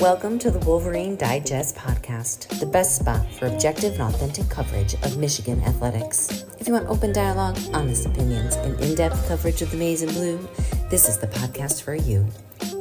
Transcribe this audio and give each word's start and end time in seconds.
Welcome 0.00 0.38
to 0.38 0.50
the 0.50 0.62
Wolverine 0.64 1.16
Digest 1.16 1.76
podcast, 1.76 2.58
the 2.58 2.64
best 2.64 2.96
spot 2.96 3.30
for 3.34 3.48
objective 3.48 3.92
and 3.92 4.02
authentic 4.02 4.48
coverage 4.48 4.94
of 4.94 5.18
Michigan 5.18 5.62
athletics. 5.64 6.46
If 6.58 6.66
you 6.66 6.72
want 6.72 6.88
open 6.88 7.12
dialogue, 7.12 7.58
honest 7.74 8.06
opinions, 8.06 8.56
and 8.56 8.80
in 8.80 8.94
depth 8.94 9.28
coverage 9.28 9.60
of 9.60 9.70
the 9.72 9.76
maize 9.76 10.00
and 10.00 10.12
blue, 10.12 10.48
this 10.88 11.06
is 11.06 11.18
the 11.18 11.26
podcast 11.26 11.82
for 11.82 11.94
you. 11.94 12.26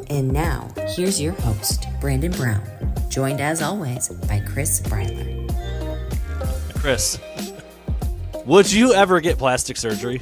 And 0.10 0.32
now, 0.32 0.70
here's 0.96 1.20
your 1.20 1.34
host, 1.34 1.88
Brandon 2.00 2.32
Brown, 2.32 2.64
joined 3.10 3.42
as 3.42 3.62
always 3.62 4.08
by 4.08 4.40
Chris 4.40 4.80
Breiler. 4.80 5.41
Chris, 6.82 7.20
would 8.44 8.72
you 8.72 8.92
ever 8.92 9.22
get 9.22 9.38
plastic 9.38 9.78
surgery? 9.78 10.20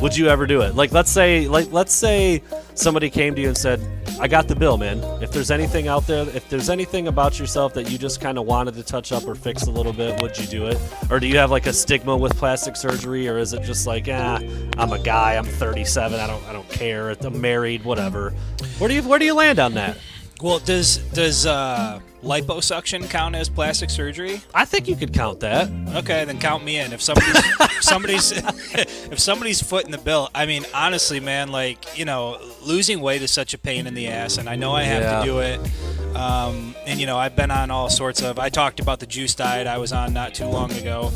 Would 0.00 0.16
you 0.16 0.28
ever 0.28 0.46
do 0.46 0.62
it? 0.62 0.74
Like, 0.74 0.90
let's 0.90 1.10
say, 1.10 1.46
like, 1.48 1.70
let's 1.70 1.92
say 1.92 2.42
somebody 2.74 3.10
came 3.10 3.34
to 3.34 3.42
you 3.42 3.48
and 3.48 3.56
said, 3.58 3.78
"I 4.18 4.26
got 4.26 4.48
the 4.48 4.56
bill, 4.56 4.78
man. 4.78 5.00
If 5.22 5.32
there's 5.32 5.50
anything 5.50 5.88
out 5.88 6.06
there, 6.06 6.26
if 6.34 6.48
there's 6.48 6.70
anything 6.70 7.08
about 7.08 7.38
yourself 7.38 7.74
that 7.74 7.90
you 7.90 7.98
just 7.98 8.22
kind 8.22 8.38
of 8.38 8.46
wanted 8.46 8.72
to 8.76 8.82
touch 8.82 9.12
up 9.12 9.26
or 9.26 9.34
fix 9.34 9.64
a 9.64 9.70
little 9.70 9.92
bit, 9.92 10.18
would 10.22 10.38
you 10.38 10.46
do 10.46 10.66
it? 10.66 10.78
Or 11.10 11.20
do 11.20 11.26
you 11.26 11.36
have 11.36 11.50
like 11.50 11.66
a 11.66 11.74
stigma 11.74 12.16
with 12.16 12.38
plastic 12.38 12.74
surgery, 12.74 13.28
or 13.28 13.36
is 13.36 13.52
it 13.52 13.62
just 13.62 13.86
like, 13.86 14.08
ah, 14.10 14.40
I'm 14.78 14.94
a 14.94 14.98
guy, 14.98 15.36
I'm 15.36 15.44
37, 15.44 16.18
I 16.18 16.26
don't, 16.26 16.42
I 16.46 16.54
don't 16.54 16.70
care, 16.70 17.10
I'm 17.10 17.38
married, 17.38 17.84
whatever? 17.84 18.30
Where 18.78 18.88
do 18.88 18.94
you, 18.94 19.02
where 19.02 19.18
do 19.18 19.26
you 19.26 19.34
land 19.34 19.58
on 19.58 19.74
that? 19.74 19.98
Well, 20.42 20.58
does 20.58 20.96
does 21.12 21.46
uh, 21.46 22.00
liposuction 22.22 23.08
count 23.08 23.36
as 23.36 23.48
plastic 23.48 23.90
surgery? 23.90 24.40
I 24.52 24.64
think 24.64 24.88
you 24.88 24.96
could 24.96 25.12
count 25.14 25.40
that. 25.40 25.70
Okay, 25.94 26.24
then 26.24 26.38
count 26.40 26.64
me 26.64 26.78
in. 26.78 26.92
If 26.92 27.00
somebody's 27.00 27.36
if 27.60 27.82
somebody's 27.82 28.32
if 29.12 29.18
somebody's 29.20 29.62
foot 29.62 29.84
in 29.84 29.92
the 29.92 29.98
bill, 29.98 30.28
I 30.34 30.46
mean, 30.46 30.64
honestly, 30.74 31.20
man, 31.20 31.52
like 31.52 31.96
you 31.96 32.04
know, 32.04 32.38
losing 32.62 33.00
weight 33.00 33.22
is 33.22 33.30
such 33.30 33.54
a 33.54 33.58
pain 33.58 33.86
in 33.86 33.94
the 33.94 34.08
ass, 34.08 34.36
and 34.38 34.48
I 34.48 34.56
know 34.56 34.72
I 34.72 34.82
have 34.82 35.02
Yeah. 35.02 35.18
to 35.20 35.24
do 35.24 35.38
it. 35.38 36.16
Um, 36.16 36.74
and 36.86 36.98
you 37.00 37.06
know, 37.06 37.18
I've 37.18 37.36
been 37.36 37.50
on 37.52 37.70
all 37.70 37.88
sorts 37.88 38.20
of. 38.20 38.38
I 38.38 38.48
talked 38.48 38.80
about 38.80 38.98
the 39.00 39.06
juice 39.06 39.34
diet 39.34 39.66
I 39.68 39.78
was 39.78 39.92
on 39.92 40.12
not 40.12 40.34
too 40.34 40.46
long 40.46 40.72
ago. 40.72 41.12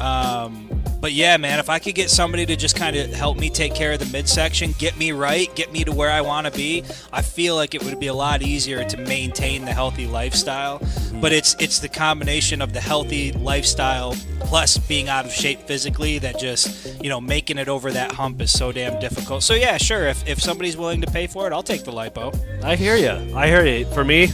Um, 0.00 0.68
but 1.00 1.12
yeah, 1.12 1.36
man, 1.36 1.60
if 1.60 1.70
I 1.70 1.78
could 1.78 1.94
get 1.94 2.10
somebody 2.10 2.44
to 2.46 2.56
just 2.56 2.76
kind 2.76 2.96
of 2.96 3.12
help 3.12 3.38
me 3.38 3.50
take 3.50 3.74
care 3.74 3.92
of 3.92 4.00
the 4.00 4.06
midsection, 4.06 4.74
get 4.78 4.96
me 4.96 5.12
right, 5.12 5.54
get 5.54 5.72
me 5.72 5.84
to 5.84 5.92
where 5.92 6.10
I 6.10 6.20
want 6.22 6.46
to 6.46 6.52
be, 6.52 6.82
I 7.12 7.22
feel 7.22 7.54
like 7.54 7.74
it 7.74 7.84
would 7.84 8.00
be 8.00 8.08
a 8.08 8.14
lot 8.14 8.42
easier 8.42 8.84
to 8.84 8.96
maintain 8.96 9.64
the 9.64 9.72
healthy 9.72 10.06
lifestyle. 10.06 10.80
But 11.20 11.32
it's 11.32 11.54
it's 11.60 11.78
the 11.78 11.88
combination 11.88 12.60
of 12.62 12.72
the 12.72 12.80
healthy 12.80 13.32
lifestyle 13.32 14.14
plus 14.40 14.78
being 14.78 15.08
out 15.08 15.24
of 15.24 15.32
shape 15.32 15.60
physically 15.62 16.18
that 16.20 16.38
just 16.38 17.02
you 17.02 17.08
know 17.08 17.20
making 17.20 17.58
it 17.58 17.68
over 17.68 17.90
that 17.90 18.12
hump 18.12 18.40
is 18.40 18.52
so 18.52 18.72
damn 18.72 19.00
difficult. 19.00 19.42
So 19.42 19.54
yeah, 19.54 19.76
sure, 19.78 20.06
if 20.06 20.26
if 20.28 20.40
somebody's 20.40 20.76
willing 20.76 21.00
to 21.00 21.10
pay 21.10 21.26
for 21.26 21.46
it, 21.46 21.52
I'll 21.52 21.62
take 21.62 21.84
the 21.84 21.92
lipo. 21.92 22.36
I 22.62 22.76
hear 22.76 22.96
you. 22.96 23.36
I 23.36 23.46
hear 23.46 23.64
you. 23.64 23.84
For 23.86 24.04
me, 24.04 24.28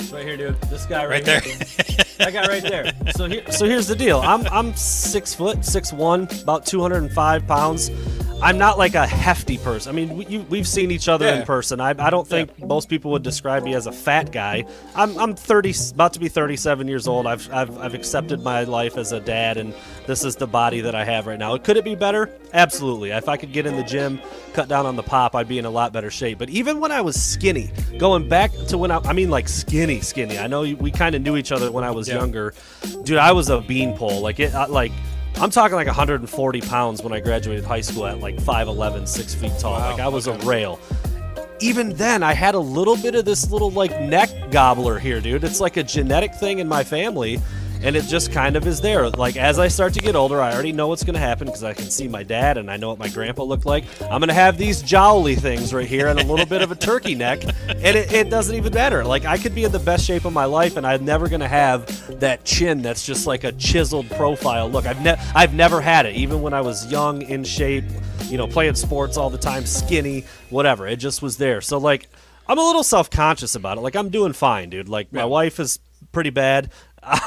it's 0.00 0.12
right 0.12 0.24
here, 0.24 0.36
dude. 0.36 0.60
This 0.62 0.86
guy 0.86 1.04
right, 1.04 1.10
Right 1.10 1.24
there. 1.24 1.40
here. 1.40 1.56
that 2.18 2.32
guy 2.32 2.46
right 2.46 2.62
there. 2.62 2.92
So 3.14 3.26
here, 3.28 3.42
so 3.50 3.66
here's 3.66 3.86
the 3.86 3.96
deal. 3.96 4.20
I'm 4.20 4.46
I'm 4.48 4.74
six 4.74 5.34
foot, 5.34 5.64
six 5.64 5.92
one, 5.92 6.28
about 6.42 6.66
205 6.66 7.46
pounds. 7.46 7.90
I'm 8.40 8.56
not 8.56 8.78
like 8.78 8.94
a 8.94 9.04
hefty 9.04 9.58
person. 9.58 9.90
I 9.90 9.92
mean, 9.96 10.16
we, 10.16 10.26
you, 10.26 10.40
we've 10.42 10.66
seen 10.68 10.92
each 10.92 11.08
other 11.08 11.26
in 11.26 11.44
person. 11.44 11.80
I, 11.80 11.90
I 11.98 12.08
don't 12.08 12.26
think 12.26 12.56
most 12.64 12.88
people 12.88 13.10
would 13.10 13.24
describe 13.24 13.64
me 13.64 13.74
as 13.74 13.88
a 13.88 13.92
fat 13.92 14.30
guy. 14.30 14.64
I'm, 14.94 15.18
I'm 15.18 15.34
30, 15.34 15.74
about 15.92 16.12
to 16.12 16.20
be 16.20 16.28
37 16.28 16.86
years 16.86 17.08
old. 17.08 17.26
I've, 17.26 17.52
I've, 17.52 17.76
I've 17.78 17.94
accepted 17.94 18.40
my 18.42 18.62
life 18.62 18.96
as 18.96 19.10
a 19.10 19.18
dad, 19.18 19.56
and 19.56 19.74
this 20.06 20.24
is 20.24 20.36
the 20.36 20.46
body 20.46 20.80
that 20.82 20.94
I 20.94 21.04
have 21.04 21.26
right 21.26 21.38
now. 21.38 21.56
Could 21.58 21.76
it 21.78 21.84
be 21.84 21.96
better? 21.96 22.30
Absolutely. 22.54 23.10
If 23.10 23.28
I 23.28 23.36
could 23.36 23.52
get 23.52 23.66
in 23.66 23.74
the 23.74 23.82
gym, 23.82 24.20
cut 24.52 24.68
down 24.68 24.86
on 24.86 24.94
the 24.94 25.02
pop, 25.02 25.34
I'd 25.34 25.48
be 25.48 25.58
in 25.58 25.64
a 25.64 25.70
lot 25.70 25.92
better 25.92 26.10
shape. 26.10 26.38
But 26.38 26.48
even 26.48 26.78
when 26.78 26.92
I 26.92 27.00
was 27.00 27.20
skinny, 27.20 27.72
going 27.98 28.28
back 28.28 28.52
to 28.68 28.78
when 28.78 28.92
I, 28.92 28.98
I 28.98 29.14
mean, 29.14 29.30
like 29.30 29.48
skinny, 29.48 30.00
skinny. 30.00 30.38
I 30.38 30.46
know 30.46 30.60
we 30.62 30.92
kind 30.92 31.16
of 31.16 31.22
knew 31.22 31.36
each 31.36 31.50
other 31.50 31.72
when 31.72 31.82
I 31.82 31.90
was 31.90 32.08
Yeah. 32.08 32.18
younger. 32.18 32.54
Dude, 33.02 33.18
I 33.18 33.32
was 33.32 33.48
a 33.50 33.60
beanpole. 33.60 34.20
Like 34.20 34.38
it, 34.38 34.54
I- 34.54 34.66
like. 34.66 34.92
I'm 35.40 35.50
talking 35.50 35.76
like 35.76 35.86
140 35.86 36.60
pounds 36.62 37.02
when 37.02 37.12
I 37.12 37.20
graduated 37.20 37.64
high 37.64 37.80
school 37.80 38.06
at 38.06 38.18
like 38.18 38.36
5'11, 38.36 39.06
6 39.06 39.34
feet 39.34 39.52
tall. 39.58 39.72
Wow, 39.78 39.90
Like 39.92 40.00
I 40.00 40.08
was 40.08 40.26
okay. 40.26 40.42
a 40.42 40.46
rail. 40.48 40.80
Even 41.60 41.90
then, 41.90 42.22
I 42.22 42.32
had 42.34 42.54
a 42.54 42.58
little 42.58 42.96
bit 42.96 43.14
of 43.14 43.24
this 43.24 43.50
little 43.50 43.70
like 43.70 43.90
neck 44.00 44.30
gobbler 44.50 44.98
here, 44.98 45.20
dude. 45.20 45.44
It's 45.44 45.60
like 45.60 45.76
a 45.76 45.82
genetic 45.84 46.34
thing 46.34 46.58
in 46.58 46.68
my 46.68 46.82
family, 46.82 47.40
and 47.82 47.96
it 47.96 48.04
just 48.04 48.32
kind 48.32 48.56
of 48.56 48.66
is 48.66 48.80
there. 48.80 49.08
Like 49.10 49.36
as 49.36 49.58
I 49.58 49.68
start 49.68 49.94
to 49.94 50.00
get 50.00 50.16
older, 50.16 50.40
I 50.40 50.52
already 50.52 50.72
know 50.72 50.88
what's 50.88 51.04
going 51.04 51.14
to 51.14 51.20
happen 51.20 51.46
because 51.46 51.64
I 51.64 51.74
can 51.74 51.90
see 51.90 52.08
my 52.08 52.22
dad 52.22 52.58
and 52.58 52.70
I 52.70 52.76
know 52.76 52.88
what 52.90 52.98
my 52.98 53.08
grandpa 53.08 53.42
looked 53.44 53.66
like. 53.66 53.84
I'm 54.02 54.20
going 54.20 54.28
to 54.28 54.34
have 54.34 54.58
these 54.58 54.82
jowly 54.82 55.34
things 55.36 55.72
right 55.72 55.86
here 55.86 56.08
and 56.08 56.18
a 56.18 56.24
little 56.24 56.46
bit 56.46 56.62
of 56.62 56.72
a 56.72 56.74
turkey 56.76 57.14
neck, 57.14 57.42
and 57.44 57.96
it, 57.96 58.12
it 58.12 58.30
doesn't 58.30 58.54
even 58.54 58.72
matter. 58.72 59.04
Like 59.04 59.24
I 59.24 59.38
could 59.38 59.54
be 59.54 59.64
in 59.64 59.72
the 59.72 59.78
best 59.78 60.04
shape 60.04 60.24
of 60.24 60.32
my 60.32 60.44
life, 60.44 60.76
and 60.76 60.86
I'm 60.86 61.04
never 61.04 61.28
going 61.28 61.40
to 61.40 61.48
have 61.48 62.20
that 62.20 62.44
chin 62.44 62.82
that's 62.82 63.04
just 63.04 63.26
like 63.26 63.44
a 63.44 63.52
chiseled 63.52 64.08
profile. 64.10 64.68
Look, 64.68 64.86
I've 64.86 65.02
ne- 65.02 65.20
I've 65.34 65.54
never 65.54 65.80
had 65.80 66.06
it, 66.06 66.16
even 66.16 66.42
when 66.42 66.54
I 66.54 66.60
was 66.60 66.90
young, 66.90 67.22
in 67.22 67.44
shape, 67.44 67.84
you 68.24 68.36
know, 68.38 68.46
playing 68.46 68.74
sports 68.74 69.16
all 69.16 69.30
the 69.30 69.38
time, 69.38 69.66
skinny, 69.66 70.24
whatever. 70.50 70.86
It 70.86 70.96
just 70.96 71.22
was 71.22 71.36
there. 71.36 71.60
So 71.60 71.78
like, 71.78 72.08
I'm 72.48 72.58
a 72.58 72.62
little 72.62 72.82
self 72.82 73.10
conscious 73.10 73.54
about 73.54 73.78
it. 73.78 73.82
Like 73.82 73.96
I'm 73.96 74.08
doing 74.08 74.32
fine, 74.32 74.70
dude. 74.70 74.88
Like 74.88 75.12
my 75.12 75.24
wife 75.24 75.60
is 75.60 75.78
pretty 76.12 76.30
bad. 76.30 76.70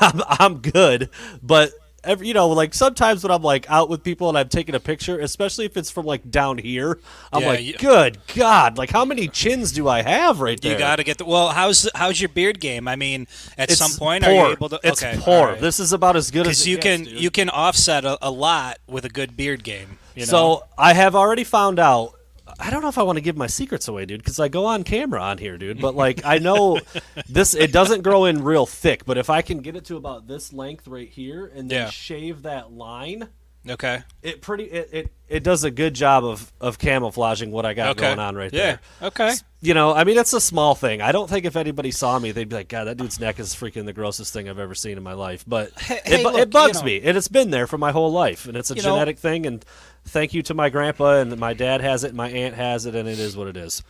I'm, 0.01 0.21
I'm 0.27 0.57
good, 0.59 1.09
but. 1.41 1.71
Every, 2.03 2.27
you 2.29 2.33
know, 2.33 2.47
like 2.47 2.73
sometimes 2.73 3.21
when 3.21 3.31
I'm 3.31 3.43
like 3.43 3.69
out 3.69 3.87
with 3.87 4.03
people 4.03 4.27
and 4.27 4.35
I'm 4.35 4.49
taking 4.49 4.73
a 4.73 4.79
picture, 4.79 5.19
especially 5.19 5.65
if 5.65 5.77
it's 5.77 5.91
from 5.91 6.07
like 6.07 6.31
down 6.31 6.57
here, 6.57 6.99
I'm 7.31 7.43
Yeah, 7.43 7.47
like, 7.47 7.61
you- 7.63 7.73
good 7.77 8.17
God, 8.33 8.79
like 8.79 8.89
how 8.89 9.05
many 9.05 9.27
chins 9.27 9.71
do 9.71 9.87
I 9.87 10.01
have 10.01 10.39
right 10.41 10.59
there? 10.59 10.71
You 10.71 10.79
got 10.79 10.95
to 10.95 11.03
get 11.03 11.19
the 11.19 11.25
well. 11.25 11.49
How's 11.49 11.87
how's 11.93 12.19
your 12.19 12.29
beard 12.29 12.59
game? 12.59 12.87
I 12.87 12.95
mean, 12.95 13.27
at 13.55 13.69
It's 13.69 13.77
some 13.77 13.91
point, 13.99 14.23
poor. 14.23 14.33
are 14.33 14.47
you 14.47 14.51
able 14.51 14.69
to? 14.69 14.79
It's 14.83 15.03
okay, 15.03 15.15
poor. 15.21 15.49
right. 15.49 15.61
This 15.61 15.79
is 15.79 15.93
about 15.93 16.15
as 16.15 16.31
good 16.31 16.47
as 16.47 16.67
you 16.67 16.79
can 16.79 17.05
you 17.05 17.29
can 17.29 17.51
offset 17.51 18.03
a, 18.03 18.17
a 18.19 18.31
lot 18.31 18.79
with 18.87 19.05
a 19.05 19.09
good 19.09 19.37
beard 19.37 19.63
game. 19.63 19.99
You 20.15 20.21
know? 20.21 20.25
So 20.25 20.63
I 20.79 20.93
have 20.93 21.15
already 21.15 21.43
found 21.43 21.77
out. 21.77 22.15
I 22.61 22.69
don't 22.69 22.81
know 22.81 22.87
if 22.89 22.97
I 22.97 23.03
want 23.03 23.17
to 23.17 23.21
give 23.21 23.35
my 23.35 23.47
secrets 23.47 23.87
away, 23.87 24.05
dude, 24.05 24.19
because 24.21 24.39
I 24.39 24.47
go 24.47 24.65
on 24.65 24.83
camera 24.83 25.21
on 25.21 25.37
here, 25.39 25.57
dude. 25.57 25.81
But 25.81 25.95
like, 25.95 26.23
I 26.23 26.37
know 26.37 26.79
this. 27.27 27.55
It 27.55 27.71
doesn't 27.71 28.03
grow 28.03 28.25
in 28.25 28.43
real 28.43 28.65
thick, 28.65 29.03
but 29.05 29.17
if 29.17 29.29
I 29.29 29.41
can 29.41 29.59
get 29.59 29.75
it 29.75 29.85
to 29.85 29.97
about 29.97 30.27
this 30.27 30.53
length 30.53 30.87
right 30.87 31.09
here, 31.09 31.47
and 31.53 31.69
then 31.69 31.85
Yeah. 31.85 31.89
shave 31.89 32.43
that 32.43 32.71
line, 32.71 33.29
okay, 33.69 34.03
it 34.21 34.41
pretty 34.41 34.65
it, 34.65 34.89
it 34.91 35.11
it 35.27 35.43
does 35.43 35.63
a 35.63 35.71
good 35.71 35.93
job 35.93 36.23
of 36.25 36.51
of 36.59 36.77
camouflaging 36.77 37.51
what 37.51 37.65
I 37.65 37.73
got 37.73 37.91
okay, 37.91 38.01
going 38.07 38.19
on 38.19 38.35
right 38.35 38.51
yeah, 38.53 38.77
there. 38.99 39.07
okay. 39.09 39.33
You 39.63 39.75
know, 39.75 39.93
I 39.93 40.03
mean, 40.05 40.17
it's 40.17 40.33
a 40.33 40.41
small 40.41 40.73
thing. 40.73 41.01
I 41.01 41.11
don't 41.11 41.29
think 41.29 41.45
if 41.45 41.55
anybody 41.55 41.91
saw 41.91 42.17
me, 42.17 42.31
they'd 42.31 42.49
be 42.49 42.55
like, 42.55 42.67
"God, 42.67 42.85
that 42.85 42.97
dude's 42.97 43.19
neck 43.19 43.39
is 43.39 43.53
freaking 43.53 43.85
the 43.85 43.93
grossest 43.93 44.33
thing 44.33 44.49
I've 44.49 44.57
ever 44.57 44.73
seen 44.73 44.97
in 44.97 45.03
my 45.03 45.13
life." 45.13 45.43
But 45.47 45.71
Hey- 45.79 45.97
it, 45.97 46.07
hey, 46.07 46.23
look, 46.23 46.35
it 46.37 46.49
bugs 46.49 46.77
you 46.77 46.81
know- 46.81 46.85
me, 46.85 47.01
and 47.07 47.15
it's 47.17 47.27
been 47.27 47.51
there 47.51 47.67
for 47.67 47.77
my 47.77 47.91
whole 47.91 48.11
life, 48.11 48.47
and 48.47 48.57
it's 48.57 48.71
a 48.71 48.75
You 48.75 48.81
know- 48.81 48.93
genetic 48.95 49.19
thing. 49.19 49.45
And 49.45 49.63
thank 50.05 50.33
you 50.33 50.41
to 50.43 50.53
my 50.55 50.69
grandpa, 50.69 51.19
and 51.19 51.37
my 51.37 51.53
dad 51.53 51.81
has 51.81 52.03
it, 52.03 52.07
and 52.09 52.17
my 52.17 52.29
aunt 52.29 52.55
has 52.55 52.87
it, 52.87 52.95
and 52.95 53.07
it 53.07 53.19
is 53.19 53.37
what 53.37 53.47
it 53.47 53.55
is. 53.57 53.83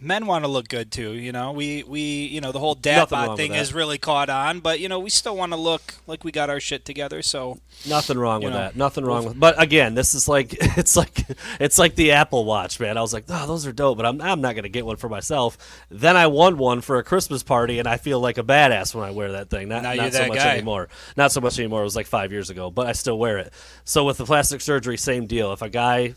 Men 0.00 0.26
want 0.26 0.44
to 0.44 0.48
look 0.48 0.68
good 0.68 0.90
too. 0.90 1.12
You 1.12 1.30
know, 1.30 1.52
we 1.52 1.82
we 1.84 2.00
you 2.26 2.40
know 2.40 2.50
the 2.52 2.58
whole 2.58 2.74
dad 2.74 3.08
bod 3.08 3.36
thing 3.36 3.52
has 3.52 3.72
really 3.72 3.96
caught 3.96 4.28
on, 4.28 4.60
but 4.60 4.80
you 4.80 4.88
know 4.88 4.98
we 4.98 5.08
still 5.08 5.36
want 5.36 5.52
to 5.52 5.56
look 5.56 5.94
like 6.06 6.24
we 6.24 6.32
got 6.32 6.50
our 6.50 6.58
shit 6.58 6.84
together. 6.84 7.22
So 7.22 7.58
Nothing 7.88 8.18
wrong 8.18 8.42
with 8.42 8.52
know, 8.52 8.58
that. 8.58 8.76
Nothing 8.76 9.04
wrong 9.04 9.24
with. 9.24 9.38
But 9.38 9.60
again, 9.60 9.94
this 9.94 10.14
is 10.14 10.28
like 10.28 10.52
it's 10.76 10.96
like 10.96 11.24
it's 11.60 11.78
like 11.78 11.94
the 11.94 12.12
Apple 12.12 12.44
Watch, 12.44 12.80
man. 12.80 12.98
I 12.98 13.02
was 13.02 13.12
like, 13.12 13.24
oh, 13.28 13.46
those 13.46 13.66
are 13.66 13.72
dope, 13.72 13.96
but 13.96 14.04
I'm 14.04 14.20
I'm 14.20 14.40
not 14.40 14.56
gonna 14.56 14.68
get 14.68 14.84
one 14.84 14.96
for 14.96 15.08
myself. 15.08 15.56
Then 15.90 16.16
I 16.16 16.26
won 16.26 16.58
one 16.58 16.80
for 16.80 16.98
a 16.98 17.04
Christmas 17.04 17.44
party, 17.44 17.78
and 17.78 17.86
I 17.86 17.96
feel 17.96 18.18
like 18.18 18.36
a 18.36 18.42
badass 18.42 18.94
when 18.94 19.04
I 19.04 19.12
wear 19.12 19.32
that 19.32 19.48
thing. 19.48 19.68
Not 19.68 19.84
Now 19.84 19.94
not 19.94 20.12
so 20.12 20.26
much 20.26 20.38
guy. 20.38 20.54
anymore. 20.54 20.88
Not 21.16 21.30
so 21.30 21.40
much 21.40 21.58
anymore. 21.58 21.82
It 21.82 21.84
was 21.84 21.96
like 21.96 22.06
five 22.06 22.32
years 22.32 22.50
ago, 22.50 22.68
but 22.68 22.88
I 22.88 22.92
still 22.92 23.18
wear 23.18 23.38
it. 23.38 23.52
So 23.84 24.04
with 24.04 24.18
the 24.18 24.24
plastic 24.24 24.60
surgery, 24.60 24.98
same 24.98 25.26
deal. 25.26 25.52
If 25.52 25.62
a 25.62 25.68
guy 25.68 26.14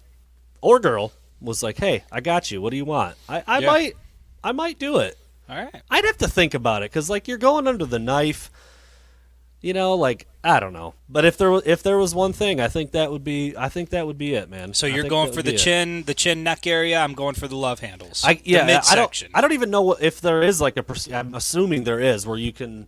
or 0.62 0.80
girl 0.80 1.14
was 1.42 1.62
like, 1.64 1.78
hey, 1.78 2.04
I 2.12 2.22
got 2.22 2.52
you. 2.52 2.62
What 2.62 2.72
do 2.72 2.78
you 2.78 2.86
want? 2.86 3.16
I, 3.30 3.44
I 3.48 3.60
Yeah. 3.60 3.68
might 3.68 3.94
I 4.44 4.52
might 4.52 4.80
do 4.80 4.98
it. 4.98 5.18
all 5.50 5.56
right, 5.58 5.82
I'd 5.90 6.06
have 6.06 6.18
to 6.20 6.28
think 6.28 6.54
about 6.54 6.84
it 6.84 6.92
because 6.92 7.10
like 7.10 7.28
you're 7.28 7.38
going 7.38 7.68
under 7.68 7.86
the 7.86 8.00
knife. 8.00 8.50
You 9.60 9.74
know, 9.74 9.96
like 9.96 10.28
I 10.44 10.60
don't 10.60 10.72
know, 10.72 10.94
but 11.10 11.26
if 11.26 11.36
there 11.38 11.50
wa- 11.52 11.62
if 11.66 11.82
there 11.82 11.98
was 11.98 12.14
one 12.14 12.32
thing, 12.32 12.62
I 12.62 12.68
think 12.68 12.92
that 12.92 13.12
would 13.12 13.24
be 13.24 13.56
I 13.58 13.70
think 13.70 13.90
that 13.90 14.06
would 14.06 14.18
be 14.18 14.36
it, 14.36 14.50
man. 14.52 14.76
so 14.76 14.86
you're 14.86 15.10
going 15.10 15.32
for 15.34 15.42
the 15.42 15.50
be 15.52 15.56
it. 15.56 15.58
chin, 15.58 16.04
the 16.04 16.14
chin 16.14 16.44
neck 16.44 16.68
area. 16.68 17.00
I'm 17.00 17.14
going 17.16 17.34
for 17.34 17.48
the 17.48 17.56
love 17.58 17.80
handles. 17.80 18.24
I 18.24 18.40
yeah, 18.44 18.82
I 18.90 18.96
don't. 18.96 19.24
I 19.34 19.42
don't 19.42 19.54
even 19.54 19.72
know 19.72 19.82
what, 19.82 20.02
if 20.02 20.22
there 20.22 20.44
is 20.44 20.62
like 20.62 20.78
a. 20.78 20.86
I'm 21.12 21.34
assuming 21.34 21.86
there 21.86 22.00
is 22.00 22.28
where 22.28 22.38
you 22.38 22.54
can 22.54 22.86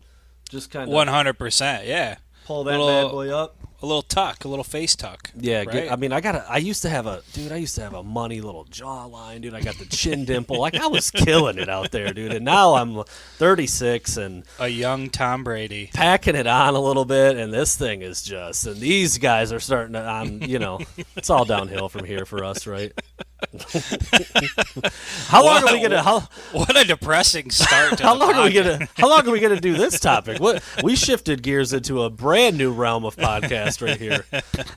just 0.47 0.69
kind 0.69 0.87
of 0.87 0.93
One 0.93 1.07
hundred 1.07 1.39
percent, 1.39 1.87
yeah. 1.87 2.17
pull 2.45 2.63
that 2.65 2.71
little- 2.79 2.87
bad 2.87 3.11
boy 3.11 3.29
up. 3.31 3.55
A 3.81 3.85
little 3.85 4.01
tuck, 4.01 4.43
a 4.43 4.47
little 4.47 4.63
face 4.63 4.95
tuck. 4.95 5.31
Yeah, 5.35 5.59
right? 5.59 5.71
get, 5.71 5.91
I 5.91 5.95
mean, 5.95 6.11
I 6.11 6.21
got. 6.21 6.35
a. 6.35 6.45
I 6.49 6.57
used 6.57 6.81
to 6.81 6.89
have 6.89 7.05
a 7.05 7.21
dude. 7.33 7.51
I 7.51 7.57
used 7.57 7.75
to 7.75 7.81
have 7.81 7.93
a 7.93 8.03
money 8.03 8.41
little 8.41 8.65
jawline, 8.65 9.41
dude. 9.41 9.53
I 9.53 9.61
got 9.61 9.75
the 9.75 9.85
chin 9.85 10.25
dimple. 10.25 10.59
Like 10.59 10.75
I 10.75 10.87
was 10.87 11.11
killing 11.11 11.57
it 11.57 11.69
out 11.69 11.91
there, 11.91 12.13
dude. 12.13 12.33
And 12.33 12.43
now 12.43 12.75
I'm 12.75 13.03
36 13.37 14.17
and 14.17 14.43
a 14.59 14.67
young 14.67 15.09
Tom 15.09 15.43
Brady. 15.43 15.89
packing 15.93 16.35
it 16.35 16.47
on 16.47 16.75
a 16.75 16.79
little 16.79 17.05
bit, 17.05 17.37
and 17.37 17.53
this 17.53 17.75
thing 17.75 18.01
is 18.01 18.21
just. 18.21 18.65
And 18.67 18.77
these 18.77 19.17
guys 19.17 19.53
are 19.53 19.59
starting 19.59 19.93
to. 19.93 19.99
I'm, 20.01 20.43
you 20.43 20.59
know, 20.59 20.79
it's 21.15 21.29
all 21.29 21.45
downhill 21.45 21.87
from 21.89 22.03
here 22.05 22.25
for 22.25 22.43
us, 22.43 22.67
right? 22.67 22.91
how 25.27 25.44
long 25.44 25.68
are 25.68 25.74
we 25.74 25.81
gonna? 25.81 26.03
How, 26.03 26.21
What 26.51 26.75
a 26.75 26.83
depressing 26.86 27.51
start. 27.51 27.97
To 27.97 28.03
how 28.03 28.15
long 28.15 28.33
are 28.33 28.44
we 28.44 28.53
gonna? 28.53 28.88
How 28.95 29.09
long 29.09 29.27
are 29.27 29.31
we 29.31 29.39
gonna 29.39 29.59
do 29.59 29.75
this 29.75 30.00
topic? 30.00 30.39
What 30.39 30.63
we 30.83 30.95
shifted 30.95 31.41
gears 31.41 31.74
into 31.74 32.03
a 32.03 32.09
brand 32.09 32.57
new 32.57 32.71
realm 32.71 33.06
of 33.06 33.15
podcast 33.15 33.86
right 33.86 33.97
here. 33.97 34.25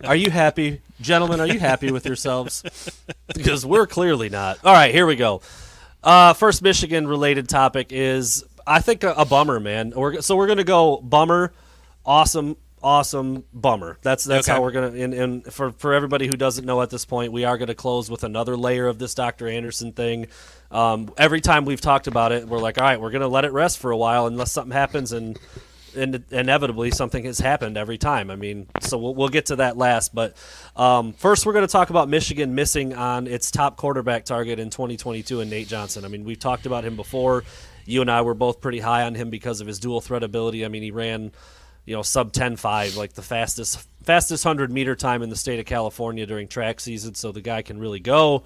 Are 0.05 0.17
you 0.17 0.31
happy, 0.31 0.81
gentlemen? 1.01 1.41
Are 1.41 1.47
you 1.47 1.59
happy 1.59 1.91
with 1.91 2.07
yourselves? 2.07 2.63
Because 3.35 3.67
we're 3.67 3.87
clearly 3.87 4.29
not. 4.29 4.59
All 4.65 4.73
right, 4.73 4.95
here 4.95 5.07
we 5.07 5.17
go. 5.17 5.43
Uh, 6.03 6.33
first 6.33 6.63
Michigan 6.63 7.07
related 7.07 7.49
topic 7.49 7.89
is 7.91 8.45
I 8.67 8.81
think 8.81 9.05
a, 9.05 9.13
a 9.13 9.25
bummer, 9.25 9.61
man. 9.61 9.93
We're, 9.95 10.21
so 10.21 10.37
we're 10.37 10.49
gonna 10.49 10.65
go 10.65 10.99
bummer, 10.99 11.53
awesome, 12.05 12.57
awesome, 12.83 13.45
bummer. 13.53 13.99
That's 14.03 14.25
that's 14.25 14.49
Okay. 14.49 14.55
how 14.57 14.63
we're 14.63 14.73
gonna. 14.73 14.89
And, 14.93 15.15
and 15.15 15.53
for 15.53 15.73
for 15.73 15.93
everybody 15.95 16.27
who 16.27 16.33
doesn't 16.33 16.65
know 16.65 16.83
at 16.83 16.91
this 16.91 17.05
point, 17.05 17.33
we 17.33 17.45
are 17.45 17.57
gonna 17.59 17.75
close 17.75 18.11
with 18.11 18.25
another 18.25 18.57
layer 18.57 18.87
of 18.89 18.99
this 18.99 19.15
Dr. 19.15 19.49
Anderson 19.49 19.93
thing. 19.93 20.27
Um, 20.71 21.13
every 21.19 21.41
time 21.41 21.65
we've 21.65 21.81
talked 21.81 22.07
about 22.07 22.33
it, 22.33 22.47
we're 22.49 22.59
like, 22.59 22.79
all 22.79 22.85
right, 22.85 23.01
we're 23.01 23.11
gonna 23.11 23.29
let 23.29 23.45
it 23.45 23.53
rest 23.53 23.79
for 23.79 23.91
a 23.91 23.97
while 23.97 24.27
unless 24.27 24.53
something 24.53 24.73
happens 24.73 25.13
and. 25.13 25.39
And 25.95 26.25
inevitably, 26.31 26.91
something 26.91 27.23
has 27.27 27.39
happened 27.39 27.77
every 27.77 27.99
time. 27.99 28.31
I 28.31 28.37
mean, 28.37 28.67
so 28.81 28.97
we'll, 28.97 29.15
we'll 29.15 29.29
get 29.29 29.45
to 29.49 29.57
that 29.57 29.77
last. 29.77 30.15
But 30.15 30.35
um, 30.75 31.13
first, 31.13 31.45
we're 31.45 31.53
going 31.53 31.67
to 31.67 31.71
talk 31.71 31.91
about 31.91 32.09
Michigan 32.09 32.55
missing 32.55 32.95
on 32.95 33.27
its 33.27 33.51
top 33.51 33.77
quarterback 33.77 34.25
target 34.25 34.59
in 34.59 34.71
2022 34.71 35.41
and 35.43 35.51
Nate 35.51 35.69
Johnson. 35.69 36.07
I 36.07 36.09
mean, 36.09 36.25
we've 36.25 36.39
talked 36.39 36.65
about 36.65 36.87
him 36.87 36.97
before. 36.97 37.45
You 37.85 38.01
and 38.01 38.11
I 38.11 38.23
were 38.23 38.33
both 38.33 38.63
pretty 38.63 38.79
high 38.81 39.03
on 39.03 39.15
him 39.15 39.29
because 39.29 39.61
of 39.61 39.67
his 39.67 39.79
dual 39.79 40.01
threat 40.01 40.23
ability. 40.23 40.65
I 40.65 40.69
mean, 40.69 40.83
he 40.83 40.93
ran, 40.93 41.31
you 41.85 41.95
know, 41.95 42.03
sub 42.03 42.33
10.5, 42.33 42.97
like 42.97 43.15
the 43.15 43.23
fastest 43.23 43.87
fastest 44.05 44.45
100 44.45 44.73
meter 44.73 44.97
time 44.97 45.23
in 45.23 45.29
the 45.31 45.37
state 45.37 45.61
of 45.61 45.67
California 45.67 46.27
during 46.27 46.49
track 46.49 46.81
season. 46.81 47.15
So 47.15 47.33
the 47.33 47.41
guy 47.41 47.63
can 47.63 47.79
really 47.79 48.01
go 48.01 48.45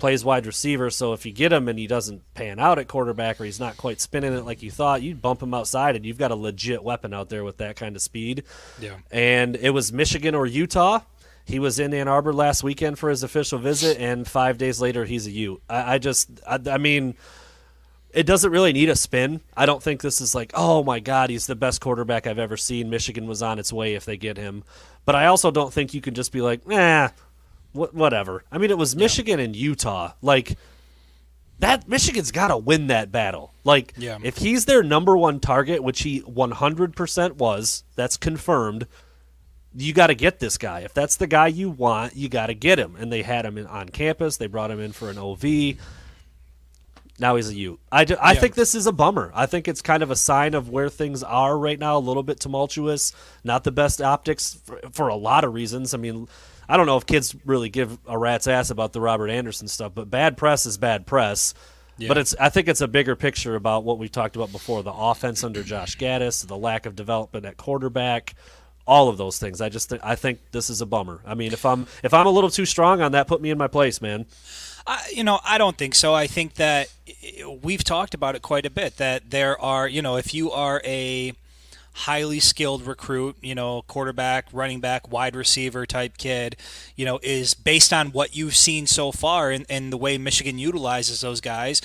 plays 0.00 0.24
wide 0.24 0.46
receiver. 0.46 0.90
So 0.90 1.12
if 1.12 1.24
you 1.24 1.32
get 1.32 1.52
him 1.52 1.68
and 1.68 1.78
he 1.78 1.86
doesn't 1.86 2.22
pan 2.34 2.58
out 2.58 2.80
at 2.80 2.88
quarterback 2.88 3.40
or 3.40 3.44
he's 3.44 3.60
not 3.60 3.76
quite 3.76 4.00
spinning 4.00 4.32
it 4.32 4.44
like 4.44 4.62
you 4.62 4.70
thought, 4.70 5.02
you'd 5.02 5.22
bump 5.22 5.42
him 5.42 5.54
outside 5.54 5.94
and 5.94 6.04
you've 6.04 6.18
got 6.18 6.32
a 6.32 6.34
legit 6.34 6.82
weapon 6.82 7.14
out 7.14 7.28
there 7.28 7.44
with 7.44 7.58
that 7.58 7.76
kind 7.76 7.94
of 7.94 8.02
speed. 8.02 8.42
Yeah. 8.80 8.96
And 9.12 9.54
it 9.54 9.70
was 9.70 9.92
Michigan 9.92 10.34
or 10.34 10.46
Utah. 10.46 11.00
He 11.44 11.58
was 11.58 11.78
in 11.78 11.94
Ann 11.94 12.08
Arbor 12.08 12.32
last 12.32 12.62
weekend 12.62 12.98
for 12.98 13.10
his 13.10 13.22
official 13.22 13.58
visit, 13.58 13.98
and 13.98 14.28
five 14.28 14.56
days 14.56 14.80
later 14.80 15.04
he's 15.04 15.26
a 15.26 15.30
Ute. 15.30 15.60
I, 15.68 15.94
I 15.94 15.98
just, 15.98 16.28
I, 16.46 16.58
I 16.66 16.78
mean. 16.78 17.14
It 18.12 18.24
doesn't 18.26 18.50
really 18.50 18.72
need 18.72 18.88
a 18.88 18.96
spin. 18.96 19.40
I 19.56 19.66
don't 19.66 19.82
think 19.82 20.00
this 20.00 20.20
is 20.20 20.34
like, 20.34 20.50
oh 20.54 20.82
my 20.82 20.98
God, 21.00 21.30
he's 21.30 21.46
the 21.46 21.54
best 21.54 21.80
quarterback 21.80 22.26
I've 22.26 22.38
ever 22.40 22.56
seen. 22.56 22.90
Michigan 22.90 23.26
was 23.26 23.42
on 23.42 23.58
its 23.58 23.72
way 23.72 23.94
if 23.94 24.04
they 24.04 24.16
get 24.16 24.36
him. 24.36 24.64
But 25.04 25.14
I 25.14 25.26
also 25.26 25.50
don't 25.50 25.72
think 25.72 25.94
you 25.94 26.00
can 26.00 26.14
just 26.14 26.32
be 26.32 26.40
like, 26.40 26.66
nah, 26.66 27.10
Wh- 27.72 27.94
whatever. 27.94 28.42
I 28.50 28.58
mean, 28.58 28.70
it 28.70 28.78
was 28.78 28.96
Michigan 28.96 29.38
and 29.38 29.54
Utah. 29.54 30.12
Like 30.22 30.56
that, 31.60 31.88
Michigan's 31.88 32.32
got 32.32 32.48
to 32.48 32.56
win 32.56 32.88
that 32.88 33.12
battle. 33.12 33.52
Like, 33.64 33.92
Yeah. 33.96 34.18
if 34.22 34.38
he's 34.38 34.64
their 34.64 34.82
number 34.82 35.16
one 35.16 35.38
target, 35.38 35.82
which 35.82 36.02
he 36.02 36.20
100% 36.22 37.32
was, 37.36 37.84
that's 37.94 38.16
confirmed. 38.16 38.86
You 39.72 39.92
got 39.92 40.08
to 40.08 40.14
get 40.16 40.40
this 40.40 40.58
guy. 40.58 40.80
If 40.80 40.94
that's 40.94 41.14
the 41.16 41.28
guy 41.28 41.46
you 41.46 41.70
want, 41.70 42.16
you 42.16 42.28
got 42.28 42.46
to 42.46 42.54
get 42.54 42.78
him. 42.78 42.96
And 42.98 43.12
they 43.12 43.22
had 43.22 43.44
him 43.46 43.56
in, 43.56 43.66
on 43.66 43.88
campus. 43.90 44.36
They 44.36 44.48
brought 44.48 44.70
him 44.72 44.80
in 44.80 44.90
for 44.92 45.10
an 45.10 45.18
OV. 45.18 45.76
Now 47.20 47.36
he's 47.36 47.50
a 47.50 47.54
U. 47.54 47.78
I, 47.92 48.04
ju- 48.04 48.16
I 48.20 48.32
Yeah. 48.32 48.40
think 48.40 48.54
this 48.54 48.74
is 48.74 48.86
a 48.86 48.92
bummer. 48.92 49.30
I 49.34 49.46
think 49.46 49.68
it's 49.68 49.82
kind 49.82 50.02
of 50.02 50.10
a 50.10 50.16
sign 50.16 50.54
of 50.54 50.68
where 50.70 50.88
things 50.88 51.22
are 51.22 51.56
right 51.58 51.78
now. 51.78 51.96
A 51.96 52.00
little 52.00 52.22
bit 52.22 52.40
tumultuous. 52.40 53.12
Not 53.44 53.62
the 53.64 53.70
best 53.72 54.00
optics 54.00 54.58
for, 54.64 54.80
for 54.92 55.08
a 55.08 55.16
lot 55.16 55.44
of 55.44 55.52
reasons. 55.54 55.92
I 55.94 55.98
mean, 55.98 56.26
I 56.68 56.76
don't 56.76 56.86
know 56.86 56.96
if 56.96 57.04
kids 57.06 57.36
really 57.44 57.68
give 57.68 57.98
a 58.06 58.16
rat's 58.16 58.46
ass 58.48 58.70
about 58.70 58.92
the 58.92 59.00
Robert 59.00 59.28
Anderson 59.28 59.68
stuff, 59.68 59.92
but 59.94 60.08
bad 60.10 60.36
press 60.36 60.64
is 60.66 60.78
bad 60.78 61.06
press. 61.06 61.52
But 62.08 62.16
it's 62.16 62.34
I 62.40 62.48
think 62.48 62.66
it's 62.68 62.80
a 62.80 62.88
bigger 62.88 63.14
picture 63.14 63.56
about 63.56 63.84
what 63.84 63.98
we 63.98 64.08
talked 64.08 64.34
about 64.34 64.50
before: 64.50 64.82
the 64.82 64.90
offense 64.92 65.44
under 65.44 65.62
Josh 65.62 65.98
Gattis, 65.98 66.46
the 66.46 66.56
lack 66.56 66.86
of 66.86 66.96
development 66.96 67.44
at 67.44 67.58
quarterback, 67.58 68.34
all 68.86 69.10
of 69.10 69.18
those 69.18 69.38
things. 69.38 69.60
I 69.60 69.68
just 69.68 69.90
th- 69.90 70.00
I 70.02 70.14
think 70.14 70.38
this 70.50 70.70
is 70.70 70.80
a 70.80 70.86
bummer. 70.86 71.20
I 71.26 71.34
mean, 71.34 71.52
if 71.52 71.66
I'm 71.66 71.86
if 72.02 72.14
I'm 72.14 72.26
a 72.26 72.30
little 72.30 72.48
too 72.48 72.64
strong 72.64 73.02
on 73.02 73.12
that, 73.12 73.26
put 73.28 73.42
me 73.42 73.50
in 73.50 73.58
my 73.58 73.66
place, 73.66 74.00
man. 74.00 74.24
I, 74.90 75.06
you 75.14 75.22
know, 75.22 75.38
I 75.44 75.56
don't 75.56 75.78
think 75.78 75.94
so. 75.94 76.14
I 76.14 76.26
think 76.26 76.54
that 76.54 76.92
eh, 77.06 77.44
we've 77.62 77.84
talked 77.84 78.12
about 78.12 78.34
it 78.34 78.42
quite 78.42 78.66
a 78.66 78.70
bit. 78.70 78.96
That 78.96 79.30
there 79.30 79.58
are, 79.60 79.86
you 79.86 80.02
know, 80.02 80.16
if 80.16 80.34
you 80.34 80.50
are 80.50 80.82
a 80.84 81.32
highly 81.92 82.40
skilled 82.40 82.84
recruit, 82.84 83.36
you 83.40 83.54
know, 83.54 83.82
quarterback, 83.82 84.46
running 84.52 84.80
back, 84.80 85.10
wide 85.10 85.36
receiver 85.36 85.86
type 85.86 86.18
kid, 86.18 86.56
you 86.96 87.04
know, 87.04 87.20
is 87.22 87.54
based 87.54 87.92
on 87.92 88.08
what 88.08 88.34
you've 88.34 88.56
seen 88.56 88.88
so 88.88 89.12
far 89.12 89.52
and, 89.52 89.64
and 89.70 89.92
the 89.92 89.96
way 89.96 90.18
Michigan 90.18 90.58
utilizes 90.58 91.20
those 91.20 91.40
guys. 91.40 91.80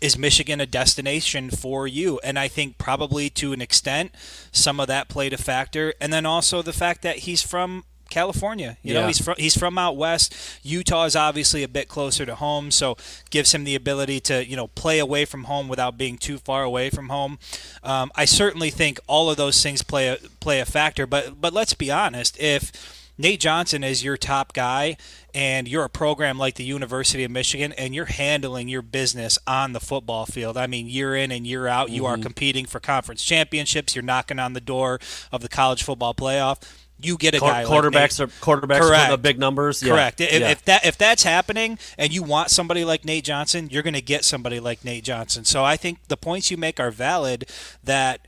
Is 0.00 0.18
Michigan 0.18 0.60
a 0.60 0.66
destination 0.66 1.50
for 1.50 1.86
you? 1.86 2.18
And 2.24 2.40
I 2.40 2.48
think 2.48 2.76
probably 2.76 3.30
to 3.30 3.52
an 3.52 3.60
extent, 3.60 4.12
some 4.50 4.80
of 4.80 4.88
that 4.88 5.08
played 5.08 5.32
a 5.32 5.38
factor. 5.38 5.94
And 6.00 6.12
then 6.12 6.26
also 6.26 6.60
the 6.60 6.72
fact 6.72 7.02
that 7.02 7.18
he's 7.18 7.42
from 7.42 7.84
California. 8.08 8.76
You 8.82 8.94
know, 8.94 9.06
he's 9.06 9.20
from 9.20 9.34
he's 9.38 9.56
from 9.56 9.78
out 9.78 9.96
west. 9.96 10.34
Utah 10.62 11.04
is 11.04 11.16
obviously 11.16 11.62
a 11.62 11.68
bit 11.68 11.88
closer 11.88 12.26
to 12.26 12.34
home, 12.34 12.70
so 12.70 12.96
gives 13.30 13.54
him 13.54 13.64
the 13.64 13.74
ability 13.74 14.20
to 14.20 14.46
you 14.46 14.56
know 14.56 14.68
play 14.68 14.98
away 14.98 15.24
from 15.24 15.44
home 15.44 15.68
without 15.68 15.96
being 15.98 16.18
too 16.18 16.38
far 16.38 16.62
away 16.62 16.90
from 16.90 17.08
home. 17.08 17.38
Um, 17.82 18.10
I 18.14 18.24
certainly 18.24 18.70
think 18.70 18.98
all 19.06 19.30
of 19.30 19.36
those 19.36 19.62
things 19.62 19.82
play 19.82 20.08
a 20.08 20.16
play 20.40 20.60
a 20.60 20.64
factor. 20.64 21.06
But 21.06 21.40
but 21.40 21.52
let's 21.52 21.74
be 21.74 21.90
honest, 21.90 22.38
if 22.40 22.72
Nate 23.20 23.40
Johnson 23.40 23.82
is 23.82 24.04
your 24.04 24.16
top 24.16 24.52
guy, 24.52 24.96
and 25.34 25.66
you're 25.66 25.84
a 25.84 25.90
program 25.90 26.38
like 26.38 26.54
the 26.54 26.64
University 26.64 27.24
of 27.24 27.32
Michigan, 27.32 27.72
and 27.72 27.92
you're 27.92 28.04
handling 28.04 28.68
your 28.68 28.80
business 28.80 29.38
on 29.44 29.72
the 29.72 29.80
football 29.80 30.24
field. 30.24 30.56
I 30.56 30.68
mean, 30.68 30.86
year 30.86 31.16
in 31.16 31.32
and 31.32 31.44
year 31.44 31.66
out, 31.66 31.90
you 31.90 32.06
are 32.06 32.16
competing 32.16 32.64
for 32.64 32.78
conference 32.78 33.24
championships. 33.24 33.96
You're 33.96 34.04
knocking 34.04 34.38
on 34.38 34.52
the 34.52 34.60
door 34.60 35.00
of 35.32 35.42
the 35.42 35.48
college 35.48 35.82
football 35.82 36.14
playoff. 36.14 36.62
You 37.00 37.16
get 37.16 37.34
a 37.34 37.38
Quar- 37.38 37.50
guy 37.52 37.64
like 37.64 37.84
quarterbacks 37.84 38.18
Nate. 38.18 38.20
are 38.20 38.26
quarterbacks 38.40 38.80
Correct. 38.80 39.00
putting 39.02 39.12
up 39.14 39.22
big 39.22 39.38
numbers. 39.38 39.82
Yeah. 39.82 39.92
Correct. 39.92 40.20
If, 40.20 40.32
Yeah. 40.40 40.50
if 40.50 40.64
that 40.64 40.84
if 40.84 40.98
that's 40.98 41.22
happening 41.22 41.78
and 41.96 42.12
you 42.12 42.22
want 42.22 42.50
somebody 42.50 42.84
like 42.84 43.04
Nate 43.04 43.24
Johnson, 43.24 43.68
you're 43.70 43.82
going 43.84 43.94
to 43.94 44.02
get 44.02 44.24
somebody 44.24 44.58
like 44.60 44.84
Nate 44.84 45.04
Johnson. 45.04 45.44
So 45.44 45.64
I 45.64 45.76
think 45.76 45.98
the 46.08 46.16
points 46.16 46.50
you 46.50 46.56
make 46.56 46.80
are 46.80 46.90
valid. 46.90 47.48
That 47.84 48.26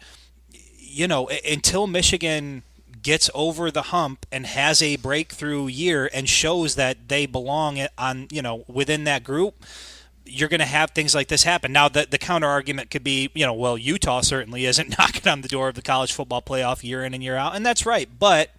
you 0.79 1.09
know 1.09 1.29
until 1.49 1.87
Michigan 1.87 2.63
gets 3.03 3.31
over 3.35 3.71
the 3.71 3.83
hump 3.83 4.27
and 4.31 4.47
has 4.47 4.83
a 4.83 4.97
breakthrough 4.97 5.67
year 5.67 6.11
and 6.13 6.29
shows 6.29 6.75
that 6.75 7.09
they 7.09 7.25
belong 7.27 7.81
on 7.97 8.29
you 8.31 8.43
know 8.43 8.65
within 8.69 9.05
that 9.05 9.25
group 9.25 9.65
you're 10.27 10.49
going 10.51 10.61
to 10.61 10.67
have 10.67 10.93
things 10.93 11.13
like 11.13 11.27
this 11.27 11.43
happen. 11.43 11.73
Now, 11.73 11.89
the, 11.89 12.07
the 12.09 12.19
counter 12.19 12.47
argument 12.47 12.89
could 12.89 13.03
be, 13.03 13.31
you 13.35 13.45
know, 13.45 13.55
well, 13.55 13.77
Utah 13.77 14.21
certainly 14.21 14.65
isn't 14.65 14.91
knocking 14.99 15.27
on 15.27 15.41
the 15.41 15.49
door 15.49 15.69
of 15.71 15.75
the 15.75 15.83
college 15.83 16.13
football 16.13 16.41
playoff 16.41 16.85
year 16.85 17.03
in 17.03 17.15
and 17.15 17.23
year 17.25 17.35
out, 17.35 17.57
and 17.57 17.67
that's 17.67 17.85
right. 17.85 18.09
But 18.17 18.51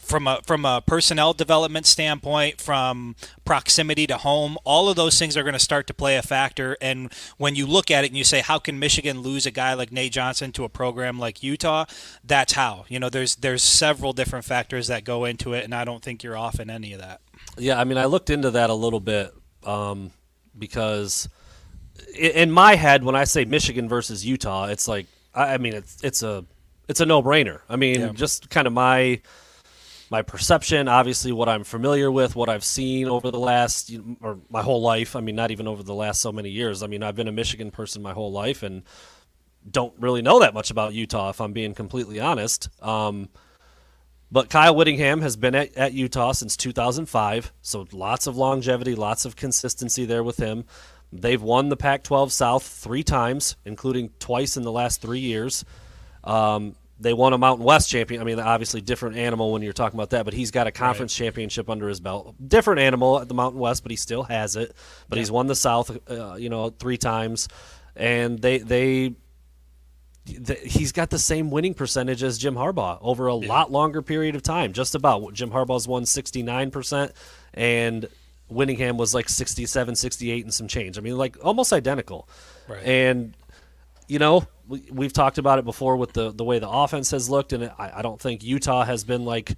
from 0.00 0.26
a 0.26 0.40
from 0.46 0.64
a 0.64 0.82
personnel 0.84 1.32
development 1.32 1.86
standpoint, 1.86 2.60
from 2.60 3.14
proximity 3.44 4.06
to 4.06 4.16
home, 4.16 4.56
all 4.64 4.88
of 4.88 4.96
those 4.96 5.18
things 5.18 5.36
are 5.36 5.42
going 5.42 5.52
to 5.52 5.58
start 5.58 5.86
to 5.86 5.94
play 5.94 6.16
a 6.16 6.22
factor. 6.22 6.76
And 6.80 7.12
when 7.36 7.54
you 7.54 7.66
look 7.66 7.90
at 7.90 8.04
it 8.04 8.08
and 8.08 8.16
you 8.16 8.24
say, 8.24 8.40
how 8.40 8.58
can 8.58 8.78
Michigan 8.78 9.20
lose 9.20 9.46
a 9.46 9.50
guy 9.50 9.74
like 9.74 9.92
Nate 9.92 10.12
Johnson 10.12 10.52
to 10.52 10.64
a 10.64 10.68
program 10.68 11.18
like 11.18 11.42
Utah? 11.42 11.84
That's 12.24 12.54
how. 12.54 12.86
You 12.88 12.98
know, 12.98 13.08
there's 13.08 13.36
there's 13.36 13.62
several 13.62 14.12
different 14.12 14.44
factors 14.44 14.88
that 14.88 15.04
go 15.04 15.24
into 15.24 15.52
it, 15.52 15.64
and 15.64 15.74
I 15.74 15.84
don't 15.84 16.02
think 16.02 16.22
you're 16.22 16.36
off 16.36 16.58
in 16.58 16.70
any 16.70 16.92
of 16.92 17.00
that. 17.00 17.20
Yeah, 17.58 17.78
I 17.78 17.84
mean, 17.84 17.98
I 17.98 18.06
looked 18.06 18.30
into 18.30 18.50
that 18.52 18.70
a 18.70 18.74
little 18.74 19.00
bit 19.00 19.32
um, 19.64 20.10
because 20.58 21.28
in 22.18 22.50
my 22.50 22.76
head, 22.76 23.04
when 23.04 23.14
I 23.14 23.24
say 23.24 23.44
Michigan 23.44 23.88
versus 23.88 24.24
Utah, 24.24 24.66
it's 24.66 24.88
like 24.88 25.06
I 25.34 25.58
mean, 25.58 25.74
it's 25.74 26.02
it's 26.02 26.22
a 26.22 26.44
it's 26.90 27.00
a 27.00 27.06
no 27.06 27.22
brainer. 27.22 27.60
I 27.68 27.76
mean, 27.76 28.00
Yeah. 28.00 28.12
just 28.12 28.50
kind 28.50 28.66
of 28.66 28.72
my 28.72 29.20
my 30.12 30.22
perception, 30.22 30.88
obviously, 30.88 31.30
what 31.30 31.48
I'm 31.48 31.62
familiar 31.62 32.10
with, 32.10 32.34
what 32.34 32.48
I've 32.48 32.64
seen 32.64 33.08
over 33.08 33.30
the 33.30 33.38
last 33.38 33.92
or 34.20 34.38
my 34.50 34.60
whole 34.60 34.82
life. 34.82 35.14
I 35.14 35.20
mean, 35.20 35.36
not 35.36 35.52
even 35.52 35.68
over 35.68 35.84
the 35.84 35.94
last 35.94 36.20
so 36.20 36.32
many 36.32 36.50
years. 36.50 36.82
I 36.82 36.88
mean, 36.88 37.04
I've 37.04 37.14
been 37.14 37.28
a 37.28 37.32
Michigan 37.32 37.70
person 37.70 38.02
my 38.02 38.12
whole 38.12 38.32
life 38.32 38.64
and 38.64 38.82
don't 39.70 39.94
really 40.00 40.20
know 40.20 40.40
that 40.40 40.52
much 40.52 40.72
about 40.72 40.94
Utah, 40.94 41.30
if 41.30 41.40
I'm 41.40 41.52
being 41.52 41.74
completely 41.74 42.18
honest. 42.18 42.68
Um, 42.82 43.28
but 44.32 44.50
Kyle 44.50 44.74
Whittingham 44.74 45.20
has 45.20 45.36
been 45.36 45.54
at, 45.54 45.76
at 45.76 45.92
Utah 45.92 46.32
since 46.32 46.56
2005, 46.56 47.52
so 47.62 47.86
lots 47.92 48.26
of 48.26 48.36
longevity, 48.36 48.96
lots 48.96 49.24
of 49.24 49.36
consistency 49.36 50.06
there 50.06 50.24
with 50.24 50.38
him. 50.38 50.64
They've 51.12 51.42
won 51.42 51.68
the 51.68 51.76
Pac 51.76 52.02
12 52.04 52.32
South 52.32 52.64
three 52.66 53.02
times, 53.04 53.56
including 53.64 54.10
twice 54.18 54.56
in 54.56 54.64
the 54.64 54.72
last 54.72 55.00
three 55.02 55.18
years. 55.20 55.64
Um, 56.24 56.74
they 57.00 57.14
won 57.14 57.32
a 57.32 57.38
Mountain 57.38 57.64
West 57.64 57.88
champion. 57.88 58.20
I 58.20 58.24
mean, 58.24 58.38
obviously 58.38 58.80
different 58.80 59.16
animal 59.16 59.52
when 59.52 59.62
you're 59.62 59.72
talking 59.72 59.98
about 59.98 60.10
that, 60.10 60.24
but 60.24 60.34
he's 60.34 60.50
got 60.50 60.66
a 60.66 60.70
conference 60.70 61.18
right. 61.18 61.26
championship 61.26 61.70
under 61.70 61.88
his 61.88 61.98
belt. 61.98 62.34
Different 62.46 62.80
animal 62.80 63.18
at 63.18 63.28
the 63.28 63.34
Mountain 63.34 63.58
West, 63.58 63.82
but 63.82 63.90
he 63.90 63.96
still 63.96 64.22
has 64.24 64.54
it. 64.54 64.74
But 65.08 65.16
yeah. 65.16 65.20
he's 65.20 65.30
won 65.30 65.46
the 65.46 65.54
South, 65.54 65.96
uh, 66.10 66.34
you 66.34 66.50
know, 66.50 66.70
three 66.70 66.98
times, 66.98 67.48
and 67.96 68.38
they 68.40 68.58
they. 68.58 69.14
he's 70.62 70.92
got 70.92 71.10
the 71.10 71.18
same 71.18 71.50
winning 71.50 71.74
percentage 71.74 72.22
as 72.22 72.36
Jim 72.36 72.54
Harbaugh 72.54 72.98
over 73.00 73.28
a 73.28 73.36
yeah. 73.36 73.48
lot 73.48 73.72
longer 73.72 74.02
period 74.02 74.36
of 74.36 74.42
time. 74.42 74.72
Just 74.72 74.94
about 74.94 75.32
Jim 75.32 75.50
Harbaugh's 75.50 75.88
won 75.88 76.04
69%, 76.04 77.12
and 77.54 78.08
Whittingham 78.50 78.98
was 78.98 79.14
like 79.14 79.28
67, 79.28 79.96
68, 79.96 80.44
and 80.44 80.52
some 80.52 80.68
change. 80.68 80.98
I 80.98 81.00
mean, 81.00 81.16
like 81.16 81.36
almost 81.42 81.72
identical. 81.72 82.28
Right. 82.68 82.84
And 82.84 83.34
you 84.10 84.18
know, 84.18 84.44
we, 84.66 85.04
have 85.04 85.12
talked 85.12 85.38
about 85.38 85.58
it 85.60 85.64
before 85.64 85.96
with 85.96 86.12
the 86.12 86.32
the 86.32 86.44
way 86.44 86.58
the 86.58 86.68
offense 86.68 87.12
has 87.12 87.30
looked, 87.30 87.52
and 87.52 87.64
I, 87.78 87.92
I, 87.96 88.02
don't 88.02 88.20
think 88.20 88.42
Utah 88.42 88.84
has 88.84 89.04
been 89.04 89.24
like 89.24 89.56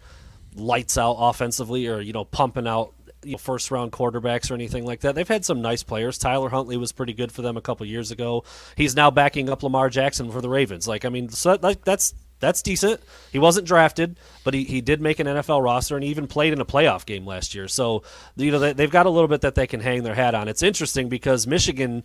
lights 0.55 0.99
out 0.99 1.17
offensively 1.19 1.87
or 1.87 2.01
you 2.01 2.13
know 2.13 2.27
pumping 2.27 2.67
out 2.67 2.93
you 3.25 3.33
know, 3.33 3.39
first 3.39 3.71
round 3.71 3.93
quarterbacks 3.93 4.51
or 4.51 4.55
anything 4.55 4.85
like 4.85 5.01
that. 5.01 5.15
They've 5.15 5.27
had 5.27 5.45
some 5.45 5.63
nice 5.63 5.83
players. 5.83 6.19
Tyler 6.19 6.51
Huntley 6.51 6.77
was 6.77 6.93
pretty 6.93 7.15
good 7.15 7.33
for 7.33 7.41
them 7.41 7.57
a 7.57 7.63
couple 7.63 7.87
years 7.87 8.11
ago. 8.11 8.45
He's 8.77 8.95
now 8.95 9.11
backing 9.11 9.49
up 9.49 9.63
Lamar 9.63 9.89
Jackson 9.89 10.31
for 10.31 10.43
the 10.43 10.51
Ravens. 10.51 10.87
Like 10.87 11.07
I 11.07 11.09
mean, 11.09 11.31
so 11.31 11.59
like 11.63 11.85
that's 11.85 12.15
that's 12.39 12.61
decent. 12.61 13.01
He 13.31 13.39
wasn't 13.39 13.67
drafted, 13.67 14.19
but 14.45 14.53
he, 14.53 14.65
he 14.65 14.83
did 14.83 15.01
make 15.01 15.19
an 15.19 15.27
NFL 15.27 15.63
roster 15.63 15.95
and 15.95 16.05
he 16.05 16.11
even 16.11 16.27
played 16.27 16.53
in 16.53 16.61
a 16.61 16.67
playoff 16.67 17.07
game 17.07 17.25
last 17.25 17.55
year. 17.55 17.69
So, 17.69 18.03
you 18.37 18.51
know, 18.51 18.59
they, 18.59 18.73
they've 18.73 18.91
got 18.91 19.07
a 19.07 19.11
little 19.11 19.29
bit 19.29 19.43
that 19.43 19.55
they 19.55 19.69
can 19.69 19.79
hang 19.79 20.03
their 20.03 20.17
hat 20.17 20.35
on. 20.35 20.49
It's 20.49 20.63
interesting 20.63 21.09
because 21.09 21.47
Michigan 21.47 22.03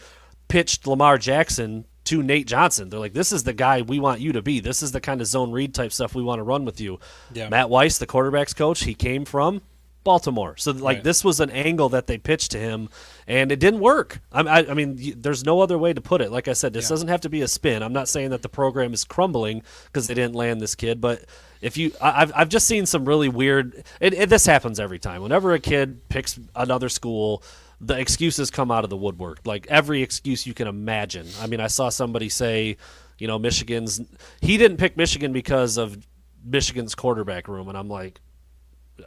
pitched 0.48 0.88
Lamar 0.88 1.18
Jackson 1.18 1.86
to 2.08 2.24
Nate 2.24 2.48
Johnson. 2.48 2.90
They're 2.90 3.00
like, 3.00 3.14
this 3.14 3.32
is 3.32 3.44
the 3.44 3.54
guy 3.54 3.82
we 3.82 4.00
want 4.00 4.22
you 4.22 4.34
to 4.34 4.42
be. 4.42 4.60
This 4.60 4.82
is 4.82 4.92
the 4.92 5.02
kind 5.02 5.22
of 5.22 5.28
zone 5.28 5.52
read 5.52 5.74
type 5.74 5.92
stuff 5.92 6.16
we 6.16 6.24
want 6.24 6.40
to 6.40 6.44
run 6.44 6.66
with 6.66 6.80
you. 6.80 7.00
Yeah. 7.34 7.50
Matt 7.50 7.70
Weiss, 7.70 7.98
the 7.98 8.06
quarterback's 8.06 8.54
coach, 8.54 8.84
he 8.84 8.94
came 8.94 9.26
from 9.26 9.62
Baltimore. 10.08 10.56
So 10.56 10.72
like 10.72 10.98
right. 10.98 11.04
this 11.04 11.22
was 11.22 11.42
an 11.42 11.50
angle 11.50 11.90
that 11.90 12.08
they 12.08 12.18
pitched 12.18 12.52
to 12.52 12.58
him, 12.58 12.88
and 13.28 13.52
it 13.52 13.60
didn't 13.60 13.82
work. 13.82 14.22
I, 14.32 14.42
I, 14.42 14.72
I 14.72 14.74
mean, 14.74 14.98
there's 15.18 15.44
no 15.44 15.60
other 15.60 15.78
way 15.78 15.92
to 15.92 16.00
put 16.00 16.22
it. 16.22 16.32
Like 16.32 16.48
I 16.48 16.54
said, 16.54 16.72
this 16.72 16.86
yeah. 16.86 16.90
doesn't 16.90 17.10
have 17.10 17.22
to 17.22 17.30
be 17.30 17.42
a 17.42 17.48
spin. 17.48 17.84
I'm 17.84 17.92
not 17.92 18.08
saying 18.08 18.30
that 18.30 18.42
the 18.42 18.48
program 18.48 18.94
is 18.94 19.04
crumbling 19.04 19.64
because 19.88 20.08
they 20.08 20.14
didn't 20.14 20.36
land 20.36 20.62
this 20.62 20.76
kid, 20.76 21.02
but 21.02 21.26
if 21.60 21.76
you, 21.76 21.92
I, 22.00 22.20
have 22.20 22.32
I've 22.34 22.50
just 22.50 22.68
seen 22.68 22.86
some 22.86 23.04
really 23.04 23.28
weird. 23.28 23.84
It, 24.00 24.14
it, 24.14 24.30
this 24.30 24.46
happens 24.46 24.80
every 24.80 25.00
time. 25.00 25.24
Whenever 25.24 25.54
a 25.54 25.60
kid 25.60 26.08
picks 26.08 26.40
another 26.56 26.88
school 26.88 27.44
the 27.80 28.00
excuses 28.00 28.50
come 28.50 28.72
out 28.72 28.84
of 28.84 28.90
the 28.90 28.98
woodwork. 28.98 29.42
Like 29.46 29.68
every 29.68 30.02
excuse 30.02 30.48
you 30.48 30.54
can 30.54 30.68
imagine. 30.68 31.28
I 31.40 31.48
mean, 31.48 31.60
I 31.60 31.68
saw 31.68 31.90
somebody 31.90 32.30
say, 32.30 32.78
you 33.20 33.28
know, 33.28 33.40
Michigan's 33.40 34.02
he 34.42 34.58
didn't 34.58 34.78
pick 34.78 34.98
Michigan 34.98 35.34
because 35.34 35.78
of 35.78 35.98
Michigan's 36.44 36.96
quarterback 36.96 37.48
room, 37.48 37.68
and 37.68 37.78
I'm 37.78 37.90
like, 37.90 38.20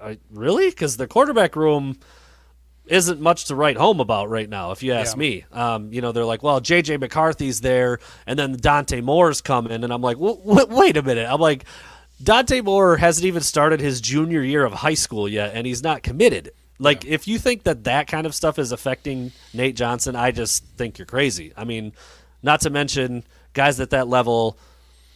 I, 0.01 0.19
really? 0.31 0.69
Because 0.71 0.97
the 0.97 1.07
quarterback 1.07 1.57
room 1.57 1.99
isn't 2.87 3.21
much 3.21 3.47
to 3.47 3.55
write 3.55 3.77
home 3.77 4.01
about 4.01 4.29
right 4.29 4.49
now, 4.49 4.73
if 4.73 4.83
you 4.83 4.93
ask 4.93 5.17
yeah. 5.17 5.21
me. 5.21 5.45
Um, 5.53 5.93
you 5.93 6.01
know, 6.01 6.13
they're 6.13 6.25
like, 6.25 6.43
well, 6.43 6.61
J.J. 6.61 6.97
McCarthy's 6.97 7.61
there, 7.61 7.99
and 8.27 8.39
then 8.39 8.53
Dante 8.55 9.01
Moore's 9.01 9.41
coming, 9.41 9.85
and 9.85 9.93
I'm 9.93 10.03
like, 10.03 10.19
well, 10.19 10.41
wait 10.45 10.97
a 10.97 11.03
minute. 11.03 11.27
I'm 11.31 11.41
like, 11.41 11.65
Dante 12.23 12.61
Moore 12.61 12.97
hasn't 12.97 13.25
even 13.25 13.43
started 13.43 13.81
his 13.81 14.01
junior 14.01 14.43
year 14.43 14.65
of 14.65 14.73
high 14.73 14.95
school 14.95 15.29
yet, 15.29 15.53
and 15.55 15.67
he's 15.67 15.83
not 15.83 16.03
committed. 16.03 16.51
Like, 16.81 17.05
yeah. 17.05 17.13
if 17.13 17.29
you 17.29 17.39
think 17.39 17.65
that 17.65 17.85
that 17.85 18.09
kind 18.09 18.27
of 18.27 18.35
stuff 18.35 18.59
is 18.59 18.73
affecting 18.73 19.33
Nate 19.53 19.77
Johnson, 19.77 20.17
I 20.17 20.33
just 20.33 20.65
think 20.77 20.99
you're 20.99 21.07
crazy. 21.07 21.53
I 21.57 21.65
mean, 21.65 21.93
not 22.43 22.63
to 22.63 22.71
mention 22.71 23.23
guys 23.53 23.79
at 23.81 23.91
that 23.91 24.09
level, 24.09 24.59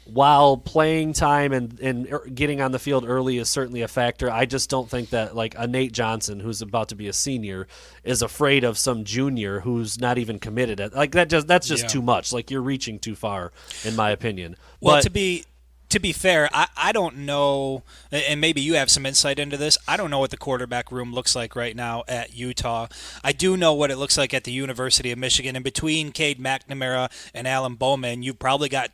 while 0.04 0.58
playing 0.58 1.14
time 1.14 1.54
and, 1.54 1.80
and 1.80 2.12
er, 2.12 2.28
getting 2.34 2.60
on 2.60 2.72
the 2.72 2.78
field 2.78 3.06
early 3.08 3.38
is 3.38 3.48
certainly 3.48 3.80
a 3.80 3.88
factor, 3.88 4.30
I 4.30 4.44
just 4.44 4.68
don't 4.68 4.90
think 4.90 5.08
that, 5.10 5.34
like, 5.34 5.54
a 5.56 5.66
Nate 5.66 5.92
Johnson 5.92 6.40
who's 6.40 6.60
about 6.60 6.90
to 6.90 6.94
be 6.94 7.08
a 7.08 7.12
senior 7.14 7.66
is 8.02 8.20
afraid 8.20 8.64
of 8.64 8.76
some 8.76 9.04
junior 9.04 9.60
who's 9.60 9.98
not 9.98 10.18
even 10.18 10.38
committed. 10.38 10.92
Like, 10.92 11.12
that 11.12 11.30
just 11.30 11.46
that's 11.46 11.66
just 11.66 11.84
yeah. 11.84 11.88
too 11.88 12.02
much. 12.02 12.34
Like, 12.34 12.50
you're 12.50 12.60
reaching 12.60 12.98
too 12.98 13.14
far, 13.14 13.52
in 13.82 13.96
my 13.96 14.10
opinion. 14.10 14.56
Well, 14.82 14.96
but, 14.96 15.04
to 15.04 15.10
be 15.10 15.46
to 15.94 16.00
be 16.00 16.12
fair, 16.12 16.50
I, 16.52 16.66
I 16.76 16.90
don't 16.90 17.18
know, 17.18 17.84
and 18.10 18.40
maybe 18.40 18.60
you 18.60 18.74
have 18.74 18.90
some 18.90 19.06
insight 19.06 19.38
into 19.38 19.56
this. 19.56 19.78
I 19.86 19.96
don't 19.96 20.10
know 20.10 20.18
what 20.18 20.32
the 20.32 20.36
quarterback 20.36 20.90
room 20.90 21.14
looks 21.14 21.36
like 21.36 21.54
right 21.54 21.76
now 21.76 22.02
at 22.08 22.34
Utah. 22.34 22.88
I 23.22 23.30
do 23.30 23.56
know 23.56 23.74
what 23.74 23.92
it 23.92 23.96
looks 23.96 24.18
like 24.18 24.34
at 24.34 24.42
the 24.42 24.50
University 24.50 25.12
of 25.12 25.18
Michigan. 25.20 25.54
And 25.54 25.64
between 25.64 26.10
Cade 26.10 26.40
McNamara 26.40 27.12
and 27.32 27.46
Alan 27.46 27.76
Bowman, 27.76 28.24
you've 28.24 28.40
probably 28.40 28.68
got 28.68 28.90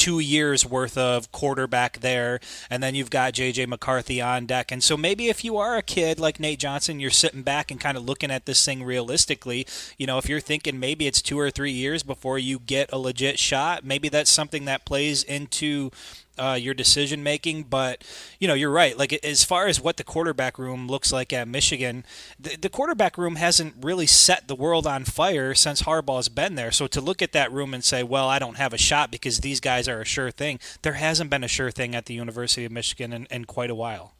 two 0.00 0.18
years 0.18 0.64
worth 0.64 0.96
of 0.96 1.30
quarterback 1.30 1.98
there, 1.98 2.40
and 2.70 2.82
then 2.82 2.94
you've 2.94 3.10
got 3.10 3.34
J.J. 3.34 3.66
McCarthy 3.66 4.18
on 4.22 4.46
deck. 4.46 4.72
And 4.72 4.82
so 4.82 4.96
maybe 4.96 5.28
if 5.28 5.44
you 5.44 5.58
are 5.58 5.76
a 5.76 5.82
kid 5.82 6.18
like 6.18 6.40
Nate 6.40 6.58
Johnson, 6.58 7.00
you're 7.00 7.10
sitting 7.10 7.42
back 7.42 7.70
and 7.70 7.78
kind 7.78 7.98
of 7.98 8.06
looking 8.06 8.30
at 8.30 8.46
this 8.46 8.64
thing 8.64 8.82
realistically. 8.82 9.66
You 9.98 10.06
know, 10.06 10.16
if 10.16 10.26
you're 10.26 10.40
thinking 10.40 10.80
maybe 10.80 11.06
it's 11.06 11.20
two 11.20 11.38
or 11.38 11.50
three 11.50 11.72
years 11.72 12.02
before 12.02 12.38
you 12.38 12.58
get 12.60 12.90
a 12.90 12.98
legit 12.98 13.38
shot, 13.38 13.84
maybe 13.84 14.08
that's 14.08 14.30
something 14.30 14.64
that 14.64 14.86
plays 14.86 15.22
into 15.22 15.90
uh, 16.40 16.54
your 16.54 16.74
decision 16.74 17.22
making. 17.22 17.64
But 17.64 18.04
you 18.38 18.48
know, 18.48 18.54
you're 18.54 18.70
right. 18.70 18.96
Like 18.96 19.12
as 19.24 19.44
far 19.44 19.66
as 19.66 19.80
what 19.80 19.96
the 19.96 20.04
quarterback 20.04 20.58
room 20.58 20.88
looks 20.88 21.12
like 21.12 21.32
at 21.32 21.46
Michigan, 21.48 22.04
the, 22.38 22.56
the 22.56 22.68
quarterback 22.68 23.18
room 23.18 23.36
hasn't 23.36 23.74
really 23.82 24.06
set 24.06 24.48
the 24.48 24.54
world 24.54 24.86
on 24.86 25.04
fire 25.04 25.54
since 25.54 25.82
Harbaugh's 25.82 26.28
been 26.28 26.54
there. 26.54 26.70
So 26.70 26.86
to 26.88 27.00
look 27.00 27.22
at 27.22 27.32
that 27.32 27.52
room 27.52 27.74
and 27.74 27.84
say, 27.84 28.02
well, 28.02 28.28
I 28.28 28.38
don't 28.38 28.56
have 28.56 28.72
a 28.72 28.78
shot 28.78 29.10
because 29.10 29.40
these 29.40 29.60
guys 29.60 29.88
are 29.88 30.00
a 30.00 30.04
sure 30.04 30.30
thing, 30.30 30.58
there 30.82 30.94
hasn't 30.94 31.30
been 31.30 31.44
a 31.44 31.48
sure 31.48 31.70
thing 31.70 31.94
at 31.94 32.06
the 32.06 32.14
University 32.14 32.64
of 32.64 32.72
Michigan 32.72 33.12
in, 33.12 33.26
in 33.30 33.44
quite 33.44 33.70
a 33.70 33.74
while. 33.74 34.14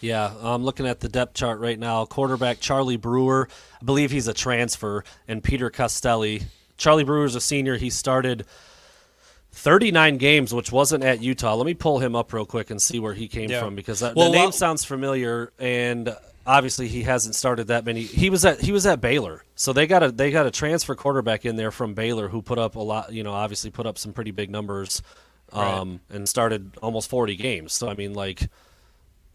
Yeah, 0.00 0.34
I'm 0.40 0.62
looking 0.62 0.86
at 0.86 1.00
the 1.00 1.08
depth 1.08 1.34
chart 1.34 1.58
right 1.58 1.78
now. 1.78 2.04
Quarterback 2.04 2.60
Charlie 2.60 2.98
Brewer, 2.98 3.48
I 3.80 3.84
believe 3.84 4.10
he's 4.10 4.28
a 4.28 4.34
transfer, 4.34 5.04
and 5.26 5.42
Peter 5.42 5.70
Costelli. 5.70 6.44
Charlie 6.76 7.04
Brewer's 7.04 7.34
a 7.34 7.40
senior. 7.40 7.76
He 7.76 7.88
started 7.88 8.44
39 9.56 10.18
games, 10.18 10.52
which 10.52 10.70
wasn't 10.70 11.02
at 11.02 11.22
Utah. 11.22 11.54
Let 11.54 11.64
me 11.64 11.72
pull 11.72 11.98
him 11.98 12.14
up 12.14 12.32
real 12.32 12.44
quick 12.44 12.70
and 12.70 12.80
see 12.80 12.98
where 12.98 13.14
he 13.14 13.26
came 13.26 13.50
yeah. 13.50 13.60
from 13.60 13.74
because 13.74 14.00
that, 14.00 14.14
well, 14.14 14.26
the 14.26 14.32
name 14.32 14.44
well, 14.44 14.52
sounds 14.52 14.84
familiar, 14.84 15.50
and 15.58 16.14
obviously 16.46 16.88
he 16.88 17.02
hasn't 17.02 17.34
started 17.34 17.68
that 17.68 17.86
many. 17.86 18.02
He 18.02 18.28
was 18.28 18.44
at 18.44 18.60
he 18.60 18.70
was 18.70 18.84
at 18.84 19.00
Baylor, 19.00 19.44
so 19.54 19.72
they 19.72 19.86
got 19.86 20.02
a 20.02 20.12
they 20.12 20.30
got 20.30 20.44
a 20.44 20.50
transfer 20.50 20.94
quarterback 20.94 21.46
in 21.46 21.56
there 21.56 21.70
from 21.70 21.94
Baylor 21.94 22.28
who 22.28 22.42
put 22.42 22.58
up 22.58 22.76
a 22.76 22.80
lot. 22.80 23.12
You 23.12 23.24
know, 23.24 23.32
obviously 23.32 23.70
put 23.70 23.86
up 23.86 23.96
some 23.96 24.12
pretty 24.12 24.30
big 24.30 24.50
numbers, 24.50 25.02
um, 25.52 26.00
right. 26.10 26.16
and 26.16 26.28
started 26.28 26.76
almost 26.82 27.08
40 27.08 27.36
games. 27.36 27.72
So 27.72 27.88
I 27.88 27.94
mean, 27.94 28.14
like. 28.14 28.48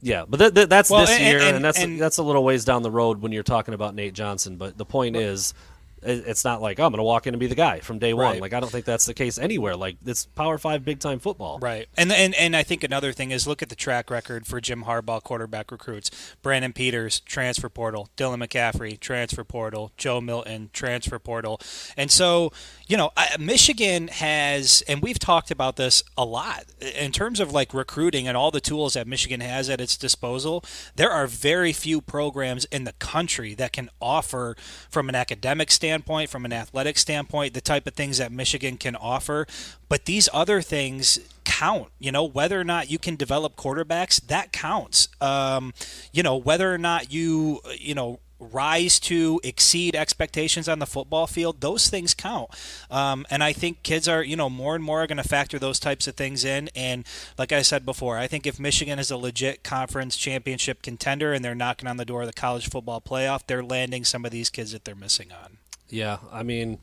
Yeah, 0.03 0.25
but 0.27 0.37
th- 0.37 0.55
th- 0.55 0.67
that's 0.67 0.89
well, 0.89 1.01
this 1.01 1.11
and, 1.11 1.23
year, 1.23 1.39
and, 1.41 1.57
and 1.57 1.63
that's 1.63 1.79
and, 1.79 2.01
that's 2.01 2.17
a 2.17 2.23
little 2.23 2.43
ways 2.43 2.65
down 2.65 2.81
the 2.81 2.89
road 2.89 3.21
when 3.21 3.31
you're 3.31 3.43
talking 3.43 3.75
about 3.75 3.93
Nate 3.93 4.15
Johnson. 4.15 4.57
But 4.57 4.75
the 4.75 4.83
point 4.83 5.15
is, 5.15 5.53
it's 6.03 6.43
not 6.43 6.61
like 6.61 6.79
oh, 6.79 6.85
I'm 6.85 6.91
going 6.91 6.97
to 6.97 7.03
walk 7.03 7.27
in 7.27 7.33
and 7.33 7.39
be 7.39 7.47
the 7.47 7.55
guy 7.55 7.79
from 7.79 7.99
day 7.99 8.13
one. 8.13 8.25
Right. 8.33 8.41
Like 8.41 8.53
I 8.53 8.59
don't 8.59 8.71
think 8.71 8.85
that's 8.85 9.05
the 9.05 9.13
case 9.13 9.37
anywhere. 9.37 9.75
Like 9.75 9.97
it's 10.05 10.25
Power 10.25 10.57
Five 10.57 10.83
big 10.83 10.99
time 10.99 11.19
football. 11.19 11.59
Right. 11.59 11.87
And 11.97 12.11
and 12.11 12.33
and 12.35 12.55
I 12.55 12.63
think 12.63 12.83
another 12.83 13.11
thing 13.13 13.31
is 13.31 13.47
look 13.47 13.61
at 13.61 13.69
the 13.69 13.75
track 13.75 14.09
record 14.09 14.47
for 14.47 14.59
Jim 14.61 14.85
Harbaugh 14.85 15.21
quarterback 15.23 15.71
recruits. 15.71 16.11
Brandon 16.41 16.73
Peters 16.73 17.19
transfer 17.21 17.69
portal, 17.69 18.09
Dylan 18.17 18.45
McCaffrey 18.45 18.99
transfer 18.99 19.43
portal, 19.43 19.91
Joe 19.97 20.21
Milton 20.21 20.69
transfer 20.73 21.19
portal, 21.19 21.59
and 21.95 22.11
so 22.11 22.51
you 22.91 22.97
know 22.97 23.13
Michigan 23.39 24.09
has, 24.09 24.83
and 24.85 25.01
we've 25.01 25.17
talked 25.17 25.49
about 25.49 25.77
this 25.77 26.03
a 26.17 26.25
lot 26.25 26.65
in 26.99 27.13
terms 27.13 27.39
of 27.39 27.53
like 27.53 27.73
recruiting 27.73 28.27
and 28.27 28.35
all 28.35 28.51
the 28.51 28.59
tools 28.59 28.95
that 28.95 29.07
Michigan 29.07 29.39
has 29.39 29.69
at 29.69 29.79
its 29.79 29.95
disposal. 29.95 30.61
There 30.97 31.09
are 31.09 31.25
very 31.25 31.71
few 31.71 32.01
programs 32.01 32.65
in 32.65 32.83
the 32.83 32.91
country 32.93 33.53
that 33.53 33.71
can 33.71 33.89
offer 34.01 34.57
from 34.89 35.07
an 35.07 35.15
academic 35.15 35.71
standpoint 35.71 36.29
from 36.29 36.43
an 36.43 36.51
athletic 36.51 36.97
standpoint, 36.97 37.53
the 37.53 37.61
type 37.61 37.87
of 37.87 37.93
things 37.93 38.17
that 38.17 38.29
Michigan 38.29 38.75
can 38.75 38.97
offer. 38.97 39.47
But 39.87 40.03
these 40.03 40.27
other 40.33 40.61
things 40.61 41.17
count. 41.45 41.87
You 41.97 42.11
know, 42.11 42.25
whether 42.25 42.59
or 42.59 42.65
not 42.65 42.91
you 42.91 42.99
can 42.99 43.15
develop 43.15 43.55
quarterbacks, 43.55 44.19
that 44.27 44.51
counts. 44.51 45.07
Um, 45.21 45.73
you 46.11 46.23
know, 46.23 46.35
whether 46.35 46.73
or 46.73 46.77
not 46.77 47.13
you, 47.13 47.61
you 47.79 47.95
know, 47.95 48.19
rise 48.41 48.99
to 48.99 49.39
exceed 49.43 49.95
expectations 49.95 50.67
on 50.67 50.79
the 50.79 50.85
football 50.85 51.27
field, 51.27 51.61
those 51.61 51.89
things 51.89 52.13
count. 52.13 52.49
Um, 52.89 53.25
and 53.29 53.43
I 53.43 53.53
think 53.53 53.83
kids 53.83 54.07
are, 54.07 54.23
you 54.23 54.35
know, 54.35 54.49
more 54.49 54.75
and 54.75 54.83
more 54.83 55.03
are 55.03 55.07
going 55.07 55.17
to 55.17 55.27
factor 55.27 55.59
those 55.59 55.79
types 55.79 56.07
of 56.07 56.15
things 56.15 56.43
in. 56.43 56.69
And 56.75 57.05
like 57.37 57.51
I 57.51 57.61
said 57.61 57.85
before, 57.85 58.17
I 58.17 58.27
think 58.27 58.47
if 58.47 58.59
Michigan 58.59 58.99
is 58.99 59.11
a 59.11 59.17
legit 59.17 59.63
conference 59.63 60.17
championship 60.17 60.81
contender 60.81 61.33
and 61.33 61.45
they're 61.45 61.55
knocking 61.55 61.87
on 61.87 61.97
the 61.97 62.05
door 62.05 62.21
of 62.21 62.27
the 62.27 62.33
college 62.33 62.69
football 62.69 62.99
playoff, 62.99 63.41
they're 63.47 63.63
landing 63.63 64.03
some 64.03 64.25
of 64.25 64.31
these 64.31 64.49
kids 64.49 64.71
that 64.71 64.85
they're 64.85 64.95
missing 64.95 65.31
on. 65.31 65.57
Yeah, 65.89 66.17
I 66.31 66.43
mean, 66.43 66.79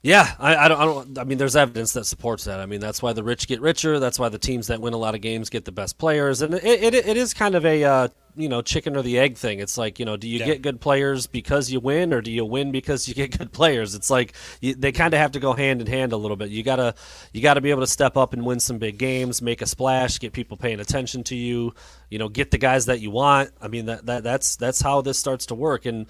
Yeah, 0.00 0.32
I, 0.38 0.54
I, 0.56 0.68
don't, 0.68 0.80
I 0.80 0.84
don't. 0.84 1.18
I 1.18 1.24
mean, 1.24 1.38
there's 1.38 1.56
evidence 1.56 1.92
that 1.94 2.04
supports 2.04 2.44
that. 2.44 2.60
I 2.60 2.66
mean, 2.66 2.78
that's 2.78 3.02
why 3.02 3.12
the 3.12 3.24
rich 3.24 3.48
get 3.48 3.60
richer. 3.60 3.98
That's 3.98 4.16
why 4.16 4.28
the 4.28 4.38
teams 4.38 4.68
that 4.68 4.80
win 4.80 4.94
a 4.94 4.96
lot 4.96 5.16
of 5.16 5.20
games 5.20 5.50
get 5.50 5.64
the 5.64 5.72
best 5.72 5.98
players, 5.98 6.40
and 6.40 6.54
it, 6.54 6.64
it, 6.64 6.94
it 6.94 7.16
is 7.16 7.34
kind 7.34 7.56
of 7.56 7.66
a 7.66 7.82
uh, 7.82 8.08
you 8.36 8.48
know 8.48 8.62
chicken 8.62 8.96
or 8.96 9.02
the 9.02 9.18
egg 9.18 9.36
thing. 9.36 9.58
It's 9.58 9.76
like 9.76 9.98
you 9.98 10.04
know, 10.04 10.16
do 10.16 10.28
you 10.28 10.38
Yeah. 10.38 10.46
get 10.46 10.62
good 10.62 10.80
players 10.80 11.26
because 11.26 11.68
you 11.72 11.80
win, 11.80 12.12
or 12.14 12.20
do 12.20 12.30
you 12.30 12.44
win 12.44 12.70
because 12.70 13.08
you 13.08 13.14
get 13.14 13.36
good 13.36 13.50
players? 13.52 13.96
It's 13.96 14.08
like 14.08 14.34
you, 14.60 14.76
they 14.76 14.92
kind 14.92 15.14
of 15.14 15.18
have 15.18 15.32
to 15.32 15.40
go 15.40 15.52
hand 15.52 15.80
in 15.80 15.88
hand 15.88 16.12
a 16.12 16.16
little 16.16 16.36
bit. 16.36 16.50
You 16.50 16.62
gotta 16.62 16.94
you 17.32 17.42
gotta 17.42 17.60
be 17.60 17.70
able 17.70 17.80
to 17.82 17.88
step 17.88 18.16
up 18.16 18.32
and 18.32 18.46
win 18.46 18.60
some 18.60 18.78
big 18.78 18.98
games, 18.98 19.42
make 19.42 19.62
a 19.62 19.66
splash, 19.66 20.20
get 20.20 20.32
people 20.32 20.56
paying 20.56 20.78
attention 20.78 21.24
to 21.24 21.34
you. 21.34 21.74
You 22.08 22.20
know, 22.20 22.28
get 22.28 22.52
the 22.52 22.58
guys 22.58 22.86
that 22.86 23.00
you 23.00 23.10
want. 23.10 23.50
I 23.60 23.66
mean, 23.66 23.86
that, 23.86 24.06
that 24.06 24.22
that's 24.22 24.54
that's 24.54 24.80
how 24.80 25.00
this 25.00 25.18
starts 25.18 25.46
to 25.46 25.56
work. 25.56 25.86
And 25.86 26.06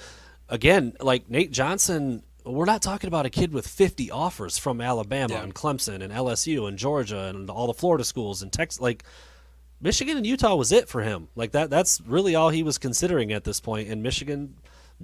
again, 0.51 0.93
like 1.01 1.31
Nate 1.31 1.53
Johnson. 1.53 2.23
We're 2.49 2.65
not 2.65 2.83
talking 2.83 3.09
about 3.09 3.27
a 3.27 3.31
kid 3.31 3.53
with 3.53 3.67
50 3.67 4.11
offers 4.11 4.59
from 4.59 4.81
Alabama 4.81 5.35
Yeah. 5.35 5.43
and 5.43 5.55
Clemson 5.55 6.03
and 6.03 6.13
LSU 6.13 6.67
and 6.67 6.79
Georgia 6.79 7.25
and 7.27 7.51
all 7.51 7.67
the 7.67 7.75
Florida 7.75 8.05
schools 8.05 8.43
and 8.43 8.53
Texas. 8.53 8.81
Like 8.81 9.05
Michigan 9.81 10.17
and 10.17 10.27
Utah 10.27 10.55
was 10.57 10.73
it 10.73 10.89
for 10.89 11.03
him. 11.03 11.29
Like 11.37 11.53
that. 11.53 11.71
That's 11.71 12.01
really 12.01 12.35
all 12.35 12.49
he 12.51 12.63
was 12.63 12.79
considering 12.79 13.33
at 13.33 13.45
this 13.45 13.61
point, 13.61 13.89
and 13.89 14.03
Michigan 14.03 14.55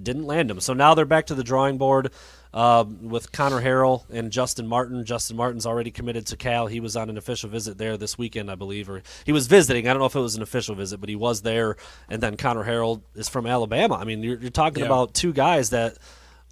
didn't 0.01 0.25
land 0.25 0.51
him. 0.51 0.59
So 0.59 0.73
now 0.73 0.93
they're 0.93 1.05
back 1.05 1.27
to 1.27 1.35
the 1.35 1.43
drawing 1.43 1.77
board 1.77 2.11
uh, 2.53 2.83
with 3.01 3.31
Conner 3.31 3.61
Harrell 3.61 4.03
and 4.09 4.29
Justin 4.29 4.67
Martin. 4.67 5.05
Justin 5.05 5.37
Martin's 5.37 5.65
already 5.65 5.89
committed 5.91 6.25
to 6.27 6.35
Cal. 6.35 6.67
He 6.67 6.81
was 6.81 6.97
on 6.97 7.09
an 7.09 7.17
official 7.17 7.49
visit 7.49 7.77
there 7.77 7.95
this 7.95 8.17
weekend, 8.17 8.51
I 8.51 8.55
believe, 8.55 8.89
or 8.89 9.03
he 9.25 9.31
was 9.31 9.47
visiting. 9.47 9.87
I 9.87 9.93
don't 9.93 9.99
know 9.99 10.05
if 10.07 10.15
it 10.15 10.19
was 10.19 10.35
an 10.35 10.41
official 10.41 10.75
visit, 10.75 10.99
but 10.99 11.07
he 11.07 11.15
was 11.15 11.43
there. 11.43 11.77
And 12.09 12.21
then 12.21 12.35
Conner 12.35 12.65
Harrell 12.65 13.01
is 13.15 13.29
from 13.29 13.45
Alabama. 13.45 13.95
I 13.95 14.03
mean, 14.03 14.21
you're, 14.21 14.37
you're 14.37 14.49
talking 14.51 14.81
Yeah. 14.81 14.87
about 14.87 15.13
two 15.13 15.31
guys 15.31 15.69
that 15.69 15.97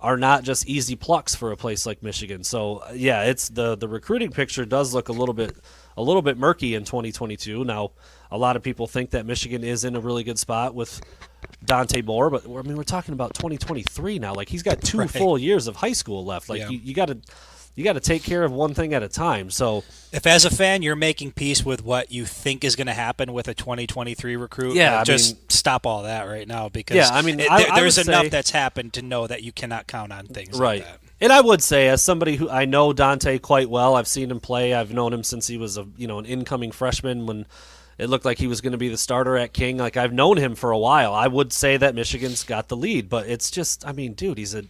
are 0.03 0.17
not 0.17 0.43
just 0.43 0.67
easy 0.67 0.95
plucks 0.95 1.33
for 1.33 1.51
a 1.53 1.57
place 1.57 1.85
like 1.85 2.03
Michigan. 2.03 2.43
So 2.43 2.77
uh, 2.87 2.91
yeah, 2.93 3.23
it's 3.23 3.47
the 3.49 3.75
the 3.75 3.87
recruiting 3.87 4.29
picture 4.31 4.65
does 4.65 4.93
look 4.93 5.09
a 5.09 5.13
little 5.13 5.33
bit 5.33 5.55
a 5.97 6.01
little 6.03 6.21
bit 6.21 6.37
murky 6.37 6.75
in 6.75 6.83
2022. 6.83 7.63
Now, 7.63 7.91
a 8.29 8.37
lot 8.37 8.55
of 8.55 8.63
people 8.63 8.85
think 8.85 9.11
that 9.11 9.25
Michigan 9.25 9.63
is 9.63 9.85
in 9.85 9.95
a 9.95 9.99
really 9.99 10.23
good 10.23 10.37
spot 10.37 10.75
with 10.75 11.01
Dante 11.65 12.01
Moore, 12.01 12.29
but 12.29 12.43
I 12.45 12.61
mean 12.63 12.75
we're 12.75 12.83
talking 12.83 13.13
about 13.13 13.33
2023 13.35 14.19
now. 14.19 14.33
Like 14.33 14.49
he's 14.49 14.63
got 14.63 14.81
two 14.81 14.97
Right. 15.03 15.09
full 15.09 15.37
years 15.39 15.67
of 15.67 15.77
high 15.77 15.93
school 15.93 16.25
left. 16.25 16.49
Like 16.49 16.59
Yeah. 16.59 16.69
you, 16.69 16.79
you 16.79 16.93
got 16.93 17.07
to 17.07 17.17
you 17.75 17.83
got 17.83 17.93
to 17.93 17.99
take 17.99 18.23
care 18.23 18.43
of 18.43 18.51
one 18.51 18.73
thing 18.73 18.93
at 18.93 19.01
a 19.03 19.07
time. 19.09 19.49
So 19.49 19.83
If 20.11 20.27
as 20.27 20.45
a 20.45 20.49
fan 20.49 20.81
you're 20.83 20.95
making 20.95 21.31
peace 21.31 21.65
with 21.65 21.83
what 21.83 22.11
you 22.11 22.25
think 22.25 22.63
is 22.63 22.75
going 22.75 22.87
to 22.87 22.93
happen 22.93 23.33
with 23.33 23.47
a 23.47 23.53
2023 23.53 24.35
recruit, 24.35 24.75
Yeah, 24.75 24.99
I 24.99 25.03
just 25.03 25.35
mean- 25.35 25.43
stop 25.49 25.85
all 25.85 26.03
that 26.03 26.23
right 26.23 26.47
now 26.47 26.69
because 26.69 26.97
Yeah, 26.97 27.09
I 27.11 27.21
mean, 27.21 27.39
it- 27.39 27.49
I- 27.51 27.63
there- 27.63 27.71
I 27.73 27.79
there's 27.79 27.97
enough 27.97 28.23
say- 28.23 28.29
that's 28.29 28.51
happened 28.51 28.93
to 28.93 29.01
know 29.01 29.25
that 29.27 29.43
you 29.43 29.51
cannot 29.51 29.87
count 29.87 30.11
on 30.11 30.27
things 30.27 30.57
right. 30.59 30.81
like 30.81 30.87
that. 30.89 30.99
And 31.21 31.31
I 31.31 31.39
would 31.41 31.61
say, 31.63 31.87
as 31.87 32.01
somebody 32.01 32.35
who 32.35 32.49
I 32.49 32.65
know 32.65 32.91
Dante 32.91 33.37
quite 33.39 33.69
well, 33.69 33.95
I've 33.95 34.07
seen 34.09 34.29
him 34.29 34.39
play. 34.41 34.73
I've 34.73 34.91
known 34.93 35.13
him 35.13 35.23
since 35.23 35.47
he 35.47 35.57
was 35.57 35.77
a 35.77 35.85
you 35.97 36.05
know 36.07 36.19
an 36.19 36.25
incoming 36.25 36.71
freshman 36.71 37.25
when 37.25 37.45
it 37.97 38.09
looked 38.09 38.25
like 38.25 38.39
he 38.39 38.47
was 38.47 38.59
going 38.59 38.73
to 38.73 38.77
be 38.77 38.89
the 38.89 38.97
starter 38.97 39.37
at 39.37 39.53
King. 39.53 39.77
Like 39.77 39.95
I've 39.95 40.11
known 40.11 40.35
him 40.37 40.53
for 40.55 40.71
a 40.71 40.77
while. 40.77 41.13
I 41.13 41.27
would 41.27 41.53
say 41.53 41.77
that 41.77 41.95
Michigan's 41.95 42.43
got 42.43 42.67
the 42.67 42.75
lead, 42.75 43.07
but 43.07 43.27
it's 43.27 43.49
just, 43.51 43.87
I 43.87 43.93
mean, 43.93 44.13
dude, 44.13 44.37
he's 44.37 44.53
a 44.53 44.63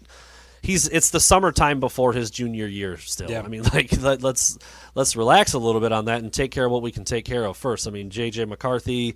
he's 0.63 0.87
it's 0.87 1.11
the 1.11 1.19
summertime 1.19 1.79
before 1.79 2.13
his 2.13 2.31
junior 2.31 2.65
year 2.65 2.97
still. 2.97 3.29
Yeah. 3.29 3.43
I 3.43 3.47
mean, 3.47 3.61
like 3.73 4.01
let, 4.01 4.23
let's 4.23 4.57
let's 4.95 5.15
relax 5.15 5.53
a 5.53 5.59
little 5.59 5.81
bit 5.81 5.91
on 5.91 6.05
that 6.05 6.23
and 6.23 6.33
take 6.33 6.49
care 6.49 6.65
of 6.65 6.71
what 6.71 6.81
we 6.81 6.91
can 6.91 7.05
take 7.05 7.25
care 7.25 7.45
of 7.45 7.55
first. 7.57 7.87
I 7.87 7.91
mean, 7.91 8.09
JJ 8.09 8.47
McCarthy 8.47 9.15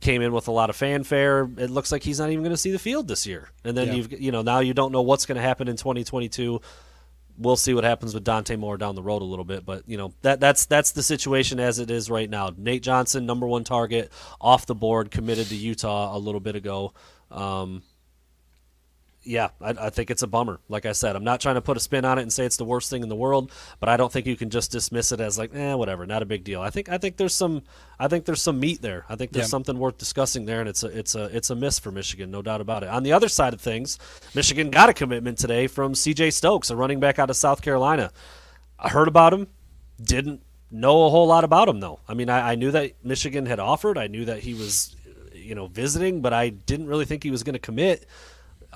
came 0.00 0.20
in 0.22 0.32
with 0.32 0.48
a 0.48 0.52
lot 0.52 0.68
of 0.70 0.76
fanfare. 0.76 1.48
It 1.56 1.70
looks 1.70 1.92
like 1.92 2.02
he's 2.02 2.18
not 2.18 2.30
even 2.30 2.42
going 2.42 2.50
to 2.54 2.56
see 2.56 2.70
the 2.72 2.78
field 2.78 3.06
this 3.08 3.26
year. 3.26 3.48
And 3.64 3.76
then 3.76 3.88
Yeah. 3.88 3.94
you've 3.94 4.20
you 4.20 4.32
know 4.32 4.42
now 4.42 4.58
you 4.58 4.74
don't 4.74 4.90
know 4.90 5.02
what's 5.02 5.26
going 5.26 5.36
to 5.36 5.42
happen 5.42 5.68
in 5.68 5.76
2022. 5.76 6.60
We'll 7.38 7.56
see 7.56 7.74
what 7.74 7.84
happens 7.84 8.14
with 8.14 8.24
Dante 8.24 8.56
Moore 8.56 8.78
down 8.78 8.94
the 8.94 9.02
road 9.02 9.20
a 9.20 9.26
little 9.26 9.44
bit, 9.44 9.66
but 9.66 9.82
you 9.86 9.98
know 9.98 10.14
that 10.22 10.40
that's 10.40 10.64
that's 10.64 10.92
the 10.92 11.02
situation 11.02 11.60
as 11.60 11.78
it 11.78 11.90
is 11.90 12.08
right 12.10 12.30
now. 12.30 12.50
Nate 12.56 12.82
Johnson, 12.82 13.26
number 13.26 13.46
one 13.46 13.62
target, 13.62 14.10
off 14.40 14.64
the 14.64 14.74
board, 14.74 15.10
committed 15.10 15.46
to 15.48 15.54
Utah 15.54 16.16
a 16.16 16.18
little 16.18 16.40
bit 16.40 16.56
ago. 16.56 16.94
Um, 17.30 17.82
yeah, 19.26 19.48
I, 19.60 19.70
I 19.70 19.90
think 19.90 20.10
it's 20.10 20.22
a 20.22 20.26
bummer. 20.26 20.60
Like 20.68 20.86
I 20.86 20.92
said, 20.92 21.16
I'm 21.16 21.24
not 21.24 21.40
trying 21.40 21.56
to 21.56 21.60
put 21.60 21.76
a 21.76 21.80
spin 21.80 22.04
on 22.04 22.18
it 22.18 22.22
and 22.22 22.32
say 22.32 22.44
it's 22.44 22.56
the 22.56 22.64
worst 22.64 22.88
thing 22.88 23.02
in 23.02 23.08
the 23.08 23.16
world, 23.16 23.50
but 23.80 23.88
I 23.88 23.96
don't 23.96 24.12
think 24.12 24.26
you 24.26 24.36
can 24.36 24.50
just 24.50 24.70
dismiss 24.70 25.10
it 25.12 25.20
as 25.20 25.36
like, 25.36 25.54
eh, 25.54 25.74
whatever, 25.74 26.06
not 26.06 26.22
a 26.22 26.26
big 26.26 26.44
deal. 26.44 26.60
I 26.60 26.70
think 26.70 26.88
I 26.88 26.98
think 26.98 27.16
there's 27.16 27.34
some 27.34 27.62
I 27.98 28.08
think 28.08 28.24
there's 28.24 28.42
some 28.42 28.60
meat 28.60 28.82
there. 28.82 29.04
I 29.08 29.16
think 29.16 29.32
there's 29.32 29.46
Yeah. 29.46 29.50
something 29.50 29.78
worth 29.78 29.98
discussing 29.98 30.46
there, 30.46 30.60
and 30.60 30.68
it's 30.68 30.82
a 30.84 30.86
it's 30.98 31.14
a 31.14 31.24
it's 31.36 31.50
a 31.50 31.56
miss 31.56 31.78
for 31.78 31.90
Michigan, 31.90 32.30
no 32.30 32.40
doubt 32.42 32.60
about 32.60 32.82
it. 32.84 32.88
On 32.88 33.02
the 33.02 33.12
other 33.12 33.28
side 33.28 33.52
of 33.52 33.60
things, 33.60 33.98
Michigan 34.34 34.70
got 34.70 34.88
a 34.88 34.94
commitment 34.94 35.38
today 35.38 35.66
from 35.66 35.94
C.J. 35.94 36.30
Stokes, 36.30 36.70
a 36.70 36.76
running 36.76 37.00
back 37.00 37.18
out 37.18 37.28
of 37.30 37.36
South 37.36 37.62
Carolina. 37.62 38.12
I 38.78 38.90
heard 38.90 39.08
about 39.08 39.32
him, 39.34 39.48
didn't 40.02 40.42
know 40.70 41.06
a 41.06 41.10
whole 41.10 41.26
lot 41.26 41.44
about 41.44 41.68
him 41.68 41.80
though. 41.80 42.00
I 42.08 42.14
mean, 42.14 42.28
I, 42.30 42.52
I 42.52 42.54
knew 42.54 42.70
that 42.70 42.92
Michigan 43.04 43.46
had 43.46 43.58
offered, 43.58 43.98
I 43.98 44.06
knew 44.06 44.24
that 44.26 44.40
he 44.40 44.54
was, 44.54 44.94
you 45.32 45.54
know, 45.54 45.66
visiting, 45.66 46.20
but 46.20 46.32
I 46.32 46.50
didn't 46.50 46.86
really 46.86 47.04
think 47.04 47.22
he 47.22 47.30
was 47.30 47.42
going 47.42 47.54
to 47.54 47.58
commit 47.60 48.06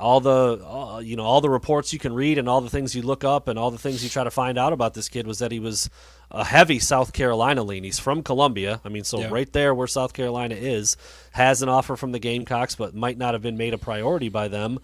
all 0.00 0.20
the 0.20 0.64
uh, 0.64 0.98
you 0.98 1.16
know 1.16 1.24
all 1.24 1.40
the 1.40 1.50
reports 1.50 1.92
you 1.92 1.98
can 1.98 2.12
read 2.12 2.38
and 2.38 2.48
all 2.48 2.60
the 2.60 2.70
things 2.70 2.94
you 2.96 3.02
look 3.02 3.22
up 3.24 3.46
and 3.48 3.58
all 3.58 3.70
the 3.70 3.78
things 3.78 4.02
you 4.02 4.10
try 4.10 4.24
to 4.24 4.30
find 4.30 4.58
out 4.58 4.72
about 4.72 4.94
this 4.94 5.08
kid 5.08 5.26
was 5.26 5.38
that 5.38 5.52
he 5.52 5.60
was 5.60 5.88
a 6.30 6.44
heavy 6.44 6.78
South 6.78 7.12
Carolina 7.12 7.62
lean. 7.62 7.84
He's 7.84 7.98
from 7.98 8.22
Columbia. 8.22 8.80
I 8.84 8.88
mean, 8.88 9.04
so 9.04 9.20
Yeah. 9.20 9.28
right 9.30 9.52
there 9.52 9.74
where 9.74 9.86
South 9.86 10.12
Carolina 10.12 10.54
is, 10.54 10.96
has 11.32 11.60
an 11.62 11.68
offer 11.68 11.96
from 11.96 12.12
the 12.12 12.18
Gamecocks, 12.18 12.76
but 12.76 12.94
might 12.94 13.18
not 13.18 13.34
have 13.34 13.42
been 13.42 13.56
made 13.56 13.74
a 13.74 13.78
priority 13.78 14.28
by 14.28 14.48
them. 14.48 14.78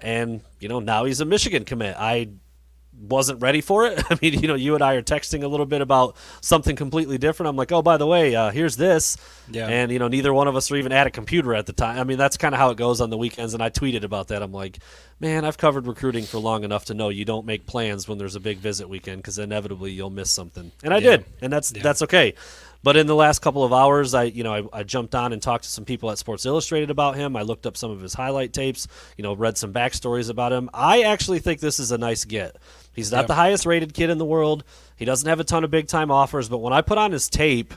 And 0.00 0.40
you 0.60 0.68
know 0.68 0.80
now 0.80 1.04
he's 1.04 1.20
a 1.20 1.24
Michigan 1.24 1.64
commit. 1.64 1.96
I 1.98 2.28
wasn't 2.98 3.40
ready 3.40 3.60
for 3.60 3.86
it. 3.86 4.02
I 4.10 4.18
mean, 4.22 4.40
you 4.40 4.48
know, 4.48 4.54
you 4.54 4.74
and 4.74 4.82
I 4.82 4.94
are 4.94 5.02
texting 5.02 5.42
a 5.42 5.48
little 5.48 5.66
bit 5.66 5.80
about 5.80 6.16
something 6.40 6.76
completely 6.76 7.18
different. 7.18 7.48
I'm 7.48 7.56
like, 7.56 7.72
oh, 7.72 7.82
by 7.82 7.96
the 7.96 8.06
way, 8.06 8.34
uh, 8.34 8.50
here's 8.50 8.76
this. 8.76 9.16
Yeah. 9.50 9.66
And, 9.68 9.90
you 9.90 9.98
know, 9.98 10.08
neither 10.08 10.32
one 10.32 10.48
of 10.48 10.56
us 10.56 10.70
are 10.70 10.76
even 10.76 10.92
at 10.92 11.06
a 11.06 11.10
computer 11.10 11.54
at 11.54 11.66
the 11.66 11.72
time. 11.72 11.98
I 11.98 12.04
mean, 12.04 12.18
that's 12.18 12.36
kind 12.36 12.54
of 12.54 12.58
how 12.60 12.70
it 12.70 12.76
goes 12.76 13.00
on 13.00 13.10
the 13.10 13.18
weekends. 13.18 13.54
And 13.54 13.62
I 13.62 13.70
tweeted 13.70 14.04
about 14.04 14.28
that. 14.28 14.42
I'm 14.42 14.52
like, 14.52 14.78
man, 15.20 15.44
I've 15.44 15.58
covered 15.58 15.86
recruiting 15.86 16.24
for 16.24 16.38
long 16.38 16.64
enough 16.64 16.84
to 16.86 16.94
know 16.94 17.08
you 17.08 17.24
don't 17.24 17.46
make 17.46 17.66
plans 17.66 18.08
when 18.08 18.18
there's 18.18 18.36
a 18.36 18.40
big 18.40 18.58
visit 18.58 18.88
weekend 18.88 19.18
because 19.18 19.38
inevitably 19.38 19.90
you'll 19.92 20.10
miss 20.10 20.30
something. 20.30 20.70
And 20.84 20.92
I 20.94 20.98
Yeah. 20.98 21.10
did. 21.16 21.24
And 21.40 21.52
that's, 21.52 21.72
Yeah. 21.74 21.82
that's 21.82 22.02
okay. 22.02 22.34
But 22.84 22.96
in 22.96 23.06
the 23.06 23.14
last 23.14 23.38
couple 23.42 23.62
of 23.62 23.72
hours, 23.72 24.12
I 24.12 24.24
you 24.24 24.42
know 24.42 24.68
I, 24.72 24.80
I 24.80 24.82
jumped 24.82 25.14
on 25.14 25.32
and 25.32 25.40
talked 25.40 25.62
to 25.62 25.70
some 25.70 25.84
people 25.84 26.10
at 26.10 26.18
Sports 26.18 26.44
Illustrated 26.44 26.90
about 26.90 27.14
him. 27.14 27.36
I 27.36 27.42
looked 27.42 27.64
up 27.64 27.76
some 27.76 27.92
of 27.92 28.00
his 28.00 28.12
highlight 28.12 28.52
tapes. 28.52 28.88
You 29.16 29.22
know, 29.22 29.34
read 29.36 29.56
some 29.56 29.72
backstories 29.72 30.28
about 30.28 30.52
him. 30.52 30.68
I 30.74 31.02
actually 31.02 31.38
think 31.38 31.60
this 31.60 31.78
is 31.78 31.92
a 31.92 31.98
nice 31.98 32.24
get. 32.24 32.56
He's 32.92 33.10
not 33.12 33.22
Yeah. 33.22 33.26
the 33.28 33.34
highest 33.34 33.66
rated 33.66 33.94
kid 33.94 34.10
in 34.10 34.18
the 34.18 34.24
world. 34.24 34.64
He 34.96 35.04
doesn't 35.04 35.28
have 35.28 35.40
a 35.40 35.44
ton 35.44 35.64
of 35.64 35.70
big 35.70 35.86
time 35.88 36.10
offers. 36.10 36.48
But 36.48 36.58
when 36.58 36.72
I 36.72 36.80
put 36.82 36.98
on 36.98 37.12
his 37.12 37.28
tape, 37.28 37.74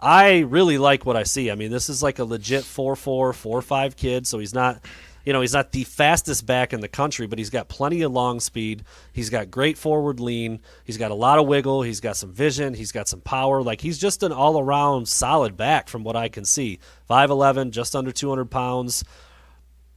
I 0.00 0.38
really 0.40 0.78
like 0.78 1.04
what 1.06 1.16
I 1.16 1.22
see. 1.24 1.50
I 1.50 1.54
mean, 1.54 1.70
this 1.70 1.88
is 1.88 2.02
like 2.02 2.18
a 2.18 2.24
legit 2.24 2.64
4'4", 2.64 3.32
4'5 3.32 3.96
kid. 3.96 4.26
So 4.26 4.38
he's 4.38 4.54
not, 4.54 4.80
you 5.24 5.32
know, 5.32 5.40
he's 5.40 5.52
not 5.52 5.72
the 5.72 5.84
fastest 5.84 6.46
back 6.46 6.72
in 6.72 6.80
the 6.80 6.88
country, 6.88 7.26
but 7.26 7.38
he's 7.38 7.50
got 7.50 7.68
plenty 7.68 8.02
of 8.02 8.12
long 8.12 8.38
speed. 8.40 8.84
He's 9.12 9.28
got 9.30 9.50
great 9.50 9.76
forward 9.76 10.20
lean. 10.20 10.60
He's 10.84 10.96
got 10.98 11.10
a 11.10 11.14
lot 11.14 11.38
of 11.38 11.46
wiggle. 11.46 11.82
He's 11.82 12.00
got 12.00 12.16
some 12.16 12.32
vision. 12.32 12.74
He's 12.74 12.92
got 12.92 13.08
some 13.08 13.20
power. 13.20 13.60
Like 13.62 13.80
he's 13.80 13.98
just 13.98 14.22
an 14.22 14.32
all 14.32 14.58
around 14.60 15.08
solid 15.08 15.56
back 15.56 15.88
from 15.88 16.04
what 16.04 16.14
I 16.16 16.28
can 16.28 16.44
see. 16.44 16.78
5'11", 17.10 17.70
just 17.70 17.96
under 17.96 18.12
200 18.12 18.46
pounds. 18.50 19.04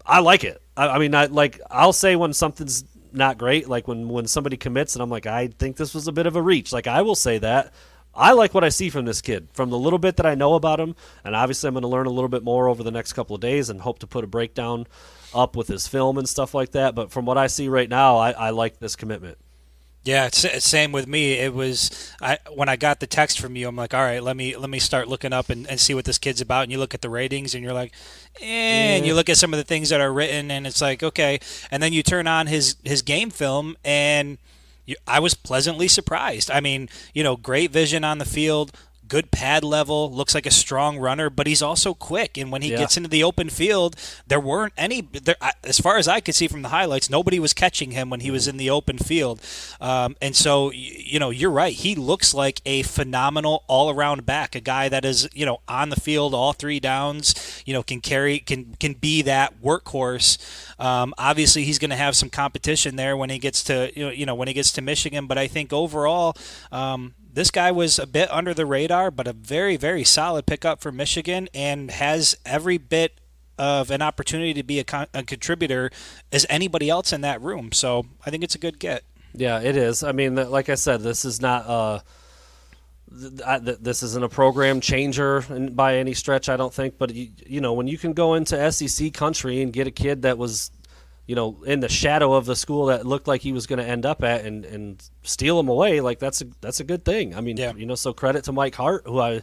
I 0.05 0.19
like 0.19 0.43
it. 0.43 0.61
I, 0.75 0.87
I 0.87 0.97
mean, 0.97 1.13
I 1.13 1.25
like 1.25 1.61
I'll 1.69 1.93
say 1.93 2.15
when 2.15 2.33
something's 2.33 2.83
not 3.13 3.37
great, 3.37 3.67
like 3.67 3.87
when 3.87 4.09
when 4.09 4.27
somebody 4.27 4.57
commits 4.57 4.95
and 4.95 5.01
I'm 5.01 5.09
like, 5.09 5.25
I 5.25 5.47
think 5.47 5.77
this 5.77 5.93
was 5.93 6.07
a 6.07 6.11
bit 6.11 6.27
of 6.27 6.35
a 6.35 6.41
reach. 6.41 6.71
Like 6.71 6.87
I 6.87 7.01
will 7.01 7.15
say 7.15 7.37
that. 7.39 7.73
I 8.13 8.33
like 8.33 8.53
what 8.53 8.65
I 8.65 8.69
see 8.69 8.89
from 8.89 9.05
this 9.05 9.21
kid, 9.21 9.47
from 9.53 9.69
the 9.69 9.77
little 9.77 9.99
bit 9.99 10.17
that 10.17 10.25
I 10.25 10.35
know 10.35 10.55
about 10.55 10.81
him, 10.81 10.95
and 11.23 11.33
obviously 11.33 11.69
I'm 11.69 11.73
going 11.73 11.83
to 11.83 11.87
learn 11.87 12.07
a 12.07 12.11
little 12.11 12.27
bit 12.27 12.43
more 12.43 12.67
over 12.67 12.83
the 12.83 12.91
next 12.91 13.13
couple 13.13 13.35
of 13.35 13.41
days, 13.41 13.69
and 13.69 13.79
hope 13.79 13.99
to 13.99 14.07
put 14.07 14.25
a 14.25 14.27
breakdown 14.27 14.85
up 15.33 15.55
with 15.55 15.69
his 15.69 15.87
film 15.87 16.17
and 16.17 16.27
stuff 16.27 16.53
like 16.53 16.71
that. 16.71 16.93
But 16.93 17.09
from 17.09 17.25
what 17.25 17.37
I 17.37 17.47
see 17.47 17.69
right 17.69 17.87
now, 17.87 18.17
I, 18.17 18.31
I 18.31 18.49
like 18.49 18.79
this 18.79 18.97
commitment. 18.97 19.37
Yeah, 20.03 20.29
same 20.31 20.91
with 20.91 21.05
me. 21.05 21.33
It 21.33 21.53
was 21.53 22.11
I 22.21 22.39
when 22.55 22.67
I 22.69 22.75
got 22.75 22.99
the 22.99 23.05
text 23.05 23.39
from 23.39 23.55
you, 23.55 23.67
I'm 23.67 23.75
like, 23.75 23.93
all 23.93 24.01
right, 24.01 24.21
let 24.23 24.35
me 24.35 24.57
let 24.57 24.69
me 24.69 24.79
start 24.79 25.07
looking 25.07 25.31
up 25.31 25.49
and, 25.51 25.67
and 25.69 25.79
see 25.79 25.93
what 25.93 26.05
this 26.05 26.17
kid's 26.17 26.41
about. 26.41 26.63
And 26.63 26.71
you 26.71 26.79
look 26.79 26.95
at 26.95 27.01
the 27.01 27.09
ratings, 27.09 27.53
and 27.53 27.63
you're 27.63 27.73
like, 27.73 27.93
eh, 28.41 28.95
and 28.97 29.05
you 29.05 29.13
look 29.13 29.29
at 29.29 29.37
some 29.37 29.53
of 29.53 29.57
the 29.57 29.63
things 29.63 29.89
that 29.89 30.01
are 30.01 30.11
written, 30.11 30.49
and 30.49 30.65
it's 30.65 30.81
like, 30.81 31.03
okay. 31.03 31.39
And 31.69 31.83
then 31.83 31.93
you 31.93 32.01
turn 32.01 32.25
on 32.25 32.47
his 32.47 32.77
his 32.83 33.03
game 33.03 33.29
film, 33.29 33.77
and 33.85 34.39
you, 34.87 34.95
I 35.05 35.19
was 35.19 35.35
pleasantly 35.35 35.87
surprised. 35.87 36.49
I 36.49 36.61
mean, 36.61 36.89
you 37.13 37.21
know, 37.23 37.35
great 37.37 37.69
vision 37.69 38.03
on 38.03 38.17
the 38.17 38.25
field, 38.25 38.71
good 39.11 39.29
pad 39.29 39.61
level, 39.61 40.09
looks 40.09 40.33
like 40.33 40.45
a 40.45 40.51
strong 40.51 40.97
runner, 40.97 41.29
but 41.29 41.45
he's 41.45 41.61
also 41.61 41.93
quick. 41.93 42.37
And 42.37 42.49
when 42.49 42.61
he 42.61 42.71
Yeah. 42.71 42.77
gets 42.77 42.95
into 42.95 43.09
the 43.09 43.25
open 43.25 43.49
field, 43.49 43.97
there 44.25 44.39
weren't 44.39 44.71
any, 44.77 45.01
there, 45.01 45.35
as 45.65 45.79
far 45.81 45.97
as 45.97 46.07
I 46.07 46.21
could 46.21 46.33
see 46.33 46.47
from 46.47 46.61
the 46.61 46.69
highlights, 46.69 47.09
nobody 47.09 47.37
was 47.37 47.51
catching 47.51 47.91
him 47.91 48.09
when 48.09 48.21
he 48.21 48.31
was 48.31 48.47
in 48.47 48.55
the 48.55 48.69
open 48.69 48.97
field. 48.97 49.41
Um, 49.81 50.15
and 50.21 50.33
so, 50.33 50.71
you 50.71 51.19
know, 51.19 51.29
you're 51.29 51.51
right. 51.51 51.73
He 51.73 51.93
looks 51.93 52.33
like 52.33 52.61
a 52.65 52.83
phenomenal 52.83 53.65
all 53.67 53.89
around 53.89 54.25
back, 54.25 54.55
a 54.55 54.61
guy 54.61 54.87
that 54.87 55.03
is, 55.03 55.27
you 55.33 55.45
know, 55.45 55.59
on 55.67 55.89
the 55.89 55.99
field 55.99 56.33
all 56.33 56.53
three 56.53 56.79
downs, 56.79 57.35
you 57.65 57.73
know, 57.73 57.83
can 57.83 57.99
carry, 57.99 58.39
can, 58.39 58.77
can 58.79 58.93
be 58.93 59.21
that 59.23 59.61
workhorse. 59.61 60.37
Um, 60.79 61.13
obviously, 61.17 61.65
he's 61.65 61.79
going 61.79 61.89
to 61.89 61.97
have 61.97 62.15
some 62.15 62.29
competition 62.29 62.95
there 62.95 63.17
when 63.17 63.29
he 63.29 63.39
gets 63.39 63.61
to, 63.65 63.91
you 63.93 64.05
know, 64.05 64.11
you 64.11 64.25
know, 64.25 64.35
when 64.35 64.47
he 64.47 64.53
gets 64.53 64.71
to 64.71 64.81
Michigan. 64.81 65.27
But 65.27 65.37
I 65.37 65.47
think 65.47 65.73
overall, 65.73 66.33
um, 66.71 67.13
this 67.33 67.51
guy 67.51 67.71
was 67.71 67.97
a 67.99 68.07
bit 68.07 68.31
under 68.31 68.53
the 68.53 68.65
radar, 68.65 69.11
but 69.11 69.27
a 69.27 69.33
very, 69.33 69.77
very 69.77 70.03
solid 70.03 70.45
pickup 70.45 70.81
for 70.81 70.91
Michigan 70.91 71.47
and 71.53 71.89
has 71.91 72.37
every 72.45 72.77
bit 72.77 73.19
of 73.57 73.91
an 73.91 74.01
opportunity 74.01 74.53
to 74.55 74.63
be 74.63 74.79
a, 74.79 74.83
con- 74.83 75.07
a 75.13 75.23
contributor 75.23 75.91
as 76.31 76.45
anybody 76.49 76.89
else 76.89 77.13
in 77.13 77.21
that 77.21 77.41
room. 77.41 77.71
So 77.71 78.05
I 78.25 78.29
think 78.29 78.43
it's 78.43 78.55
a 78.55 78.59
good 78.59 78.79
get. 78.79 79.03
Yeah, 79.33 79.61
it 79.61 79.77
is. 79.77 80.03
I 80.03 80.11
mean, 80.11 80.35
like 80.35 80.67
I 80.69 80.75
said, 80.75 81.01
this 81.01 81.23
is 81.23 81.41
not 81.41 81.65
uh, 81.67 81.99
I- 83.45 83.59
th- 83.59 83.77
this 83.79 84.03
isn't 84.03 84.23
a 84.23 84.29
program 84.29 84.81
changer 84.81 85.41
by 85.71 85.97
any 85.97 86.13
stretch, 86.13 86.49
I 86.49 86.57
don't 86.57 86.73
think. 86.73 86.97
But 86.97 87.13
you, 87.13 87.29
you 87.45 87.61
know, 87.61 87.73
when 87.73 87.87
you 87.87 87.97
can 87.97 88.13
go 88.13 88.33
into 88.33 88.71
SEC 88.71 89.13
country 89.13 89.61
and 89.61 89.71
get 89.71 89.87
a 89.87 89.91
kid 89.91 90.23
that 90.23 90.37
was, 90.37 90.71
you 91.31 91.35
know, 91.35 91.49
in 91.65 91.79
the 91.79 91.87
shadow 91.89 92.33
of 92.33 92.45
the 92.45 92.55
school 92.57 92.87
that 92.87 93.05
looked 93.05 93.27
like 93.31 93.41
he 93.41 93.53
was 93.53 93.65
going 93.67 93.79
to 93.79 93.85
end 93.95 94.05
up 94.05 94.21
at, 94.21 94.43
and, 94.47 94.65
and 94.65 95.01
steal 95.23 95.57
him 95.61 95.69
away, 95.69 96.01
like 96.01 96.19
that's 96.19 96.41
a 96.41 96.45
that's 96.59 96.79
a 96.81 96.83
good 96.83 97.03
thing. 97.05 97.33
I 97.33 97.41
mean, 97.41 97.55
Yeah. 97.57 97.73
you 97.73 97.85
know, 97.85 97.95
so 97.95 98.11
credit 98.13 98.43
to 98.45 98.51
Mike 98.51 98.75
Hart, 98.75 99.03
who 99.05 99.19
I. 99.19 99.41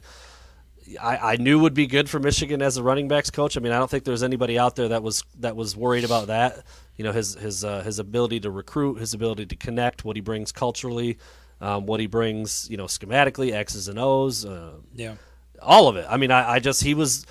I, 1.02 1.32
I 1.32 1.36
knew 1.36 1.58
would 1.58 1.74
be 1.74 1.86
good 1.86 2.08
for 2.08 2.18
Michigan 2.18 2.62
as 2.62 2.78
a 2.78 2.82
running 2.82 3.08
backs 3.08 3.30
coach. 3.30 3.58
I 3.58 3.60
mean, 3.60 3.72
I 3.72 3.78
don't 3.78 3.90
think 3.90 4.04
there's 4.04 4.22
anybody 4.22 4.58
out 4.58 4.74
there 4.74 4.88
that 4.88 5.02
was 5.02 5.22
that 5.40 5.54
was 5.54 5.76
worried 5.76 6.04
about 6.04 6.28
that. 6.28 6.64
You 6.96 7.04
know, 7.04 7.12
his 7.12 7.34
his 7.34 7.62
uh, 7.62 7.82
his 7.82 7.98
ability 7.98 8.40
to 8.40 8.50
recruit, 8.50 8.94
his 8.98 9.12
ability 9.12 9.44
to 9.52 9.56
connect, 9.56 10.04
what 10.06 10.16
he 10.16 10.22
brings 10.22 10.50
culturally, 10.50 11.18
um, 11.60 11.84
what 11.84 12.00
he 12.00 12.06
brings, 12.06 12.70
you 12.70 12.78
know, 12.78 12.86
schematically, 12.86 13.52
X's 13.52 13.88
and 13.88 13.98
O's, 13.98 14.46
uh, 14.46 14.76
Yeah. 14.94 15.16
all 15.60 15.88
of 15.88 15.96
it. 15.96 16.06
I 16.08 16.16
mean, 16.16 16.30
I, 16.30 16.52
I 16.54 16.58
just 16.58 16.82
he 16.82 16.94
was 16.94 17.26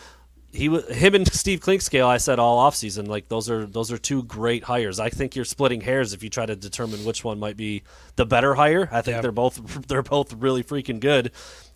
he 0.53 0.69
was 0.69 0.87
him 0.87 1.13
and 1.15 1.31
Steve 1.31 1.59
Clinkscale. 1.59 2.07
I 2.07 2.17
said 2.17 2.39
all 2.39 2.69
offseason, 2.69 3.07
like 3.07 3.27
those 3.29 3.49
are 3.49 3.65
those 3.65 3.91
are 3.91 3.97
two 3.97 4.23
great 4.23 4.63
hires. 4.63 4.99
I 4.99 5.09
think 5.09 5.35
you're 5.35 5.45
splitting 5.45 5.81
hairs 5.81 6.13
if 6.13 6.23
you 6.23 6.29
try 6.29 6.45
to 6.45 6.55
determine 6.55 7.03
which 7.05 7.23
one 7.23 7.39
might 7.39 7.57
be 7.57 7.83
the 8.15 8.25
better 8.25 8.55
hire. 8.55 8.89
I 8.91 9.01
think 9.01 9.15
Yeah. 9.15 9.21
they're 9.21 9.31
both 9.31 9.57
they're 9.87 10.03
both 10.03 10.33
really 10.33 10.63
freaking 10.63 10.99
good. 10.99 11.31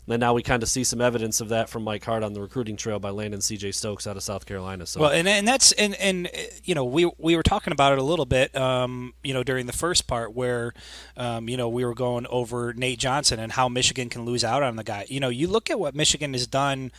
And 0.07 0.19
now 0.19 0.33
we 0.33 0.41
kind 0.43 0.61
of 0.61 0.67
see 0.67 0.83
some 0.83 0.99
evidence 0.99 1.39
of 1.39 1.49
that 1.49 1.69
from 1.69 1.83
Mike 1.83 2.03
Hart 2.03 2.21
on 2.23 2.33
the 2.33 2.41
recruiting 2.41 2.75
trail 2.75 2.99
by 2.99 3.11
landing 3.11 3.39
C.J. 3.39 3.71
Stokes 3.71 4.07
out 4.07 4.17
of 4.17 4.23
South 4.23 4.45
Carolina. 4.45 4.85
So 4.85 4.99
Well, 4.99 5.11
and 5.11 5.25
and 5.27 5.47
that's 5.47 5.71
and 5.73 5.95
and 5.95 6.29
you 6.65 6.75
know 6.75 6.83
we 6.83 7.09
we 7.17 7.35
were 7.37 7.43
talking 7.43 7.71
about 7.71 7.93
it 7.93 7.99
a 7.99 8.03
little 8.03 8.25
bit, 8.25 8.53
um, 8.55 9.13
you 9.23 9.33
know, 9.33 9.43
during 9.43 9.67
the 9.67 9.73
first 9.73 10.07
part 10.07 10.33
where, 10.33 10.73
um, 11.15 11.47
you 11.47 11.55
know, 11.55 11.69
we 11.69 11.85
were 11.85 11.93
going 11.93 12.25
over 12.27 12.73
Nate 12.73 12.99
Johnson 12.99 13.39
and 13.39 13.53
how 13.53 13.69
Michigan 13.69 14.09
can 14.09 14.25
lose 14.25 14.43
out 14.43 14.63
on 14.63 14.75
the 14.75 14.83
guy. 14.83 15.05
You 15.07 15.19
know, 15.19 15.29
you 15.29 15.47
look 15.47 15.69
at 15.69 15.79
what 15.79 15.95
Michigan 15.95 16.33
has 16.33 16.47
done 16.47 16.91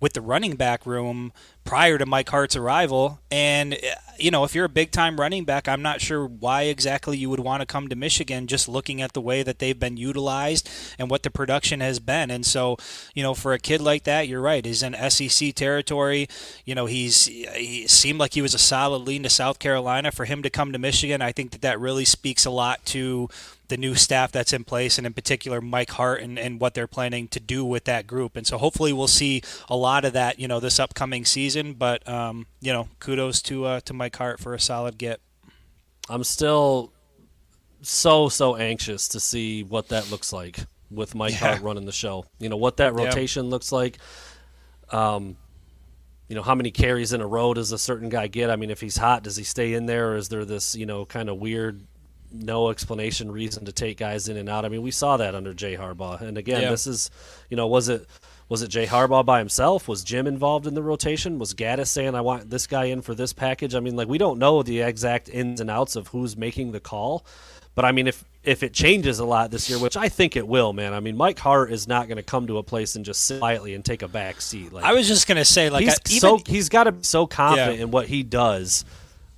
with 0.00 0.12
the 0.12 0.20
running 0.20 0.56
back 0.56 0.86
room 0.86 1.32
prior 1.68 1.98
to 1.98 2.06
Mike 2.06 2.30
Hart's 2.30 2.56
arrival, 2.56 3.20
and 3.30 3.74
uh, 3.74 3.76
you 4.18 4.30
know, 4.30 4.42
if 4.44 4.54
you're 4.54 4.64
a 4.64 4.70
big 4.70 4.90
time 4.90 5.20
running 5.20 5.44
back, 5.44 5.68
I'm 5.68 5.82
not 5.82 6.00
sure 6.00 6.26
why 6.26 6.62
exactly 6.62 7.18
you 7.18 7.28
would 7.28 7.40
want 7.40 7.60
to 7.60 7.66
come 7.66 7.88
to 7.88 7.94
Michigan. 7.94 8.46
Just 8.46 8.70
looking 8.70 9.02
at 9.02 9.12
the 9.12 9.20
way 9.20 9.42
that 9.42 9.58
they've 9.58 9.78
been 9.78 9.98
utilized 9.98 10.68
and 10.98 11.10
what 11.10 11.24
the 11.24 11.30
production 11.30 11.80
has 11.80 12.00
been, 12.00 12.30
and 12.30 12.46
so 12.46 12.78
you 13.14 13.22
know, 13.22 13.34
for 13.34 13.52
a 13.52 13.58
kid 13.58 13.82
like 13.82 14.04
that, 14.04 14.28
you're 14.28 14.40
right. 14.40 14.64
He's 14.64 14.82
in 14.82 14.96
SEC 15.10 15.54
territory. 15.54 16.26
You 16.64 16.74
know, 16.74 16.86
he's 16.86 17.26
he 17.26 17.86
seemed 17.86 18.18
like 18.18 18.32
he 18.32 18.42
was 18.42 18.54
a 18.54 18.58
solid 18.58 19.06
lean 19.06 19.22
to 19.24 19.30
South 19.30 19.58
Carolina. 19.58 20.10
For 20.10 20.24
him 20.24 20.42
to 20.42 20.50
come 20.50 20.72
to 20.72 20.78
Michigan, 20.78 21.20
I 21.20 21.32
think 21.32 21.50
that 21.50 21.60
that 21.60 21.78
really 21.78 22.06
speaks 22.06 22.46
a 22.46 22.50
lot 22.50 22.86
to 22.86 23.28
the 23.68 23.76
new 23.76 23.94
staff 23.94 24.32
that's 24.32 24.52
in 24.52 24.64
place, 24.64 24.98
and 24.98 25.06
in 25.06 25.12
particular 25.12 25.60
Mike 25.60 25.90
Hart 25.90 26.22
and, 26.22 26.38
and 26.38 26.60
what 26.60 26.74
they're 26.74 26.86
planning 26.86 27.28
to 27.28 27.40
do 27.40 27.64
with 27.64 27.84
that 27.84 28.06
group. 28.06 28.36
And 28.36 28.46
so 28.46 28.58
hopefully 28.58 28.92
we'll 28.92 29.06
see 29.06 29.42
a 29.68 29.76
lot 29.76 30.04
of 30.04 30.12
that, 30.14 30.38
you 30.38 30.48
know, 30.48 30.58
this 30.58 30.80
upcoming 30.80 31.24
season. 31.24 31.57
But 31.78 32.08
um, 32.08 32.46
you 32.60 32.72
know, 32.72 32.88
kudos 33.00 33.42
to 33.42 33.64
uh, 33.64 33.80
to 33.80 33.94
Mike 33.94 34.16
Hart 34.16 34.40
for 34.40 34.54
a 34.54 34.60
solid 34.60 34.98
get. 34.98 35.20
I'm 36.08 36.24
still 36.24 36.92
so 37.82 38.28
so 38.28 38.56
anxious 38.56 39.08
to 39.08 39.20
see 39.20 39.62
what 39.62 39.88
that 39.88 40.10
looks 40.10 40.32
like 40.32 40.58
with 40.90 41.14
Mike 41.14 41.32
Yeah. 41.32 41.38
Hart 41.38 41.62
running 41.62 41.84
the 41.84 41.92
show. 41.92 42.24
You 42.38 42.48
know 42.48 42.56
what 42.56 42.78
that 42.78 42.94
Yeah. 42.96 43.04
rotation 43.04 43.50
looks 43.50 43.70
like. 43.72 43.98
Um, 44.90 45.36
you 46.28 46.34
know 46.34 46.42
how 46.42 46.54
many 46.54 46.70
carries 46.70 47.12
in 47.12 47.20
a 47.20 47.26
row 47.26 47.54
does 47.54 47.72
a 47.72 47.78
certain 47.78 48.08
guy 48.08 48.26
get? 48.26 48.50
I 48.50 48.56
mean, 48.56 48.70
if 48.70 48.80
he's 48.80 48.96
hot, 48.96 49.22
does 49.22 49.36
he 49.36 49.44
stay 49.44 49.74
in 49.74 49.86
there, 49.86 50.12
or 50.12 50.16
is 50.16 50.28
there 50.28 50.44
this 50.44 50.74
you 50.74 50.86
know 50.86 51.04
kind 51.06 51.28
of 51.28 51.38
weird, 51.38 51.80
no 52.32 52.68
explanation 52.70 53.30
reason 53.30 53.64
to 53.66 53.72
take 53.72 53.98
guys 53.98 54.28
in 54.28 54.36
and 54.36 54.48
out? 54.48 54.64
I 54.64 54.68
mean, 54.68 54.82
we 54.82 54.90
saw 54.90 55.16
that 55.18 55.34
under 55.34 55.54
Jay 55.54 55.76
Harbaugh, 55.76 56.20
and 56.20 56.36
again, 56.38 56.62
Yeah. 56.62 56.70
this 56.70 56.86
is 56.86 57.10
you 57.50 57.56
know 57.56 57.66
was 57.66 57.88
it. 57.88 58.06
Was 58.48 58.62
it 58.62 58.68
Jay 58.68 58.86
Harbaugh 58.86 59.24
by 59.26 59.38
himself? 59.40 59.88
Was 59.88 60.02
Jim 60.02 60.26
involved 60.26 60.66
in 60.66 60.74
the 60.74 60.82
rotation? 60.82 61.38
Was 61.38 61.52
Gattis 61.54 61.88
saying, 61.88 62.14
I 62.14 62.22
want 62.22 62.48
this 62.48 62.66
guy 62.66 62.84
in 62.84 63.02
for 63.02 63.14
this 63.14 63.32
package? 63.34 63.74
I 63.74 63.80
mean, 63.80 63.94
like, 63.94 64.08
we 64.08 64.16
don't 64.18 64.38
know 64.38 64.62
the 64.62 64.80
exact 64.80 65.28
ins 65.28 65.60
and 65.60 65.70
outs 65.70 65.96
of 65.96 66.08
who's 66.08 66.36
making 66.36 66.72
the 66.72 66.80
call. 66.80 67.26
But 67.74 67.84
I 67.84 67.92
mean, 67.92 68.06
if 68.08 68.24
if 68.42 68.62
it 68.62 68.72
changes 68.72 69.18
a 69.18 69.24
lot 69.24 69.50
this 69.50 69.68
year, 69.70 69.78
which 69.78 69.96
I 69.96 70.08
think 70.08 70.34
it 70.34 70.48
will, 70.48 70.72
man. 70.72 70.94
I 70.94 71.00
mean, 71.00 71.16
Mike 71.16 71.38
Hart 71.38 71.70
is 71.70 71.86
not 71.86 72.08
going 72.08 72.16
to 72.16 72.22
come 72.24 72.46
to 72.48 72.58
a 72.58 72.62
place 72.62 72.96
and 72.96 73.04
just 73.04 73.24
sit 73.24 73.38
quietly 73.38 73.74
and 73.74 73.84
take 73.84 74.02
a 74.02 74.08
back 74.08 74.40
seat. 74.40 74.72
Like 74.72 74.84
I 74.84 74.94
was 74.94 75.06
just 75.06 75.28
gonna 75.28 75.44
say, 75.44 75.70
like, 75.70 75.84
he's 75.84 75.94
I, 75.94 76.00
even, 76.10 76.20
so 76.20 76.40
he's 76.50 76.68
got 76.70 76.84
to 76.84 76.92
be 76.92 77.04
so 77.04 77.26
confident 77.26 77.76
Yeah. 77.76 77.84
in 77.84 77.90
what 77.92 78.08
he 78.08 78.22
does 78.24 78.84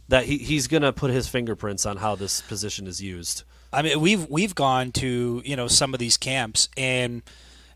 that 0.09 0.25
he, 0.25 0.39
he's 0.39 0.69
going 0.69 0.83
to 0.83 0.93
put 0.93 1.11
his 1.11 1.29
fingerprints 1.29 1.85
on 1.87 1.97
how 1.99 2.15
this 2.17 2.41
position 2.41 2.87
is 2.87 3.01
used. 3.03 3.43
I 3.73 3.83
mean, 3.83 4.01
we've 4.01 4.27
we've 4.31 4.55
gone 4.55 4.91
to 4.93 5.43
you 5.45 5.57
know 5.57 5.69
some 5.69 5.93
of 5.93 6.01
these 6.01 6.17
camps, 6.17 6.69
and 6.79 7.23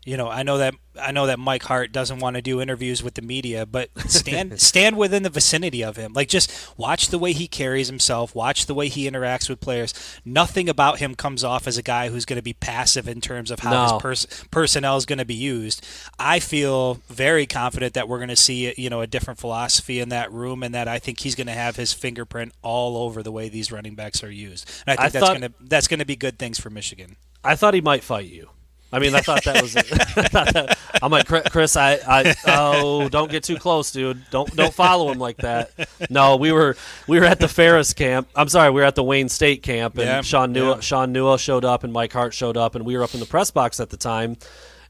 you 0.05 0.15
know 0.17 0.29
I 0.29 0.43
know 0.43 0.57
that 0.59 0.75
I 1.01 1.11
know 1.11 1.25
that 1.27 1.39
Mike 1.39 1.63
Hart 1.63 1.91
doesn't 1.91 2.19
want 2.19 2.37
to 2.37 2.41
do 2.41 2.61
interviews 2.61 3.03
with 3.03 3.15
the 3.15 3.21
media, 3.21 3.65
but 3.65 3.89
stand 4.09 4.61
stand 4.61 4.95
within 4.97 5.23
the 5.23 5.29
vicinity 5.29 5.83
of 5.83 5.97
him. 5.97 6.13
Like 6.13 6.29
just 6.29 6.49
watch 6.77 7.09
the 7.09 7.19
way 7.19 7.33
he 7.33 7.47
carries 7.49 7.87
himself, 7.87 8.33
watch 8.33 8.65
the 8.65 8.73
way 8.73 8.87
he 8.87 9.09
interacts 9.09 9.49
with 9.49 9.59
players. 9.59 9.93
Nothing 10.23 10.69
about 10.69 10.99
him 10.99 11.15
comes 11.15 11.43
off 11.43 11.67
as 11.67 11.77
a 11.77 11.81
guy 11.81 12.07
who's 12.09 12.23
going 12.23 12.37
to 12.37 12.43
be 12.43 12.53
passive 12.53 13.09
in 13.09 13.19
terms 13.19 13.51
of 13.51 13.59
how 13.59 13.71
No. 13.71 13.83
his 13.83 14.01
pers- 14.01 14.43
personnel 14.51 14.95
is 14.95 15.05
going 15.05 15.19
to 15.19 15.25
be 15.25 15.35
used. 15.35 15.85
I 16.17 16.39
feel 16.39 17.01
very 17.09 17.45
confident 17.45 17.93
that 17.95 18.07
we're 18.07 18.19
going 18.19 18.29
to 18.29 18.35
see 18.37 18.73
you 18.77 18.89
know 18.89 19.01
a 19.01 19.07
different 19.07 19.39
philosophy 19.39 19.99
in 19.99 20.09
that 20.09 20.31
room, 20.31 20.63
and 20.63 20.73
that 20.73 20.87
I 20.87 20.99
think 20.99 21.19
he's 21.19 21.35
going 21.35 21.47
to 21.47 21.53
have 21.53 21.75
his 21.75 21.91
fingerprint 21.91 22.53
all 22.61 22.95
over 22.95 23.21
the 23.21 23.31
way 23.31 23.49
these 23.49 23.71
running 23.71 23.95
backs 23.95 24.23
are 24.23 24.31
used. 24.31 24.69
And 24.87 24.97
I 24.97 25.01
think 25.01 25.05
I 25.05 25.09
that's 25.09 25.25
thought- 25.25 25.39
going 25.39 25.51
to 25.51 25.57
that's 25.67 25.87
going 25.89 25.99
to 25.99 26.05
be 26.05 26.15
good 26.15 26.39
things 26.39 26.59
for 26.59 26.69
Michigan. 26.69 27.17
I 27.43 27.55
thought 27.55 27.73
he 27.73 27.81
might 27.81 28.03
fight 28.03 28.27
you. 28.27 28.49
I 28.91 28.99
mean, 28.99 29.13
I 29.15 29.19
thought 29.19 29.43
that 29.43 29.61
was. 29.61 29.75
It. 29.75 30.77
I'm 31.03 31.11
like 31.11 31.25
"Chris-. 31.27 31.75
I, 31.75 31.99
I 32.07 32.35
oh, 32.47 33.09
don't 33.09 33.29
get 33.29 33.43
too 33.43 33.57
close, 33.57 33.91
dude. 33.91 34.21
Don't 34.29 34.55
don't 34.55 34.73
follow 34.73 35.11
him 35.11 35.19
like 35.19 35.37
that. 35.37 35.71
No, 36.09 36.37
we 36.37 36.51
were 36.51 36.77
we 37.07 37.19
were 37.19 37.25
at 37.25 37.39
the 37.39 37.47
Ferris 37.47 37.93
camp. 37.93 38.29
I'm 38.35 38.47
sorry, 38.47 38.69
we 38.69 38.81
were 38.81 38.87
at 38.87 38.95
the 38.95 39.03
Wayne 39.03 39.27
State 39.27 39.63
camp, 39.63 39.97
and 39.97 40.05
Yeah, 40.05 40.21
Sean 40.21 40.51
Newell 40.53 40.75
yeah. 40.75 40.79
Sean 40.81 41.11
Newell 41.11 41.37
showed 41.37 41.65
up, 41.65 41.83
and 41.83 41.91
Mike 41.91 42.13
Hart 42.13 42.33
showed 42.33 42.57
up, 42.57 42.75
and 42.75 42.85
we 42.85 42.95
were 42.95 43.03
up 43.03 43.13
in 43.13 43.19
the 43.19 43.25
press 43.25 43.51
box 43.51 43.79
at 43.79 43.89
the 43.89 43.97
time. 43.97 44.37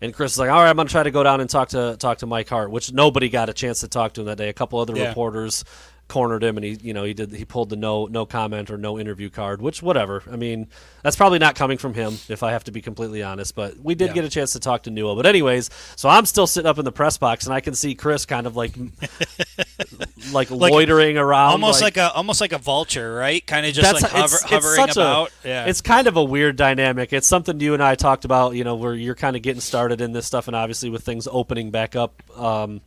And 0.01 0.13
Chris 0.13 0.33
was 0.33 0.39
like, 0.39 0.49
"All 0.49 0.61
right, 0.61 0.69
I'm 0.69 0.75
gonna 0.75 0.89
try 0.89 1.03
to 1.03 1.09
go 1.11 1.23
down 1.23 1.41
and 1.41 1.49
talk 1.49 1.69
to 1.69 1.95
talk 1.97 2.19
to 2.19 2.25
Mike 2.27 2.49
Hart," 2.49 2.69
which 2.69 2.91
nobody 2.91 3.29
got 3.29 3.49
a 3.49 3.53
chance 3.53 3.79
to 3.79 3.87
talk 3.87 4.13
to 4.13 4.21
him 4.21 4.27
that 4.27 4.37
day. 4.37 4.49
A 4.49 4.53
couple 4.53 4.79
other 4.79 4.95
Yeah. 4.95 5.07
reporters 5.07 5.63
cornered 6.07 6.43
him, 6.43 6.57
and 6.57 6.63
he, 6.63 6.73
you 6.81 6.93
know, 6.93 7.03
he 7.03 7.13
did 7.13 7.31
he 7.33 7.45
pulled 7.45 7.69
the 7.69 7.75
no 7.75 8.05
no 8.05 8.25
comment 8.25 8.69
or 8.69 8.77
no 8.77 8.99
interview 8.99 9.29
card, 9.29 9.61
which 9.61 9.81
whatever. 9.81 10.21
I 10.31 10.35
mean, 10.35 10.67
that's 11.03 11.15
probably 11.15 11.39
not 11.39 11.55
coming 11.55 11.77
from 11.77 11.93
him, 11.93 12.17
if 12.29 12.43
I 12.43 12.51
have 12.51 12.63
to 12.65 12.71
be 12.71 12.81
completely 12.81 13.23
honest. 13.23 13.55
But 13.55 13.79
we 13.79 13.95
did 13.95 14.09
Yeah. 14.09 14.13
get 14.13 14.25
a 14.25 14.29
chance 14.29 14.53
to 14.53 14.59
talk 14.59 14.83
to 14.83 14.91
Newell. 14.91 15.15
But 15.15 15.25
anyways, 15.25 15.69
so 15.95 16.07
I'm 16.09 16.25
still 16.25 16.47
sitting 16.47 16.67
up 16.69 16.77
in 16.77 16.85
the 16.85 16.91
press 16.91 17.17
box, 17.17 17.45
and 17.45 17.53
I 17.53 17.59
can 17.61 17.73
see 17.73 17.95
Chris 17.95 18.25
kind 18.25 18.45
of 18.47 18.55
like 18.55 18.75
like, 20.31 20.49
Like- 20.51 20.71
loitering 20.71 21.17
around, 21.17 21.51
almost 21.51 21.81
like, 21.81 21.97
a 21.97 22.11
almost 22.13 22.41
like 22.41 22.51
a 22.53 22.57
vulture, 22.57 23.15
right? 23.15 23.45
Kind 23.45 23.65
of 23.65 23.73
just 23.73 23.93
like 24.01 24.11
hover, 24.11 24.23
it's, 24.25 24.33
it's 24.35 24.43
hovering 24.43 24.75
such 24.75 24.91
about. 24.97 25.31
A, 25.43 25.47
yeah, 25.47 25.65
It's 25.65 25.81
kind 25.81 26.07
of 26.07 26.17
a 26.17 26.23
weird 26.23 26.55
dynamic. 26.55 27.13
It's 27.13 27.27
something 27.27 27.59
you 27.59 27.73
and 27.73 27.83
I 27.83 27.95
talked 27.95 28.25
about, 28.25 28.55
you 28.55 28.63
know, 28.63 28.75
where 28.75 28.93
you're 28.93 29.15
kind 29.15 29.35
of 29.35 29.41
getting 29.41 29.61
started 29.61 30.01
in 30.01 30.11
this 30.13 30.25
stuff, 30.25 30.47
and 30.47 30.55
obviously 30.55 30.89
with 30.89 31.03
things 31.03 31.27
opening 31.31 31.71
back 31.71 31.95
up 31.95 32.21
um, 32.37 32.81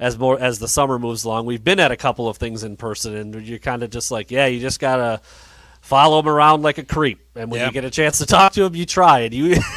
as 0.00 0.18
more 0.18 0.40
as 0.40 0.58
the 0.58 0.66
summer 0.66 0.98
moves 0.98 1.24
along, 1.24 1.46
we've 1.46 1.62
been 1.62 1.78
at 1.78 1.92
a 1.92 1.96
couple 1.96 2.26
of 2.28 2.38
things 2.38 2.64
in 2.64 2.76
person, 2.76 3.14
and 3.14 3.34
you're 3.46 3.58
kind 3.60 3.82
of 3.84 3.90
just 3.90 4.10
like, 4.10 4.30
yeah, 4.32 4.46
you 4.46 4.58
just 4.58 4.80
gotta 4.80 5.20
follow 5.82 6.18
him 6.18 6.28
around 6.28 6.62
like 6.62 6.78
a 6.78 6.84
creep, 6.84 7.20
and 7.36 7.50
when 7.50 7.60
Yeah. 7.60 7.66
you 7.66 7.72
get 7.72 7.84
a 7.84 7.90
chance 7.90 8.18
to 8.18 8.26
talk 8.26 8.52
to 8.54 8.64
him, 8.64 8.74
you 8.74 8.86
try, 8.86 9.20
and 9.20 9.34
you. 9.34 9.56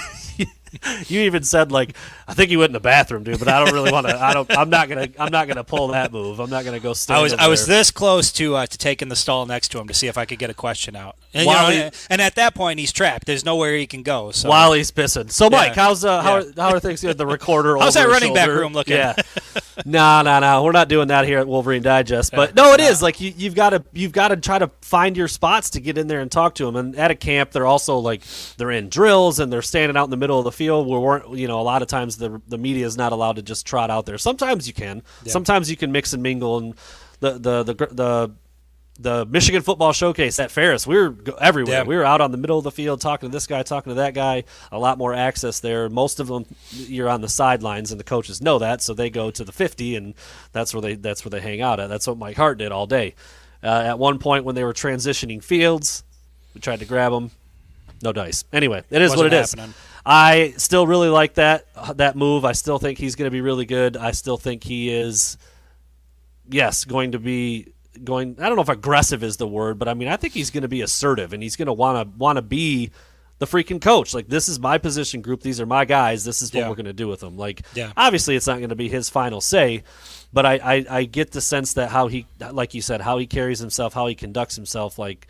you 1.08 1.22
even 1.22 1.44
said 1.44 1.72
like, 1.72 1.96
I 2.28 2.34
think 2.34 2.50
he 2.50 2.58
went 2.58 2.70
in 2.70 2.74
the 2.74 2.80
bathroom, 2.80 3.24
dude. 3.24 3.40
But 3.40 3.48
I 3.48 3.64
don't 3.64 3.74
really 3.74 3.92
want 3.92 4.08
to. 4.08 4.20
I 4.22 4.34
don't. 4.34 4.50
I'm 4.58 4.70
not 4.70 4.90
gonna. 4.90 5.08
I'm 5.20 5.32
not 5.32 5.48
gonna 5.48 5.64
pull 5.64 5.90
that 5.90 6.12
move. 6.12 6.40
I'm 6.40 6.50
not 6.50 6.66
gonna 6.66 6.80
go 6.80 6.94
stand. 6.94 7.20
I 7.20 7.22
was 7.24 7.34
I 7.34 7.48
was 7.48 7.68
this 7.68 7.92
close 7.92 8.32
to 8.34 8.56
uh, 8.56 8.66
to 8.66 8.78
taking 8.78 9.10
the 9.10 9.16
stall 9.16 9.46
next 9.46 9.70
to 9.70 9.80
him 9.80 9.88
to 9.88 9.94
see 9.94 10.08
if 10.08 10.18
I 10.18 10.26
could 10.26 10.40
get 10.40 10.50
a 10.50 10.54
question 10.54 10.96
out. 10.96 11.16
And, 11.34 11.46
you 11.48 11.52
know, 11.54 11.70
he- 11.70 11.90
and- 12.10 12.22
at 12.22 12.36
that 12.36 12.54
point, 12.56 12.80
he's 12.80 12.92
trapped. 12.92 13.26
There's 13.26 13.44
nowhere 13.44 13.76
he 13.76 13.88
can 13.88 14.04
go. 14.04 14.32
So 14.32 14.48
while 14.50 14.72
he's 14.74 14.92
pissing. 14.92 15.32
So, 15.32 15.50
Mike, 15.50 15.76
Yeah. 15.76 15.82
how's 15.84 16.06
uh, 16.06 16.22
how, 16.22 16.38
Yeah. 16.40 16.52
how 16.58 16.70
are 16.70 16.80
things 16.80 17.04
at 17.04 17.18
the 17.18 17.26
recorder? 17.26 17.78
How's 17.80 17.96
that 17.96 18.08
running 18.08 18.34
back 18.34 18.48
room 18.50 18.72
looking? 18.74 18.96
Yeah, 18.98 19.16
no, 19.86 20.22
no, 20.22 20.40
no. 20.40 20.64
We're 20.64 20.72
not 20.72 20.88
doing 20.90 21.08
that 21.10 21.26
here 21.26 21.40
at 21.40 21.48
Wolverine 21.48 21.82
Digest. 21.84 22.32
But 22.32 22.56
no, 22.56 22.74
it 22.74 22.80
is 22.80 23.02
like 23.02 23.20
you, 23.20 23.34
you've 23.36 23.56
got 23.56 23.72
to 23.72 23.84
you've 23.94 24.12
got 24.12 24.30
to 24.30 24.38
try 24.38 24.60
to 24.60 24.68
find 24.82 25.18
your 25.18 25.28
spots 25.28 25.72
to 25.72 25.82
get 25.82 25.98
in 25.98 26.08
there 26.08 26.22
and 26.22 26.32
talk 26.32 26.56
to 26.56 26.66
them. 26.66 26.76
And 26.76 26.96
at 26.96 27.12
a 27.12 27.16
camp, 27.16 27.52
they're 27.52 27.66
also 27.66 27.98
like 27.98 28.22
they're 28.58 28.72
in 28.72 28.90
drills 28.90 29.40
and 29.40 29.52
they're 29.52 29.62
standing 29.62 29.98
out 29.98 30.06
in 30.06 30.10
the 30.12 30.18
middle 30.18 30.38
of 30.38 30.44
the 30.46 30.52
field. 30.52 30.63
Where 30.70 31.00
weren't 31.00 31.38
you 31.38 31.48
know 31.48 31.60
a 31.60 31.64
lot 31.64 31.82
of 31.82 31.88
times 31.88 32.18
the 32.18 32.42
the 32.48 32.58
media 32.58 32.86
is 32.86 32.98
not 32.98 33.12
allowed 33.12 33.36
to 33.38 33.42
just 33.42 33.66
trot 33.66 33.90
out 33.90 34.06
there. 34.06 34.18
Sometimes 34.18 34.68
you 34.68 34.74
can. 34.74 35.04
Sometimes 35.26 35.70
you 35.70 35.78
can 35.78 35.92
mix 35.92 36.14
and 36.14 36.24
mingle 36.24 36.58
and 36.58 36.74
the 37.20 37.32
the 37.38 37.64
the. 37.64 37.74
the 37.92 38.32
the 39.00 39.26
Michigan 39.26 39.64
Football 39.64 39.92
Showcase 39.92 40.40
at 40.40 40.52
Ferris, 40.52 40.86
we 40.86 40.96
were 40.96 41.16
everywhere. 41.42 41.80
Yeah. 41.80 41.84
We 41.84 41.96
were 41.96 42.04
out 42.06 42.22
on 42.22 42.32
the 42.32 42.38
middle 42.38 42.60
of 42.60 42.64
the 42.64 42.72
field 42.72 43.02
talking 43.02 43.28
to 43.28 43.34
this 43.34 43.48
guy, 43.48 43.64
talking 43.64 43.90
to 43.90 43.96
that 43.96 44.14
guy. 44.14 44.44
A 44.72 44.78
lot 44.78 45.00
more 45.00 45.16
access 45.16 45.60
there. 45.60 45.90
Most 45.90 46.20
of 46.20 46.28
them, 46.28 46.46
you're 46.70 47.10
on 47.10 47.22
the 47.22 47.28
sidelines, 47.28 47.90
and 47.90 48.00
the 48.00 48.04
coaches 48.04 48.40
know 48.40 48.60
that, 48.60 48.84
so 48.84 48.94
they 48.94 49.10
go 49.10 49.32
to 49.32 49.44
the 49.44 49.52
50, 49.52 49.96
and 49.96 50.14
that's 50.52 50.76
where 50.76 50.82
they 50.82 50.94
that's 50.94 51.26
where 51.26 51.32
they 51.32 51.42
hang 51.42 51.60
out 51.60 51.80
at. 51.80 51.90
That's 51.90 52.06
what 52.06 52.20
Mike 52.20 52.38
Hart 52.38 52.60
did 52.60 52.72
all 52.72 52.86
day. 52.86 53.16
Uh, 53.64 53.82
at 53.84 53.98
one 53.98 54.20
point, 54.20 54.46
when 54.46 54.54
they 54.54 54.64
were 54.64 54.74
transitioning 54.74 55.44
fields, 55.44 56.04
we 56.54 56.62
tried 56.62 56.80
to 56.80 56.86
grab 56.86 57.12
them. 57.12 57.32
No 58.04 58.14
dice. 58.14 58.44
Anyway, 58.54 58.84
it 58.92 59.02
is 59.02 59.10
what 59.10 59.32
Wasn't 59.32 59.34
it 59.34 59.38
is. 59.38 59.76
I 60.06 60.54
still 60.58 60.86
really 60.86 61.10
like 61.10 61.36
that 61.36 61.66
that 61.96 62.16
move. 62.16 62.44
I 62.46 62.52
still 62.52 62.80
think 62.80 62.98
he's 62.98 63.16
going 63.16 63.28
to 63.28 63.32
be 63.32 63.42
really 63.42 63.66
good. 63.66 63.96
I 63.96 64.12
still 64.12 64.38
think 64.38 64.64
he 64.64 64.90
is 64.94 65.38
yes, 66.50 66.84
going 66.86 67.14
to 67.14 67.20
be 67.20 67.74
going. 68.04 68.36
I 68.40 68.48
don't 68.48 68.56
know 68.56 68.62
if 68.64 68.70
aggressive 68.70 69.24
is 69.24 69.38
the 69.38 69.48
word, 69.48 69.80
but 69.80 69.88
I 69.88 69.94
mean, 69.94 70.08
I 70.10 70.18
think 70.18 70.34
he's 70.34 70.50
going 70.52 70.64
to 70.64 70.68
be 70.68 70.82
assertive 70.82 71.34
and 71.34 71.42
he's 71.42 71.56
going 71.56 71.68
to 71.68 71.74
want 71.74 72.06
to 72.12 72.18
want 72.18 72.36
to 72.38 72.42
be 72.42 72.92
the 73.40 73.46
freaking 73.48 73.82
coach. 73.82 74.14
Like, 74.14 74.28
this 74.28 74.48
is 74.50 74.60
my 74.60 74.78
position 74.78 75.22
group. 75.22 75.42
These 75.42 75.60
are 75.62 75.66
my 75.66 75.86
guys. 75.86 76.24
This 76.24 76.42
is 76.42 76.54
what 76.54 76.62
Yeah. 76.62 76.70
we're 76.70 76.76
going 76.76 76.86
to 76.86 76.94
do 76.94 77.08
with 77.08 77.22
them. 77.22 77.38
Like, 77.38 77.64
Yeah. 77.74 77.92
obviously, 77.98 78.36
it's 78.36 78.48
not 78.48 78.58
going 78.58 78.70
to 78.70 78.76
be 78.76 78.90
his 78.90 79.10
final 79.10 79.42
say, 79.42 79.84
but 80.34 80.46
I, 80.46 80.54
I 80.56 80.86
I 80.90 81.04
get 81.06 81.32
the 81.32 81.42
sense 81.42 81.74
that 81.74 81.90
how 81.90 82.08
he, 82.08 82.26
like 82.52 82.74
you 82.74 82.82
said, 82.82 83.02
how 83.02 83.18
he 83.18 83.26
carries 83.26 83.60
himself, 83.60 83.94
how 83.94 84.08
he 84.08 84.16
conducts 84.16 84.56
himself, 84.58 85.00
like. 85.00 85.28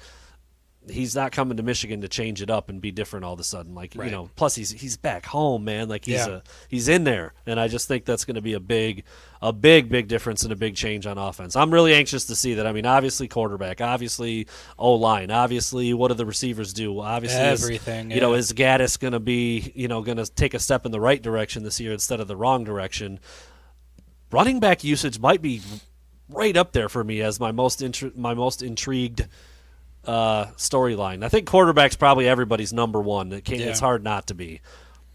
He's 0.89 1.15
not 1.15 1.31
coming 1.31 1.57
to 1.57 1.63
Michigan 1.63 2.01
to 2.01 2.07
change 2.09 2.41
it 2.41 2.49
up 2.49 2.69
and 2.69 2.81
be 2.81 2.91
different 2.91 3.23
all 3.25 3.33
of 3.33 3.39
a 3.39 3.43
sudden. 3.43 3.73
Like 3.73 3.95
you 3.95 4.11
know, 4.11 4.29
plus 4.35 4.55
he's 4.55 4.69
he's 4.71 4.97
back 4.97 5.25
home, 5.25 5.63
man. 5.63 5.87
Like 5.87 6.03
he's 6.05 6.15
Yeah. 6.27 6.27
a 6.37 6.41
he's 6.67 6.87
in 6.89 7.03
there, 7.05 7.33
and 7.45 7.59
I 7.59 7.67
just 7.67 7.87
think 7.87 8.03
that's 8.05 8.25
going 8.25 8.35
to 8.35 8.41
be 8.41 8.53
a 8.53 8.59
big, 8.59 9.03
a 9.41 9.53
big, 9.53 9.87
big 9.89 10.07
difference 10.09 10.43
and 10.43 10.51
a 10.51 10.55
big 10.55 10.75
change 10.75 11.07
on 11.07 11.17
offense. 11.17 11.55
I'm 11.55 11.73
really 11.73 11.93
anxious 11.93 12.25
to 12.25 12.35
see 12.35 12.55
that. 12.55 12.67
I 12.67 12.73
mean, 12.73 12.85
obviously 12.85 13.27
quarterback, 13.29 13.79
obviously 13.81 14.47
O 14.77 14.93
line, 14.95 15.31
obviously 15.31 15.93
what 15.93 16.09
do 16.09 16.15
the 16.15 16.25
receivers 16.25 16.73
do? 16.73 16.99
Obviously, 16.99 17.39
is- 17.41 17.63
Everything, 17.63 18.11
you 18.11 18.19
know, 18.19 18.33
yeah. 18.33 18.39
is 18.39 18.51
Gattis 18.51 18.99
going 18.99 19.13
to 19.13 19.19
be 19.21 19.71
you 19.75 19.87
know 19.87 20.01
going 20.01 20.17
to 20.17 20.25
take 20.25 20.53
a 20.53 20.59
step 20.59 20.85
in 20.85 20.91
the 20.91 20.99
right 20.99 21.21
direction 21.21 21.63
this 21.63 21.79
year 21.79 21.93
instead 21.93 22.19
of 22.19 22.27
the 22.27 22.35
wrong 22.35 22.63
direction? 22.65 23.19
Running 24.31 24.59
back 24.59 24.83
usage 24.83 25.19
might 25.19 25.41
be 25.41 25.61
right 26.29 26.57
up 26.57 26.71
there 26.71 26.89
for 26.89 27.03
me 27.03 27.21
as 27.21 27.39
my 27.39 27.51
most 27.51 27.81
intri- 27.81 28.15
my 28.17 28.33
most 28.33 28.61
intrigued 28.63 29.27
uh, 30.05 30.45
storyline. 30.57 31.23
I 31.23 31.29
think 31.29 31.47
quarterback's 31.47 31.95
probably 31.95 32.27
everybody's 32.27 32.73
number 32.73 33.01
one. 33.01 33.31
It 33.31 33.45
can't, 33.45 33.61
It's 33.61 33.79
hard 33.79 34.03
not 34.03 34.27
to 34.27 34.33
be, 34.33 34.61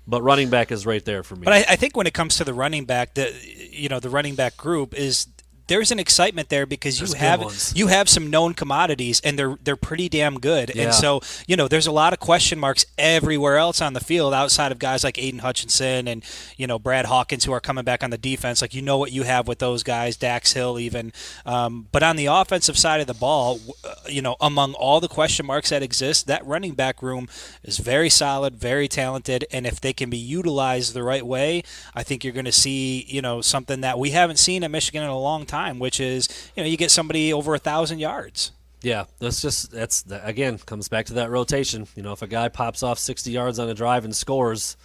but 0.07 0.23
running 0.23 0.51
back 0.51 0.73
is 0.73 0.87
right 0.87 1.05
there 1.05 1.23
for 1.23 1.37
me. 1.37 1.45
But 1.45 1.53
I, 1.55 1.65
I 1.71 1.77
think 1.77 1.97
when 1.97 2.07
it 2.07 2.15
comes 2.15 2.37
to 2.37 2.45
the 2.45 2.55
running 2.55 2.85
back, 2.85 3.15
the 3.15 3.33
you 3.71 3.89
know 3.89 4.01
the 4.01 4.11
running 4.11 4.35
back 4.35 4.57
group 4.57 4.95
is 4.95 5.27
there's 5.69 5.93
an 5.93 5.99
excitement 5.99 6.49
there 6.49 6.67
because 6.67 7.01
you 7.01 7.07
There's 7.07 7.15
good 7.15 7.21
have 7.21 7.73
you 7.75 7.87
have 7.87 8.09
some 8.09 8.31
known 8.31 8.55
commodities 8.55 9.21
and 9.23 9.39
they're 9.39 9.57
they're 9.63 9.77
pretty 9.77 10.09
damn 10.09 10.41
good. 10.41 10.73
Yeah. 10.75 10.85
And 10.85 10.95
so 10.95 11.21
you 11.47 11.57
know 11.57 11.69
there's 11.69 11.87
a 11.87 11.93
lot 11.93 12.13
of 12.13 12.19
question 12.19 12.59
marks 12.59 12.85
everywhere 12.97 13.57
else 13.57 13.81
on 13.81 13.93
the 13.93 14.01
field 14.01 14.35
outside 14.35 14.73
of 14.73 14.79
guys 14.79 15.05
like 15.05 15.19
Aidan 15.19 15.41
Hutchinson 15.41 16.09
and 16.09 16.25
you 16.57 16.67
know 16.67 16.79
Brad 16.79 17.07
Hawkins 17.07 17.45
who 17.45 17.53
are 17.53 17.61
coming 17.61 17.85
back 17.85 18.03
on 18.03 18.11
the 18.11 18.19
defense. 18.19 18.63
Like 18.63 18.75
you 18.75 18.83
know 18.83 18.99
what 18.99 19.13
you 19.13 19.23
have 19.23 19.47
with 19.47 19.59
those 19.59 19.83
guys, 19.83 20.17
Dax 20.17 20.53
Hill 20.55 20.79
even. 20.79 21.13
Um, 21.45 21.87
but 21.93 22.03
on 22.03 22.17
the 22.17 22.27
offensive 22.27 22.79
side 22.79 23.01
of 23.01 23.07
the 23.07 23.15
ball, 23.15 23.61
uh, 23.85 23.95
you 24.09 24.23
know 24.23 24.37
among 24.41 24.75
all 24.75 25.01
the 25.01 25.09
question 25.09 25.47
marks 25.47 25.71
that 25.71 25.83
exist, 25.83 26.27
that 26.27 26.45
running 26.47 26.75
back 26.75 27.03
room 27.03 27.29
is 27.63 27.79
very 27.79 28.11
solid, 28.11 28.57
very 28.57 28.89
talented, 28.89 29.45
and 29.53 29.67
if 29.67 29.81
they 29.81 29.93
can 29.93 30.09
be 30.11 30.19
utilized 30.19 30.95
the 30.95 31.03
right 31.03 31.27
way, 31.27 31.63
I 31.95 32.03
think 32.03 32.25
you're 32.25 32.33
going 32.33 32.45
to 32.47 32.53
see 32.53 33.05
you 33.09 33.21
know 33.21 33.43
something 33.43 33.83
that 33.83 33.99
we 33.99 34.11
haven't 34.11 34.39
seen 34.39 34.65
at 34.65 34.71
Michigan 34.71 35.03
in 35.03 35.11
a 35.11 35.19
long 35.19 35.45
time, 35.45 35.58
which 35.79 36.01
is 36.01 36.29
you 36.57 36.63
know 36.63 36.69
you 36.69 36.77
get 36.77 36.91
somebody 36.91 37.33
over 37.33 37.55
a 37.55 37.59
thousand 37.59 37.99
yards. 37.99 38.53
Yeah, 38.83 39.05
that's 39.19 39.43
just 39.43 39.73
that's 39.73 40.03
that, 40.03 40.29
again 40.29 40.59
comes 40.59 40.89
back 40.89 41.07
to 41.07 41.15
that 41.15 41.31
rotation. 41.31 41.87
You 41.97 42.03
know, 42.03 42.13
if 42.13 42.23
a 42.23 42.27
guy 42.27 42.49
pops 42.49 42.83
off 42.83 42.99
60 42.99 43.31
yards 43.31 43.59
on 43.59 43.69
a 43.69 43.75
drive 43.75 44.05
and 44.05 44.15
scores, 44.15 44.77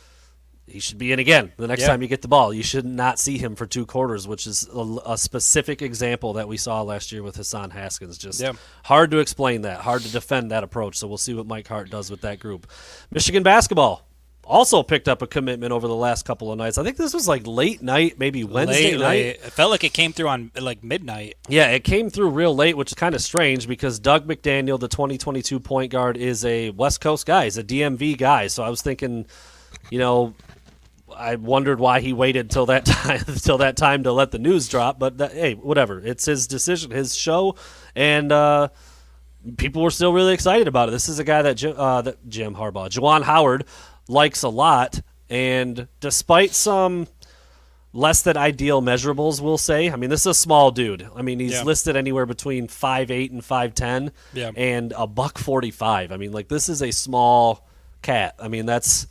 he 0.65 0.79
should 0.79 0.97
be 0.97 1.11
in 1.11 1.19
again 1.19 1.51
the 1.57 1.67
next 1.67 1.83
time 1.85 2.01
you 2.01 2.07
get 2.07 2.21
the 2.21 2.27
ball. 2.27 2.53
You 2.53 2.63
should 2.63 2.85
not 2.85 3.19
see 3.19 3.37
him 3.37 3.55
for 3.55 3.65
two 3.65 3.85
quarters, 3.85 4.27
which 4.27 4.47
is 4.47 4.67
a, 4.73 4.97
a 5.05 5.17
specific 5.17 5.81
example 5.81 6.33
that 6.33 6.47
we 6.47 6.57
saw 6.57 6.81
last 6.81 7.11
year 7.11 7.21
with 7.21 7.35
Hassan 7.35 7.69
Haskins. 7.69 8.17
Just 8.17 8.39
hard 8.83 9.11
to 9.11 9.19
explain 9.19 9.61
that, 9.63 9.81
hard 9.81 10.01
to 10.01 10.11
defend 10.11 10.51
that 10.51 10.63
approach. 10.63 10.97
So 10.97 11.07
we'll 11.07 11.17
see 11.17 11.33
what 11.33 11.45
Mike 11.45 11.67
Hart 11.67 11.89
does 11.89 12.09
with 12.09 12.21
that 12.21 12.39
group. 12.39 12.67
Michigan 13.11 13.43
basketball 13.43 14.07
also 14.45 14.83
picked 14.83 15.07
up 15.07 15.21
a 15.21 15.27
commitment 15.27 15.71
over 15.71 15.87
the 15.87 15.95
last 15.95 16.25
couple 16.25 16.51
of 16.51 16.57
nights. 16.57 16.77
I 16.77 16.83
think 16.83 16.97
this 16.97 17.13
was 17.13 17.27
like 17.27 17.47
late 17.47 17.81
night, 17.81 18.19
maybe 18.19 18.43
Wednesday 18.43 18.91
Late, 18.91 18.99
night. 18.99 19.07
late. 19.07 19.25
It 19.29 19.51
felt 19.53 19.71
like 19.71 19.83
it 19.83 19.93
came 19.93 20.11
through 20.13 20.27
on 20.27 20.51
like 20.59 20.83
midnight. 20.83 21.35
Yeah, 21.47 21.67
it 21.69 21.83
came 21.83 22.09
through 22.09 22.29
real 22.29 22.53
late, 22.55 22.75
which 22.75 22.91
is 22.91 22.95
kind 22.95 23.15
of 23.15 23.21
strange 23.21 23.67
because 23.67 23.99
Dug 23.99 24.27
McDaniel, 24.27 24.79
the 24.79 24.87
2022 24.87 25.59
point 25.59 25.91
guard, 25.91 26.17
is 26.17 26.43
a 26.45 26.71
West 26.71 26.99
Coast 27.01 27.25
guy. 27.25 27.45
He's 27.45 27.57
a 27.57 27.63
DMV 27.63 28.17
guy. 28.17 28.47
So 28.47 28.63
I 28.63 28.69
was 28.69 28.81
thinking, 28.81 29.25
you 29.89 29.99
know, 29.99 30.33
I 31.15 31.35
wondered 31.35 31.79
why 31.79 31.99
he 32.01 32.11
waited 32.11 32.49
till 32.49 32.65
that 32.65 32.85
time 32.87 33.23
till 33.41 33.59
that 33.59 33.77
time 33.77 34.03
to 34.03 34.11
let 34.11 34.31
the 34.31 34.39
news 34.39 34.67
drop. 34.67 34.99
But 34.99 35.19
that, 35.19 35.31
hey, 35.33 35.53
whatever. 35.53 35.99
It's 35.99 36.25
his 36.25 36.47
decision, 36.47 36.91
his 36.91 37.15
show, 37.15 37.55
and 37.95 38.31
uh, 38.31 38.69
people 39.57 39.83
were 39.83 39.91
still 39.91 40.11
really 40.11 40.33
excited 40.33 40.67
about 40.67 40.89
it. 40.89 40.91
This 40.91 41.07
is 41.07 41.19
a 41.19 41.23
guy 41.23 41.43
that 41.43 41.55
Jim, 41.55 41.75
uh, 41.77 42.01
that 42.01 42.27
Jim 42.27 42.55
Harbaugh, 42.55 42.89
Juwan 42.89 43.23
Howard, 43.23 43.65
likes 44.07 44.43
a 44.43 44.49
lot, 44.49 45.01
and 45.29 45.87
despite 45.99 46.51
some 46.53 47.07
less 47.95 48.21
than 48.23 48.35
ideal 48.37 48.81
measurables, 48.81 49.39
we'll 49.39 49.57
say. 49.57 49.89
I 49.91 49.95
mean, 49.95 50.09
this 50.09 50.21
is 50.21 50.27
a 50.27 50.33
small 50.33 50.71
dude. 50.71 51.07
I 51.15 51.21
mean, 51.21 51.39
he's 51.39 51.53
Yeah. 51.53 51.63
listed 51.63 51.95
anywhere 51.95 52.25
between 52.25 52.67
five 52.67 53.11
eight 53.11 53.31
and 53.31 53.43
five 53.45 53.75
ten, 53.75 54.11
Yeah. 54.33 54.51
and 54.55 54.93
a 54.97 55.05
buck 55.07 55.37
forty 55.37 55.71
five. 55.71 56.11
I 56.11 56.17
mean, 56.17 56.31
like 56.31 56.47
this 56.47 56.69
is 56.69 56.81
a 56.81 56.91
small 56.91 57.67
cat. 58.01 58.35
I 58.39 58.47
mean, 58.47 58.65
that's 58.65 59.07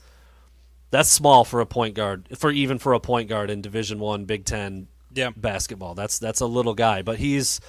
that's 0.90 1.08
small 1.08 1.44
for 1.44 1.60
a 1.60 1.66
point 1.66 1.94
guard, 1.94 2.26
for 2.36 2.50
even 2.50 2.78
for 2.78 2.92
a 2.92 3.00
point 3.00 3.28
guard 3.28 3.50
in 3.50 3.62
Division 3.62 3.98
One, 3.98 4.24
Big 4.26 4.44
Ten 4.44 4.88
Yeah. 5.14 5.30
basketball. 5.36 5.94
That's 5.94 6.18
that's 6.18 6.40
a 6.40 6.46
little 6.46 6.74
guy, 6.74 7.02
but 7.02 7.18
he's, 7.18 7.60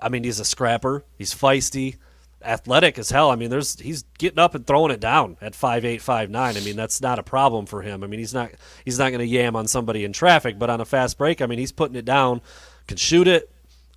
I 0.00 0.08
mean, 0.08 0.24
he's 0.24 0.40
a 0.40 0.44
scrapper. 0.44 1.04
He's 1.18 1.34
feisty, 1.34 1.96
athletic 2.44 2.98
as 2.98 3.10
hell. 3.10 3.30
I 3.30 3.36
mean, 3.36 3.50
there's 3.50 3.78
he's 3.78 4.04
getting 4.18 4.38
up 4.38 4.54
and 4.54 4.66
throwing 4.66 4.92
it 4.92 5.00
down 5.00 5.36
at 5.40 5.54
five 5.54 5.84
eight, 5.84 6.02
five 6.02 6.30
nine. 6.30 6.56
I 6.56 6.60
mean, 6.60 6.76
that's 6.76 7.00
not 7.00 7.18
a 7.18 7.22
problem 7.22 7.66
for 7.66 7.82
him. 7.82 8.04
I 8.04 8.06
mean, 8.06 8.20
he's 8.20 8.34
not 8.34 8.50
he's 8.84 8.98
not 8.98 9.10
going 9.10 9.20
to 9.20 9.26
yam 9.26 9.56
on 9.56 9.66
somebody 9.66 10.04
in 10.04 10.12
traffic, 10.12 10.58
but 10.58 10.70
on 10.70 10.80
a 10.80 10.84
fast 10.84 11.18
break, 11.18 11.42
I 11.42 11.46
mean, 11.46 11.58
he's 11.58 11.72
putting 11.72 11.96
it 11.96 12.04
down, 12.04 12.40
can 12.86 12.96
shoot 12.96 13.28
it 13.28 13.50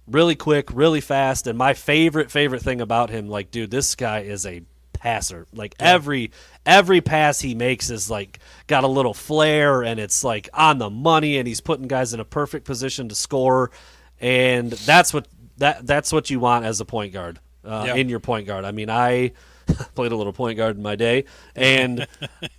really 0.07 0.35
quick, 0.35 0.69
really 0.71 1.01
fast. 1.01 1.47
And 1.47 1.57
my 1.57 1.73
favorite 1.73 2.31
favorite 2.31 2.61
thing 2.61 2.81
about 2.81 3.09
him, 3.09 3.27
like, 3.27 3.51
dude, 3.51 3.71
this 3.71 3.95
guy 3.95 4.21
is 4.21 4.45
a 4.45 4.63
passer. 4.93 5.47
Like 5.53 5.75
every 5.79 6.31
every 6.65 7.01
pass 7.01 7.39
he 7.39 7.55
makes 7.55 7.89
is 7.89 8.09
like 8.09 8.39
got 8.67 8.83
a 8.83 8.87
little 8.87 9.13
flair 9.13 9.83
and 9.83 9.99
it's 9.99 10.23
like 10.23 10.49
on 10.53 10.79
the 10.79 10.89
money 10.89 11.37
and 11.37 11.47
he's 11.47 11.61
putting 11.61 11.87
guys 11.87 12.13
in 12.13 12.19
a 12.19 12.25
perfect 12.25 12.65
position 12.65 13.09
to 13.09 13.15
score 13.15 13.71
and 14.19 14.71
that's 14.71 15.13
what 15.13 15.27
that 15.57 15.85
that's 15.85 16.11
what 16.11 16.29
you 16.29 16.39
want 16.39 16.65
as 16.65 16.81
a 16.81 16.85
point 16.85 17.13
guard 17.13 17.39
uh, 17.67 17.83
Yeah. 17.87 17.95
in 17.95 18.09
your 18.09 18.19
point 18.19 18.47
guard. 18.47 18.65
I 18.65 18.71
mean, 18.71 18.89
I 18.89 19.33
played 19.95 20.11
a 20.11 20.15
little 20.15 20.33
point 20.33 20.57
guard 20.57 20.77
in 20.77 20.81
my 20.81 20.95
day 20.95 21.25
and 21.55 22.07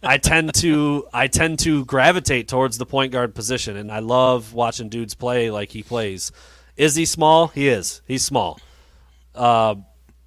I 0.02 0.18
tend 0.18 0.52
to 0.56 1.06
I 1.12 1.26
tend 1.26 1.58
to 1.60 1.84
gravitate 1.86 2.48
towards 2.48 2.76
the 2.78 2.84
point 2.86 3.12
guard 3.12 3.34
position 3.34 3.76
and 3.78 3.90
I 3.90 4.00
love 4.00 4.52
watching 4.52 4.88
dudes 4.90 5.14
play 5.14 5.50
like 5.50 5.70
he 5.70 5.82
plays. 5.82 6.30
Is 6.76 6.94
he 6.94 7.06
small? 7.06 7.48
He 7.48 7.68
is. 7.68 8.02
He's 8.06 8.22
small. 8.24 8.60
Uh, 9.34 9.76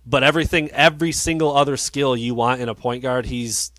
but 0.05 0.23
everything, 0.23 0.69
every 0.71 1.11
single 1.11 1.55
other 1.55 1.77
skill 1.77 2.17
you 2.17 2.33
want 2.33 2.59
in 2.61 2.67
a 2.69 2.73
point 2.75 3.03
guard, 3.03 3.27
he's 3.27 3.71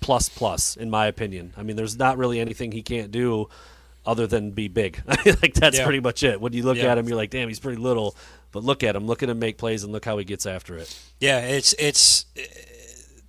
plus 0.00 0.28
plus 0.28 0.76
in 0.76 0.90
my 0.90 1.06
opinion. 1.06 1.54
I 1.56 1.62
mean, 1.62 1.76
there's 1.76 1.98
not 1.98 2.18
really 2.18 2.38
anything 2.40 2.70
he 2.72 2.82
can't 2.82 3.10
do 3.10 3.48
other 4.06 4.26
than 4.26 4.50
be 4.52 4.68
big. 4.68 5.00
like 5.06 5.54
that's 5.54 5.78
Yeah. 5.78 5.84
pretty 5.84 6.00
much 6.00 6.22
it. 6.22 6.40
When 6.40 6.52
you 6.52 6.62
look 6.62 6.76
Yeah. 6.76 6.92
at 6.92 6.98
him, 6.98 7.08
you're 7.08 7.16
like, 7.16 7.30
damn, 7.30 7.48
he's 7.48 7.58
pretty 7.60 7.80
little. 7.80 8.14
But 8.52 8.64
look 8.64 8.82
at 8.82 8.96
him, 8.96 9.06
look 9.06 9.22
at 9.22 9.28
him 9.28 9.38
make 9.38 9.58
plays, 9.58 9.82
and 9.84 9.92
look 9.92 10.04
how 10.04 10.18
he 10.18 10.24
gets 10.24 10.46
after 10.46 10.76
it. 10.76 10.98
Yeah, 11.20 11.40
it's 11.40 11.74
it's 11.78 12.24
uh, 12.36 12.42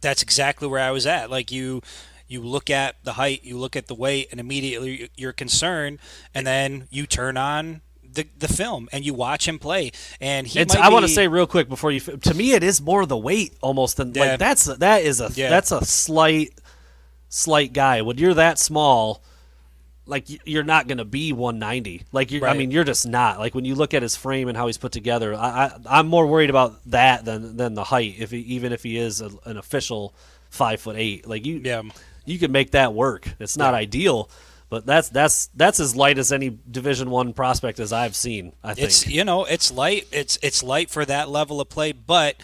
that's 0.02 0.22
exactly 0.24 0.68
where 0.68 0.82
I 0.82 0.92
was 0.92 1.06
at. 1.06 1.30
Like 1.30 1.52
you 1.52 1.82
you 2.28 2.42
look 2.42 2.70
at 2.70 3.04
the 3.04 3.14
height, 3.14 3.44
you 3.44 3.58
look 3.58 3.76
at 3.76 3.88
the 3.88 3.96
weight, 3.96 4.28
and 4.32 4.40
immediately 4.40 5.10
you're 5.16 5.34
concerned, 5.34 6.00
and 6.34 6.46
then 6.48 6.88
you 6.90 7.06
turn 7.08 7.38
on 7.38 7.82
the, 8.12 8.28
the 8.38 8.48
film 8.48 8.90
and 8.92 9.06
you 9.06 9.14
watch 9.14 9.48
him 9.48 9.60
play 9.60 9.92
and 10.20 10.48
he 10.48 10.60
I 10.60 10.90
want 10.90 11.06
to 11.06 11.12
say 11.12 11.28
real 11.28 11.46
quick 11.46 11.70
before 11.70 11.92
you. 11.92 12.00
To 12.00 12.34
me, 12.34 12.54
it 12.54 12.64
is 12.64 12.82
more 12.82 13.06
the 13.06 13.18
weight 13.18 13.54
almost 13.62 13.98
than 13.98 14.14
Yeah. 14.14 14.22
like 14.32 14.40
that's 14.40 14.66
that 14.66 15.04
is 15.04 15.22
a 15.22 15.30
Yeah. 15.36 15.50
that's 15.52 15.72
a 15.72 15.86
slight 15.86 16.60
slight 17.30 17.74
guy. 17.74 18.02
When 18.02 18.18
you're 18.18 18.34
that 18.34 18.58
small, 18.58 19.22
like 20.10 20.26
you're 20.48 20.64
not 20.64 20.88
going 20.88 20.98
to 20.98 21.06
be 21.06 21.32
190. 21.32 22.04
Like 22.12 22.32
you, 22.32 22.40
I 22.42 22.48
Right. 22.48 22.58
mean, 22.58 22.72
you're 22.72 22.84
just 22.84 23.08
not. 23.08 23.40
Like 23.40 23.56
when 23.56 23.64
you 23.66 23.76
look 23.76 23.94
at 23.94 24.02
his 24.02 24.16
frame 24.16 24.48
and 24.50 24.58
how 24.58 24.68
he's 24.68 24.78
put 24.78 24.92
together, 24.92 25.34
I, 25.36 25.48
I 25.88 26.00
I'm 26.00 26.08
more 26.08 26.28
worried 26.28 26.50
about 26.50 26.74
that 26.92 27.24
than 27.26 27.56
than 27.58 27.76
the 27.76 27.84
height. 27.86 28.16
If 28.20 28.32
he, 28.32 28.40
even 28.40 28.74
if 28.74 28.84
he 28.84 28.98
is 28.98 29.22
a, 29.22 29.30
an 29.46 29.58
official 29.58 30.14
five 30.50 30.82
foot 30.82 30.96
eight, 30.98 31.28
like 31.28 31.46
you, 31.46 31.62
Yeah. 31.64 31.84
you 32.26 32.40
can 32.40 32.52
make 32.52 32.72
that 32.72 32.94
work. 32.94 33.30
It's 33.40 33.56
not 33.58 33.74
Yeah. 33.74 33.80
ideal. 33.80 34.30
But 34.70 34.86
that's 34.86 35.10
that's 35.10 35.48
that's 35.56 35.80
as 35.80 35.96
light 35.96 36.18
as 36.20 36.32
any 36.32 36.58
Division 36.70 37.10
One 37.10 37.34
prospect 37.34 37.80
as 37.80 37.92
I've 37.92 38.16
seen. 38.16 38.54
I 38.64 38.76
think. 38.76 38.88
It's 38.88 39.08
you 39.08 39.24
know 39.24 39.46
it's 39.46 39.72
light. 39.72 40.08
It's 40.12 40.38
it's 40.44 40.62
light 40.62 40.92
for 40.92 41.06
that 41.06 41.28
level 41.30 41.60
of 41.60 41.70
play, 41.70 41.92
but 41.92 42.36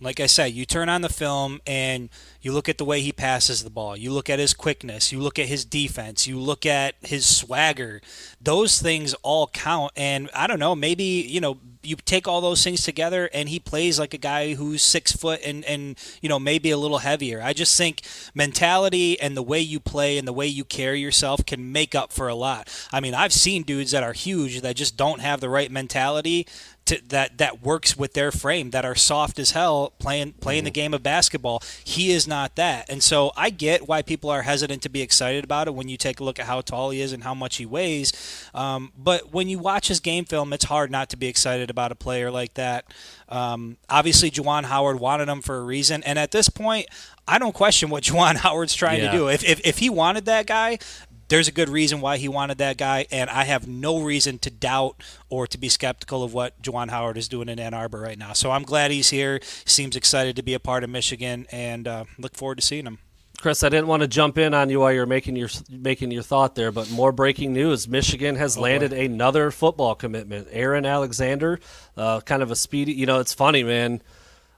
like 0.00 0.20
I 0.20 0.26
said, 0.26 0.52
you 0.52 0.64
turn 0.64 0.88
on 0.88 1.02
the 1.02 1.08
film 1.08 1.60
and 1.66 2.08
you 2.40 2.52
look 2.52 2.68
at 2.68 2.78
the 2.78 2.84
way 2.84 3.00
he 3.00 3.12
passes 3.12 3.64
the 3.64 3.70
ball. 3.70 3.96
You 3.96 4.12
look 4.12 4.30
at 4.30 4.38
his 4.38 4.54
quickness. 4.54 5.10
You 5.10 5.18
look 5.18 5.38
at 5.38 5.46
his 5.46 5.64
defense. 5.64 6.26
You 6.26 6.38
look 6.38 6.64
at 6.64 6.94
his 7.02 7.26
swagger. 7.26 8.00
Those 8.40 8.80
things 8.80 9.14
all 9.22 9.48
count. 9.48 9.92
And 9.96 10.30
I 10.34 10.46
don't 10.46 10.60
know, 10.60 10.76
maybe 10.76 11.04
you 11.04 11.40
know 11.40 11.58
you 11.82 11.96
take 11.96 12.28
all 12.28 12.40
those 12.40 12.62
things 12.62 12.82
together 12.82 13.30
and 13.32 13.48
he 13.48 13.58
plays 13.58 13.98
like 13.98 14.12
a 14.12 14.18
guy 14.18 14.54
who's 14.54 14.82
six 14.82 15.12
foot 15.12 15.40
and 15.44 15.64
and 15.64 15.98
you 16.20 16.28
know 16.28 16.38
maybe 16.38 16.70
a 16.70 16.76
little 16.76 16.98
heavier. 16.98 17.40
I 17.42 17.52
just 17.52 17.76
think 17.76 18.02
mentality 18.34 19.20
and 19.20 19.36
the 19.36 19.42
way 19.42 19.60
you 19.60 19.80
play 19.80 20.18
and 20.18 20.28
the 20.28 20.32
way 20.32 20.46
you 20.46 20.64
carry 20.64 21.00
yourself 21.00 21.44
can 21.44 21.72
make 21.72 21.94
up 21.94 22.12
for 22.12 22.28
a 22.28 22.34
lot. 22.34 22.68
I 22.92 23.00
mean, 23.00 23.14
I've 23.14 23.32
seen 23.32 23.62
dudes 23.62 23.90
that 23.92 24.02
are 24.02 24.12
huge 24.12 24.60
that 24.60 24.76
just 24.76 24.96
don't 24.96 25.20
have 25.20 25.40
the 25.40 25.48
right 25.48 25.70
mentality 25.70 26.46
to, 26.88 27.00
that 27.08 27.38
that 27.38 27.62
works 27.62 27.96
with 27.96 28.12
their 28.12 28.30
frame 28.30 28.70
that 28.70 28.84
are 28.84 28.94
soft 28.94 29.38
as 29.38 29.52
hell 29.52 29.92
playing 29.98 30.32
playing 30.34 30.64
the 30.64 30.70
game 30.70 30.92
of 30.92 31.02
basketball. 31.02 31.62
He 31.84 32.10
is 32.12 32.26
not 32.28 32.56
that, 32.56 32.90
and 32.90 33.02
so 33.02 33.32
I 33.36 33.50
get 33.50 33.88
why 33.88 34.02
people 34.02 34.28
are 34.30 34.42
hesitant 34.42 34.82
to 34.82 34.88
be 34.88 35.00
excited 35.00 35.44
about 35.44 35.68
it 35.68 35.74
when 35.74 35.88
you 35.88 35.96
take 35.96 36.20
a 36.20 36.24
look 36.24 36.38
at 36.38 36.46
how 36.46 36.60
tall 36.60 36.90
he 36.90 37.00
is 37.00 37.12
and 37.12 37.22
how 37.24 37.34
much 37.34 37.56
he 37.56 37.64
weighs. 37.66 38.12
Um, 38.54 38.92
but 38.98 39.32
when 39.32 39.48
you 39.48 39.58
watch 39.58 39.88
his 39.88 40.00
game 40.00 40.24
film, 40.24 40.52
it's 40.52 40.64
hard 40.66 40.90
not 40.90 41.08
to 41.10 41.16
be 41.16 41.26
excited 41.28 41.70
about 41.70 41.92
a 41.92 41.94
player 41.94 42.30
like 42.30 42.54
that. 42.54 42.84
Um, 43.28 43.76
obviously, 43.90 44.30
Juwan 44.30 44.64
Howard 44.64 44.98
wanted 45.00 45.28
him 45.28 45.42
for 45.42 45.56
a 45.58 45.62
reason, 45.62 46.02
and 46.04 46.18
at 46.18 46.30
this 46.30 46.48
point, 46.48 46.86
I 47.26 47.38
don't 47.38 47.54
question 47.54 47.90
what 47.90 48.02
Juwan 48.08 48.36
Howard's 48.36 48.74
trying 48.74 49.00
Yeah. 49.02 49.10
to 49.12 49.16
do. 49.18 49.28
If, 49.28 49.44
if 49.44 49.60
if 49.64 49.78
he 49.78 49.90
wanted 49.90 50.24
that 50.26 50.46
guy, 50.46 50.78
there's 51.28 51.48
a 51.48 51.52
good 51.52 51.68
reason 51.68 52.00
why 52.00 52.16
he 52.16 52.28
wanted 52.28 52.58
that 52.58 52.76
guy, 52.76 53.06
and 53.10 53.28
I 53.30 53.44
have 53.44 53.68
no 53.68 54.00
reason 54.00 54.38
to 54.40 54.50
doubt 54.50 55.02
or 55.28 55.46
to 55.46 55.58
be 55.58 55.68
skeptical 55.68 56.22
of 56.22 56.34
what 56.34 56.60
Juwan 56.62 56.90
Howard 56.90 57.16
is 57.16 57.28
doing 57.28 57.48
in 57.48 57.58
Ann 57.58 57.74
Arbor 57.74 58.00
right 58.00 58.18
now. 58.18 58.32
So 58.32 58.50
I'm 58.50 58.62
glad 58.62 58.90
he's 58.90 59.10
here. 59.10 59.40
Seems 59.64 59.96
excited 59.96 60.36
to 60.36 60.42
be 60.42 60.54
a 60.54 60.60
part 60.60 60.84
of 60.84 60.90
Michigan, 60.90 61.46
and 61.52 61.86
uh, 61.86 62.04
look 62.18 62.34
forward 62.34 62.56
to 62.56 62.62
seeing 62.62 62.86
him. 62.86 62.98
Chris, 63.38 63.62
I 63.62 63.68
didn't 63.68 63.86
want 63.86 64.02
to 64.02 64.08
jump 64.08 64.36
in 64.36 64.52
on 64.52 64.68
you 64.68 64.80
while 64.80 64.92
you're 64.92 65.06
making 65.06 65.36
your 65.36 65.48
making 65.70 66.10
your 66.10 66.24
thought 66.24 66.56
there, 66.56 66.72
but 66.72 66.90
more 66.90 67.12
breaking 67.12 67.52
news: 67.52 67.86
Michigan 67.86 68.34
has 68.34 68.58
landed 68.58 68.92
another 68.92 69.52
football 69.52 69.94
commitment. 69.94 70.48
Aaron 70.50 70.84
Alexander, 70.84 71.60
uh, 71.96 72.20
kind 72.22 72.42
of 72.42 72.50
a 72.50 72.56
speedy. 72.56 72.92
You 72.94 73.06
know, 73.06 73.20
it's 73.20 73.32
funny, 73.32 73.62
man. 73.62 74.02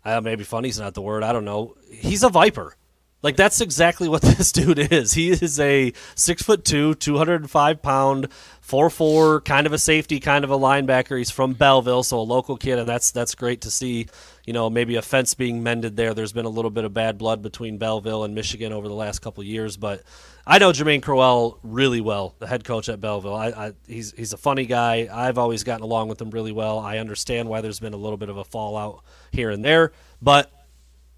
Uh, 0.02 0.22
maybe 0.22 0.44
funny's 0.44 0.78
not 0.78 0.94
the 0.94 1.02
word. 1.02 1.22
I 1.22 1.32
don't 1.34 1.44
know. 1.44 1.76
He's 1.90 2.22
a 2.22 2.30
viper. 2.30 2.74
Like 3.22 3.36
that's 3.36 3.60
exactly 3.60 4.08
what 4.08 4.22
this 4.22 4.52
dude 4.52 4.78
is. 4.78 5.12
He 5.12 5.30
is 5.30 5.60
a 5.60 5.92
six 6.14 6.42
foot 6.42 6.64
two, 6.64 6.94
two 6.94 7.18
hundred 7.18 7.42
and 7.42 7.50
five 7.50 7.82
pound, 7.82 8.28
four 8.60 8.88
four, 8.90 9.40
kind 9.42 9.66
of 9.66 9.72
a 9.72 9.78
safety, 9.78 10.20
kind 10.20 10.44
of 10.44 10.50
a 10.50 10.58
linebacker. 10.58 11.18
He's 11.18 11.30
from 11.30 11.52
Belleville, 11.52 12.02
so 12.02 12.18
a 12.18 12.22
local 12.22 12.56
kid, 12.56 12.78
and 12.78 12.88
that's 12.88 13.10
that's 13.10 13.34
great 13.34 13.60
to 13.62 13.70
see. 13.70 14.06
You 14.46 14.54
know, 14.54 14.70
maybe 14.70 14.96
a 14.96 15.02
fence 15.02 15.34
being 15.34 15.62
mended 15.62 15.96
there. 15.96 16.14
There's 16.14 16.32
been 16.32 16.46
a 16.46 16.50
little 16.50 16.70
bit 16.70 16.84
of 16.84 16.94
bad 16.94 17.18
blood 17.18 17.42
between 17.42 17.78
Belleville 17.78 18.24
and 18.24 18.34
Michigan 18.34 18.72
over 18.72 18.88
the 18.88 18.94
last 18.94 19.20
couple 19.20 19.44
years, 19.44 19.76
but 19.76 20.02
I 20.46 20.58
know 20.58 20.72
Jermaine 20.72 21.02
Crowell 21.02 21.58
really 21.62 22.00
well, 22.00 22.34
the 22.38 22.46
head 22.46 22.64
coach 22.64 22.88
at 22.88 23.00
Belleville. 23.00 23.34
I, 23.34 23.48
I 23.48 23.72
he's 23.86 24.12
he's 24.12 24.32
a 24.32 24.38
funny 24.38 24.64
guy. 24.64 25.08
I've 25.12 25.38
always 25.38 25.62
gotten 25.62 25.84
along 25.84 26.08
with 26.08 26.20
him 26.20 26.30
really 26.30 26.52
well. 26.52 26.78
I 26.78 26.98
understand 26.98 27.48
why 27.48 27.60
there's 27.60 27.80
been 27.80 27.92
a 27.92 27.98
little 27.98 28.16
bit 28.16 28.30
of 28.30 28.38
a 28.38 28.44
fallout 28.44 29.04
here 29.30 29.50
and 29.50 29.64
there, 29.64 29.92
but 30.22 30.50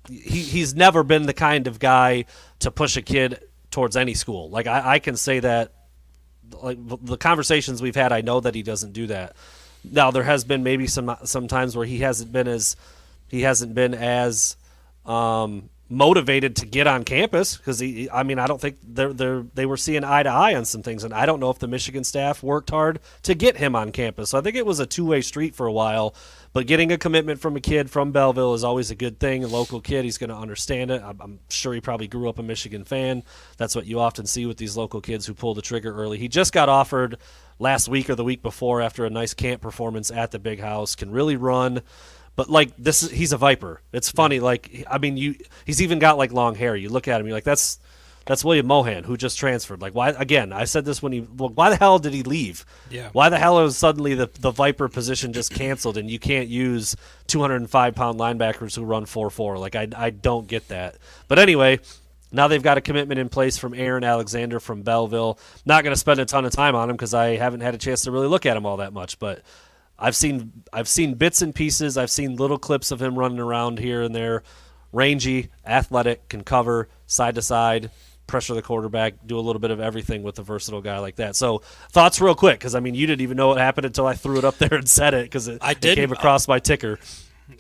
he, 0.09 0.43
he's 0.43 0.75
never 0.75 1.03
been 1.03 1.27
the 1.27 1.35
kind 1.35 1.67
of 1.67 1.79
guy 1.79 2.25
to 2.61 2.71
push 2.71 2.97
a 2.97 3.03
kid 3.03 3.43
towards 3.71 3.97
any 3.97 4.15
school. 4.15 4.51
Like 4.51 4.67
I, 4.67 4.95
I 4.95 4.99
can 4.99 5.17
say 5.17 5.41
that 5.41 5.73
like 6.63 6.79
the 6.81 7.17
conversations 7.17 7.81
we've 7.81 7.97
had, 7.97 8.13
I 8.13 8.21
know 8.21 8.41
that 8.41 8.55
he 8.55 8.63
doesn't 8.63 8.93
do 8.93 9.07
that. 9.09 9.35
Now 9.85 10.11
there 10.11 10.23
has 10.23 10.45
been 10.45 10.63
maybe 10.63 10.87
some 10.87 11.17
some 11.25 11.49
times 11.49 11.77
where 11.77 11.87
he 11.87 11.99
hasn't 11.99 12.33
been 12.33 12.49
as 12.49 12.77
he 13.29 13.43
hasn't 13.43 13.75
been 13.75 13.95
as 13.95 14.57
um, 15.05 15.71
motivated 15.89 16.57
to 16.57 16.67
get 16.67 16.87
on 16.87 17.05
campus 17.05 17.57
because 17.57 17.79
he. 17.79 18.09
I 18.11 18.23
mean, 18.23 18.39
I 18.39 18.47
don't 18.47 18.61
think 18.61 18.79
they're 18.83 19.13
they 19.13 19.43
they 19.55 19.67
were 19.67 19.77
seeing 19.77 20.05
eye 20.05 20.23
to 20.23 20.31
eye 20.31 20.55
on 20.55 20.65
some 20.65 20.83
things, 20.83 21.05
and 21.05 21.13
I 21.13 21.27
don't 21.27 21.41
know 21.41 21.51
if 21.51 21.59
the 21.59 21.69
Michigan 21.69 22.05
staff 22.05 22.43
worked 22.43 22.71
hard 22.71 23.01
to 23.23 23.35
get 23.35 23.57
him 23.57 23.75
on 23.75 23.93
campus. 23.93 24.31
So 24.31 24.39
I 24.39 24.41
think 24.41 24.57
it 24.57 24.67
was 24.67 24.81
a 24.81 24.87
two 24.87 25.07
way 25.07 25.21
street 25.21 25.55
for 25.55 25.67
a 25.67 25.73
while. 25.73 26.15
But 26.53 26.67
getting 26.67 26.93
a 26.93 26.99
commitment 26.99 27.41
from 27.41 27.57
a 27.57 27.61
kid 27.61 27.91
from 27.91 28.13
Belleville 28.13 28.55
is 28.55 28.63
always 28.63 28.91
a 28.91 28.95
good 28.95 29.19
thing. 29.19 29.43
A 29.43 29.47
local 29.47 29.81
kid, 29.81 30.05
he's 30.05 30.19
going 30.19 30.29
to 30.31 30.37
understand 30.37 30.91
it. 30.91 31.03
I'm, 31.03 31.41
sure 31.49 31.73
he 31.73 31.81
probably 31.81 32.09
grew 32.09 32.29
up 32.29 32.39
a 32.39 32.43
Michigan 32.43 32.85
fan. 32.85 33.23
That's 33.57 33.75
what 33.75 33.87
you 33.87 34.01
often 34.01 34.27
see 34.27 34.45
with 34.45 34.59
these 34.59 34.77
local 34.77 35.01
kids 35.01 35.27
who 35.27 35.33
pull 35.33 35.55
the 35.55 35.63
trigger 35.63 35.95
early. 35.95 36.19
He 36.19 36.29
just 36.29 36.53
got 36.53 36.69
offered 36.69 37.17
last 37.59 37.89
week 37.89 38.11
or 38.11 38.15
the 38.15 38.25
week 38.25 38.43
before 38.43 38.83
after 38.83 39.07
a 39.07 39.11
nice 39.11 39.33
camp 39.33 39.63
performance 39.63 40.11
at 40.11 40.31
the 40.31 40.39
big 40.39 40.61
house. 40.61 40.95
Can 40.95 41.11
really 41.11 41.37
run. 41.37 41.81
But 42.37 42.51
like 42.51 42.77
this, 42.77 43.03
is, 43.03 43.11
he's 43.11 43.33
a 43.33 43.39
viper. 43.39 43.81
It's 43.93 44.11
funny. 44.11 44.41
Like 44.41 44.85
I 44.91 44.99
mean, 44.99 45.17
you 45.17 45.37
he's 45.65 45.81
even 45.83 45.99
got 45.99 46.19
like 46.19 46.33
long 46.33 46.55
hair. 46.55 46.77
You 46.77 46.89
look 46.89 47.09
at 47.09 47.21
him, 47.21 47.27
you're 47.27 47.37
like, 47.37 47.45
that's 47.45 47.79
that's 48.25 48.45
William 48.45 48.67
Mohan 48.67 49.05
who 49.05 49.17
just 49.17 49.39
transferred. 49.39 49.81
Like 49.81 49.95
why? 49.95 50.11
Again, 50.11 50.53
I 50.53 50.65
said 50.65 50.85
this 50.85 51.03
when 51.03 51.13
he. 51.13 51.21
Well, 51.21 51.51
why 51.51 51.71
the 51.71 51.77
hell 51.77 51.99
did 51.99 52.13
he 52.13 52.23
leave? 52.23 52.65
Yeah. 52.91 53.11
Why 53.13 53.29
the 53.29 53.39
hell 53.39 53.65
is 53.65 53.77
suddenly 53.77 54.15
the 54.15 54.31
the 54.41 54.51
viper 54.51 54.89
position 54.89 55.33
just 55.33 55.53
canceled 55.53 55.97
and 55.97 56.11
you 56.11 56.19
can't 56.19 56.49
use 56.49 56.97
205 57.27 57.95
pound 57.95 58.19
linebackers 58.19 58.77
who 58.77 58.85
run 58.85 59.07
4-4? 59.07 59.59
Like 59.59 59.77
I 59.77 59.89
I 59.97 60.11
don't 60.11 60.47
get 60.47 60.69
that. 60.69 60.97
But 61.29 61.39
anyway. 61.39 61.81
Now 62.35 62.49
they've 62.49 62.63
got 62.63 62.79
a 62.79 62.81
commitment 62.81 63.21
in 63.21 63.29
place 63.29 63.59
from 63.59 63.75
Aaron 63.75 64.05
Alexander 64.05 64.59
from 64.59 64.81
Belleville. 64.81 65.39
Not 65.67 65.85
going 65.85 65.93
to 65.93 66.01
spend 66.01 66.19
a 66.19 66.25
ton 66.25 66.47
of 66.47 66.53
time 66.53 66.75
on 66.75 66.89
him 66.89 66.97
because 66.97 67.13
I 67.13 67.37
haven't 67.37 67.61
had 67.61 67.75
a 67.75 67.79
chance 67.79 68.05
to 68.05 68.11
really 68.11 68.27
look 68.27 68.47
at 68.47 68.57
him 68.57 68.65
all 68.65 68.79
that 68.79 68.95
much. 68.95 69.19
But 69.19 69.43
I've 69.99 70.17
seen 70.17 70.51
I've 70.73 70.89
seen 70.89 71.15
bits 71.15 71.43
and 71.43 71.55
pieces. 71.55 71.97
I've 71.97 72.11
seen 72.11 72.37
little 72.37 72.59
clips 72.59 72.91
of 72.91 73.01
him 73.01 73.19
running 73.19 73.39
around 73.39 73.79
here 73.79 74.03
and 74.03 74.15
there. 74.15 74.43
Rangy, 74.93 75.49
athletic, 75.65 76.29
can 76.29 76.43
cover 76.43 76.89
side 77.07 77.35
to 77.37 77.43
side, 77.43 77.91
pressure 78.27 78.55
the 78.55 78.63
quarterback, 78.63 79.15
do 79.27 79.39
a 79.39 79.41
little 79.41 79.61
bit 79.61 79.71
of 79.71 79.81
everything 79.81 80.23
with 80.23 80.39
a 80.39 80.43
versatile 80.43 80.81
guy 80.81 80.99
like 80.99 81.17
that. 81.17 81.37
So 81.37 81.59
thoughts 81.91 82.21
real 82.21 82.35
quick 82.35 82.59
because 82.59 82.75
I 82.75 82.81
mean 82.81 82.95
you 82.95 83.07
didn't 83.07 83.21
even 83.23 83.37
know 83.37 83.49
what 83.49 83.59
happened 83.59 83.85
until 83.87 84.07
I 84.07 84.15
threw 84.15 84.39
it 84.39 84.45
up 84.45 84.59
there 84.59 84.75
and 84.75 84.89
said 84.89 85.15
it 85.15 85.25
because 85.25 85.49
it, 85.49 85.59
I 85.61 85.73
it 85.73 85.81
came 85.81 86.13
across 86.13 86.47
my 86.49 86.59
ticker. 86.59 86.99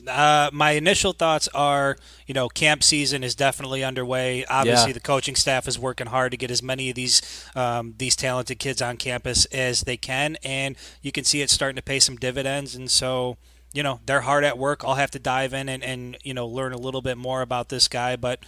Uh, 0.08 0.48
my 0.52 0.70
initial 0.70 1.12
thoughts 1.12 1.48
are, 1.48 1.98
you 2.26 2.32
know, 2.32 2.48
camp 2.48 2.82
season 2.82 3.22
is 3.22 3.34
definitely 3.34 3.84
underway. 3.84 4.44
Obviously, 4.46 4.90
Yeah. 4.90 4.94
the 4.94 5.00
coaching 5.00 5.34
staff 5.34 5.68
is 5.68 5.78
working 5.78 6.06
hard 6.06 6.30
to 6.30 6.38
get 6.38 6.50
as 6.50 6.62
many 6.62 6.88
of 6.88 6.94
these 6.94 7.20
um, 7.54 7.94
these 7.98 8.16
talented 8.16 8.58
kids 8.58 8.80
on 8.80 8.96
campus 8.96 9.44
as 9.46 9.82
they 9.82 9.96
can, 9.98 10.38
and 10.42 10.76
you 11.02 11.12
can 11.12 11.24
see 11.24 11.42
it 11.42 11.50
starting 11.50 11.76
to 11.76 11.82
pay 11.82 11.98
some 12.00 12.16
dividends. 12.16 12.74
And 12.74 12.90
so, 12.90 13.36
you 13.74 13.82
know, 13.82 14.00
they're 14.06 14.22
hard 14.22 14.44
at 14.44 14.56
work. 14.56 14.82
I'll 14.84 14.94
have 14.94 15.10
to 15.10 15.18
dive 15.18 15.52
in 15.52 15.68
and, 15.68 15.82
and 15.84 16.16
you 16.22 16.32
know 16.32 16.46
learn 16.46 16.72
a 16.72 16.78
little 16.78 17.02
bit 17.02 17.18
more 17.18 17.42
about 17.42 17.68
this 17.68 17.88
guy, 17.88 18.16
but. 18.16 18.38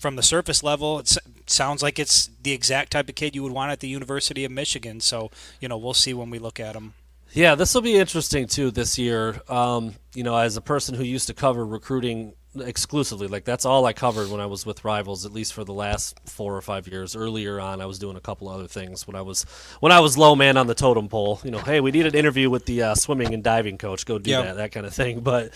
From 0.00 0.14
the 0.14 0.22
surface 0.22 0.62
level, 0.62 1.00
it 1.00 1.10
s- 1.10 1.18
sounds 1.50 1.82
like 1.82 1.98
it's 1.98 2.30
the 2.42 2.52
exact 2.52 2.92
type 2.92 3.08
of 3.08 3.14
kid 3.14 3.34
you 3.34 3.42
would 3.42 3.52
want 3.52 3.72
at 3.72 3.80
the 3.80 3.88
University 3.88 4.44
of 4.44 4.50
Michigan. 4.52 5.00
So, 5.00 5.30
you 5.60 5.68
know, 5.68 5.76
we'll 5.78 5.94
see 5.94 6.14
when 6.14 6.30
we 6.30 6.38
look 6.38 6.60
at 6.60 6.74
him. 6.76 6.94
Yeah, 7.32 7.54
this 7.54 7.74
will 7.74 7.82
be 7.82 7.96
interesting 7.96 8.46
too 8.46 8.70
this 8.70 8.98
year. 8.98 9.40
Um, 9.48 9.94
you 10.14 10.22
know, 10.22 10.36
as 10.36 10.56
a 10.56 10.62
person 10.62 10.94
who 10.94 11.04
used 11.04 11.26
to 11.26 11.34
cover 11.34 11.64
recruiting 11.66 12.32
exclusively, 12.58 13.28
like 13.28 13.44
that's 13.44 13.66
all 13.66 13.84
I 13.84 13.92
covered 13.92 14.30
when 14.30 14.40
I 14.40 14.46
was 14.46 14.64
with 14.64 14.82
Rivals, 14.84 15.26
at 15.26 15.32
least 15.32 15.52
for 15.52 15.62
the 15.62 15.74
last 15.74 16.18
four 16.24 16.56
or 16.56 16.62
five 16.62 16.88
years. 16.88 17.14
Earlier 17.14 17.60
on, 17.60 17.82
I 17.82 17.86
was 17.86 17.98
doing 17.98 18.16
a 18.16 18.20
couple 18.20 18.48
other 18.48 18.66
things 18.66 19.06
when 19.06 19.14
I 19.14 19.20
was 19.20 19.42
when 19.80 19.92
I 19.92 20.00
was 20.00 20.16
low 20.16 20.34
man 20.36 20.56
on 20.56 20.66
the 20.68 20.74
totem 20.74 21.08
pole. 21.08 21.38
You 21.44 21.50
know, 21.50 21.58
hey, 21.58 21.80
we 21.80 21.90
need 21.90 22.06
an 22.06 22.14
interview 22.14 22.48
with 22.48 22.64
the 22.64 22.82
uh, 22.82 22.94
swimming 22.94 23.34
and 23.34 23.44
diving 23.44 23.76
coach. 23.76 24.06
Go 24.06 24.18
do 24.18 24.30
Yeah. 24.30 24.42
that, 24.42 24.56
that 24.56 24.72
kind 24.72 24.86
of 24.86 24.94
thing. 24.94 25.20
But 25.20 25.52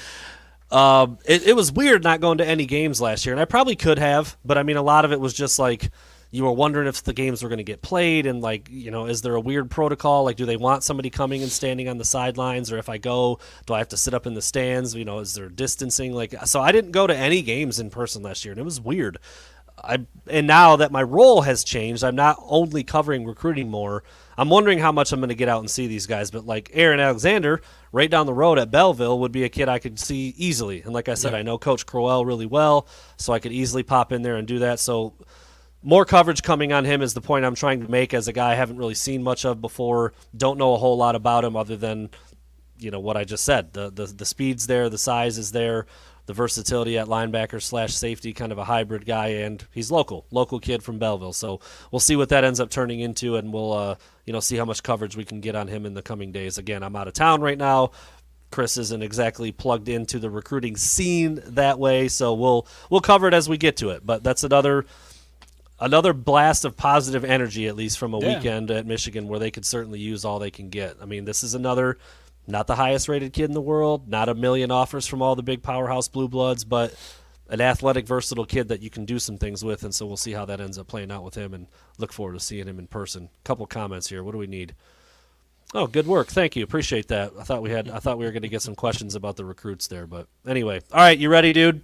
um, 0.73 1.19
it, 1.27 1.47
it 1.49 1.57
was 1.57 1.71
weird 1.71 2.03
not 2.03 2.21
going 2.21 2.39
to 2.39 2.47
any 2.47 2.67
games 2.67 3.01
last 3.01 3.27
year, 3.27 3.35
and 3.35 3.41
I 3.41 3.45
probably 3.45 3.77
could 3.77 3.99
have, 3.99 4.37
but 4.45 4.57
I 4.57 4.63
mean, 4.63 4.77
a 4.77 4.83
lot 4.83 5.05
of 5.05 5.13
it 5.13 5.21
was 5.21 5.35
just 5.35 5.59
like 5.59 5.91
you 6.31 6.45
were 6.45 6.53
wondering 6.53 6.89
if 6.89 7.03
the 7.03 7.13
games 7.13 7.43
were 7.43 7.51
going 7.51 7.59
to 7.59 7.65
get 7.65 7.83
played, 7.83 8.25
and 8.25 8.41
like, 8.41 8.69
you 8.71 8.91
know, 8.91 9.05
is 9.05 9.21
there 9.21 9.35
a 9.35 9.41
weird 9.41 9.71
protocol? 9.71 10.25
Like, 10.25 10.37
do 10.37 10.47
they 10.47 10.57
want 10.57 10.83
somebody 10.83 11.11
coming 11.11 11.43
and 11.43 11.53
standing 11.53 11.91
on 11.91 11.99
the 11.99 12.07
sidelines, 12.07 12.73
or 12.73 12.79
if 12.79 12.89
I 12.89 12.97
go, 12.97 13.39
do 13.67 13.75
I 13.75 13.79
have 13.79 13.89
to 13.89 13.99
sit 13.99 14.15
up 14.15 14.27
in 14.27 14.33
the 14.33 14.41
stands? 14.41 14.95
You 14.95 15.05
know, 15.05 15.19
is 15.19 15.35
there 15.35 15.51
distancing? 15.51 16.15
Like, 16.15 16.35
so 16.47 16.63
I 16.63 16.73
didn't 16.73 16.93
go 16.93 17.07
to 17.07 17.15
any 17.15 17.43
games 17.43 17.79
in 17.79 17.91
person 17.91 18.23
last 18.23 18.45
year, 18.45 18.53
and 18.53 18.61
it 18.61 18.65
was 18.65 18.81
weird. 18.81 19.19
I 19.85 20.07
and 20.27 20.47
now 20.47 20.77
that 20.77 20.91
my 20.91 21.03
role 21.03 21.43
has 21.43 21.65
changed, 21.65 22.03
I'm 22.03 22.17
not 22.17 22.39
only 22.47 22.83
covering 22.83 23.27
recruiting 23.27 23.71
more. 23.71 24.05
I'm 24.43 24.49
wondering 24.49 24.81
how 24.81 24.91
much 24.91 25.13
I'm 25.13 25.21
going 25.21 25.29
to 25.29 25.37
get 25.37 25.49
out 25.49 25.61
and 25.61 25.71
see 25.71 25.87
these 25.87 26.09
guys. 26.09 26.33
But 26.33 26.45
like 26.45 26.69
Aaron 26.73 26.99
Alexander, 26.99 27.63
right 27.93 28.11
down 28.11 28.27
the 28.27 28.35
road 28.35 28.59
at 28.59 28.73
Belleville, 28.73 29.21
would 29.21 29.31
be 29.31 29.45
a 29.45 29.49
kid 29.49 29.69
I 29.69 29.79
could 29.79 30.01
see 30.01 30.35
easily. 30.37 30.83
And 30.83 30.93
like 30.93 31.09
I 31.09 31.15
said, 31.15 31.31
Yeah. 31.31 31.39
I 31.39 31.43
know 31.43 31.59
Coach 31.59 31.87
Crowell 31.87 32.25
really 32.27 32.47
well, 32.47 32.89
so 33.17 33.33
I 33.33 33.39
could 33.39 33.53
easily 33.53 33.85
pop 33.85 34.11
in 34.11 34.23
there 34.23 34.35
and 34.35 34.49
do 34.49 34.59
that. 34.59 34.81
So 34.81 35.15
more 35.81 36.05
coverage 36.05 36.43
coming 36.43 36.73
on 36.73 36.85
him 36.85 37.03
is 37.03 37.15
the 37.15 37.21
point 37.21 37.45
I'm 37.45 37.55
trying 37.55 37.83
to 37.83 37.89
make 37.91 38.15
as 38.15 38.27
a 38.27 38.33
guy 38.33 38.51
I 38.51 38.55
haven't 38.57 38.79
really 38.79 38.97
seen 38.97 39.23
much 39.23 39.45
of 39.45 39.61
before. 39.61 40.13
Don't 40.37 40.59
know 40.59 40.75
a 40.75 40.79
whole 40.79 40.97
lot 40.97 41.15
about 41.15 41.45
him 41.45 41.55
other 41.55 41.77
than 41.77 42.11
you 42.79 42.91
know 42.91 42.99
what 42.99 43.17
I 43.17 43.23
just 43.23 43.45
said. 43.45 43.73
The 43.75 43.91
the 43.91 44.07
the 44.07 44.27
speed's 44.27 44.67
there, 44.67 44.89
the 44.89 44.99
size 44.99 45.39
is 45.39 45.53
there, 45.53 45.87
the 46.27 46.33
versatility 46.33 46.97
at 46.99 47.09
linebacker 47.09 47.61
slash 47.61 47.95
safety, 47.95 48.33
kind 48.33 48.53
of 48.53 48.59
a 48.59 48.65
hybrid 48.65 49.05
guy, 49.07 49.29
and 49.29 49.65
he's 49.73 49.91
local, 49.91 50.25
local 50.31 50.61
kid 50.61 50.83
from 50.83 50.99
Belleville. 50.99 51.33
So 51.33 51.61
we'll 51.91 52.01
see 52.01 52.15
what 52.17 52.29
that 52.29 52.45
ends 52.45 52.61
up 52.61 52.71
turning 52.71 53.01
into, 53.01 53.37
and 53.37 53.53
we'll 53.53 53.73
uh, 53.73 53.95
you 54.25 54.33
know 54.33 54.41
see 54.41 54.57
how 54.57 54.65
much 54.65 54.83
coverage 54.83 55.17
we 55.17 55.25
can 55.25 55.41
get 55.41 55.57
on 55.57 55.69
him 55.69 55.85
in 55.85 55.95
the 55.95 56.03
coming 56.03 56.31
days. 56.33 56.59
Again, 56.59 56.83
I'm 56.83 56.95
out 56.97 57.09
of 57.09 57.15
town 57.15 57.41
right 57.41 57.59
now. 57.59 57.91
Chris 58.53 58.77
isn't 58.77 59.03
exactly 59.03 59.51
plugged 59.51 59.89
into 59.89 60.19
the 60.19 60.29
recruiting 60.29 60.77
scene 60.77 61.41
that 61.47 61.79
way, 61.79 62.07
so 62.09 62.35
we'll 62.35 62.67
we'll 62.91 63.01
cover 63.01 63.27
it 63.27 63.35
as 63.35 63.49
we 63.49 63.57
get 63.57 63.79
to 63.79 63.89
it. 63.91 64.05
But 64.07 64.23
that's 64.23 64.45
another 64.45 64.85
another 65.81 66.13
blast 66.13 66.65
of 66.65 66.77
positive 66.77 67.25
energy, 67.25 67.67
at 67.67 67.75
least 67.75 67.99
from 67.99 68.15
a 68.15 68.21
Yeah. 68.21 68.37
weekend 68.37 68.71
at 68.71 68.87
Michigan, 68.87 69.27
where 69.27 69.39
they 69.41 69.51
could 69.51 69.67
certainly 69.67 69.99
use 69.99 70.25
all 70.25 70.39
they 70.39 70.51
can 70.51 70.69
get. 70.69 70.97
I 71.03 71.07
mean, 71.07 71.25
this 71.25 71.43
is 71.43 71.55
another, 71.55 71.99
not 72.47 72.67
the 72.67 72.77
highest 72.77 73.09
rated 73.09 73.33
kid 73.33 73.45
in 73.45 73.53
the 73.53 73.61
world, 73.61 74.09
not 74.09 74.29
a 74.29 74.35
million 74.35 74.71
offers 74.71 75.07
from 75.07 75.23
all 75.23 75.37
the 75.37 75.43
big 75.43 75.63
powerhouse 75.63 76.09
blue 76.09 76.29
bloods, 76.29 76.65
but 76.65 76.95
an 77.49 77.61
athletic, 77.61 78.07
versatile 78.07 78.47
kid 78.47 78.69
that 78.69 78.83
you 78.83 78.91
can 78.91 79.05
do 79.05 79.19
some 79.19 79.39
things 79.39 79.65
with. 79.65 79.85
And 79.85 79.95
so 79.95 80.07
we'll 80.07 80.17
see 80.17 80.33
how 80.33 80.45
that 80.47 80.61
ends 80.61 80.79
up 80.79 80.89
playing 80.89 81.11
out 81.11 81.23
with 81.23 81.35
him, 81.35 81.55
and 81.55 81.67
look 81.99 82.13
forward 82.13 82.35
to 82.35 82.41
seeing 82.41 82.67
him 82.67 82.79
in 82.79 82.87
person. 82.87 83.29
Couple 83.45 83.67
comments 83.67 84.09
here. 84.09 84.25
What 84.25 84.33
do 84.33 84.39
we 84.39 84.47
need? 84.47 84.75
Oh, 85.75 85.87
good 85.87 86.07
work. 86.07 86.29
Thank 86.29 86.55
you. 86.57 86.65
Appreciate 86.65 87.09
that. 87.09 87.33
I 87.39 87.45
thought 87.45 87.63
we 87.63 87.71
had. 87.71 87.89
I 87.89 87.99
thought 87.99 88.19
we 88.19 88.27
were 88.27 88.33
going 88.33 88.43
to 88.43 88.49
get 88.49 88.63
some 88.63 88.75
questions 88.75 89.15
about 89.15 89.37
the 89.37 89.45
recruits 89.45 89.87
there, 89.87 90.07
but 90.07 90.29
anyway. 90.47 90.81
All 90.93 91.01
right, 91.01 91.19
you 91.19 91.31
ready, 91.31 91.53
dude? 91.53 91.83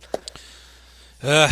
Uh, 1.22 1.48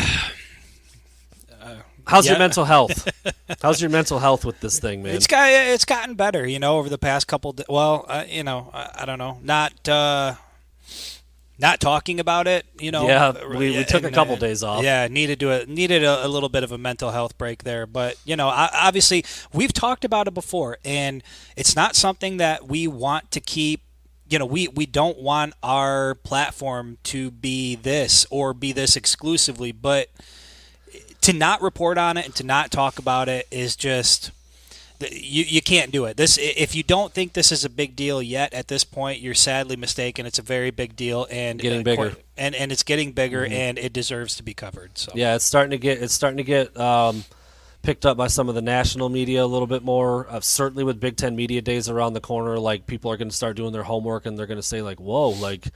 How's 2.06 2.26
your 2.28 2.38
mental 2.38 2.64
health? 2.64 3.08
How's 3.62 3.80
your 3.80 3.90
mental 3.90 4.18
health 4.18 4.44
with 4.44 4.60
this 4.60 4.78
thing, 4.78 5.02
man? 5.02 5.14
It's 5.16 5.26
got 5.26 5.50
it's 5.50 5.84
gotten 5.84 6.14
better, 6.14 6.46
you 6.46 6.58
know, 6.58 6.78
over 6.78 6.88
the 6.88 6.98
past 6.98 7.26
couple. 7.26 7.52
Di- 7.52 7.64
well, 7.68 8.04
uh, 8.08 8.24
you 8.28 8.44
know, 8.44 8.70
I, 8.72 8.90
I 9.00 9.04
don't 9.06 9.18
know, 9.18 9.38
not 9.42 9.88
uh, 9.88 10.34
not 11.58 11.80
talking 11.80 12.20
about 12.20 12.46
it, 12.46 12.66
you 12.78 12.90
know. 12.90 13.08
Yeah, 13.08 13.26
uh, 13.28 13.48
we- 13.48 13.76
we 13.76 13.84
took 13.84 14.04
a 14.04 14.10
couple 14.10 14.34
uh, 14.34 14.38
days 14.38 14.62
off. 14.62 14.84
Yeah, 14.84 15.08
needed 15.08 15.40
to 15.40 15.50
a, 15.62 15.66
needed 15.66 16.04
a, 16.04 16.26
a 16.26 16.28
little 16.28 16.48
bit 16.48 16.62
of 16.62 16.70
a 16.72 16.78
mental 16.78 17.10
health 17.10 17.36
break 17.38 17.64
there, 17.64 17.86
but 17.86 18.16
you 18.24 18.36
know, 18.36 18.48
I, 18.48 18.68
obviously 18.72 19.24
we've 19.52 19.72
talked 19.72 20.04
about 20.04 20.28
it 20.28 20.34
before, 20.34 20.78
and 20.84 21.22
it's 21.56 21.74
not 21.74 21.96
something 21.96 22.36
that 22.36 22.68
we 22.68 22.86
want 22.86 23.30
to 23.32 23.40
keep. 23.40 23.82
You 24.28 24.38
know, 24.40 24.46
we 24.46 24.68
we 24.68 24.86
don't 24.86 25.18
want 25.18 25.54
our 25.62 26.14
platform 26.16 26.98
to 27.04 27.30
be 27.30 27.74
this 27.76 28.26
or 28.30 28.52
be 28.54 28.72
this 28.72 28.96
exclusively, 28.96 29.70
but 29.72 30.08
to 31.26 31.32
not 31.32 31.60
report 31.60 31.98
on 31.98 32.16
it 32.16 32.24
and 32.24 32.34
to 32.36 32.44
not 32.44 32.70
talk 32.70 33.00
about 33.00 33.28
it 33.28 33.48
is 33.50 33.74
just 33.74 34.30
you, 35.00 35.42
you 35.42 35.60
can't 35.60 35.90
do 35.90 36.04
it. 36.04 36.16
This 36.16 36.38
if 36.38 36.76
you 36.76 36.84
don't 36.84 37.12
think 37.12 37.32
this 37.32 37.50
is 37.50 37.64
a 37.64 37.68
big 37.68 37.96
deal 37.96 38.22
yet 38.22 38.54
at 38.54 38.68
this 38.68 38.84
point, 38.84 39.20
you're 39.20 39.34
sadly 39.34 39.74
mistaken. 39.74 40.24
It's 40.24 40.38
a 40.38 40.42
very 40.42 40.70
big 40.70 40.94
deal 40.94 41.26
and 41.28 41.60
Getting 41.60 41.80
uh, 41.80 41.82
bigger. 41.82 42.16
and 42.38 42.54
and 42.54 42.70
it's 42.70 42.84
getting 42.84 43.10
bigger 43.10 43.44
and 43.44 43.76
it 43.76 43.92
deserves 43.92 44.36
to 44.36 44.44
be 44.44 44.54
covered. 44.54 44.96
So 44.98 45.10
Yeah, 45.16 45.34
it's 45.34 45.44
starting 45.44 45.72
to 45.72 45.78
get 45.78 46.00
it's 46.00 46.14
starting 46.14 46.36
to 46.36 46.44
get 46.44 46.78
um, 46.78 47.24
picked 47.82 48.06
up 48.06 48.16
by 48.16 48.28
some 48.28 48.48
of 48.48 48.54
the 48.54 48.62
national 48.62 49.08
media 49.08 49.44
a 49.44 49.46
little 49.46 49.66
bit 49.66 49.82
more. 49.82 50.28
Uh, 50.30 50.38
certainly 50.38 50.84
with 50.84 51.00
Big 51.00 51.16
Ten 51.16 51.34
media 51.34 51.60
days 51.60 51.88
around 51.88 52.12
the 52.12 52.20
corner, 52.20 52.56
like 52.56 52.86
people 52.86 53.10
are 53.10 53.16
going 53.16 53.30
to 53.30 53.36
start 53.36 53.56
doing 53.56 53.72
their 53.72 53.82
homework 53.82 54.26
and 54.26 54.38
they're 54.38 54.46
going 54.46 54.58
to 54.58 54.62
say 54.62 54.80
like, 54.80 55.00
"Whoa!" 55.00 55.30
Like, 55.30 55.66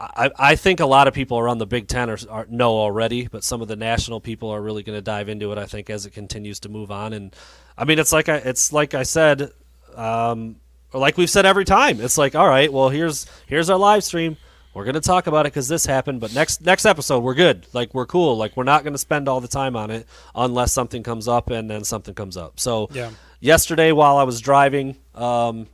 I 0.00 0.30
I 0.38 0.56
think 0.56 0.80
a 0.80 0.86
lot 0.86 1.08
of 1.08 1.14
people 1.14 1.38
around 1.38 1.58
the 1.58 1.66
Big 1.66 1.86
Ten 1.88 2.08
are, 2.08 2.18
are 2.30 2.46
know 2.48 2.72
already, 2.72 3.28
but 3.28 3.44
some 3.44 3.60
of 3.60 3.68
the 3.68 3.76
national 3.76 4.20
people 4.20 4.48
are 4.50 4.60
really 4.62 4.82
going 4.82 4.96
to 4.96 5.02
dive 5.02 5.28
into 5.28 5.52
it. 5.52 5.58
I 5.58 5.66
think 5.66 5.90
as 5.90 6.06
it 6.06 6.10
continues 6.12 6.58
to 6.60 6.68
move 6.68 6.90
on, 6.90 7.12
and 7.12 7.34
I 7.76 7.84
mean, 7.84 7.98
it's 7.98 8.12
like 8.12 8.28
I 8.28 8.36
it's 8.36 8.72
like 8.72 8.94
I 8.94 9.02
said. 9.02 9.52
Um, 9.94 10.56
or 10.92 11.00
like 11.00 11.16
we've 11.16 11.30
said 11.30 11.46
every 11.46 11.64
time, 11.64 12.00
it's 12.00 12.16
like, 12.18 12.34
all 12.34 12.48
right, 12.48 12.72
well, 12.72 12.88
here's 12.88 13.26
here's 13.46 13.68
our 13.70 13.78
live 13.78 14.02
stream. 14.02 14.36
We're 14.72 14.84
gonna 14.84 15.00
talk 15.00 15.26
about 15.26 15.46
it 15.46 15.52
because 15.52 15.68
this 15.68 15.84
happened, 15.84 16.20
but 16.20 16.32
next 16.34 16.62
next 16.62 16.86
episode 16.86 17.20
we're 17.20 17.34
good. 17.34 17.66
Like 17.72 17.92
we're 17.92 18.06
cool. 18.06 18.36
Like 18.36 18.56
we're 18.56 18.64
not 18.64 18.84
gonna 18.84 18.98
spend 18.98 19.28
all 19.28 19.40
the 19.40 19.48
time 19.48 19.76
on 19.76 19.90
it 19.90 20.06
unless 20.34 20.72
something 20.72 21.02
comes 21.02 21.26
up 21.28 21.50
and 21.50 21.68
then 21.68 21.84
something 21.84 22.14
comes 22.14 22.36
up. 22.36 22.58
So 22.60 22.88
Yeah. 22.92 23.10
yesterday 23.40 23.92
while 23.92 24.16
I 24.16 24.22
was 24.22 24.40
driving, 24.40 24.96
um, 25.14 25.66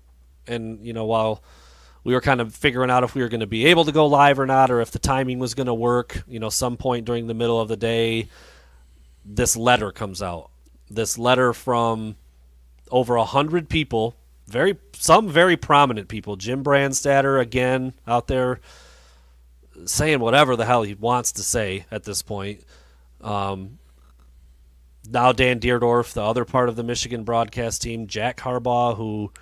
and 0.46 0.84
you 0.84 0.92
know 0.94 1.04
while 1.04 1.42
we 2.06 2.14
were 2.14 2.20
kind 2.20 2.40
of 2.40 2.54
figuring 2.54 2.88
out 2.88 3.02
if 3.02 3.16
we 3.16 3.20
were 3.20 3.28
going 3.28 3.40
to 3.40 3.48
be 3.48 3.66
able 3.66 3.84
to 3.84 3.90
go 3.90 4.06
live 4.06 4.38
or 4.38 4.46
not, 4.46 4.70
or 4.70 4.80
if 4.80 4.92
the 4.92 4.98
timing 5.00 5.40
was 5.40 5.54
going 5.54 5.66
to 5.66 5.74
work, 5.74 6.22
you 6.28 6.38
know, 6.38 6.48
some 6.48 6.76
point 6.76 7.04
during 7.04 7.26
the 7.26 7.34
middle 7.34 7.60
of 7.60 7.66
the 7.66 7.76
day, 7.76 8.28
this 9.24 9.56
letter 9.56 9.90
comes 9.90 10.22
out. 10.22 10.50
This 10.88 11.18
letter 11.18 11.52
from 11.52 12.14
over 12.92 13.16
a 13.16 13.24
hundred 13.24 13.68
people, 13.68 14.14
very 14.46 14.78
some 14.92 15.28
very 15.28 15.56
prominent 15.56 16.06
people. 16.06 16.36
Jim 16.36 16.62
Brandstatter 16.62 17.40
again 17.40 17.92
out 18.06 18.28
there 18.28 18.60
saying 19.84 20.20
whatever 20.20 20.54
the 20.54 20.64
hell 20.64 20.84
he 20.84 20.94
wants 20.94 21.32
to 21.32 21.42
say 21.42 21.86
at 21.90 22.04
this 22.04 22.22
point. 22.22 22.60
Um, 23.20 23.80
now 25.10 25.32
Dan 25.32 25.58
Dierdorf, 25.58 26.12
the 26.12 26.22
other 26.22 26.44
part 26.44 26.68
of 26.68 26.76
the 26.76 26.84
Michigan 26.84 27.24
broadcast 27.24 27.82
team, 27.82 28.06
Jack 28.06 28.36
Harbaugh, 28.38 28.96
who, 28.96 29.32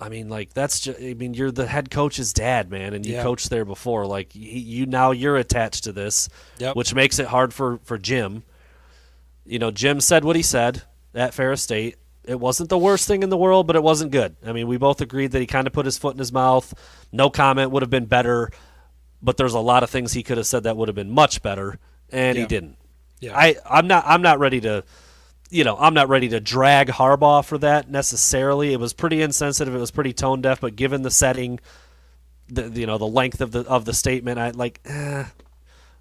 I 0.00 0.08
mean, 0.08 0.28
like 0.28 0.52
that's 0.54 0.80
just, 0.80 1.00
I 1.00 1.14
mean, 1.14 1.34
you're 1.34 1.50
the 1.50 1.66
head 1.66 1.90
coach's 1.90 2.32
dad, 2.32 2.70
man, 2.70 2.94
and 2.94 3.04
you 3.04 3.14
Yeah. 3.14 3.22
coached 3.22 3.50
there 3.50 3.64
before. 3.64 4.06
Like 4.06 4.32
he, 4.32 4.58
you 4.60 4.86
now 4.86 5.10
you're 5.10 5.36
attached 5.36 5.84
to 5.84 5.92
this, 5.92 6.28
Yep. 6.58 6.76
which 6.76 6.94
makes 6.94 7.18
it 7.18 7.26
hard 7.26 7.52
for 7.52 7.80
for 7.84 7.98
Jim. 7.98 8.44
You 9.44 9.58
know, 9.58 9.70
Jim 9.70 10.00
said 10.00 10.24
what 10.24 10.36
he 10.36 10.42
said 10.42 10.82
at 11.14 11.34
Ferris 11.34 11.62
State. 11.62 11.96
It 12.24 12.38
wasn't 12.38 12.68
the 12.68 12.76
worst 12.78 13.08
thing 13.08 13.22
in 13.22 13.30
the 13.30 13.36
world, 13.38 13.66
but 13.66 13.74
it 13.74 13.82
wasn't 13.82 14.12
good. 14.12 14.36
I 14.46 14.52
mean, 14.52 14.68
we 14.68 14.76
both 14.76 15.00
agreed 15.00 15.32
that 15.32 15.40
he 15.40 15.46
kind 15.46 15.66
of 15.66 15.72
put 15.72 15.86
his 15.86 15.96
foot 15.96 16.12
in 16.14 16.18
his 16.18 16.30
mouth. 16.32 16.74
No 17.10 17.30
comment 17.30 17.70
would 17.70 17.82
have 17.82 17.88
been 17.90 18.04
better, 18.04 18.50
but 19.22 19.36
there's 19.38 19.54
a 19.54 19.60
lot 19.60 19.82
of 19.82 19.88
things 19.90 20.12
he 20.12 20.22
could 20.22 20.36
have 20.36 20.46
said 20.46 20.64
that 20.64 20.76
would 20.76 20.88
have 20.88 20.94
been 20.94 21.10
much 21.10 21.40
better, 21.42 21.78
and 22.10 22.36
he 22.36 22.44
didn't. 22.46 22.76
Yeah. 23.20 23.36
I 23.36 23.56
I'm 23.68 23.88
not 23.88 24.04
I'm 24.06 24.22
not 24.22 24.38
ready 24.38 24.60
to 24.60 24.84
you 25.50 25.64
know, 25.64 25.76
I'm 25.78 25.94
not 25.94 26.08
ready 26.08 26.28
to 26.30 26.40
drag 26.40 26.88
Harbaugh 26.88 27.44
for 27.44 27.58
that 27.58 27.90
necessarily. 27.90 28.72
It 28.72 28.80
was 28.80 28.92
pretty 28.92 29.22
insensitive. 29.22 29.74
It 29.74 29.78
was 29.78 29.90
pretty 29.90 30.12
tone 30.12 30.40
deaf, 30.42 30.60
but 30.60 30.76
given 30.76 31.02
the 31.02 31.10
setting, 31.10 31.58
the 32.48 32.68
you 32.70 32.86
know 32.86 32.98
the 32.98 33.06
length 33.06 33.40
of 33.40 33.52
the 33.52 33.60
of 33.60 33.84
the 33.84 33.94
statement, 33.94 34.38
I 34.38 34.50
like 34.50 34.80
eh, 34.84 35.20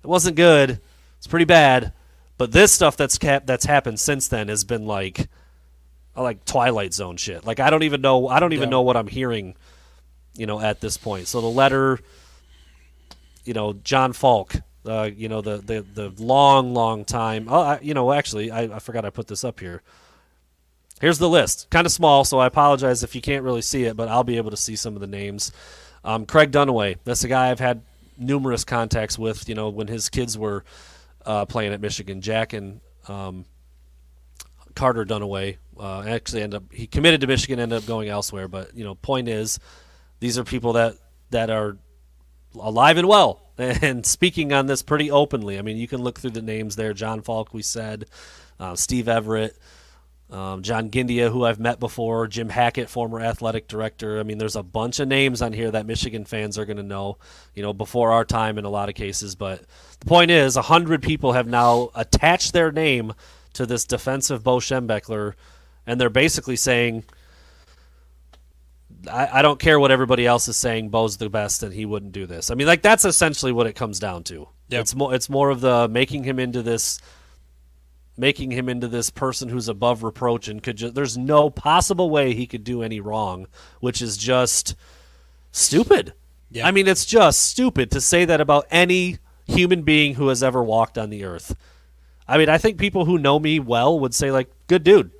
it 0.03 0.07
wasn't 0.07 0.35
good. 0.35 0.79
It's 1.17 1.27
pretty 1.27 1.45
bad. 1.45 1.93
But 2.37 2.51
this 2.51 2.71
stuff 2.71 2.95
that's 2.97 3.17
cap- 3.17 3.45
that's 3.45 3.65
happened 3.65 3.99
since 3.99 4.27
then 4.27 4.47
has 4.49 4.63
been 4.63 4.85
like 4.85 5.27
like 6.15 6.45
Twilight 6.45 6.93
Zone 6.93 7.17
shit. 7.17 7.45
Like 7.45 7.59
I 7.59 7.69
don't 7.69 7.83
even 7.83 8.01
know 8.01 8.27
I 8.27 8.39
don't 8.39 8.53
even 8.53 8.69
Yeah. 8.69 8.71
know 8.71 8.81
what 8.81 8.97
I'm 8.97 9.07
hearing, 9.07 9.55
you 10.35 10.45
know, 10.45 10.59
at 10.59 10.81
this 10.81 10.97
point. 10.97 11.27
So 11.27 11.41
the 11.41 11.47
letter, 11.47 11.99
you 13.45 13.53
know, 13.53 13.73
Jon 13.73 14.13
Falk, 14.13 14.55
uh, 14.87 15.09
you 15.15 15.29
know, 15.29 15.41
the, 15.41 15.57
the 15.57 15.81
the 15.81 16.23
long 16.23 16.73
long 16.73 17.05
time. 17.05 17.47
Oh, 17.49 17.61
I, 17.61 17.79
you 17.81 17.93
know, 17.93 18.11
actually, 18.11 18.51
I, 18.51 18.75
I 18.75 18.79
forgot 18.79 19.05
I 19.05 19.09
put 19.09 19.27
this 19.27 19.43
up 19.43 19.59
here. 19.59 19.81
Here's 20.99 21.19
the 21.19 21.29
list. 21.29 21.69
Kind 21.69 21.85
of 21.85 21.91
small, 21.91 22.23
so 22.23 22.39
I 22.39 22.47
apologize 22.47 23.03
if 23.03 23.13
you 23.13 23.21
can't 23.21 23.43
really 23.43 23.61
see 23.61 23.83
it, 23.83 23.95
but 23.95 24.07
I'll 24.07 24.23
be 24.23 24.37
able 24.37 24.51
to 24.51 24.57
see 24.57 24.75
some 24.75 24.95
of 24.95 25.01
the 25.01 25.07
names. 25.07 25.51
Um, 26.03 26.25
Craig 26.25 26.51
Dunaway. 26.51 26.97
That's 27.03 27.23
a 27.23 27.27
guy 27.27 27.51
I've 27.51 27.59
had 27.59 27.81
numerous 28.17 28.63
contacts 28.63 29.19
with. 29.19 29.47
You 29.47 29.55
know, 29.55 29.69
when 29.69 29.87
his 29.87 30.09
kids 30.09 30.37
were 30.37 30.63
uh, 31.25 31.45
playing 31.45 31.73
at 31.73 31.81
Michigan, 31.81 32.21
Jack 32.21 32.53
and 32.53 32.79
um, 33.07 33.45
Carter 34.73 35.05
Dunaway 35.05 35.57
uh, 35.79 36.03
actually 36.07 36.41
ended 36.41 36.63
up 36.63 36.73
he 36.73 36.87
committed 36.87 37.21
to 37.21 37.27
Michigan, 37.27 37.59
ended 37.59 37.77
up 37.77 37.85
going 37.85 38.09
elsewhere. 38.09 38.47
But 38.47 38.75
you 38.75 38.83
know, 38.83 38.95
point 38.95 39.27
is, 39.27 39.59
these 40.19 40.37
are 40.37 40.43
people 40.43 40.73
that 40.73 40.95
that 41.29 41.49
are 41.49 41.77
alive 42.55 42.97
and 42.97 43.07
well 43.07 43.46
and 43.81 44.05
speaking 44.05 44.53
on 44.53 44.67
this 44.67 44.81
pretty 44.81 45.09
openly. 45.09 45.57
I 45.57 45.61
mean, 45.61 45.77
you 45.77 45.87
can 45.87 46.01
look 46.01 46.19
through 46.19 46.31
the 46.31 46.41
names 46.41 46.75
there. 46.75 46.93
Jon 46.93 47.21
Falk, 47.21 47.53
we 47.53 47.61
said, 47.61 48.05
uh, 48.59 48.75
Steve 48.75 49.05
Everitt. 49.05 49.53
Um, 50.29 50.61
John 50.61 50.89
Gindia, 50.89 51.31
who 51.31 51.45
I've 51.45 51.59
met 51.59 51.79
before, 51.79 52.27
Jim 52.27 52.49
Hackett, 52.49 52.89
former 52.89 53.21
athletic 53.21 53.69
director. 53.69 54.19
I 54.19 54.23
mean, 54.23 54.39
there's 54.39 54.57
a 54.57 54.63
bunch 54.63 54.99
of 54.99 55.07
names 55.07 55.41
on 55.41 55.53
here 55.53 55.71
that 55.71 55.85
Michigan 55.85 56.25
fans 56.25 56.57
are 56.57 56.65
going 56.65 56.77
to 56.77 56.83
know, 56.83 57.17
you 57.55 57.63
know, 57.63 57.71
before 57.71 58.11
our 58.11 58.25
time 58.25 58.57
in 58.57 58.65
a 58.65 58.69
lot 58.69 58.89
of 58.89 58.95
cases. 58.95 59.35
But 59.35 59.61
the 60.01 60.05
point 60.05 60.29
is, 60.29 60.57
a 60.57 60.63
hundred 60.63 61.01
people 61.01 61.31
have 61.31 61.47
now 61.47 61.91
attached 61.95 62.51
their 62.51 62.73
name 62.73 63.13
to 63.53 63.65
this 63.65 63.85
defensive 63.85 64.43
Bo 64.43 64.57
Schembechler, 64.57 65.33
and 65.85 65.99
they're 65.99 66.09
basically 66.09 66.57
saying, 66.57 67.05
I, 69.11 69.39
I 69.39 69.41
don't 69.41 69.59
care 69.59 69.79
what 69.79 69.91
everybody 69.91 70.25
else 70.25 70.47
is 70.47 70.57
saying. 70.57 70.89
Bo's 70.89 71.17
the 71.17 71.29
best, 71.29 71.63
and 71.63 71.73
he 71.73 71.85
wouldn't 71.85 72.11
do 72.11 72.25
this. 72.25 72.49
I 72.49 72.55
mean, 72.55 72.67
like 72.67 72.81
that's 72.81 73.05
essentially 73.05 73.51
what 73.51 73.67
it 73.67 73.73
comes 73.73 73.99
down 73.99 74.23
to. 74.25 74.47
Yep. 74.69 74.81
It's 74.81 74.95
more. 74.95 75.13
It's 75.13 75.29
more 75.29 75.49
of 75.49 75.61
the 75.61 75.87
making 75.87 76.23
him 76.23 76.39
into 76.39 76.61
this 76.61 76.99
making 78.17 78.51
him 78.51 78.67
into 78.67 78.87
this 78.87 79.09
person 79.09 79.49
who's 79.49 79.69
above 79.69 80.01
reproach 80.03 80.47
and 80.47 80.63
could 80.63 80.77
just 80.77 80.95
there's 80.95 81.17
no 81.17 81.49
possible 81.49 82.09
way 82.09 82.33
he 82.33 82.47
could 82.47 82.63
do 82.63 82.81
any 82.81 82.99
wrong, 82.99 83.47
which 83.79 84.01
is 84.01 84.17
just 84.17 84.75
stupid. 85.51 86.13
Yeah. 86.49 86.67
I 86.67 86.71
mean, 86.71 86.87
it's 86.87 87.05
just 87.05 87.41
stupid 87.41 87.91
to 87.91 88.01
say 88.01 88.25
that 88.25 88.41
about 88.41 88.65
any 88.71 89.19
human 89.45 89.83
being 89.83 90.15
who 90.15 90.29
has 90.29 90.41
ever 90.41 90.63
walked 90.63 90.97
on 90.97 91.09
the 91.09 91.23
earth. 91.23 91.55
I 92.27 92.37
mean, 92.37 92.49
I 92.49 92.57
think 92.57 92.77
people 92.77 93.05
who 93.05 93.17
know 93.17 93.39
me 93.39 93.59
well 93.59 93.99
would 93.99 94.13
say 94.13 94.31
like, 94.31 94.49
"Good 94.67 94.83
dude, 94.83 95.11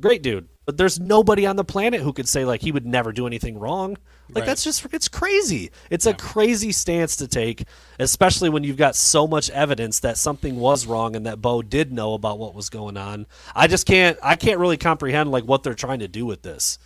great 0.00 0.22
dude," 0.22 0.48
but 0.64 0.76
there's 0.76 0.98
nobody 0.98 1.46
on 1.46 1.56
the 1.56 1.64
planet 1.64 2.00
who 2.00 2.12
could 2.12 2.28
say 2.28 2.44
like 2.44 2.62
he 2.62 2.72
would 2.72 2.86
never 2.86 3.12
do 3.12 3.26
anything 3.26 3.58
wrong. 3.58 3.96
Like 4.30 4.42
Right. 4.42 4.46
that's 4.46 4.64
just 4.64 4.86
it's 4.92 5.08
crazy. 5.08 5.70
It's 5.90 6.06
a 6.06 6.14
crazy 6.14 6.72
stance 6.72 7.16
to 7.16 7.28
take, 7.28 7.64
especially 7.98 8.48
when 8.48 8.64
you've 8.64 8.78
got 8.78 8.96
so 8.96 9.26
much 9.26 9.50
evidence 9.50 10.00
that 10.00 10.16
something 10.16 10.56
was 10.56 10.86
wrong 10.86 11.14
and 11.14 11.26
that 11.26 11.42
Bo 11.42 11.60
did 11.60 11.92
know 11.92 12.14
about 12.14 12.38
what 12.38 12.54
was 12.54 12.70
going 12.70 12.96
on. 12.96 13.26
I 13.54 13.66
just 13.66 13.86
can't 13.86 14.18
I 14.22 14.36
can't 14.36 14.58
really 14.58 14.78
comprehend 14.78 15.30
like 15.30 15.44
what 15.44 15.62
they're 15.62 15.74
trying 15.74 15.98
to 15.98 16.08
do 16.08 16.24
with 16.24 16.42
this. 16.42 16.78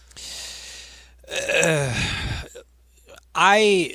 I 3.35 3.95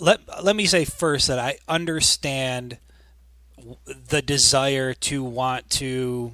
let 0.00 0.20
let 0.42 0.56
me 0.56 0.64
say 0.64 0.84
first 0.86 1.28
that 1.28 1.38
I 1.38 1.58
understand 1.68 2.78
the 3.86 4.22
desire 4.22 4.94
to 4.94 5.22
want 5.22 5.68
to 5.70 6.32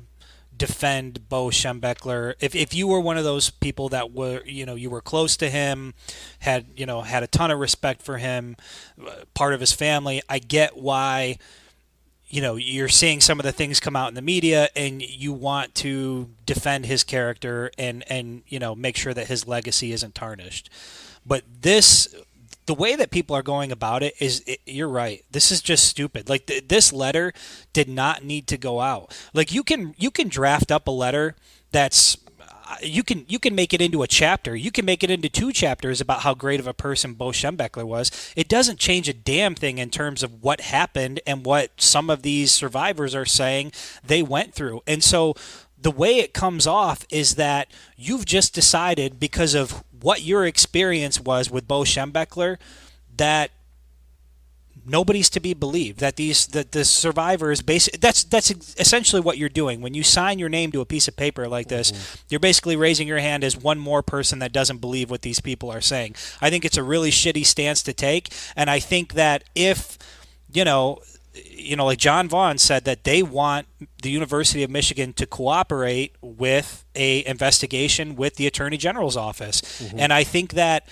defend 0.56 1.28
Bo 1.28 1.46
Schembechler. 1.48 2.34
If 2.40 2.54
if 2.54 2.74
you 2.74 2.86
were 2.86 3.00
one 3.00 3.18
of 3.18 3.24
those 3.24 3.50
people 3.50 3.88
that 3.90 4.12
were 4.12 4.42
you 4.44 4.66
know 4.66 4.74
you 4.74 4.90
were 4.90 5.00
close 5.00 5.36
to 5.38 5.50
him, 5.50 5.94
had 6.40 6.66
you 6.76 6.86
know 6.86 7.02
had 7.02 7.22
a 7.22 7.26
ton 7.26 7.50
of 7.50 7.58
respect 7.58 8.02
for 8.02 8.18
him, 8.18 8.56
uh, 9.04 9.24
part 9.34 9.54
of 9.54 9.60
his 9.60 9.72
family, 9.72 10.22
I 10.28 10.38
get 10.38 10.76
why 10.76 11.38
you 12.28 12.40
know 12.40 12.56
you're 12.56 12.88
seeing 12.88 13.20
some 13.20 13.38
of 13.38 13.44
the 13.44 13.52
things 13.52 13.80
come 13.80 13.96
out 13.96 14.08
in 14.08 14.14
the 14.14 14.22
media 14.22 14.68
and 14.74 15.02
you 15.02 15.32
want 15.32 15.74
to 15.76 16.30
defend 16.46 16.86
his 16.86 17.04
character 17.04 17.70
and 17.78 18.02
and 18.10 18.42
you 18.48 18.58
know 18.58 18.74
make 18.74 18.96
sure 18.96 19.14
that 19.14 19.28
his 19.28 19.46
legacy 19.46 19.92
isn't 19.92 20.14
tarnished 20.14 20.68
but 21.26 21.44
this 21.60 22.14
the 22.66 22.74
way 22.74 22.96
that 22.96 23.10
people 23.10 23.36
are 23.36 23.42
going 23.42 23.70
about 23.70 24.02
it 24.02 24.14
is 24.20 24.42
it, 24.46 24.60
you're 24.66 24.88
right 24.88 25.24
this 25.30 25.50
is 25.50 25.60
just 25.60 25.84
stupid 25.84 26.28
like 26.28 26.46
th- 26.46 26.68
this 26.68 26.92
letter 26.92 27.32
did 27.72 27.88
not 27.88 28.24
need 28.24 28.46
to 28.46 28.56
go 28.56 28.80
out 28.80 29.16
like 29.32 29.52
you 29.52 29.62
can 29.62 29.94
you 29.98 30.10
can 30.10 30.28
draft 30.28 30.70
up 30.70 30.88
a 30.88 30.90
letter 30.90 31.36
that's 31.70 32.16
uh, 32.66 32.76
you 32.82 33.02
can 33.02 33.26
you 33.28 33.38
can 33.38 33.54
make 33.54 33.74
it 33.74 33.82
into 33.82 34.02
a 34.02 34.06
chapter. 34.06 34.56
You 34.56 34.70
can 34.70 34.86
make 34.86 35.02
it 35.04 35.10
into 35.10 35.28
two 35.28 35.52
chapters 35.52 36.00
about 36.00 36.20
how 36.20 36.32
great 36.32 36.60
of 36.60 36.66
a 36.66 36.72
person 36.72 37.12
Bo 37.12 37.26
Schembechler 37.26 37.84
was. 37.84 38.10
It 38.36 38.48
doesn't 38.48 38.78
change 38.78 39.08
a 39.08 39.12
damn 39.12 39.54
thing 39.54 39.76
in 39.76 39.90
terms 39.90 40.22
of 40.22 40.42
what 40.42 40.62
happened 40.62 41.20
and 41.26 41.44
what 41.44 41.72
some 41.76 42.08
of 42.08 42.22
these 42.22 42.52
survivors 42.52 43.14
are 43.14 43.26
saying 43.26 43.72
they 44.02 44.22
went 44.22 44.54
through. 44.54 44.82
And 44.86 45.04
so 45.04 45.34
the 45.78 45.90
way 45.90 46.18
it 46.18 46.32
comes 46.32 46.66
off 46.66 47.04
is 47.10 47.34
that 47.34 47.70
you've 47.96 48.24
just 48.24 48.54
decided 48.54 49.20
because 49.20 49.54
of 49.54 49.84
what 50.04 50.20
your 50.20 50.44
experience 50.44 51.18
was 51.18 51.50
with 51.50 51.66
Bo 51.66 51.80
Schembechler 51.80 52.58
that 53.16 53.50
nobody's 54.84 55.30
to 55.30 55.40
be 55.40 55.54
believed 55.54 55.98
that 56.00 56.16
these 56.16 56.46
that 56.48 56.72
the 56.72 56.84
survivors 56.84 57.62
basic 57.62 57.98
that's 58.02 58.22
that's 58.24 58.50
essentially 58.78 59.22
what 59.22 59.38
you're 59.38 59.48
doing. 59.48 59.80
When 59.80 59.94
you 59.94 60.02
sign 60.02 60.38
your 60.38 60.50
name 60.50 60.72
to 60.72 60.82
a 60.82 60.84
piece 60.84 61.08
of 61.08 61.16
paper 61.16 61.48
like 61.48 61.68
this 61.68 61.90
mm-hmm. 61.90 62.24
you're 62.28 62.38
basically 62.38 62.76
raising 62.76 63.08
your 63.08 63.18
hand 63.18 63.44
as 63.44 63.56
one 63.56 63.78
more 63.78 64.02
person 64.02 64.40
that 64.40 64.52
doesn't 64.52 64.82
believe 64.82 65.10
what 65.10 65.22
these 65.22 65.40
people 65.40 65.70
are 65.70 65.80
saying. 65.80 66.16
I 66.42 66.50
think 66.50 66.66
it's 66.66 66.76
a 66.76 66.82
really 66.82 67.10
shitty 67.10 67.46
stance 67.46 67.82
to 67.84 67.94
take 67.94 68.30
and 68.56 68.68
i 68.68 68.80
think 68.80 69.14
that 69.14 69.44
if 69.54 69.96
you 70.52 70.64
know 70.64 71.00
you 71.34 71.76
know 71.76 71.84
like 71.84 71.98
jon 71.98 72.28
vaughn 72.28 72.58
said 72.58 72.84
that 72.84 73.04
they 73.04 73.22
want 73.22 73.66
the 74.02 74.10
university 74.10 74.62
of 74.62 74.70
michigan 74.70 75.12
to 75.12 75.26
cooperate 75.26 76.14
with 76.20 76.84
a 76.94 77.24
investigation 77.26 78.14
with 78.14 78.36
the 78.36 78.46
attorney 78.46 78.76
general's 78.76 79.16
office. 79.16 79.60
Mm-hmm. 79.60 79.98
And 79.98 80.12
i 80.12 80.24
think 80.24 80.52
that 80.52 80.86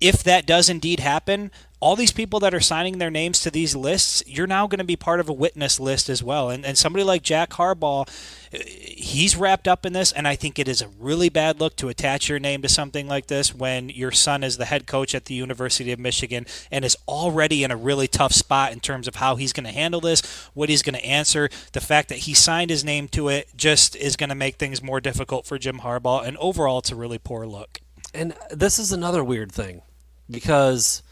if 0.00 0.22
that 0.24 0.44
does 0.44 0.68
indeed 0.68 1.00
happen, 1.00 1.50
all 1.80 1.96
these 1.96 2.12
people 2.12 2.40
that 2.40 2.54
are 2.54 2.60
signing 2.60 2.98
their 2.98 3.10
names 3.10 3.40
to 3.40 3.50
these 3.50 3.76
lists, 3.76 4.22
you're 4.26 4.46
now 4.46 4.66
going 4.66 4.78
to 4.78 4.84
be 4.84 4.96
part 4.96 5.20
of 5.20 5.28
a 5.28 5.32
witness 5.32 5.78
list 5.78 6.08
as 6.08 6.22
well. 6.22 6.48
And, 6.48 6.64
and 6.64 6.78
somebody 6.78 7.04
like 7.04 7.22
Jack 7.22 7.50
Harbaugh, 7.50 8.08
he's 8.50 9.36
wrapped 9.36 9.68
up 9.68 9.84
in 9.84 9.92
this, 9.92 10.12
and 10.12 10.26
I 10.26 10.36
think 10.36 10.58
it 10.58 10.68
is 10.68 10.80
a 10.80 10.88
really 10.88 11.28
bad 11.28 11.60
look 11.60 11.76
to 11.76 11.88
attach 11.88 12.28
your 12.28 12.38
name 12.38 12.62
to 12.62 12.68
something 12.68 13.06
like 13.08 13.26
this 13.26 13.54
when 13.54 13.90
your 13.90 14.12
son 14.12 14.42
is 14.42 14.56
the 14.56 14.64
head 14.64 14.86
coach 14.86 15.14
at 15.14 15.26
the 15.26 15.34
University 15.34 15.92
of 15.92 15.98
Michigan 15.98 16.46
and 16.70 16.84
is 16.84 16.96
already 17.06 17.64
in 17.64 17.70
a 17.70 17.76
really 17.76 18.08
tough 18.08 18.32
spot 18.32 18.72
in 18.72 18.80
terms 18.80 19.06
of 19.06 19.16
how 19.16 19.36
he's 19.36 19.52
going 19.52 19.66
to 19.66 19.72
handle 19.72 20.00
this, 20.00 20.22
what 20.54 20.68
he's 20.68 20.82
going 20.82 20.98
to 20.98 21.04
answer. 21.04 21.50
The 21.72 21.80
fact 21.80 22.08
that 22.08 22.18
he 22.18 22.34
signed 22.34 22.70
his 22.70 22.84
name 22.84 23.08
to 23.08 23.28
it 23.28 23.48
just 23.56 23.96
is 23.96 24.16
going 24.16 24.30
to 24.30 24.34
make 24.34 24.56
things 24.56 24.82
more 24.82 25.00
difficult 25.00 25.44
for 25.44 25.58
Jim 25.58 25.80
Harbaugh, 25.80 26.26
and 26.26 26.36
overall, 26.38 26.78
it's 26.78 26.92
a 26.92 26.96
really 26.96 27.18
poor 27.18 27.46
look. 27.46 27.80
And 28.14 28.34
this 28.50 28.78
is 28.78 28.92
another 28.92 29.24
weird 29.24 29.52
thing 29.52 29.82
because 30.30 31.02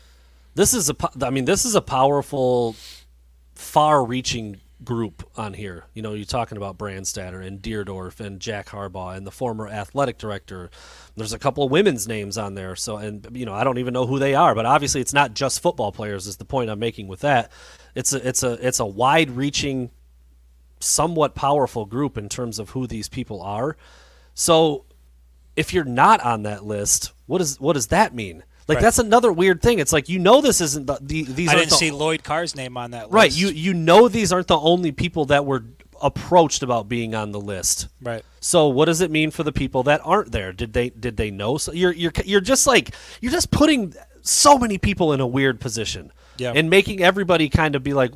this 0.55 0.75
is 0.75 0.91
a 0.91 0.97
I 1.23 1.31
mean 1.31 1.45
this 1.45 1.65
is 1.65 1.75
a 1.75 1.81
powerful 1.81 2.77
far-reaching 3.55 4.61
group 4.85 5.29
on 5.37 5.55
here. 5.55 5.85
You 5.95 6.03
know, 6.03 6.13
you're 6.13 6.25
talking 6.25 6.57
about 6.57 6.77
Brandstatter 6.77 7.45
and 7.47 7.63
Dierdorf 7.63 8.19
and 8.19 8.41
Jack 8.41 8.69
Harbaugh 8.69 9.17
and 9.17 9.25
the 9.27 9.31
former 9.31 9.69
athletic 9.69 10.19
director. 10.19 10.71
There's 11.17 11.33
a 11.33 11.39
couple 11.39 11.63
of 11.63 11.71
women's 11.71 12.09
names 12.09 12.37
on 12.37 12.55
there. 12.55 12.75
So 12.75 12.97
and 12.97 13.27
you 13.33 13.47
know, 13.47 13.55
I 13.55 13.65
don't 13.65 13.79
even 13.79 13.95
know 13.95 14.07
who 14.07 14.19
they 14.19 14.35
are, 14.35 14.55
but 14.55 14.67
obviously 14.67 15.01
it's 15.01 15.15
not 15.15 15.35
just 15.35 15.61
football 15.61 15.93
players 15.93 16.27
is 16.27 16.37
the 16.37 16.45
point 16.45 16.71
I'm 16.71 16.79
making 16.79 17.09
with 17.09 17.21
that. 17.21 17.51
It's 17.95 18.13
a 18.13 18.27
it's 18.27 18.43
a 18.43 18.53
it's 18.67 18.81
a 18.81 18.87
wide-reaching 18.87 19.91
somewhat 20.81 21.35
powerful 21.35 21.87
group 21.87 22.19
in 22.19 22.29
terms 22.29 22.59
of 22.59 22.71
who 22.71 22.87
these 22.87 23.09
people 23.09 23.41
are. 23.41 23.77
So 24.35 24.85
if 25.55 25.73
you're 25.73 25.85
not 25.85 26.21
on 26.21 26.43
that 26.43 26.65
list, 26.65 27.13
what 27.27 27.39
does 27.39 27.61
what 27.61 27.75
does 27.75 27.89
that 27.89 28.15
mean? 28.15 28.43
Like 28.69 28.77
Right. 28.77 28.83
that's 28.83 28.99
another 28.99 29.33
weird 29.33 29.61
thing. 29.63 29.79
It's 29.81 29.93
like 29.93 30.09
you 30.09 30.19
know 30.19 30.41
this 30.41 30.61
isn't 30.61 30.87
the, 30.87 30.99
the 31.01 31.25
these 31.25 31.51
I 31.51 31.55
didn't 31.57 31.71
the, 31.71 31.77
see 31.77 31.91
Lloyd 31.91 32.23
Carr's 32.23 32.55
name 32.55 32.77
on 32.77 32.93
that 32.93 33.05
list. 33.05 33.13
right. 33.15 33.33
You 33.37 33.49
you 33.49 33.75
know 33.75 34.09
these 34.09 34.33
aren't 34.33 34.47
the 34.49 34.59
only 34.59 34.93
people 34.93 35.25
that 35.27 35.45
were 35.45 35.65
approached 36.01 36.63
about 36.65 36.89
being 36.89 37.15
on 37.15 37.31
the 37.33 37.41
list. 37.41 37.89
right. 38.01 38.25
So 38.41 38.67
what 38.69 38.87
does 38.87 39.01
it 39.01 39.11
mean 39.11 39.31
for 39.31 39.45
the 39.45 39.53
people 39.53 39.85
that 39.85 40.01
aren't 40.05 40.33
there? 40.33 40.53
Did 40.53 40.73
they 40.73 40.91
did 40.91 41.17
they 41.17 41.31
know? 41.31 41.59
So 41.59 41.73
you're 41.73 41.93
you're 41.93 42.13
you're 42.25 42.41
just 42.41 42.67
like 42.67 42.95
you're 43.21 43.33
just 43.33 43.51
putting 43.51 43.95
so 44.23 44.59
many 44.59 44.79
people 44.79 45.13
in 45.13 45.21
a 45.21 45.27
weird 45.27 45.61
position. 45.61 46.13
Yeah. 46.39 46.53
And 46.55 46.71
making 46.71 47.03
everybody 47.03 47.49
kind 47.49 47.75
of 47.77 47.83
be 47.83 47.93
like, 47.93 48.13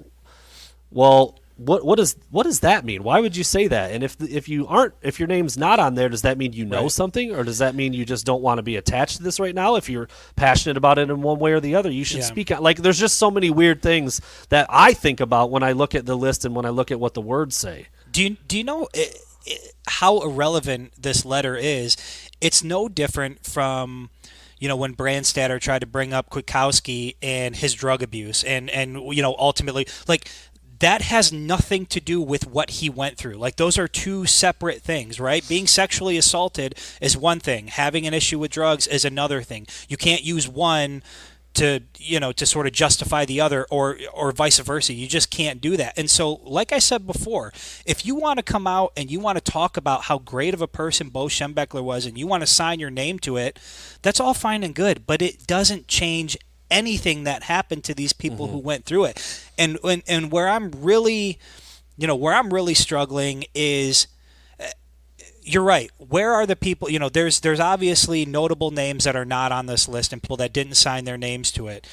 well, 0.90 1.38
what 1.56 1.84
what 1.86 1.96
does 1.96 2.16
what 2.30 2.42
does 2.44 2.60
that 2.60 2.84
mean? 2.84 3.02
Why 3.02 3.20
would 3.20 3.34
you 3.36 3.42
say 3.44 3.66
that? 3.68 3.90
And 3.92 4.04
if 4.04 4.20
if 4.20 4.48
you 4.48 4.66
aren't 4.66 4.94
if 5.02 5.18
your 5.18 5.26
name's 5.26 5.56
not 5.56 5.78
on 5.80 5.94
there, 5.94 6.08
does 6.10 6.22
that 6.22 6.36
mean 6.36 6.52
you 6.52 6.64
know 6.66 6.82
Right. 6.82 6.92
something, 6.92 7.34
or 7.34 7.44
does 7.44 7.58
that 7.58 7.74
mean 7.74 7.92
you 7.94 8.04
just 8.04 8.26
don't 8.26 8.42
want 8.42 8.58
to 8.58 8.62
be 8.62 8.76
attached 8.76 9.16
to 9.16 9.22
this 9.22 9.40
right 9.40 9.54
now? 9.54 9.76
If 9.76 9.88
you're 9.88 10.08
passionate 10.36 10.76
about 10.76 10.98
it 10.98 11.08
in 11.08 11.22
one 11.22 11.38
way 11.38 11.52
or 11.52 11.60
the 11.60 11.74
other, 11.74 11.90
you 11.90 12.04
should 12.04 12.18
Yeah. 12.18 12.24
speak 12.24 12.50
out. 12.50 12.62
Like 12.62 12.78
there's 12.82 12.98
just 12.98 13.16
so 13.18 13.30
many 13.30 13.48
weird 13.50 13.80
things 13.80 14.20
that 14.50 14.66
I 14.68 14.92
think 14.92 15.18
about 15.20 15.50
when 15.50 15.62
I 15.62 15.72
look 15.72 15.94
at 15.94 16.04
the 16.04 16.14
list 16.16 16.44
and 16.44 16.54
when 16.54 16.66
I 16.66 16.70
look 16.70 16.90
at 16.90 17.00
what 17.00 17.14
the 17.14 17.22
words 17.22 17.56
say. 17.56 17.86
Do 18.12 18.22
you 18.22 18.36
do 18.46 18.58
you 18.58 18.64
know 18.64 18.88
i 18.94 19.08
i 19.48 19.56
how 19.88 20.20
irrelevant 20.20 20.92
this 21.00 21.24
letter 21.24 21.56
is? 21.56 21.96
It's 22.40 22.62
no 22.62 22.88
different 22.88 23.46
from 23.46 24.10
you 24.58 24.68
know 24.68 24.76
when 24.76 24.94
Brandstatter 24.94 25.58
tried 25.60 25.78
to 25.80 25.86
bring 25.86 26.12
up 26.12 26.28
Kwiatkowski 26.28 27.16
and 27.22 27.56
his 27.56 27.72
drug 27.72 28.02
abuse, 28.02 28.42
and 28.44 28.68
and 28.70 29.00
you 29.14 29.22
know 29.22 29.34
ultimately 29.38 29.86
like. 30.06 30.28
That 30.80 31.02
has 31.02 31.32
nothing 31.32 31.86
to 31.86 32.00
do 32.00 32.20
with 32.20 32.46
what 32.46 32.70
he 32.70 32.90
went 32.90 33.16
through. 33.16 33.36
Like 33.36 33.56
those 33.56 33.78
are 33.78 33.88
two 33.88 34.26
separate 34.26 34.82
things, 34.82 35.18
right? 35.18 35.46
Being 35.48 35.66
sexually 35.66 36.16
assaulted 36.16 36.76
is 37.00 37.16
one 37.16 37.40
thing. 37.40 37.68
Having 37.68 38.06
an 38.06 38.14
issue 38.14 38.38
with 38.38 38.50
drugs 38.50 38.86
is 38.86 39.04
another 39.04 39.42
thing. 39.42 39.66
You 39.88 39.96
can't 39.96 40.22
use 40.22 40.48
one 40.48 41.02
to 41.56 41.80
you 41.98 42.20
know 42.20 42.32
to 42.32 42.44
sort 42.44 42.66
of 42.66 42.72
justify 42.72 43.24
the 43.24 43.40
other 43.40 43.66
or 43.70 43.96
or 44.12 44.30
vice 44.30 44.58
versa 44.58 44.92
you 44.92 45.08
just 45.08 45.30
can't 45.30 45.60
do 45.60 45.76
that 45.76 45.96
and 45.98 46.10
so 46.10 46.34
like 46.44 46.70
i 46.70 46.78
said 46.78 47.06
before 47.06 47.50
if 47.86 48.04
you 48.04 48.14
want 48.14 48.38
to 48.38 48.42
come 48.42 48.66
out 48.66 48.92
and 48.94 49.10
you 49.10 49.18
want 49.18 49.42
to 49.42 49.52
talk 49.52 49.78
about 49.78 50.02
how 50.02 50.18
great 50.18 50.52
of 50.52 50.60
a 50.60 50.68
person 50.68 51.08
bo 51.08 51.26
schembechler 51.26 51.82
was 51.82 52.04
and 52.04 52.18
you 52.18 52.26
want 52.26 52.42
to 52.42 52.46
sign 52.46 52.78
your 52.78 52.90
name 52.90 53.18
to 53.18 53.38
it 53.38 53.58
that's 54.02 54.20
all 54.20 54.34
fine 54.34 54.62
and 54.62 54.74
good 54.74 55.06
but 55.06 55.22
it 55.22 55.46
doesn't 55.46 55.88
change 55.88 56.36
anything 56.70 57.24
that 57.24 57.44
happened 57.44 57.84
to 57.84 57.94
these 57.94 58.12
people 58.12 58.48
who 58.48 58.58
mm-hmm. 58.58 58.66
went 58.66 58.84
through 58.84 59.04
it 59.04 59.48
and, 59.58 59.78
and 59.84 60.02
and 60.06 60.32
where 60.32 60.48
i'm 60.48 60.70
really 60.72 61.38
you 61.96 62.06
know 62.06 62.16
where 62.16 62.34
i'm 62.34 62.52
really 62.52 62.74
struggling 62.74 63.44
is 63.54 64.06
eh, 64.58 64.70
you're 65.42 65.62
right. 65.62 65.92
Where 65.98 66.32
are 66.32 66.44
the 66.44 66.56
people? 66.56 66.90
You 66.90 66.98
know, 66.98 67.08
there's 67.08 67.38
there's 67.38 67.60
obviously 67.60 68.26
notable 68.26 68.72
names 68.72 69.04
that 69.04 69.14
are 69.14 69.24
not 69.24 69.52
on 69.52 69.66
this 69.66 69.86
list 69.86 70.12
and 70.12 70.20
people 70.20 70.36
that 70.38 70.52
didn't 70.52 70.74
sign 70.74 71.04
their 71.04 71.16
names 71.16 71.52
to 71.52 71.68
it. 71.68 71.86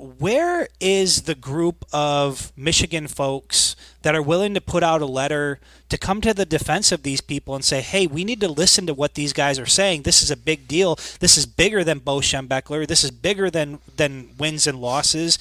Where 0.00 0.66
is 0.80 1.22
the 1.22 1.34
group 1.34 1.84
of 1.92 2.52
Michigan 2.56 3.06
folks 3.06 3.76
that 4.00 4.14
are 4.14 4.22
willing 4.22 4.54
to 4.54 4.60
put 4.60 4.82
out 4.82 5.02
a 5.02 5.06
letter 5.06 5.60
to 5.90 5.98
come 5.98 6.22
to 6.22 6.32
the 6.32 6.46
defense 6.46 6.90
of 6.90 7.02
these 7.02 7.20
people 7.20 7.54
and 7.54 7.62
say, 7.62 7.82
"Hey, 7.82 8.06
we 8.06 8.24
need 8.24 8.40
to 8.40 8.48
listen 8.48 8.86
to 8.86 8.94
what 8.94 9.12
these 9.12 9.34
guys 9.34 9.58
are 9.58 9.66
saying. 9.66 10.02
This 10.02 10.22
is 10.22 10.30
a 10.30 10.36
big 10.36 10.66
deal. 10.66 10.98
This 11.18 11.36
is 11.36 11.44
bigger 11.44 11.84
than 11.84 11.98
Bo 11.98 12.20
Schembechler. 12.20 12.86
This 12.86 13.04
is 13.04 13.10
bigger 13.10 13.50
than 13.50 13.78
than 13.96 14.30
wins 14.38 14.66
and 14.66 14.80
losses." 14.80 15.38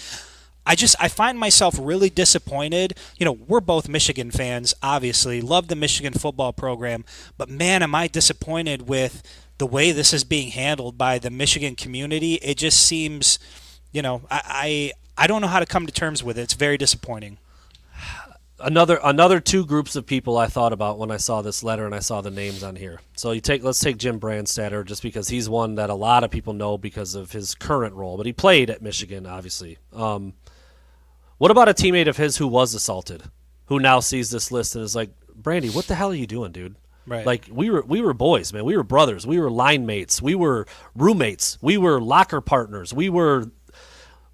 I 0.66 0.76
just 0.76 0.96
I 1.00 1.08
find 1.08 1.40
myself 1.40 1.76
really 1.80 2.10
disappointed. 2.10 2.96
You 3.18 3.26
know, 3.26 3.38
we're 3.48 3.62
both 3.62 3.88
Michigan 3.88 4.30
fans, 4.30 4.74
obviously, 4.84 5.40
love 5.40 5.70
the 5.70 5.76
Michigan 5.76 6.14
football 6.14 6.52
program, 6.52 7.06
but 7.38 7.50
man, 7.50 7.82
am 7.82 7.96
I 7.96 8.08
disappointed 8.08 8.90
with 8.90 9.24
the 9.60 9.68
way 9.68 9.92
this 9.92 10.14
is 10.14 10.24
being 10.24 10.52
handled 10.52 10.98
by 10.98 11.20
the 11.20 11.30
Michigan 11.30 11.76
community. 11.76 12.36
It 12.36 12.58
just 12.58 12.82
seems, 12.82 13.38
you 13.92 14.02
know, 14.02 14.22
I 14.30 14.92
I, 15.18 15.24
I 15.24 15.28
don't 15.28 15.42
know 15.42 15.48
how 15.48 15.60
to 15.60 15.66
come 15.66 15.86
to 15.86 15.92
terms 15.92 16.24
with 16.24 16.38
it. 16.38 16.42
It's 16.44 16.54
very 16.54 16.78
disappointing 16.78 17.38
another 18.62 19.00
another 19.04 19.40
two 19.40 19.66
groups 19.66 19.96
of 19.96 20.06
people 20.06 20.38
I 20.38 20.48
thought 20.48 20.74
about 20.74 20.98
when 20.98 21.12
I 21.12 21.18
saw 21.18 21.42
this 21.42 21.64
letter 21.64 21.86
and 21.86 21.96
I 21.96 22.00
saw 22.00 22.22
the 22.22 22.32
names 22.32 22.64
on 22.64 22.76
here. 22.76 23.00
So 23.16 23.32
you 23.32 23.42
take 23.42 23.64
let's 23.64 23.80
take 23.80 23.98
Jim 23.98 24.20
Brandstatter 24.20 24.86
just 24.86 25.02
because 25.02 25.30
he's 25.30 25.50
one 25.50 25.76
that 25.76 25.90
a 25.90 25.96
lot 25.96 26.24
of 26.24 26.32
people 26.32 26.54
know 26.54 26.78
because 26.78 27.16
of 27.16 27.32
his 27.32 27.56
current 27.56 27.96
role, 27.96 28.18
but 28.18 28.26
he 28.26 28.34
played 28.34 28.70
at 28.70 28.82
Michigan 28.82 29.26
obviously. 29.26 29.78
Um, 29.94 30.34
what 31.38 31.52
about 31.52 31.70
a 31.70 31.74
teammate 31.74 32.08
of 32.08 32.18
his 32.18 32.38
who 32.38 32.48
was 32.48 32.74
assaulted, 32.74 33.24
who 33.66 33.80
now 33.80 34.02
sees 34.02 34.30
this 34.30 34.52
list 34.52 34.76
and 34.76 34.84
is 34.84 34.96
like, 34.96 35.12
Brandy, 35.34 35.70
what 35.70 35.88
the 35.88 35.96
hell 35.96 36.12
are 36.12 36.16
you 36.16 36.28
doing, 36.28 36.52
dude? 36.52 36.76
Right. 37.06 37.26
Like 37.26 37.48
we 37.50 37.70
were 37.70 37.82
we 37.82 38.02
were 38.02 38.14
boys, 38.14 38.54
man. 38.54 38.66
We 38.66 38.78
were 38.78 38.84
brothers. 38.84 39.26
We 39.26 39.40
were 39.40 39.50
line 39.50 39.86
mates. 39.86 40.22
We 40.22 40.36
were 40.36 40.68
roommates. 40.96 41.58
We 41.62 41.78
were 41.78 42.00
locker 42.00 42.42
partners. 42.42 42.94
We 42.94 43.10
were 43.10 43.46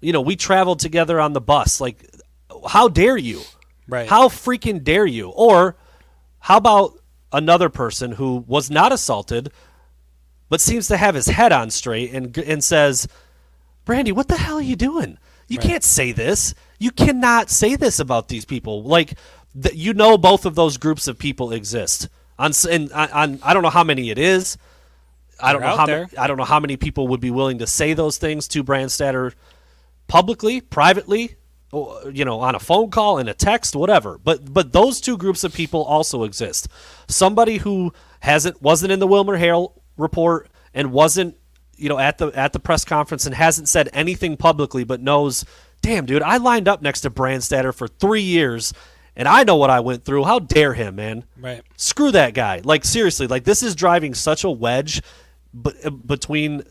you 0.06 0.12
know, 0.12 0.20
we 0.20 0.36
traveled 0.36 0.78
together 0.78 1.20
on 1.20 1.32
the 1.32 1.40
bus. 1.40 1.80
Like 1.80 2.08
how 2.68 2.86
dare 2.86 3.16
you? 3.16 3.40
Right. 3.88 4.08
How 4.08 4.28
freaking 4.28 4.84
dare 4.84 5.04
you? 5.04 5.30
Or 5.30 5.76
how 6.38 6.58
about 6.58 7.00
another 7.32 7.68
person 7.68 8.12
who 8.12 8.44
was 8.46 8.70
not 8.70 8.92
assaulted 8.92 9.50
but 10.48 10.60
seems 10.60 10.86
to 10.86 10.96
have 10.96 11.16
his 11.16 11.26
head 11.26 11.50
on 11.50 11.70
straight 11.70 12.12
and 12.14 12.38
and 12.38 12.62
says, 12.62 13.08
"Brandy, 13.84 14.12
what 14.12 14.28
the 14.28 14.36
hell 14.36 14.58
are 14.58 14.62
you 14.62 14.76
doing? 14.76 15.18
You 15.48 15.58
right. 15.58 15.66
can't 15.66 15.82
say 15.82 16.12
this. 16.12 16.54
You 16.78 16.92
cannot 16.92 17.50
say 17.50 17.74
this 17.74 17.98
about 17.98 18.28
these 18.28 18.44
people. 18.44 18.84
Like 18.84 19.14
th- 19.60 19.74
you 19.74 19.92
know 19.92 20.16
both 20.16 20.46
of 20.46 20.54
those 20.54 20.76
groups 20.76 21.08
of 21.08 21.18
people 21.18 21.50
exist. 21.50 22.08
On 22.38 22.52
and 22.70 22.92
on, 22.92 23.10
on 23.10 23.40
I 23.42 23.52
don't 23.54 23.64
know 23.64 23.70
how 23.70 23.82
many 23.82 24.10
it 24.10 24.18
is. 24.18 24.56
I 25.40 25.52
don't 25.52 25.62
know 25.62 25.76
how 25.76 25.86
ma- 25.86 26.06
I 26.16 26.28
don't 26.28 26.36
know 26.36 26.44
how 26.44 26.60
many 26.60 26.76
people 26.76 27.08
would 27.08 27.20
be 27.20 27.32
willing 27.32 27.58
to 27.58 27.66
say 27.66 27.92
those 27.92 28.18
things 28.18 28.46
to 28.48 28.62
Brandstatter 28.62 29.32
publicly, 30.08 30.60
privately, 30.60 31.36
you 31.72 32.24
know, 32.24 32.40
on 32.40 32.54
a 32.54 32.58
phone 32.58 32.90
call, 32.90 33.18
in 33.18 33.28
a 33.28 33.34
text, 33.34 33.74
whatever. 33.76 34.18
But 34.18 34.52
but 34.52 34.72
those 34.72 35.00
two 35.00 35.16
groups 35.16 35.44
of 35.44 35.52
people 35.54 35.82
also 35.82 36.24
exist. 36.24 36.68
Somebody 37.08 37.58
who 37.58 37.92
hasn't 38.20 38.60
wasn't 38.62 38.92
in 38.92 38.98
the 38.98 39.08
WilmerHale 39.08 39.72
report 39.96 40.48
and 40.74 40.92
wasn't 40.92 41.36
you 41.76 41.88
know 41.88 41.98
at 41.98 42.18
the 42.18 42.28
at 42.28 42.52
the 42.52 42.60
press 42.60 42.84
conference 42.84 43.26
and 43.26 43.34
hasn't 43.34 43.68
said 43.68 43.88
anything 43.92 44.36
publicly, 44.36 44.84
but 44.84 45.00
knows, 45.00 45.44
damn 45.82 46.06
dude, 46.06 46.22
I 46.22 46.36
lined 46.38 46.68
up 46.68 46.82
next 46.82 47.02
to 47.02 47.10
Brandstatter 47.10 47.74
for 47.74 47.88
three 47.88 48.22
years. 48.22 48.72
And 49.18 49.26
I 49.26 49.44
know 49.44 49.56
what 49.56 49.70
I 49.70 49.80
went 49.80 50.04
through. 50.04 50.24
How 50.24 50.40
dare 50.40 50.74
him, 50.74 50.96
man? 50.96 51.24
Right. 51.40 51.62
Screw 51.78 52.10
that 52.10 52.34
guy. 52.34 52.60
Like 52.62 52.84
seriously, 52.84 53.26
like 53.26 53.44
this 53.44 53.62
is 53.62 53.74
driving 53.74 54.12
such 54.12 54.44
a 54.44 54.50
wedge 54.50 55.00
b- 55.58 55.72
between 56.04 56.64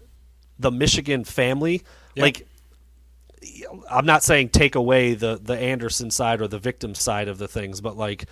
the 0.60 0.70
Michigan 0.70 1.24
family. 1.24 1.82
Yep. 2.14 2.22
Like 2.22 2.48
I'm 3.90 4.06
not 4.06 4.24
saying 4.24 4.50
take 4.50 4.76
away 4.76 5.14
the 5.14 5.40
the 5.42 5.58
Anderson 5.58 6.12
side 6.12 6.42
or 6.42 6.48
the 6.48 6.60
victim 6.60 6.96
side 6.96 7.28
of 7.28 7.38
the 7.38 7.48
things, 7.48 7.82
but 7.82 7.98
like 7.98 8.26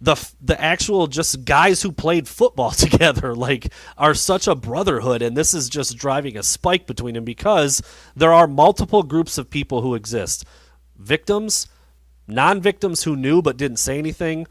the 0.00 0.16
the 0.40 0.60
actual 0.60 1.06
just 1.06 1.44
guys 1.44 1.82
who 1.82 1.92
played 1.92 2.28
football 2.28 2.70
together 2.72 3.34
like 3.34 3.72
are 3.96 4.14
such 4.14 4.46
a 4.46 4.54
brotherhood 4.54 5.22
and 5.22 5.36
this 5.36 5.54
is 5.54 5.68
just 5.68 5.96
driving 5.96 6.36
a 6.36 6.42
spike 6.42 6.86
between 6.86 7.14
them 7.14 7.24
because 7.24 7.82
there 8.14 8.32
are 8.32 8.46
multiple 8.46 9.02
groups 9.02 9.38
of 9.38 9.50
people 9.50 9.82
who 9.82 9.94
exist. 9.94 10.44
Victims 10.96 11.68
non-victims 12.30 13.04
who 13.04 13.16
knew 13.16 13.40
but 13.40 13.56
didn't 13.56 13.78
say 13.78 13.98
anything 13.98 14.46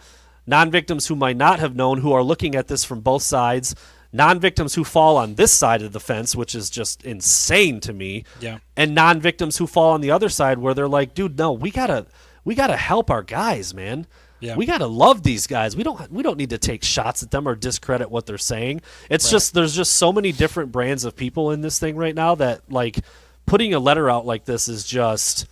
non-victims 0.47 1.07
who 1.07 1.15
might 1.15 1.37
not 1.37 1.59
have 1.59 1.75
known 1.75 1.99
who 1.99 2.11
are 2.11 2.23
looking 2.23 2.55
at 2.55 2.67
this 2.67 2.83
from 2.83 3.01
both 3.01 3.21
sides 3.21 3.75
non-victims 4.11 4.75
who 4.75 4.83
fall 4.83 5.17
on 5.17 5.35
this 5.35 5.51
side 5.51 5.81
of 5.81 5.91
the 5.91 5.99
fence, 5.99 6.35
which 6.35 6.55
is 6.55 6.69
just 6.69 7.03
insane 7.03 7.79
to 7.81 7.93
me. 7.93 8.23
Yeah. 8.39 8.59
And 8.75 8.95
non-victims 8.95 9.57
who 9.57 9.67
fall 9.67 9.93
on 9.93 10.01
the 10.01 10.11
other 10.11 10.29
side 10.29 10.59
where 10.59 10.73
they're 10.73 10.87
like, 10.87 11.13
dude, 11.13 11.37
no, 11.37 11.51
we 11.51 11.71
gotta 11.71 12.07
we 12.43 12.55
gotta 12.55 12.77
help 12.77 13.11
our 13.11 13.23
guys, 13.23 13.73
man. 13.73 14.07
Yeah. 14.39 14.55
We 14.55 14.65
gotta 14.65 14.87
love 14.87 15.23
these 15.23 15.47
guys. 15.47 15.75
We 15.75 15.83
don't 15.83 16.11
we 16.11 16.23
don't 16.23 16.37
need 16.37 16.51
to 16.51 16.57
take 16.57 16.83
shots 16.83 17.23
at 17.23 17.31
them 17.31 17.47
or 17.47 17.55
discredit 17.55 18.11
what 18.11 18.25
they're 18.25 18.37
saying. 18.37 18.81
It's 19.09 19.25
right. 19.25 19.31
just 19.31 19.53
there's 19.53 19.75
just 19.75 19.93
so 19.93 20.13
many 20.13 20.31
different 20.31 20.71
brands 20.71 21.05
of 21.05 21.15
people 21.15 21.51
in 21.51 21.61
this 21.61 21.79
thing 21.79 21.95
right 21.95 22.15
now 22.15 22.35
that 22.35 22.61
like 22.71 22.99
putting 23.45 23.73
a 23.73 23.79
letter 23.79 24.09
out 24.09 24.25
like 24.25 24.45
this 24.45 24.67
is 24.67 24.85
just 24.85 25.47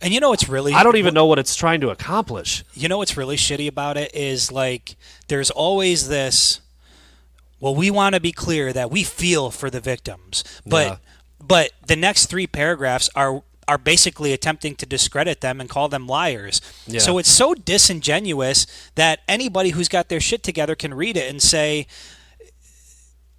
and 0.00 0.12
you 0.12 0.20
know 0.20 0.30
what's 0.30 0.48
really 0.48 0.72
I 0.72 0.82
don't 0.82 0.96
even 0.96 1.14
know 1.14 1.26
what 1.26 1.38
it's 1.38 1.54
trying 1.54 1.80
to 1.82 1.90
accomplish. 1.90 2.64
You 2.74 2.88
know 2.88 2.98
what's 2.98 3.16
really 3.16 3.36
shitty 3.36 3.68
about 3.68 3.96
it 3.96 4.14
is 4.14 4.50
like 4.50 4.96
there's 5.28 5.50
always 5.50 6.08
this 6.08 6.60
well, 7.60 7.74
we 7.74 7.90
want 7.90 8.14
to 8.14 8.20
be 8.20 8.32
clear 8.32 8.72
that 8.72 8.90
we 8.90 9.02
feel 9.02 9.50
for 9.50 9.70
the 9.70 9.80
victims, 9.80 10.44
but 10.66 10.86
yeah. 10.86 10.96
but 11.44 11.72
the 11.86 11.96
next 11.96 12.26
three 12.26 12.46
paragraphs 12.46 13.08
are 13.14 13.42
are 13.68 13.78
basically 13.78 14.32
attempting 14.32 14.76
to 14.76 14.86
discredit 14.86 15.40
them 15.40 15.60
and 15.60 15.68
call 15.68 15.88
them 15.88 16.06
liars. 16.06 16.60
Yeah. 16.86 17.00
So 17.00 17.18
it's 17.18 17.30
so 17.30 17.54
disingenuous 17.54 18.66
that 18.94 19.20
anybody 19.28 19.70
who's 19.70 19.88
got 19.88 20.08
their 20.08 20.20
shit 20.20 20.42
together 20.42 20.74
can 20.76 20.94
read 20.94 21.16
it 21.16 21.28
and 21.28 21.42
say, 21.42 21.86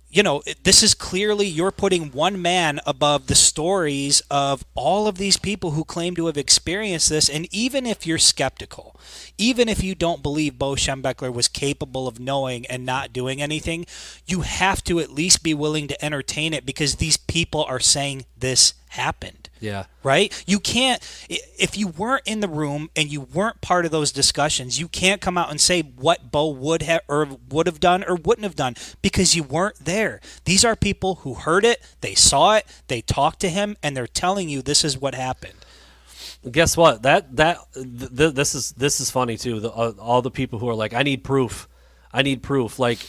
you 0.10 0.24
know, 0.24 0.42
this 0.64 0.84
is 0.84 0.94
clearly 0.94 1.48
you're 1.48 1.72
putting 1.72 2.12
one 2.12 2.42
man 2.42 2.80
above 2.86 3.28
the 3.28 3.36
stories 3.36 4.22
of 4.32 4.64
all 4.74 5.08
of 5.08 5.18
these 5.18 5.36
people 5.38 5.72
who 5.72 5.84
claim 5.84 6.16
to 6.16 6.28
have 6.28 6.38
experienced 6.38 7.10
this. 7.10 7.30
And 7.30 7.48
even 7.54 7.86
if 7.86 8.08
you're 8.08 8.18
skeptical, 8.18 8.96
even 9.38 9.68
if 9.68 9.84
you 9.84 9.96
don't 9.96 10.24
believe 10.24 10.58
Bo 10.58 10.74
Schembechler 10.76 11.34
was 11.34 11.50
capable 11.50 12.08
of 12.08 12.20
knowing 12.20 12.66
and 12.68 12.86
not 12.86 13.12
doing 13.12 13.42
anything, 13.42 13.86
you 14.26 14.42
have 14.42 14.82
to 14.86 15.00
at 15.00 15.12
least 15.12 15.44
be 15.44 15.54
willing 15.54 15.88
to 15.90 16.06
entertain 16.06 16.54
it 16.54 16.66
because 16.66 16.96
these 16.96 17.18
people 17.18 17.64
are 17.66 17.80
saying 17.80 18.26
this 18.38 18.76
happened. 18.90 19.47
Yeah. 19.60 19.86
Right? 20.04 20.44
You 20.48 20.60
can't, 20.60 21.02
if 21.30 21.78
you 21.78 21.88
weren't 21.88 22.24
in 22.26 22.40
the 22.40 22.48
room 22.48 22.90
and 22.96 23.12
you 23.12 23.22
weren't 23.22 23.62
part 23.62 23.86
of 23.86 23.92
those 23.92 24.12
discussions, 24.12 24.80
you 24.80 24.88
can't 24.88 25.22
come 25.22 25.38
out 25.38 25.50
and 25.50 25.60
say 25.60 25.82
what 25.82 26.32
Bo 26.32 26.50
would 26.50 26.82
have 26.84 27.02
or 27.08 27.28
would 27.50 27.68
have 27.68 27.80
done 27.80 28.04
or 28.04 28.16
wouldn't 28.16 28.44
have 28.44 28.56
done 28.56 28.76
because 29.02 29.36
you 29.36 29.44
weren't 29.44 29.84
there. 29.84 30.22
These 30.46 30.64
are 30.64 30.76
people 30.76 31.16
who 31.16 31.34
heard 31.34 31.66
it, 31.66 31.82
they 32.02 32.16
saw 32.16 32.56
it, 32.56 32.66
they 32.88 33.02
talked 33.02 33.40
to 33.42 33.50
him, 33.50 33.76
and 33.82 33.96
they're 33.96 34.08
telling 34.08 34.50
you 34.50 34.62
this 34.62 34.84
is 34.84 34.98
what 34.98 35.16
happened. 35.16 35.54
Guess 36.50 36.78
what? 36.78 37.02
That 37.02 37.36
that 37.36 37.58
th- 37.74 38.34
this 38.34 38.56
is 38.56 38.72
this 38.74 39.02
is 39.02 39.12
funny 39.12 39.38
too. 39.38 39.60
The, 39.60 39.72
uh, 39.72 39.94
all 40.00 40.22
the 40.22 40.32
people 40.32 40.60
who 40.60 40.70
are 40.70 40.76
like, 40.76 40.94
I 40.94 41.04
need 41.04 41.24
proof, 41.24 41.68
I 42.14 42.22
need 42.22 42.42
proof. 42.44 42.80
Like, 42.80 43.00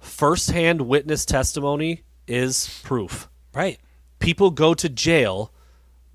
firsthand 0.00 0.82
witness 0.82 1.24
testimony 1.24 2.02
is 2.26 2.80
proof. 2.82 3.28
Right 3.54 3.78
people 4.24 4.50
go 4.50 4.74
to 4.74 4.88
jail 4.88 5.52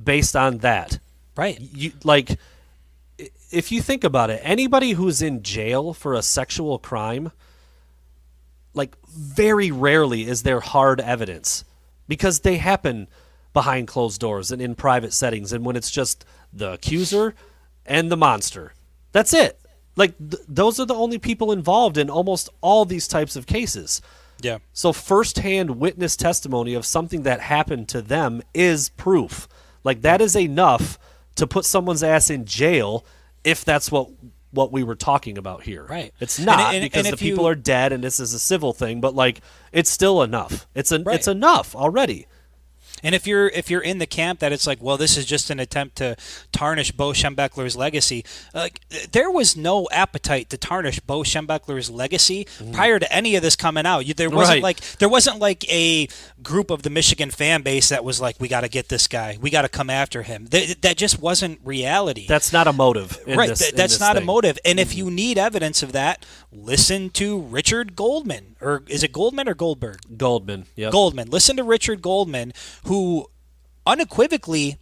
based 0.03 0.35
on 0.35 0.59
that. 0.59 0.99
Right. 1.35 1.59
You 1.59 1.93
like 2.03 2.37
if 3.51 3.71
you 3.71 3.81
think 3.81 4.03
about 4.03 4.29
it, 4.29 4.41
anybody 4.43 4.91
who's 4.91 5.21
in 5.21 5.43
jail 5.43 5.93
for 5.93 6.13
a 6.13 6.21
sexual 6.21 6.77
crime 6.79 7.31
like 8.73 8.95
very 9.07 9.71
rarely 9.71 10.27
is 10.27 10.43
there 10.43 10.59
hard 10.59 11.01
evidence 11.01 11.63
because 12.07 12.41
they 12.41 12.57
happen 12.57 13.07
behind 13.53 13.87
closed 13.87 14.21
doors 14.21 14.51
and 14.51 14.61
in 14.61 14.75
private 14.75 15.11
settings 15.11 15.51
and 15.51 15.65
when 15.65 15.75
it's 15.75 15.91
just 15.91 16.23
the 16.53 16.73
accuser 16.73 17.33
and 17.85 18.11
the 18.11 18.17
monster. 18.17 18.73
That's 19.11 19.33
it. 19.33 19.59
Like 19.95 20.17
th- 20.17 20.43
those 20.47 20.79
are 20.79 20.85
the 20.85 20.93
only 20.93 21.17
people 21.17 21.51
involved 21.51 21.97
in 21.97 22.09
almost 22.09 22.49
all 22.61 22.85
these 22.85 23.07
types 23.07 23.35
of 23.35 23.47
cases. 23.47 24.01
Yeah. 24.41 24.59
So 24.73 24.93
firsthand 24.93 25.79
witness 25.79 26.15
testimony 26.15 26.73
of 26.73 26.85
something 26.85 27.23
that 27.23 27.41
happened 27.41 27.89
to 27.89 28.01
them 28.01 28.41
is 28.53 28.89
proof. 28.89 29.47
Like 29.83 30.01
that 30.01 30.21
is 30.21 30.35
enough 30.35 30.97
to 31.35 31.47
put 31.47 31.65
someone's 31.65 32.03
ass 32.03 32.29
in 32.29 32.45
jail 32.45 33.05
if 33.43 33.63
that's 33.63 33.91
what 33.91 34.09
what 34.51 34.71
we 34.71 34.83
were 34.83 34.95
talking 34.95 35.37
about 35.37 35.63
here. 35.63 35.85
Right. 35.85 36.11
It's 36.19 36.39
not 36.39 36.73
and, 36.73 36.77
and, 36.77 36.83
because 36.83 37.05
and 37.05 37.13
the 37.13 37.17
people 37.17 37.43
you, 37.43 37.49
are 37.51 37.55
dead 37.55 37.93
and 37.93 38.03
this 38.03 38.19
is 38.19 38.33
a 38.33 38.39
civil 38.39 38.73
thing, 38.73 38.99
but 38.99 39.15
like 39.15 39.41
it's 39.71 39.89
still 39.89 40.23
enough. 40.23 40.67
It's 40.73 40.91
an 40.91 41.03
right. 41.03 41.15
it's 41.15 41.27
enough 41.27 41.75
already. 41.75 42.27
And 43.03 43.15
if 43.15 43.27
you're 43.27 43.47
if 43.49 43.69
you're 43.69 43.81
in 43.81 43.99
the 43.99 44.05
camp 44.05 44.39
that 44.39 44.51
it's 44.51 44.67
like, 44.67 44.81
well, 44.81 44.97
this 44.97 45.17
is 45.17 45.25
just 45.25 45.49
an 45.49 45.59
attempt 45.59 45.97
to 45.97 46.15
tarnish 46.51 46.91
Bo 46.91 47.11
Schembechler's 47.11 47.75
legacy, 47.75 48.25
like 48.53 48.81
there 49.11 49.31
was 49.31 49.55
no 49.55 49.87
appetite 49.91 50.49
to 50.49 50.57
tarnish 50.57 50.99
Bo 50.99 51.21
Schembechler's 51.21 51.89
legacy 51.89 52.45
mm. 52.59 52.73
prior 52.73 52.99
to 52.99 53.11
any 53.13 53.35
of 53.35 53.41
this 53.41 53.55
coming 53.55 53.85
out. 53.85 54.05
There 54.15 54.29
wasn't 54.29 54.57
right. 54.57 54.63
like 54.63 54.81
there 54.99 55.09
wasn't 55.09 55.39
like 55.39 55.69
a 55.71 56.07
group 56.41 56.69
of 56.71 56.83
the 56.83 56.89
Michigan 56.89 57.31
fan 57.31 57.61
base 57.61 57.89
that 57.89 58.03
was 58.03 58.21
like, 58.21 58.35
we 58.39 58.47
got 58.47 58.61
to 58.61 58.69
get 58.69 58.89
this 58.89 59.07
guy, 59.07 59.37
we 59.41 59.49
got 59.49 59.63
to 59.63 59.69
come 59.69 59.89
after 59.89 60.23
him. 60.23 60.45
That, 60.47 60.81
that 60.81 60.97
just 60.97 61.19
wasn't 61.19 61.59
reality. 61.63 62.27
That's 62.27 62.53
not 62.53 62.67
a 62.67 62.73
motive, 62.73 63.17
right? 63.27 63.49
This, 63.49 63.71
that's 63.71 63.99
not 63.99 64.15
thing. 64.15 64.23
a 64.23 64.25
motive. 64.25 64.57
And 64.65 64.79
mm. 64.79 64.81
if 64.81 64.95
you 64.95 65.09
need 65.11 65.37
evidence 65.37 65.83
of 65.83 65.91
that, 65.93 66.25
listen 66.51 67.09
to 67.11 67.39
Richard 67.39 67.95
Goldman, 67.95 68.55
or 68.61 68.83
is 68.87 69.03
it 69.03 69.11
Goldman 69.11 69.47
or 69.47 69.53
Goldberg? 69.53 69.99
Goldman. 70.17 70.65
Yeah. 70.75 70.89
Goldman. 70.89 71.29
Listen 71.29 71.57
to 71.57 71.63
Richard 71.63 72.01
Goldman 72.01 72.53
who 72.89 73.27
unequivocally 73.85 74.79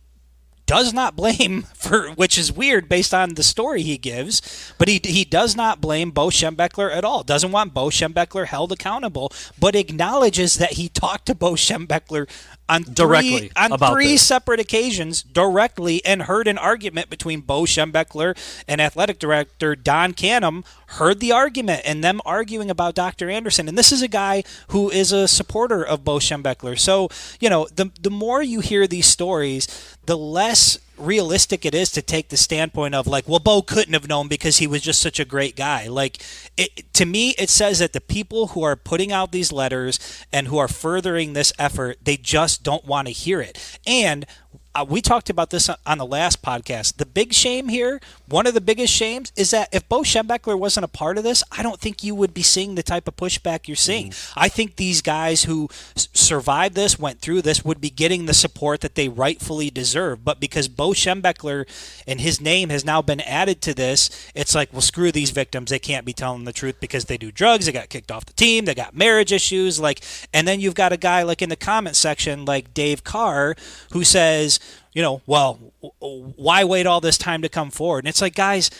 does 0.66 0.93
not 0.93 1.16
blame 1.16 1.62
for 1.74 2.10
which 2.12 2.38
is 2.38 2.51
weird 2.51 2.88
based 2.88 3.14
on 3.14 3.34
the 3.34 3.43
story 3.43 3.82
he 3.82 3.97
gives, 3.97 4.74
but 4.78 4.88
he 4.88 5.01
he 5.03 5.26
does 5.26 5.55
not 5.55 5.82
blame 5.82 6.12
Bo 6.12 6.28
Schembechler 6.28 6.89
at 6.89 7.03
all. 7.03 7.24
Doesn't 7.24 7.51
want 7.51 7.74
Bo 7.74 7.88
Schembechler 7.88 8.45
held 8.45 8.72
accountable, 8.72 9.32
but 9.60 9.76
acknowledges 9.76 10.55
that 10.55 10.74
he 10.74 10.88
talked 10.88 11.26
to 11.26 11.36
Bo 11.36 11.53
Schembechler 11.53 12.30
on 12.70 12.84
Directly 12.84 13.39
three, 13.39 13.51
on 13.55 13.78
three 13.78 14.11
this. 14.13 14.22
separate 14.22 14.59
occasions 14.59 15.22
directly 15.22 16.03
and 16.05 16.24
heard 16.24 16.47
an 16.47 16.57
argument 16.57 17.09
between 17.09 17.41
Bo 17.41 17.63
Schembechler 17.63 18.38
and 18.68 18.82
athletic 18.82 19.20
director 19.20 19.76
Don 19.76 20.13
Canham. 20.13 20.65
Heard 20.91 21.20
the 21.20 21.32
argument 21.32 21.82
and 21.86 22.03
them 22.03 22.22
arguing 22.26 22.70
about 22.70 22.95
Dr. 22.95 23.30
Anderson. 23.30 23.68
And 23.68 23.78
this 23.78 23.91
is 23.91 24.01
a 24.01 24.07
guy 24.07 24.43
who 24.70 24.89
is 24.89 25.11
a 25.11 25.28
supporter 25.28 25.84
of 25.84 26.03
Bo 26.03 26.18
Schembechler. 26.18 26.78
So, 26.78 27.09
you 27.39 27.49
know, 27.49 27.68
the, 27.74 27.91
the 28.01 28.09
more 28.09 28.41
you 28.41 28.59
hear 28.61 28.88
these 28.88 29.07
stories, 29.07 29.68
the 30.05 30.18
less 30.18 30.80
realistic 30.97 31.65
it 31.65 31.75
is 31.75 31.91
to 31.91 32.01
take 32.01 32.29
the 32.29 32.37
standpoint 32.37 32.95
of 32.95 33.07
like 33.07 33.27
well 33.27 33.39
bo 33.39 33.61
couldn't 33.61 33.93
have 33.93 34.07
known 34.07 34.27
because 34.27 34.57
he 34.57 34.67
was 34.67 34.81
just 34.81 35.01
such 35.01 35.19
a 35.19 35.25
great 35.25 35.55
guy. 35.55 35.87
Like 35.87 36.21
it, 36.57 36.93
to 36.93 37.05
me 37.05 37.35
it 37.37 37.49
says 37.49 37.79
that 37.79 37.93
the 37.93 38.01
people 38.01 38.47
who 38.47 38.63
are 38.63 38.75
putting 38.75 39.11
out 39.11 39.31
these 39.31 39.51
letters 39.51 39.99
and 40.31 40.47
who 40.47 40.57
are 40.57 40.67
furthering 40.67 41.33
this 41.33 41.53
effort 41.59 41.97
they 42.03 42.17
just 42.17 42.63
don't 42.63 42.85
want 42.85 43.07
to 43.07 43.13
hear 43.13 43.41
it. 43.41 43.79
And 43.85 44.25
uh, 44.78 44.86
we 44.88 45.01
talked 45.01 45.30
about 45.30 45.49
this 45.49 45.69
on 45.88 45.97
the 45.97 46.05
last 46.05 46.43
podcast. 46.43 46.97
The 46.97 47.05
big 47.05 47.34
shame 47.34 47.67
here, 47.67 47.99
one 48.28 48.45
of 48.45 48.53
the 48.53 48.61
biggest 48.61 48.93
shames, 48.93 49.32
is 49.36 49.49
that 49.49 49.69
if 49.71 49.89
Bo 49.89 50.01
Schembechler 50.01 50.57
wasn't 50.57 50.84
a 50.84 50.88
part 50.89 51.17
of 51.17 51.23
this, 51.23 51.43
I 51.51 51.63
don't 51.63 51.80
think 51.80 52.03
you 52.03 52.13
would 52.13 52.32
be 52.32 52.43
seeing 52.43 52.75
the 52.75 52.84
type 52.84 53.07
of 53.07 53.15
pushback 53.15 53.67
you're 53.67 53.75
seeing. 53.75 54.13
I 54.36 54.49
think 54.49 54.75
these 54.75 55.01
guys 55.01 55.45
who 55.45 55.67
s- 55.95 56.09
survived 56.13 56.75
this, 56.75 56.99
went 56.99 57.21
through 57.21 57.41
this, 57.41 57.65
would 57.65 57.82
be 57.82 57.89
getting 57.89 58.28
the 58.28 58.36
support 58.36 58.82
that 58.82 58.93
they 58.93 59.09
rightfully 59.09 59.71
deserve. 59.71 60.23
But 60.23 60.39
because 60.39 60.67
Bo 60.67 60.89
Schembechler 60.89 61.65
and 62.05 62.21
his 62.21 62.39
name 62.39 62.69
has 62.69 62.86
now 62.86 63.01
been 63.01 63.21
added 63.21 63.61
to 63.63 63.73
this, 63.73 64.30
it's 64.36 64.53
like, 64.53 64.71
well, 64.71 64.82
screw 64.82 65.11
these 65.11 65.32
victims. 65.32 65.71
They 65.71 65.80
can't 65.80 66.05
be 66.05 66.13
telling 66.13 66.43
the 66.43 66.53
truth 66.53 66.80
because 66.80 67.05
they 67.05 67.17
do 67.17 67.32
drugs. 67.32 67.65
They 67.65 67.71
got 67.71 67.89
kicked 67.89 68.11
off 68.11 68.25
the 68.25 68.34
team. 68.34 68.65
They 68.65 68.75
got 68.75 68.95
marriage 68.95 69.32
issues. 69.32 69.80
Like, 69.80 70.01
and 70.36 70.47
then 70.47 70.59
you've 70.59 70.75
got 70.75 70.93
a 70.93 70.97
guy 70.97 71.23
like 71.23 71.41
in 71.41 71.49
the 71.49 71.55
comment 71.55 71.95
section, 71.95 72.45
like 72.45 72.75
Dave 72.75 73.03
Carr, 73.03 73.55
who 73.91 74.03
says, 74.03 74.59
you 74.97 75.03
know, 75.03 75.21
well, 75.27 75.59
why 75.99 76.63
wait 76.63 76.87
all 76.87 76.99
this 76.99 77.19
time 77.19 77.43
to 77.43 77.49
come 77.49 77.69
forward? 77.69 77.99
And 77.99 78.07
it's 78.07 78.19
like, 78.19 78.33
guys, 78.33 78.71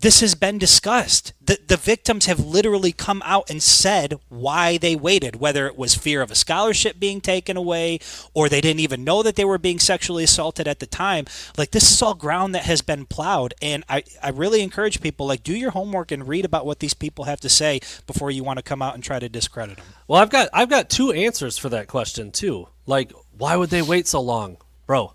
this 0.00 0.20
has 0.20 0.34
been 0.34 0.58
discussed. 0.58 1.32
The, 1.40 1.60
the 1.64 1.76
victims 1.76 2.26
have 2.26 2.40
literally 2.44 2.90
come 2.90 3.22
out 3.24 3.48
and 3.48 3.62
said 3.62 4.14
why 4.30 4.78
they 4.78 4.96
waited, 4.96 5.36
whether 5.36 5.68
it 5.68 5.78
was 5.78 5.94
fear 5.94 6.22
of 6.22 6.32
a 6.32 6.34
scholarship 6.34 6.98
being 6.98 7.20
taken 7.20 7.56
away 7.56 8.00
or 8.34 8.48
they 8.48 8.60
didn't 8.60 8.80
even 8.80 9.04
know 9.04 9.22
that 9.22 9.36
they 9.36 9.44
were 9.44 9.58
being 9.58 9.78
sexually 9.78 10.24
assaulted 10.24 10.66
at 10.66 10.80
the 10.80 10.88
time. 10.88 11.24
Like, 11.56 11.70
this 11.70 11.88
is 11.88 12.02
all 12.02 12.14
ground 12.14 12.52
that 12.56 12.64
has 12.64 12.82
been 12.82 13.06
plowed. 13.06 13.54
And 13.62 13.84
I, 13.88 14.02
I 14.20 14.30
really 14.30 14.60
encourage 14.60 15.00
people, 15.00 15.28
like, 15.28 15.44
do 15.44 15.54
your 15.54 15.70
homework 15.70 16.10
and 16.10 16.26
read 16.26 16.44
about 16.44 16.66
what 16.66 16.80
these 16.80 16.94
people 16.94 17.26
have 17.26 17.38
to 17.42 17.48
say 17.48 17.78
before 18.08 18.32
you 18.32 18.42
want 18.42 18.58
to 18.58 18.64
come 18.64 18.82
out 18.82 18.96
and 18.96 19.04
try 19.04 19.20
to 19.20 19.28
discredit 19.28 19.76
them. 19.76 19.86
Well, 20.08 20.20
I've 20.20 20.30
got 20.30 20.48
I've 20.52 20.68
got 20.68 20.90
two 20.90 21.12
answers 21.12 21.56
for 21.56 21.68
that 21.68 21.86
question 21.86 22.32
too. 22.32 22.66
Like, 22.88 23.12
why 23.38 23.54
would 23.54 23.70
they 23.70 23.82
wait 23.82 24.08
so 24.08 24.20
long, 24.20 24.56
bro? 24.88 25.12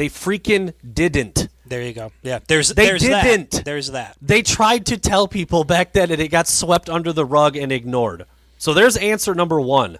They 0.00 0.08
freaking 0.08 0.72
didn't. 0.94 1.48
There 1.66 1.82
you 1.82 1.92
go. 1.92 2.10
Yeah, 2.22 2.38
there's 2.48 2.70
They 2.70 2.86
there's 2.86 3.02
didn't. 3.02 3.50
that. 3.50 3.64
There's 3.66 3.88
that. 3.88 4.16
They 4.22 4.40
tried 4.40 4.86
to 4.86 4.96
tell 4.96 5.28
people 5.28 5.62
back 5.62 5.92
then, 5.92 6.10
and 6.10 6.22
it 6.22 6.28
got 6.28 6.48
swept 6.48 6.88
under 6.88 7.12
the 7.12 7.26
rug 7.26 7.54
and 7.54 7.70
ignored. 7.70 8.24
So 8.56 8.72
there's 8.72 8.96
answer 8.96 9.34
number 9.34 9.60
one. 9.60 9.98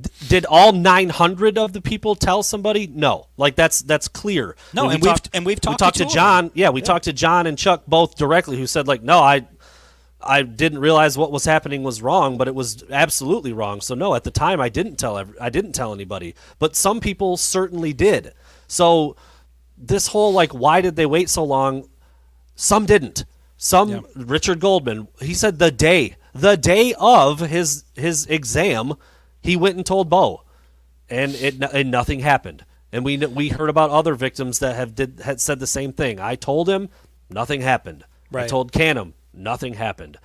D- 0.00 0.10
did 0.26 0.44
all 0.46 0.72
900 0.72 1.56
of 1.56 1.72
the 1.72 1.80
people 1.80 2.16
tell 2.16 2.42
somebody? 2.42 2.88
No, 2.88 3.28
like 3.36 3.54
that's 3.54 3.80
that's 3.82 4.08
clear. 4.08 4.56
No, 4.72 4.88
we 4.88 4.94
and 4.94 5.02
we've- 5.04 5.12
talked- 5.12 5.30
and 5.32 5.46
we've 5.46 5.58
we 5.58 5.60
talked 5.60 5.78
talked 5.78 5.98
to 5.98 6.04
John. 6.06 6.50
Yeah, 6.54 6.70
we 6.70 6.82
talked 6.82 7.04
to 7.04 7.12
John 7.12 7.46
and 7.46 7.56
Chuck 7.56 7.84
both 7.86 8.16
directly, 8.16 8.56
who 8.56 8.66
said 8.66 8.88
like, 8.88 9.04
no, 9.04 9.20
I 9.20 9.46
I 10.20 10.42
didn't 10.42 10.80
realize 10.80 11.16
what 11.16 11.30
was 11.30 11.44
happening 11.44 11.84
was 11.84 12.02
wrong, 12.02 12.38
but 12.38 12.48
it 12.48 12.56
was 12.56 12.82
absolutely 12.90 13.52
wrong. 13.52 13.80
So 13.82 13.94
no, 13.94 14.16
at 14.16 14.24
the 14.24 14.32
time 14.32 14.60
I 14.60 14.68
didn't 14.68 14.96
tell 14.96 15.16
ev- 15.16 15.36
I 15.40 15.48
didn't 15.48 15.74
tell 15.74 15.92
anybody, 15.94 16.34
but 16.58 16.74
some 16.74 16.98
people 16.98 17.36
certainly 17.36 17.92
did. 17.92 18.32
So 18.72 19.16
this 19.76 20.06
whole 20.08 20.32
like 20.32 20.52
why 20.52 20.80
did 20.80 20.96
they 20.96 21.06
wait 21.06 21.28
so 21.28 21.44
long? 21.44 21.88
Some 22.54 22.86
didn't. 22.86 23.24
Some 23.58 24.06
Richard 24.16 24.58
Goldman, 24.60 25.08
he 25.20 25.34
said 25.34 25.58
the 25.58 25.70
day, 25.70 26.16
the 26.34 26.56
day 26.56 26.94
of 26.98 27.38
his 27.40 27.84
his 27.94 28.26
exam, 28.26 28.94
he 29.40 29.56
went 29.56 29.76
and 29.76 29.86
told 29.86 30.08
Bo, 30.08 30.42
and 31.08 31.34
it 31.34 31.62
and 31.62 31.90
nothing 31.90 32.20
happened. 32.20 32.64
And 32.90 33.04
we 33.04 33.18
we 33.18 33.50
heard 33.50 33.68
about 33.70 33.90
other 33.90 34.14
victims 34.14 34.58
that 34.60 34.74
have 34.74 34.94
did 34.94 35.20
had 35.20 35.40
said 35.40 35.60
the 35.60 35.66
same 35.66 35.92
thing. 35.92 36.18
I 36.18 36.34
told 36.34 36.68
him, 36.68 36.88
nothing 37.30 37.60
happened. 37.60 38.04
I 38.34 38.46
told 38.46 38.72
Canham, 38.72 39.12
nothing 39.34 39.74
happened. 39.74 40.16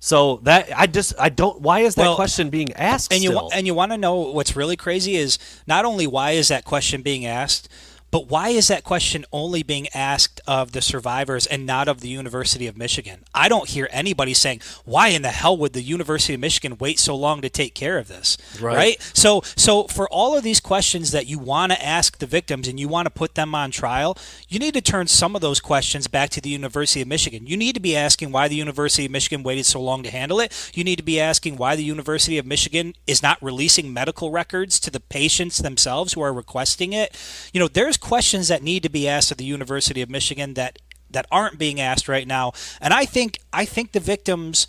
So 0.00 0.36
that 0.44 0.70
I 0.76 0.86
just 0.86 1.12
I 1.18 1.28
don't. 1.28 1.60
Why 1.60 1.80
is 1.80 1.96
that 1.96 2.02
Well, 2.02 2.14
question 2.14 2.50
being 2.50 2.72
asked? 2.74 3.12
and 3.12 3.22
you 3.22 3.30
still? 3.30 3.50
and 3.52 3.66
you 3.66 3.74
want 3.74 3.90
to 3.92 3.98
know 3.98 4.14
what's 4.16 4.54
really 4.54 4.76
crazy 4.76 5.16
is 5.16 5.38
not 5.66 5.84
only 5.84 6.06
why 6.06 6.32
is 6.32 6.48
that 6.48 6.64
question 6.64 7.02
being 7.02 7.26
asked 7.26 7.68
but 8.10 8.28
why 8.28 8.50
is 8.50 8.68
that 8.68 8.84
question 8.84 9.24
only 9.32 9.62
being 9.62 9.88
asked 9.94 10.40
of 10.46 10.72
the 10.72 10.80
survivors 10.80 11.46
and 11.46 11.66
not 11.66 11.88
of 11.88 12.00
the 12.00 12.08
University 12.08 12.66
of 12.66 12.76
Michigan? 12.76 13.24
I 13.34 13.48
don't 13.48 13.68
hear 13.68 13.88
anybody 13.90 14.34
saying, 14.34 14.62
"Why 14.84 15.08
in 15.08 15.22
the 15.22 15.30
hell 15.30 15.56
would 15.58 15.74
the 15.74 15.82
University 15.82 16.34
of 16.34 16.40
Michigan 16.40 16.78
wait 16.78 16.98
so 16.98 17.14
long 17.14 17.42
to 17.42 17.50
take 17.50 17.74
care 17.74 17.98
of 17.98 18.08
this?" 18.08 18.38
Right. 18.60 18.98
So, 19.12 19.42
so 19.56 19.84
for 19.84 20.08
all 20.08 20.36
of 20.36 20.42
these 20.42 20.60
questions 20.60 21.10
that 21.10 21.26
you 21.26 21.38
want 21.38 21.72
to 21.72 21.84
ask 21.84 22.18
the 22.18 22.26
victims 22.26 22.66
and 22.66 22.80
you 22.80 22.88
want 22.88 23.06
to 23.06 23.10
put 23.10 23.34
them 23.34 23.54
on 23.54 23.70
trial, 23.70 24.16
you 24.48 24.58
need 24.58 24.74
to 24.74 24.80
turn 24.80 25.06
some 25.06 25.34
of 25.34 25.42
those 25.42 25.60
questions 25.60 26.06
back 26.06 26.30
to 26.30 26.40
the 26.40 26.48
University 26.48 27.02
of 27.02 27.08
Michigan. 27.08 27.46
You 27.46 27.56
need 27.56 27.74
to 27.74 27.80
be 27.80 27.94
asking 27.94 28.32
why 28.32 28.48
the 28.48 28.56
University 28.56 29.04
of 29.04 29.10
Michigan 29.10 29.42
waited 29.42 29.66
so 29.66 29.80
long 29.80 30.02
to 30.02 30.10
handle 30.10 30.40
it. 30.40 30.52
You 30.72 30.82
need 30.82 30.96
to 30.96 31.02
be 31.02 31.20
asking 31.20 31.56
why 31.56 31.76
the 31.76 31.84
University 31.84 32.38
of 32.38 32.46
Michigan 32.46 32.94
is 33.06 33.22
not 33.22 33.42
releasing 33.42 33.92
medical 33.92 34.30
records 34.30 34.80
to 34.80 34.90
the 34.90 35.00
patients 35.00 35.58
themselves 35.58 36.14
who 36.14 36.22
are 36.22 36.32
requesting 36.32 36.94
it. 36.94 37.14
You 37.52 37.60
know, 37.60 37.68
there's 37.68 37.97
questions 37.98 38.48
that 38.48 38.62
need 38.62 38.82
to 38.82 38.88
be 38.88 39.08
asked 39.08 39.30
of 39.30 39.38
the 39.38 39.44
University 39.44 40.02
of 40.02 40.08
Michigan 40.10 40.54
that 40.54 40.78
that 41.10 41.26
aren't 41.30 41.58
being 41.58 41.80
asked 41.80 42.08
right 42.08 42.26
now. 42.26 42.52
And 42.80 42.92
I 42.92 43.04
think 43.04 43.38
I 43.52 43.64
think 43.64 43.92
the 43.92 44.00
victims 44.00 44.66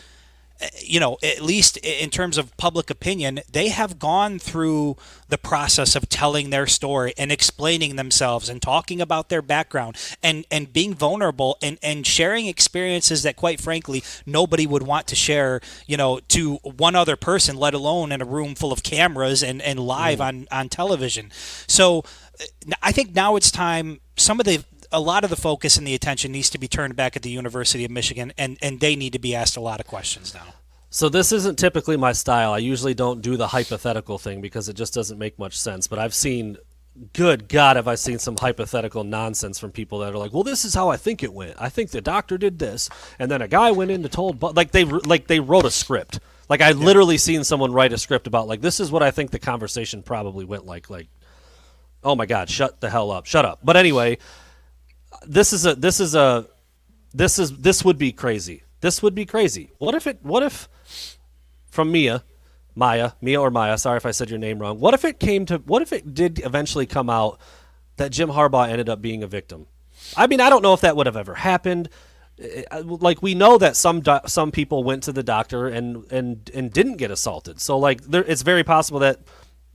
eh, 0.61 0.69
you 0.81 0.99
know, 0.99 1.17
at 1.23 1.41
least 1.41 1.77
in 1.77 2.09
terms 2.09 2.37
of 2.37 2.55
public 2.57 2.89
opinion, 2.89 3.41
they 3.51 3.69
have 3.69 3.99
gone 3.99 4.39
through 4.39 4.97
the 5.29 5.37
process 5.37 5.95
of 5.95 6.09
telling 6.09 6.49
their 6.49 6.67
story 6.67 7.13
and 7.17 7.31
explaining 7.31 7.95
themselves 7.95 8.49
and 8.49 8.61
talking 8.61 8.99
about 8.99 9.29
their 9.29 9.41
background 9.41 9.95
and, 10.23 10.45
and 10.49 10.73
being 10.73 10.93
vulnerable 10.93 11.57
and, 11.61 11.77
and 11.83 12.05
sharing 12.05 12.47
experiences 12.47 13.23
that, 13.23 13.35
quite 13.35 13.61
frankly, 13.61 14.03
nobody 14.25 14.65
would 14.65 14.83
want 14.83 15.07
to 15.07 15.15
share, 15.15 15.61
you 15.87 15.97
know, 15.97 16.19
to 16.29 16.55
one 16.63 16.95
other 16.95 17.15
person, 17.15 17.55
let 17.55 17.73
alone 17.73 18.11
in 18.11 18.21
a 18.21 18.25
room 18.25 18.55
full 18.55 18.71
of 18.71 18.83
cameras 18.83 19.43
and, 19.43 19.61
and 19.61 19.79
live 19.79 20.19
mm. 20.19 20.25
on, 20.25 20.47
on 20.51 20.67
television. 20.67 21.31
So 21.67 22.03
I 22.81 22.91
think 22.91 23.15
now 23.15 23.35
it's 23.35 23.51
time, 23.51 23.99
some 24.15 24.39
of 24.39 24.45
the 24.45 24.63
a 24.91 24.99
lot 24.99 25.23
of 25.23 25.29
the 25.29 25.35
focus 25.35 25.77
and 25.77 25.85
the 25.85 25.93
attention 25.93 26.31
needs 26.31 26.49
to 26.49 26.57
be 26.57 26.67
turned 26.67 26.95
back 26.95 27.15
at 27.15 27.21
the 27.21 27.29
University 27.29 27.85
of 27.85 27.91
Michigan, 27.91 28.33
and, 28.37 28.57
and 28.61 28.79
they 28.79 28.95
need 28.95 29.13
to 29.13 29.19
be 29.19 29.35
asked 29.35 29.55
a 29.55 29.61
lot 29.61 29.79
of 29.79 29.85
questions 29.85 30.33
now. 30.33 30.53
So 30.89 31.09
this 31.09 31.31
isn't 31.31 31.59
typically 31.59 31.97
my 31.97 32.13
style. 32.13 32.51
I 32.51 32.57
usually 32.57 32.95
don't 32.95 33.21
do 33.21 33.37
the 33.37 33.47
hypothetical 33.47 34.17
thing 34.17 34.41
because 34.41 34.69
it 34.69 34.73
just 34.75 34.93
doesn't 34.93 35.19
make 35.19 35.37
much 35.37 35.57
sense. 35.57 35.85
But 35.85 35.99
I've 35.99 36.15
seen, 36.15 36.57
good 37.13 37.47
God, 37.47 37.75
have 37.75 37.87
I 37.87 37.93
seen 37.93 38.17
some 38.17 38.35
hypothetical 38.35 39.03
nonsense 39.03 39.59
from 39.59 39.71
people 39.71 39.99
that 39.99 40.13
are 40.13 40.17
like, 40.17 40.33
"Well, 40.33 40.41
this 40.43 40.65
is 40.65 40.73
how 40.73 40.89
I 40.89 40.97
think 40.97 41.21
it 41.21 41.31
went. 41.31 41.55
I 41.59 41.69
think 41.69 41.91
the 41.91 42.01
doctor 42.01 42.39
did 42.39 42.57
this, 42.57 42.89
and 43.19 43.29
then 43.29 43.43
a 43.43 43.47
guy 43.47 43.69
went 43.69 43.91
in 43.91 44.01
to 44.01 44.09
told, 44.09 44.39
but 44.39 44.55
like 44.55 44.71
they 44.71 44.83
like 44.83 45.27
they 45.27 45.39
wrote 45.39 45.65
a 45.65 45.71
script. 45.71 46.19
Like 46.49 46.61
I 46.61 46.71
literally 46.71 47.19
seen 47.19 47.43
someone 47.43 47.71
write 47.71 47.93
a 47.93 47.97
script 47.99 48.25
about 48.25 48.47
like 48.47 48.61
this 48.61 48.79
is 48.79 48.91
what 48.91 49.03
I 49.03 49.11
think 49.11 49.29
the 49.29 49.37
conversation 49.37 50.01
probably 50.01 50.43
went 50.43 50.65
like. 50.65 50.89
Like, 50.89 51.07
oh 52.03 52.15
my 52.15 52.25
God, 52.25 52.49
shut 52.49 52.81
the 52.81 52.89
hell 52.89 53.11
up, 53.11 53.25
shut 53.25 53.45
up. 53.45 53.59
But 53.63 53.77
anyway, 53.77 54.17
this 55.25 55.53
is 55.53 55.65
a 55.65 55.75
this 55.75 55.99
is 55.99 56.15
a 56.15 56.47
this 57.13 57.39
is 57.39 57.57
this 57.57 57.83
would 57.83 57.97
be 57.97 58.11
crazy. 58.11 58.63
This 58.81 59.01
would 59.03 59.15
be 59.15 59.25
crazy. 59.25 59.71
What 59.77 59.95
if 59.95 60.07
it? 60.07 60.19
What 60.23 60.43
if 60.43 60.69
from 61.69 61.91
Mia, 61.91 62.23
Maya, 62.75 63.11
Mia 63.21 63.41
or 63.41 63.51
Maya? 63.51 63.77
Sorry 63.77 63.97
if 63.97 64.05
I 64.05 64.11
said 64.11 64.29
your 64.29 64.39
name 64.39 64.59
wrong. 64.59 64.79
What 64.79 64.93
if 64.93 65.03
it 65.03 65.19
came 65.19 65.45
to? 65.47 65.57
What 65.57 65.81
if 65.81 65.91
it 65.91 66.13
did 66.13 66.39
eventually 66.45 66.85
come 66.85 67.09
out 67.09 67.39
that 67.97 68.11
Jim 68.11 68.29
Harbaugh 68.29 68.69
ended 68.69 68.87
up 68.89 69.01
being 69.01 69.23
a 69.23 69.27
victim? 69.27 69.67
I 70.15 70.27
mean, 70.27 70.39
I 70.39 70.49
don't 70.49 70.61
know 70.61 70.73
if 70.73 70.81
that 70.81 70.95
would 70.95 71.07
have 71.07 71.17
ever 71.17 71.35
happened. 71.35 71.89
Uh, 72.71 72.83
Like 72.83 73.21
we 73.21 73.35
know 73.35 73.57
that 73.57 73.75
some 73.75 73.99
do- 73.99 74.21
some 74.27 74.51
people 74.51 74.83
went 74.83 75.03
to 75.03 75.11
the 75.11 75.23
doctor 75.23 75.67
and 75.67 76.09
and 76.11 76.49
and 76.53 76.71
didn't 76.71 76.95
get 76.97 77.11
assaulted. 77.11 77.59
So 77.59 77.77
like 77.77 78.01
there, 78.03 78.23
it's 78.23 78.43
very 78.43 78.63
possible 78.63 78.99
that 78.99 79.19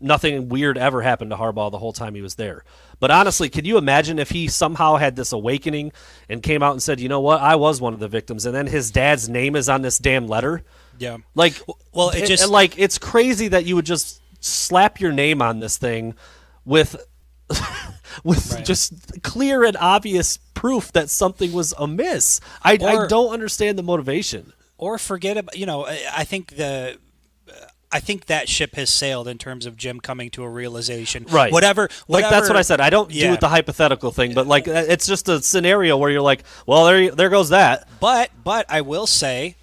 nothing 0.05 0.49
weird 0.49 0.79
ever 0.79 1.03
happened 1.03 1.31
to 1.31 1.37
Harbaugh 1.37 1.71
the 1.71 1.79
whole 1.79 1.93
time 1.93 2.15
he 2.15 2.21
was 2.23 2.37
there. 2.37 2.63
But 3.01 3.11
honestly, 3.11 3.49
can 3.49 3.65
you 3.65 3.79
imagine 3.79 4.19
if 4.19 4.31
he 4.31 4.47
somehow 4.47 4.97
had 4.97 5.17
this 5.17 5.33
awakening 5.33 5.93
and 6.29 6.43
came 6.43 6.63
out 6.63 6.73
and 6.73 6.83
said, 6.83 7.01
"You 7.01 7.09
know 7.09 7.21
what? 7.21 7.41
I 7.41 7.57
was 7.57 7.81
one 7.81 7.95
of 7.95 8.01
the 8.01 8.09
victims," 8.09 8.47
and 8.47 8.55
then 8.55 8.67
his 8.69 8.91
dad's 8.91 9.29
name 9.29 9.57
is 9.57 9.69
on 9.69 9.83
this 9.83 9.99
damn 9.99 10.27
letter? 10.29 10.63
Yeah. 10.99 11.17
Like, 11.35 11.61
well, 11.93 12.11
it 12.11 12.27
just- 12.27 12.45
and, 12.45 12.53
like 12.53 12.79
it's 12.79 12.99
crazy 12.99 13.49
that 13.49 13.65
you 13.65 13.75
would 13.75 13.87
just 13.87 14.21
slap 14.41 15.01
your 15.01 15.11
name 15.13 15.41
on 15.43 15.59
this 15.61 15.77
thing 15.79 16.15
with 16.65 16.95
with 18.25 18.53
Right. 18.53 18.65
just 18.65 19.23
clear 19.23 19.65
and 19.65 19.77
obvious 19.79 20.39
proof 20.55 20.93
that 20.93 21.11
something 21.11 21.53
was 21.53 21.75
amiss. 21.79 22.41
I, 22.63 22.73
I 22.75 23.07
don't 23.07 23.33
understand 23.33 23.79
the 23.79 23.83
motivation. 23.83 24.53
or 24.79 24.99
forget 24.99 25.37
about 25.37 25.57
you 25.57 25.67
know 25.67 25.87
I 25.87 26.25
think 26.25 26.57
the 26.57 26.97
I 27.95 28.01
think 28.01 28.27
that 28.27 28.49
ship 28.49 28.75
has 28.75 28.91
sailed 28.91 29.29
in 29.29 29.39
terms 29.39 29.65
of 29.67 29.77
Jim 29.77 30.01
coming 30.01 30.29
to 30.31 30.43
a 30.43 30.49
realization. 30.49 31.25
Right. 31.31 31.53
Whatever. 31.53 31.89
Like 32.09 32.29
that's 32.29 32.49
what 32.49 32.57
I 32.59 32.63
said. 32.63 32.81
I 32.81 32.91
don't 32.91 33.09
do 33.11 33.17
Yeah. 33.17 33.33
it 33.35 33.41
the 33.41 33.49
hypothetical 33.49 34.11
thing, 34.11 34.35
but 34.35 34.47
like 34.47 34.67
uh, 34.69 34.85
it's 34.89 35.07
just 35.07 35.29
a 35.29 35.41
scenario 35.41 35.97
where 35.97 36.11
you're 36.11 36.21
like, 36.21 36.43
well, 36.67 36.85
there 36.87 37.11
there 37.13 37.31
goes 37.31 37.51
that. 37.51 37.89
But 38.01 38.31
but 38.43 38.67
I 38.69 38.81
will 38.81 39.07
say 39.07 39.55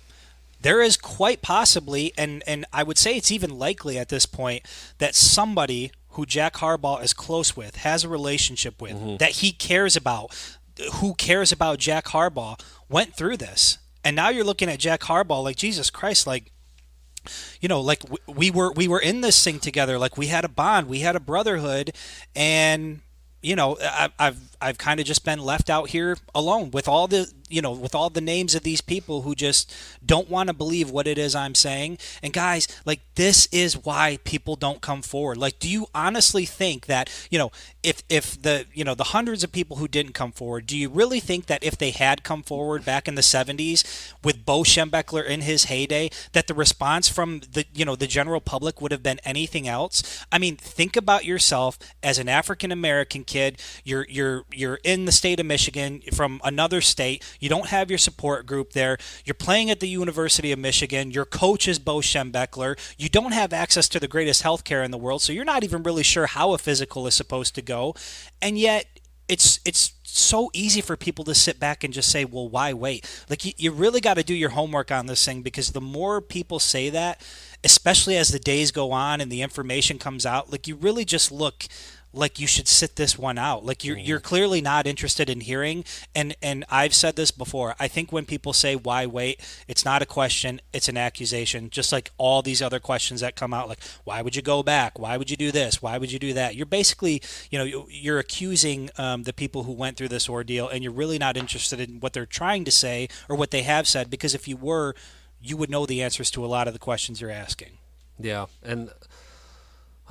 there 0.61 0.81
is 0.81 0.95
quite 0.97 1.41
possibly 1.41 2.13
and 2.17 2.41
and 2.47 2.65
I 2.71 2.83
would 2.83 2.97
say 2.97 3.17
it's 3.17 3.31
even 3.31 3.59
likely 3.59 3.97
at 3.99 4.09
this 4.09 4.25
point 4.25 4.63
that 4.99 5.13
somebody 5.13 5.91
who 6.15 6.25
Jack 6.25 6.55
Harbaugh 6.55 7.03
is 7.03 7.13
close 7.13 7.55
with, 7.57 7.77
has 7.77 8.03
a 8.03 8.09
relationship 8.09 8.81
with, 8.81 8.91
Mm-hmm. 8.93 9.17
that 9.17 9.31
he 9.41 9.51
cares 9.53 9.95
about, 9.95 10.31
who 10.95 11.13
cares 11.13 11.51
about 11.51 11.79
Jack 11.79 12.05
Harbaugh, 12.07 12.59
went 12.89 13.15
through 13.15 13.37
this. 13.37 13.77
And 14.03 14.15
now 14.15 14.29
you're 14.29 14.43
looking 14.43 14.69
at 14.69 14.79
Jack 14.79 15.01
Harbaugh 15.01 15.43
like 15.43 15.55
Jesus 15.55 15.89
Christ 15.89 16.25
like 16.27 16.51
you 17.59 17.67
know 17.67 17.81
like 17.81 18.03
we 18.27 18.51
were 18.51 18.71
we 18.73 18.87
were 18.87 18.99
in 18.99 19.21
this 19.21 19.43
thing 19.43 19.59
together. 19.59 19.97
Like 19.99 20.17
we 20.17 20.27
had 20.27 20.45
a 20.45 20.49
bond. 20.49 20.87
We 20.87 20.99
had 20.99 21.15
a 21.15 21.19
brotherhood. 21.19 21.93
And 22.35 23.01
you 23.41 23.55
know 23.55 23.77
I, 23.81 24.09
i've 24.19 24.50
i've 24.61 24.77
kind 24.77 24.99
of 24.99 25.05
just 25.05 25.25
been 25.25 25.39
left 25.39 25.69
out 25.69 25.89
here 25.89 26.17
alone 26.33 26.71
with 26.71 26.87
all 26.87 27.07
the 27.07 27.31
you 27.49 27.61
know 27.61 27.71
with 27.71 27.93
all 27.93 28.09
the 28.09 28.21
names 28.21 28.55
of 28.55 28.63
these 28.63 28.81
people 28.81 29.23
who 29.23 29.35
just 29.35 29.73
don't 30.05 30.29
want 30.29 30.47
to 30.47 30.53
believe 30.53 30.89
what 30.89 31.07
it 31.07 31.17
is 31.17 31.35
i'm 31.35 31.55
saying. 31.55 31.97
And 32.23 32.33
guys 32.33 32.67
like 32.85 33.01
this 33.15 33.47
is 33.51 33.77
why 33.85 34.19
people 34.23 34.55
don't 34.55 34.81
come 34.81 35.01
forward. 35.01 35.37
Like 35.37 35.59
do 35.59 35.69
you 35.69 35.87
honestly 35.93 36.45
think 36.45 36.85
that 36.87 37.09
you 37.29 37.37
know 37.37 37.51
if 37.83 38.03
if 38.09 38.41
the 38.41 38.65
you 38.73 38.83
know 38.83 38.95
the 38.95 39.05
hundreds 39.05 39.43
of 39.43 39.51
people 39.51 39.77
who 39.77 39.87
didn't 39.87 40.13
come 40.13 40.31
forward 40.31 40.65
do 40.65 40.77
you 40.77 40.89
really 40.89 41.19
think 41.19 41.47
that 41.47 41.63
if 41.63 41.77
they 41.77 41.91
had 41.91 42.23
come 42.23 42.43
forward 42.43 42.85
back 42.85 43.07
in 43.07 43.15
the 43.15 43.21
70s 43.21 44.13
with 44.23 44.45
Bo 44.45 44.61
Schembechler 44.61 45.25
in 45.25 45.41
his 45.41 45.65
heyday 45.65 46.09
that 46.33 46.47
the 46.47 46.53
response 46.53 47.09
from 47.09 47.41
the 47.51 47.65
you 47.73 47.85
know 47.85 47.95
the 47.95 48.07
general 48.07 48.41
public 48.41 48.81
would 48.81 48.91
have 48.91 49.03
been 49.03 49.19
anything 49.23 49.67
else? 49.67 50.25
I 50.31 50.37
mean 50.37 50.55
think 50.55 50.95
about 50.95 51.25
yourself 51.25 51.77
as 52.01 52.17
an 52.17 52.29
african 52.29 52.71
american 52.71 53.23
kid. 53.23 53.59
You're 53.83 54.05
you're 54.09 54.43
you're 54.53 54.79
in 54.83 55.05
the 55.05 55.11
state 55.11 55.39
of 55.39 55.45
michigan 55.45 56.01
from 56.13 56.41
another 56.43 56.81
state. 56.81 57.23
You 57.39 57.49
don't 57.49 57.67
have 57.67 57.89
your 57.89 57.97
support 57.97 58.45
group 58.45 58.73
there. 58.73 58.97
You're 59.25 59.33
playing 59.33 59.69
at 59.69 59.79
the 59.79 59.87
university 59.87 60.51
of 60.51 60.59
michigan. 60.59 61.11
Your 61.11 61.25
coach 61.25 61.67
is 61.67 61.79
Bo 61.79 61.97
Schembechler. 61.97 62.77
You 62.97 63.09
don't 63.09 63.33
have 63.33 63.53
access 63.53 63.87
to 63.89 63.99
the 63.99 64.07
greatest 64.07 64.43
healthcare 64.43 64.83
in 64.83 64.91
the 64.91 64.97
world 64.97 65.21
so 65.21 65.33
you're 65.33 65.45
not 65.45 65.63
even 65.63 65.83
really 65.83 66.03
sure 66.03 66.27
how 66.27 66.53
a 66.53 66.57
physical 66.57 67.07
is 67.07 67.15
supposed 67.15 67.55
to 67.55 67.61
go. 67.61 67.95
And 68.41 68.57
yet 68.57 68.85
it's 69.31 69.61
it's 69.63 69.93
so 70.03 70.49
easy 70.53 70.81
for 70.81 70.97
people 70.97 71.23
to 71.23 71.33
sit 71.33 71.57
back 71.57 71.85
and 71.85 71.93
just 71.93 72.11
say, 72.11 72.25
"Well, 72.25 72.49
why 72.49 72.73
wait?" 72.73 73.09
Like 73.29 73.45
you, 73.45 73.53
you 73.55 73.71
really 73.71 74.01
got 74.01 74.15
to 74.15 74.23
do 74.23 74.33
your 74.33 74.49
homework 74.49 74.91
on 74.91 75.05
this 75.05 75.23
thing 75.23 75.41
because 75.41 75.71
the 75.71 75.79
more 75.79 76.19
people 76.19 76.59
say 76.59 76.89
that, 76.89 77.21
especially 77.63 78.17
as 78.17 78.29
the 78.29 78.39
days 78.39 78.71
go 78.71 78.91
on 78.91 79.21
and 79.21 79.31
the 79.31 79.41
information 79.41 79.97
comes 79.97 80.25
out, 80.25 80.51
like 80.51 80.67
you 80.67 80.75
really 80.75 81.05
just 81.05 81.31
look 81.31 81.65
like 82.13 82.39
you 82.39 82.47
should 82.47 82.67
sit 82.67 82.97
this 82.97 83.17
one 83.17 83.37
out. 83.37 83.65
Like 83.65 83.85
you're 83.85 83.97
you're 83.97 84.19
clearly 84.19 84.59
not 84.61 84.85
interested 84.85 85.29
in 85.29 85.39
hearing 85.41 85.85
and 86.13 86.35
and 86.41 86.65
I've 86.69 86.93
said 86.93 87.15
this 87.15 87.31
before. 87.31 87.75
I 87.79 87.87
think 87.87 88.11
when 88.11 88.25
people 88.25 88.51
say 88.53 88.75
why 88.75 89.05
wait, 89.05 89.39
it's 89.67 89.85
not 89.85 90.01
a 90.01 90.05
question, 90.05 90.59
it's 90.73 90.89
an 90.89 90.97
accusation. 90.97 91.69
Just 91.69 91.91
like 91.91 92.11
all 92.17 92.41
these 92.41 92.61
other 92.61 92.79
questions 92.79 93.21
that 93.21 93.35
come 93.35 93.53
out 93.53 93.69
like 93.69 93.79
why 94.03 94.21
would 94.21 94.35
you 94.35 94.41
go 94.41 94.61
back? 94.61 94.99
Why 94.99 95.15
would 95.15 95.29
you 95.31 95.37
do 95.37 95.51
this? 95.51 95.81
Why 95.81 95.97
would 95.97 96.11
you 96.11 96.19
do 96.19 96.33
that? 96.33 96.55
You're 96.55 96.65
basically, 96.65 97.21
you 97.49 97.57
know, 97.57 97.63
you- 97.65 97.87
you're 97.89 98.19
accusing 98.19 98.89
um, 98.97 99.23
the 99.23 99.33
people 99.33 99.63
who 99.63 99.71
went 99.71 99.95
through 99.97 100.09
this 100.09 100.27
ordeal 100.27 100.67
and 100.67 100.83
you're 100.83 100.91
really 100.91 101.17
not 101.17 101.37
interested 101.37 101.79
in 101.79 101.99
what 102.01 102.13
they're 102.13 102.25
trying 102.25 102.65
to 102.65 102.71
say 102.71 103.07
or 103.29 103.35
what 103.35 103.51
they 103.51 103.61
have 103.63 103.87
said 103.87 104.09
because 104.09 104.33
if 104.35 104.47
you 104.47 104.57
were, 104.57 104.95
you 105.41 105.55
would 105.57 105.69
know 105.69 105.85
the 105.85 106.01
answers 106.01 106.29
to 106.31 106.43
a 106.43 106.47
lot 106.47 106.67
of 106.67 106.73
the 106.73 106.79
questions 106.79 107.21
you're 107.21 107.31
asking. 107.31 107.77
Yeah, 108.19 108.45
and 108.61 108.91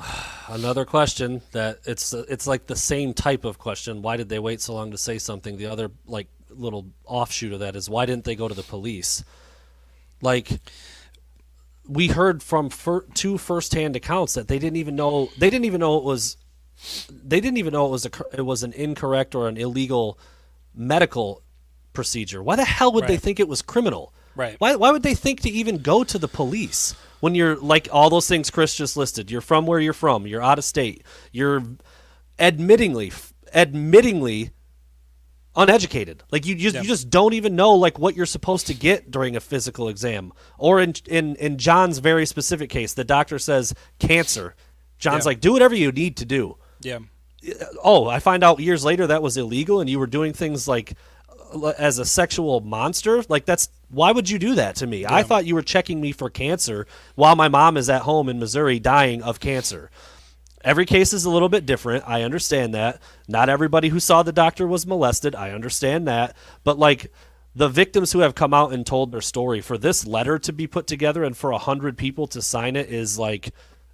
another 0.49 0.85
question 0.85 1.43
that 1.53 1.79
it's 1.85 2.13
it's 2.13 2.47
like 2.47 2.67
the 2.67 2.77
same 2.77 3.15
type 3.15 3.45
of 3.45 3.59
question. 3.59 4.03
Why 4.03 4.17
did 4.17 4.29
they 4.29 4.39
wait 4.39 4.61
so 4.61 4.75
long 4.75 4.91
to 4.91 4.99
say 4.99 5.19
something? 5.19 5.57
The 5.57 5.67
other 5.67 5.91
like 6.07 6.29
little 6.51 6.87
offshoot 7.05 7.53
of 7.53 7.61
that 7.61 7.77
is 7.77 7.89
why 7.89 8.07
didn't 8.07 8.25
they 8.25 8.35
go 8.35 8.49
to 8.49 8.55
the 8.55 8.63
police? 8.63 9.25
Like 10.21 10.61
we 11.89 12.09
heard 12.09 12.43
from 12.43 12.71
fir- 12.71 13.07
two 13.15 13.39
firsthand 13.39 13.97
accounts 13.97 14.35
that 14.35 14.49
they 14.49 14.59
didn't 14.59 14.77
even 14.77 14.97
know 14.97 15.31
they 15.39 15.51
didn't 15.51 15.65
even 15.65 15.81
know 15.81 15.99
it 15.99 16.05
was 16.05 16.37
they 17.11 17.41
didn't 17.41 17.59
even 17.59 17.73
know 17.73 17.87
it 17.87 17.91
was 17.91 18.07
a 18.07 18.11
it 18.33 18.43
was 18.43 18.63
an 18.63 18.73
incorrect 18.73 19.35
or 19.35 19.49
an 19.49 19.57
illegal 19.57 20.19
medical 20.75 21.43
procedure. 21.93 22.43
Why 22.43 22.57
the 22.57 22.65
hell 22.65 22.93
would 22.93 23.07
they 23.07 23.17
think 23.17 23.41
it 23.41 23.49
was 23.49 23.63
criminal? 23.63 24.15
Right. 24.35 24.57
Why 24.59 24.77
why 24.77 24.91
would 24.91 25.03
they 25.03 25.15
think 25.15 25.41
to 25.43 25.51
even 25.51 25.79
go 25.79 26.05
to 26.05 26.19
the 26.19 26.29
police 26.29 26.95
when 27.21 27.35
you're 27.35 27.57
like 27.57 27.89
all 27.93 28.11
those 28.11 28.29
things 28.29 28.51
Chris 28.51 28.75
just 28.75 28.97
listed? 28.97 29.31
You're 29.31 29.41
from 29.41 29.67
where 29.67 29.81
you're 29.81 29.93
from. 29.93 30.27
You're 30.27 30.43
out 30.43 30.59
of 30.59 30.65
state. 30.65 31.05
You're 31.33 31.63
admittingly 32.39 33.33
admittingly 33.55 34.51
uneducated. 35.57 36.23
Like 36.31 36.47
you 36.47 36.55
just 36.55 36.77
you 36.77 36.83
just 36.83 37.11
don't 37.11 37.35
even 37.35 37.57
know 37.57 37.75
like 37.75 37.99
what 37.99 38.17
you're 38.17 38.27
supposed 38.27 38.67
to 38.69 38.75
get 38.75 39.11
during 39.11 39.37
a 39.37 39.41
physical 39.41 39.89
exam. 39.89 40.33
Or 40.59 40.81
in 40.81 40.95
in 41.07 41.37
in 41.37 41.59
John's 41.59 41.99
very 41.99 42.27
specific 42.27 42.71
case, 42.71 42.95
the 42.95 43.05
doctor 43.05 43.39
says 43.39 43.75
cancer. 43.99 44.55
John's 44.99 45.25
like, 45.25 45.41
do 45.41 45.53
whatever 45.53 45.75
you 45.75 45.91
need 45.93 46.19
to 46.19 46.27
do. 46.27 46.57
Yeah. 46.83 46.99
Oh, 47.83 48.07
I 48.07 48.19
find 48.19 48.45
out 48.45 48.61
years 48.61 48.85
later 48.85 49.07
that 49.07 49.23
was 49.23 49.39
illegal, 49.39 49.81
and 49.81 49.89
you 49.89 49.99
were 49.99 50.07
doing 50.07 50.35
things 50.35 50.69
like 50.69 50.93
uh, 51.55 51.73
as 51.79 51.99
a 51.99 52.05
sexual 52.05 52.61
monster. 52.61 53.25
Like 53.29 53.47
that's 53.47 53.71
why 53.91 54.13
would 54.13 54.31
you 54.31 54.39
do 54.39 54.55
that 54.55 54.77
to 54.77 54.87
me? 54.87 55.05
I 55.05 55.23
thought 55.23 55.47
you 55.47 55.55
were 55.55 55.63
checking 55.63 56.01
me 56.01 56.13
for 56.13 56.31
cancer 56.31 56.87
while 57.17 57.35
my 57.35 57.49
mom 57.49 57.77
is 57.77 57.91
at 57.91 58.03
home 58.03 58.29
in 58.29 58.39
Missouri 58.39 58.79
dying 58.79 59.23
of 59.23 59.41
cancer. 59.41 59.91
Every 60.63 60.87
case 60.87 61.13
is 61.13 61.25
a 61.25 61.31
little 61.31 61.49
bit 61.49 61.67
different. 61.67 62.05
I 62.07 62.23
understand 62.23 62.75
that. 62.75 63.01
Not 63.27 63.49
everybody 63.49 63.89
who 63.89 63.99
saw 63.99 64.23
the 64.23 64.33
doctor 64.33 64.67
was 64.67 64.87
molested. 64.87 65.35
I 65.35 65.51
understand 65.51 66.07
that. 66.07 66.37
But 66.65 66.79
like 66.79 67.11
the 67.55 67.69
victims 67.69 68.13
who 68.13 68.21
have 68.21 68.35
come 68.35 68.55
out 68.55 68.73
and 68.73 68.87
told 68.87 69.11
their 69.11 69.23
story 69.23 69.61
for 69.61 69.77
this 69.77 70.07
letter 70.07 70.39
to 70.39 70.53
be 70.53 70.67
put 70.67 70.87
together 70.87 71.25
and 71.25 71.37
for 71.37 71.51
a 71.51 71.59
hundred 71.59 71.97
people 71.97 72.27
to 72.29 72.43
sign 72.43 72.77
it 72.77 72.91
is 72.91 73.19
like 73.19 73.53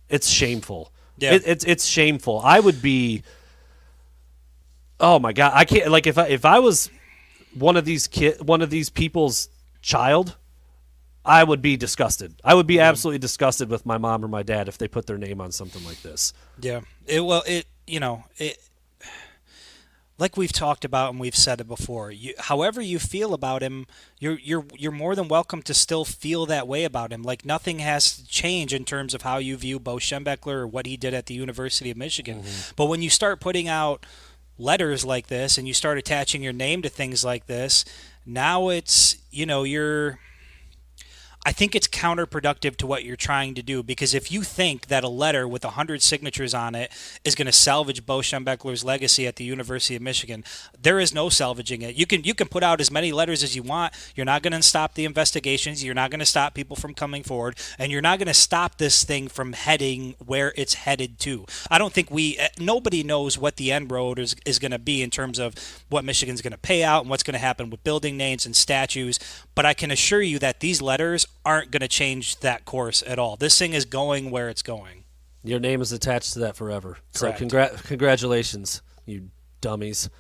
it's 0.09 0.29
shameful. 0.29 0.93
Yeah. 1.19 1.35
It, 1.35 1.43
it's 1.47 1.65
it's 1.65 1.87
shameful. 1.87 2.41
I 2.45 2.61
would 2.61 2.83
be. 2.83 3.23
Oh 4.99 5.19
my 5.19 5.33
god! 5.33 5.53
I 5.55 5.65
can't 5.65 5.91
like 5.91 6.07
if 6.07 6.19
I 6.19 6.27
if 6.29 6.45
I 6.45 6.59
was 6.59 6.91
one 7.55 7.77
of 7.77 7.85
these 7.85 8.07
kid 8.07 8.47
one 8.47 8.61
of 8.61 8.71
these 8.71 8.91
people's 8.91 9.49
child, 9.87 10.37
I 11.25 11.45
would 11.45 11.63
be 11.63 11.77
disgusted. 11.77 12.35
I 12.45 12.55
would 12.55 12.67
be 12.67 12.81
absolutely 12.81 13.21
disgusted 13.21 13.71
with 13.71 13.87
my 13.87 13.99
mom 13.99 14.25
or 14.25 14.29
my 14.29 14.43
dad 14.43 14.69
if 14.69 14.79
they 14.79 14.89
put 14.89 15.07
their 15.07 15.17
name 15.17 15.41
on 15.41 15.53
something 15.53 15.85
like 15.85 16.03
this. 16.03 16.33
Yeah. 16.61 16.81
It 17.07 17.25
well 17.25 17.43
it 17.47 17.67
you 17.87 18.01
know, 18.01 18.25
it 18.37 18.59
like 20.19 20.37
we've 20.37 20.53
talked 20.53 20.85
about 20.85 21.11
and 21.11 21.21
we've 21.21 21.37
said 21.37 21.61
it 21.61 21.69
before. 21.69 22.11
You 22.11 22.35
however 22.39 22.81
you 22.81 22.99
feel 22.99 23.33
about 23.33 23.63
him, 23.63 23.87
you're 24.19 24.39
you're 24.41 24.67
you're 24.75 24.93
more 24.93 25.15
than 25.15 25.29
welcome 25.29 25.63
to 25.63 25.75
still 25.75 26.05
feel 26.05 26.47
that 26.47 26.67
way 26.67 26.85
about 26.85 27.13
him. 27.13 27.23
Like 27.23 27.45
nothing 27.45 27.79
has 27.79 28.17
to 28.17 28.27
change 28.27 28.75
in 28.75 28.85
terms 28.85 29.15
of 29.15 29.23
how 29.23 29.39
you 29.39 29.57
view 29.57 29.79
Bo 29.79 29.97
Schembechler 29.97 30.55
or 30.55 30.67
what 30.67 30.87
he 30.87 30.97
did 30.97 31.15
at 31.15 31.27
the 31.27 31.35
University 31.35 31.93
of 31.93 31.97
Michigan. 31.97 32.43
Mm-hmm. 32.43 32.73
But 32.75 32.87
when 32.87 33.03
you 33.03 33.11
start 33.11 33.41
putting 33.41 33.69
out 33.69 34.05
letters 34.59 35.05
like 35.05 35.27
this 35.29 35.59
and 35.59 35.69
you 35.69 35.75
start 35.75 35.99
attaching 35.99 36.43
your 36.43 36.53
name 36.53 36.83
to 36.83 36.89
things 36.89 37.25
like 37.25 37.47
this, 37.47 37.85
now 38.27 38.69
it's 38.69 39.17
you 39.31 39.47
know, 39.47 39.65
you're 39.65 40.19
I 41.47 41.53
think 41.53 41.77
it's 41.77 41.87
counterproductive 41.87 42.75
to 42.79 42.89
what 42.89 43.05
you're 43.05 43.15
trying 43.15 43.55
to 43.55 43.63
do 43.63 43.85
because 43.85 44.15
if 44.15 44.33
you 44.33 44.43
think 44.43 44.89
that 44.89 45.05
a 45.05 45.09
letter 45.09 45.47
with 45.47 45.63
100 45.63 46.03
signatures 46.03 46.53
on 46.55 46.75
it 46.75 46.91
is 47.25 47.37
going 47.37 47.47
to 47.47 47.53
salvage 47.53 48.05
Bo 48.05 48.19
Schembechler's 48.19 48.83
legacy 48.83 49.29
at 49.29 49.37
the 49.37 49.45
University 49.45 49.95
of 49.95 50.03
Michigan, 50.03 50.43
there 50.83 50.99
is 50.99 51.15
no 51.15 51.29
salvaging 51.29 51.83
it. 51.83 51.95
You 51.95 52.05
can 52.05 52.25
you 52.25 52.35
can 52.35 52.49
put 52.49 52.65
out 52.65 52.81
as 52.81 52.91
many 52.91 53.13
letters 53.13 53.45
as 53.45 53.55
you 53.55 53.63
want. 53.63 53.95
You're 54.17 54.27
not 54.27 54.43
going 54.43 54.55
to 54.55 54.63
stop 54.63 54.95
the 54.95 55.05
investigations. 55.05 55.85
You're 55.85 55.95
not 55.95 56.11
going 56.11 56.19
to 56.19 56.27
stop 56.27 56.53
people 56.53 56.75
from 56.75 56.95
coming 56.95 57.23
forward, 57.23 57.57
and 57.79 57.93
you're 57.93 58.03
not 58.03 58.19
going 58.19 58.27
to 58.27 58.35
stop 58.35 58.79
this 58.79 59.05
thing 59.05 59.29
from 59.29 59.53
heading 59.53 60.17
where 60.19 60.53
it's 60.57 60.75
headed 60.75 61.21
to. 61.21 61.47
I 61.71 61.79
don't 61.79 61.93
think 61.93 62.11
we 62.11 62.37
eh, 62.39 62.49
nobody 62.59 63.05
knows 63.05 63.39
what 63.39 63.55
the 63.55 63.71
end 63.71 63.93
road 63.93 64.19
is 64.19 64.35
is 64.45 64.59
going 64.59 64.73
to 64.73 64.81
be 64.81 65.01
in 65.01 65.11
terms 65.11 65.39
of 65.39 65.55
what 65.91 66.05
Michigan's 66.05 66.43
going 66.43 66.55
to 66.55 66.59
pay 66.59 66.83
out 66.83 67.03
and 67.03 67.11
what's 67.11 67.23
going 67.23 67.35
to 67.35 67.39
happen 67.39 67.71
with 67.71 67.85
building 67.85 68.17
names 68.17 68.47
and 68.47 68.57
statues. 68.57 69.21
But 69.55 69.65
I 69.65 69.75
can 69.75 69.93
assure 69.93 70.23
you 70.23 70.41
that 70.41 70.59
these 70.59 70.83
letters 70.83 71.25
aren't 71.47 71.71
going 71.71 71.81
to 71.81 71.89
change 71.89 72.41
that 72.41 72.65
course 72.65 73.05
at 73.07 73.19
all. 73.21 73.37
This 73.37 73.57
thing 73.57 73.73
is 73.73 73.85
going 73.85 74.33
where 74.33 74.49
it's 74.49 74.63
going. 74.63 75.05
Your 75.45 75.61
name 75.61 75.81
is 75.81 75.93
attached 75.93 76.33
to 76.33 76.41
that 76.41 76.57
forever. 76.57 76.99
Correct. 77.15 77.39
So 77.39 77.45
congrat- 77.47 77.85
congratulations, 77.85 78.83
you 79.07 79.31
dummies. 79.61 80.11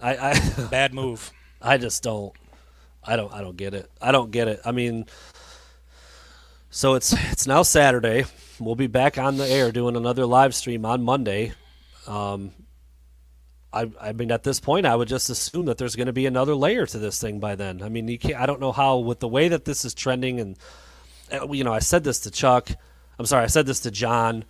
I, 0.00 0.16
I 0.16 0.66
Bad 0.70 0.92
move. 0.92 1.30
I 1.62 1.78
just 1.78 2.02
don't 2.02 2.32
I 3.02 3.14
don't 3.14 3.32
I 3.32 3.40
don't 3.40 3.56
get 3.56 3.74
it. 3.74 3.88
I 4.02 4.10
don't 4.10 4.32
get 4.32 4.48
it. 4.48 4.60
I 4.64 4.72
mean 4.72 5.06
so 6.68 6.94
it's 6.94 7.14
it's 7.30 7.46
now 7.46 7.62
Saturday. 7.62 8.24
We'll 8.58 8.74
be 8.74 8.88
back 8.88 9.18
on 9.18 9.36
the 9.36 9.46
air 9.46 9.70
doing 9.70 9.94
another 9.96 10.26
live 10.26 10.54
stream 10.54 10.84
on 10.84 11.04
Monday. 11.04 11.52
Um 12.08 12.50
I, 13.76 13.90
I 14.00 14.12
mean, 14.12 14.32
at 14.32 14.42
this 14.42 14.58
point, 14.58 14.86
I 14.86 14.96
would 14.96 15.08
just 15.08 15.28
assume 15.28 15.66
that 15.66 15.76
there's 15.76 15.96
going 15.96 16.06
to 16.06 16.12
be 16.12 16.26
another 16.26 16.54
layer 16.54 16.86
to 16.86 16.98
this 16.98 17.20
thing 17.20 17.40
by 17.40 17.56
then. 17.56 17.82
I 17.82 17.88
mean, 17.88 18.08
you 18.08 18.18
can't, 18.18 18.36
I 18.36 18.46
don't 18.46 18.60
know 18.60 18.72
how 18.72 18.98
with 18.98 19.20
the 19.20 19.28
way 19.28 19.48
that 19.48 19.64
this 19.64 19.84
is 19.84 19.92
trending, 19.92 20.40
and 20.40 20.58
uh, 21.30 21.52
you 21.52 21.62
know, 21.62 21.72
I 21.72 21.80
said 21.80 22.02
this 22.02 22.20
to 22.20 22.30
Chuck. 22.30 22.70
I'm 23.18 23.26
sorry, 23.26 23.44
I 23.44 23.48
said 23.48 23.66
this 23.66 23.80
to 23.80 23.90
John. 23.90 24.44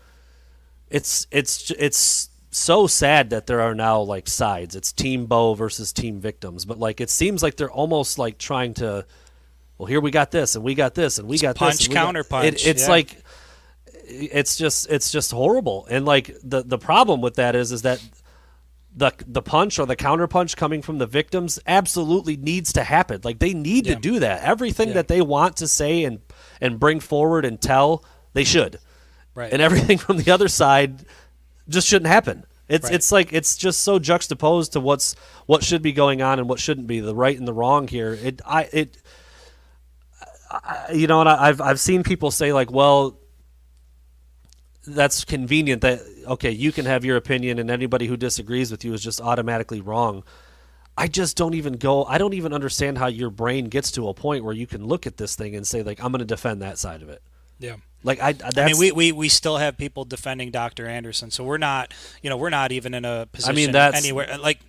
It's 0.91 1.27
it's 1.33 1.73
it's 1.73 2.31
so 2.51 2.87
sad 2.87 3.31
that 3.31 3.47
there 3.47 3.61
are 3.61 3.75
now 3.75 4.01
like 4.01 4.29
sides. 4.29 4.77
It's 4.77 4.93
Team 4.93 5.27
Bo 5.27 5.55
versus 5.55 5.93
Team 5.93 6.21
Victims, 6.21 6.65
but 6.65 6.79
like 6.79 7.01
it 7.01 7.11
seems 7.11 7.43
like 7.43 7.57
they're 7.57 7.71
almost 7.71 8.19
like 8.19 8.39
trying 8.39 8.75
to. 8.75 9.07
Well, 9.79 9.87
here 9.87 10.01
we 10.01 10.11
got 10.11 10.31
this, 10.31 10.55
and 10.55 10.65
we 10.65 10.75
got 10.75 10.95
this, 10.95 11.19
and 11.19 11.29
we 11.29 11.39
got 11.39 11.57
punch 11.57 11.79
this. 11.79 11.89
counter 11.89 12.23
got, 12.23 12.31
punch. 12.31 12.47
It, 12.47 12.67
it's 12.67 12.85
yeah. 12.85 12.91
like 12.91 13.19
it's 14.09 14.57
just 14.57 14.89
it's 14.89 15.11
just 15.11 15.33
horrible, 15.33 15.87
and 15.91 16.05
like 16.05 16.35
the 16.43 16.63
the 16.63 16.79
problem 16.79 17.21
with 17.21 17.35
that 17.35 17.57
is 17.57 17.73
is 17.73 17.83
that 17.83 18.01
the 18.99 19.13
the 19.27 19.43
punch 19.43 19.79
or 19.79 19.85
the 19.87 19.95
counter 19.97 20.27
punch 20.27 20.57
coming 20.57 20.81
from 20.81 20.97
the 20.99 21.07
victims 21.07 21.59
absolutely 21.67 22.37
needs 22.37 22.73
to 22.73 22.83
happen. 22.83 23.21
Like 23.23 23.39
they 23.39 23.53
need 23.53 23.87
Yeah. 23.87 23.95
to 23.95 24.01
do 24.01 24.19
that. 24.21 24.43
Everything 24.43 24.89
Yeah. 24.89 24.95
that 24.95 25.09
they 25.09 25.21
want 25.21 25.57
to 25.59 25.69
say 25.69 26.05
and 26.05 26.21
and 26.61 26.81
bring 26.81 27.01
forward 27.01 27.45
and 27.45 27.61
tell, 27.61 28.03
they 28.33 28.45
should. 28.45 28.79
Right. 29.35 29.53
And 29.53 29.61
everything 29.61 29.99
from 30.07 30.17
the 30.17 30.31
other 30.31 30.49
side 30.49 31.05
just 31.69 31.87
shouldn't 31.87 32.07
happen. 32.09 32.45
It's 32.69 32.85
Right. 32.87 32.95
it's 32.95 33.13
like 33.13 33.33
it's 33.35 33.57
just 33.57 33.81
so 33.81 33.99
juxtaposed 33.99 34.73
to 34.73 34.81
what's 34.81 35.15
what 35.45 35.63
should 35.63 35.83
be 35.83 35.93
going 35.93 36.23
on 36.23 36.39
and 36.39 36.49
what 36.49 36.59
shouldn't 36.59 36.87
be, 36.87 37.01
the 37.01 37.15
right 37.15 37.39
and 37.39 37.47
the 37.47 37.53
wrong 37.53 37.87
here. 37.89 38.15
It 38.15 38.41
I 38.47 38.63
it 38.73 38.97
I, 40.51 40.93
you 40.95 41.07
know, 41.07 41.21
and 41.21 41.29
I, 41.29 41.49
I've 41.49 41.61
I've 41.61 41.81
seen 41.81 42.03
people 42.03 42.31
say 42.31 42.53
like, 42.53 42.71
well, 42.71 43.19
that's 44.87 45.25
convenient 45.25 45.83
that 45.83 46.01
okay, 46.27 46.51
you 46.51 46.73
can 46.73 46.85
have 46.87 47.05
your 47.05 47.17
opinion 47.17 47.59
and 47.59 47.71
anybody 47.71 48.07
who 48.07 48.17
disagrees 48.17 48.71
with 48.71 48.85
you 48.85 48.93
is 48.95 49.03
just 49.03 49.21
automatically 49.21 49.81
wrong. 49.81 50.25
I 50.99 51.09
just 51.09 51.37
don't 51.37 51.55
even 51.55 51.75
go 51.75 52.05
I 52.05 52.17
don't 52.19 52.33
even 52.35 52.53
understand 52.53 52.97
how 52.99 53.07
your 53.07 53.29
brain 53.31 53.67
gets 53.67 53.91
to 53.93 54.09
a 54.09 54.15
point 54.15 54.45
where 54.45 54.55
you 54.55 54.67
can 54.67 54.87
look 54.87 55.07
at 55.07 55.19
this 55.19 55.37
thing 55.37 55.55
and 55.55 55.67
say 55.67 55.83
like 55.83 56.03
I'm 56.03 56.11
going 56.11 56.21
to 56.21 56.25
defend 56.25 56.63
that 56.63 56.79
side 56.79 57.03
of 57.03 57.09
it. 57.09 57.23
yeah. 57.59 57.77
Like 58.03 58.21
I 58.21 58.33
that's 58.35 58.57
I 58.59 58.67
mean, 58.67 58.79
we, 58.79 58.93
we, 58.93 59.13
we 59.13 59.29
still 59.29 59.57
have 59.57 59.77
people 59.77 60.05
defending 60.05 60.51
Dr. 60.53 60.87
Anderson, 60.87 61.31
so 61.33 61.43
we're 61.43 61.59
not, 61.59 61.93
you 62.23 62.31
know, 62.31 62.37
we're 62.37 62.51
not 62.51 62.71
even 62.71 62.95
in 62.95 63.05
a 63.05 63.27
position 63.33 63.51
I 63.51 63.55
mean, 63.57 63.73
that's- 63.73 64.03
anywhere. 64.03 64.31
Uh, 64.33 64.39
like, 64.39 64.61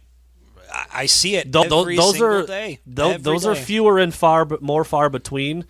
I, 0.73 0.85
I 0.91 1.05
see 1.05 1.35
it 1.35 1.55
every 1.55 1.95
those 1.97 2.19
are 2.19 2.45
day. 2.47 2.79
tho- 2.87 3.11
Every 3.11 3.21
those 3.21 3.45
are 3.45 3.53
fewer 3.55 3.99
and 3.99 4.13
far 4.13 4.43
but 4.43 4.61
more 4.61 4.83
far 4.83 5.09
between. 5.09 5.65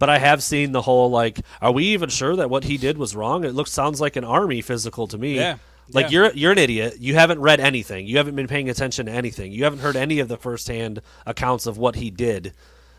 But 0.00 0.10
I 0.10 0.18
have 0.18 0.42
seen 0.42 0.72
the 0.72 0.82
whole 0.82 1.10
like, 1.10 1.38
are 1.62 1.70
we 1.70 1.84
even 1.88 2.08
sure 2.08 2.34
that 2.34 2.50
what 2.50 2.64
he 2.64 2.76
did 2.76 2.98
was 2.98 3.14
wrong? 3.14 3.44
It 3.44 3.54
looks 3.54 3.70
sounds 3.70 4.00
like 4.00 4.16
an 4.16 4.24
army 4.24 4.62
physical 4.62 5.06
to 5.06 5.16
me. 5.18 5.36
Yeah, 5.36 5.58
Like 5.92 6.06
yeah. 6.06 6.10
you're 6.10 6.32
you're 6.32 6.52
an 6.52 6.58
idiot. 6.58 6.96
You 6.98 7.14
haven't 7.14 7.38
read 7.40 7.60
anything. 7.60 8.06
You 8.06 8.16
haven't 8.16 8.34
been 8.34 8.48
paying 8.48 8.68
attention 8.68 9.06
to 9.06 9.12
anything. 9.12 9.52
You 9.52 9.62
haven't 9.64 9.80
heard 9.80 9.94
any 9.96 10.18
of 10.18 10.26
the 10.28 10.36
firsthand 10.38 11.02
accounts 11.26 11.66
of 11.66 11.78
what 11.78 11.94
he 11.94 12.10
did. 12.10 12.52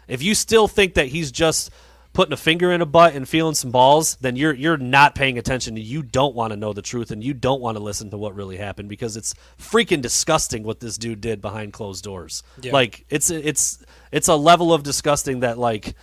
If 0.07 0.21
you 0.23 0.33
still 0.35 0.67
think 0.67 0.93
that 0.93 1.07
he's 1.07 1.31
just 1.31 1.71
putting 2.13 2.33
a 2.33 2.37
finger 2.37 2.73
in 2.73 2.81
a 2.81 2.85
butt 2.85 3.15
and 3.15 3.27
feeling 3.27 3.55
some 3.55 3.71
balls, 3.71 4.17
then 4.21 4.35
you're 4.35 4.53
you're 4.53 4.77
not 4.77 5.15
paying 5.15 5.37
attention. 5.37 5.77
You 5.77 6.03
don't 6.03 6.35
want 6.35 6.51
to 6.51 6.57
know 6.57 6.73
the 6.73 6.81
truth 6.81 7.09
and 7.09 7.23
you 7.23 7.33
don't 7.33 7.61
want 7.61 7.77
to 7.77 7.83
listen 7.83 8.09
to 8.11 8.17
what 8.17 8.35
really 8.35 8.57
happened 8.57 8.89
because 8.89 9.17
it's 9.17 9.33
freaking 9.57 10.01
disgusting 10.01 10.63
what 10.63 10.81
this 10.81 10.97
dude 10.97 11.21
did 11.21 11.41
behind 11.41 11.73
closed 11.73 12.03
doors. 12.03 12.43
Yeah. 12.61 12.73
Like 12.73 13.05
it's 13.09 13.29
it's 13.31 13.83
it's 14.11 14.27
a 14.27 14.35
level 14.35 14.71
of 14.73 14.83
disgusting 14.83 15.39
that 15.39 15.57
like 15.57 15.95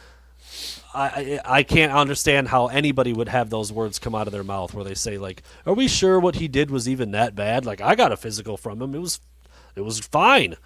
I, 0.95 1.41
I 1.45 1.63
can't 1.63 1.93
understand 1.93 2.49
how 2.49 2.69
anybody 2.69 3.13
would 3.13 3.29
have 3.29 3.51
those 3.51 3.71
words 3.73 3.99
come 3.99 4.15
out 4.15 4.27
of 4.27 4.33
their 4.33 4.45
mouth 4.45 4.73
where 4.73 4.85
they 4.85 4.95
say 4.95 5.19
like, 5.19 5.43
"Are 5.67 5.75
we 5.75 5.87
sure 5.87 6.19
what 6.19 6.37
he 6.37 6.49
did 6.49 6.71
was 6.71 6.89
even 6.89 7.11
that 7.11 7.35
bad?" 7.35 7.67
Like 7.67 7.81
I 7.81 7.95
got 7.95 8.13
a 8.13 8.17
physical 8.17 8.57
from 8.57 8.81
him. 8.81 8.95
It 8.95 9.01
was 9.01 9.21
it 9.77 9.83
was 9.83 10.01
fine. 10.01 10.57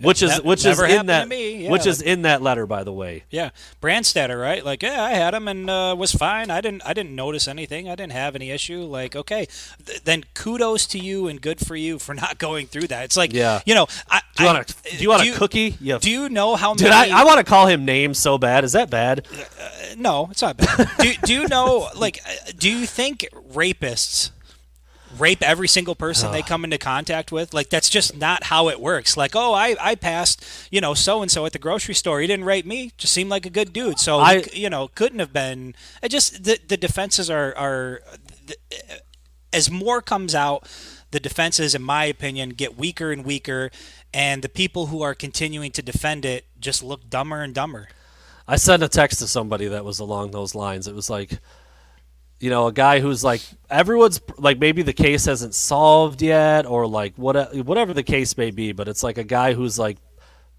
Which 0.00 0.22
is 0.22 0.40
which 0.42 0.64
is 0.64 0.80
in 0.80 1.06
that 1.06 1.28
yeah, 1.30 1.70
which 1.70 1.84
is 1.86 2.00
in 2.00 2.22
that 2.22 2.40
letter 2.40 2.66
by 2.66 2.84
the 2.84 2.92
way. 2.92 3.24
Yeah, 3.30 3.50
Brandstatter, 3.80 4.40
right? 4.40 4.64
Like, 4.64 4.82
yeah, 4.82 5.02
I 5.02 5.10
had 5.10 5.34
him 5.34 5.48
and 5.48 5.68
uh, 5.68 5.94
was 5.98 6.12
fine. 6.12 6.50
I 6.50 6.60
didn't, 6.60 6.82
I 6.86 6.92
didn't 6.92 7.16
notice 7.16 7.48
anything. 7.48 7.88
I 7.88 7.96
didn't 7.96 8.12
have 8.12 8.36
any 8.36 8.50
issue. 8.50 8.82
Like, 8.82 9.16
okay, 9.16 9.48
Th- 9.84 10.00
then 10.02 10.24
kudos 10.34 10.86
to 10.88 10.98
you 10.98 11.26
and 11.26 11.40
good 11.40 11.58
for 11.66 11.74
you 11.74 11.98
for 11.98 12.14
not 12.24 12.38
going 12.38 12.66
through 12.68 12.86
that. 12.88 13.04
It's 13.06 13.16
like, 13.16 13.32
Yeah. 13.32 13.60
you 13.66 13.74
know, 13.74 13.86
I, 14.08 14.20
Do 14.36 14.44
you 14.44 14.48
want 14.48 14.70
a 14.70 14.96
do 14.96 15.02
you 15.02 15.08
want 15.08 15.28
a 15.28 15.32
cookie? 15.32 15.76
Yeah. 15.80 15.98
Do 15.98 16.10
you 16.10 16.28
know 16.28 16.54
how 16.54 16.74
many? 16.74 16.90
I, 16.90 17.22
I 17.22 17.24
want 17.24 17.38
to 17.38 17.44
call 17.44 17.66
him 17.66 17.84
names 17.84 18.18
so 18.18 18.38
bad. 18.38 18.62
Is 18.64 18.72
that 18.72 18.90
bad? 18.90 19.26
no, 19.96 20.28
it's 20.30 20.42
not 20.42 20.56
bad. 20.58 20.88
do, 21.00 21.12
do 21.24 21.32
you 21.32 21.48
know, 21.48 21.88
like, 21.96 22.20
uh, 22.24 22.52
do 22.56 22.70
you 22.70 22.86
think 22.86 23.26
rapists 23.52 24.30
rape 25.18 25.42
every 25.42 25.68
single 25.68 25.94
person 25.94 26.30
they 26.32 26.42
come 26.42 26.64
into 26.64 26.78
contact 26.78 27.30
with? 27.32 27.52
Like, 27.52 27.70
that's 27.70 27.88
just 27.90 28.16
not 28.16 28.44
how 28.44 28.68
it 28.68 28.80
works. 28.80 29.16
Like, 29.16 29.34
oh, 29.34 29.52
I, 29.54 29.76
I 29.80 29.94
passed, 29.94 30.44
you 30.70 30.80
know, 30.80 30.94
so 30.94 31.22
and 31.22 31.30
so 31.30 31.44
at 31.46 31.52
the 31.52 31.58
grocery 31.58 31.94
store. 31.94 32.20
He 32.20 32.26
didn't 32.26 32.44
rape 32.46 32.66
me. 32.66 32.92
Just 32.96 33.12
seemed 33.12 33.30
like 33.30 33.46
a 33.46 33.50
good 33.50 33.72
dude. 33.72 33.98
So, 33.98 34.18
I- 34.18 34.44
you 34.52 34.70
know, 34.70 34.88
couldn't 34.88 35.18
have 35.18 35.32
been. 35.32 35.74
It 36.02 36.10
just 36.10 36.44
the 36.44 36.58
the 36.66 36.76
defenses 36.76 37.28
are 37.30 37.54
are 37.56 38.02
as 39.52 39.70
more 39.70 40.00
comes 40.02 40.34
out. 40.34 40.68
The 41.10 41.20
defenses, 41.20 41.74
in 41.74 41.82
my 41.82 42.04
opinion, 42.04 42.50
get 42.50 42.76
weaker 42.76 43.10
and 43.12 43.24
weaker, 43.24 43.70
and 44.12 44.42
the 44.42 44.48
people 44.50 44.86
who 44.86 45.00
are 45.00 45.14
continuing 45.14 45.70
to 45.72 45.82
defend 45.82 46.26
it 46.26 46.44
just 46.60 46.82
look 46.82 47.08
dumber 47.08 47.40
and 47.42 47.54
dumber. 47.54 47.88
I 48.46 48.56
sent 48.56 48.82
a 48.82 48.88
text 48.88 49.18
to 49.20 49.26
somebody 49.26 49.68
that 49.68 49.84
was 49.86 49.98
along 50.00 50.30
those 50.32 50.54
lines. 50.54 50.86
It 50.86 50.94
was 50.94 51.08
like, 51.08 51.38
you 52.40 52.50
know, 52.50 52.66
a 52.68 52.72
guy 52.72 53.00
who's 53.00 53.24
like, 53.24 53.40
everyone's 53.68 54.20
like, 54.38 54.58
maybe 54.58 54.82
the 54.82 54.92
case 54.92 55.24
hasn't 55.24 55.54
solved 55.54 56.22
yet, 56.22 56.66
or 56.66 56.86
like 56.86 57.14
what, 57.16 57.54
whatever 57.64 57.92
the 57.92 58.02
case 58.02 58.36
may 58.36 58.50
be. 58.50 58.72
But 58.72 58.88
it's 58.88 59.02
like 59.02 59.18
a 59.18 59.24
guy 59.24 59.54
who's 59.54 59.78
like, 59.78 59.98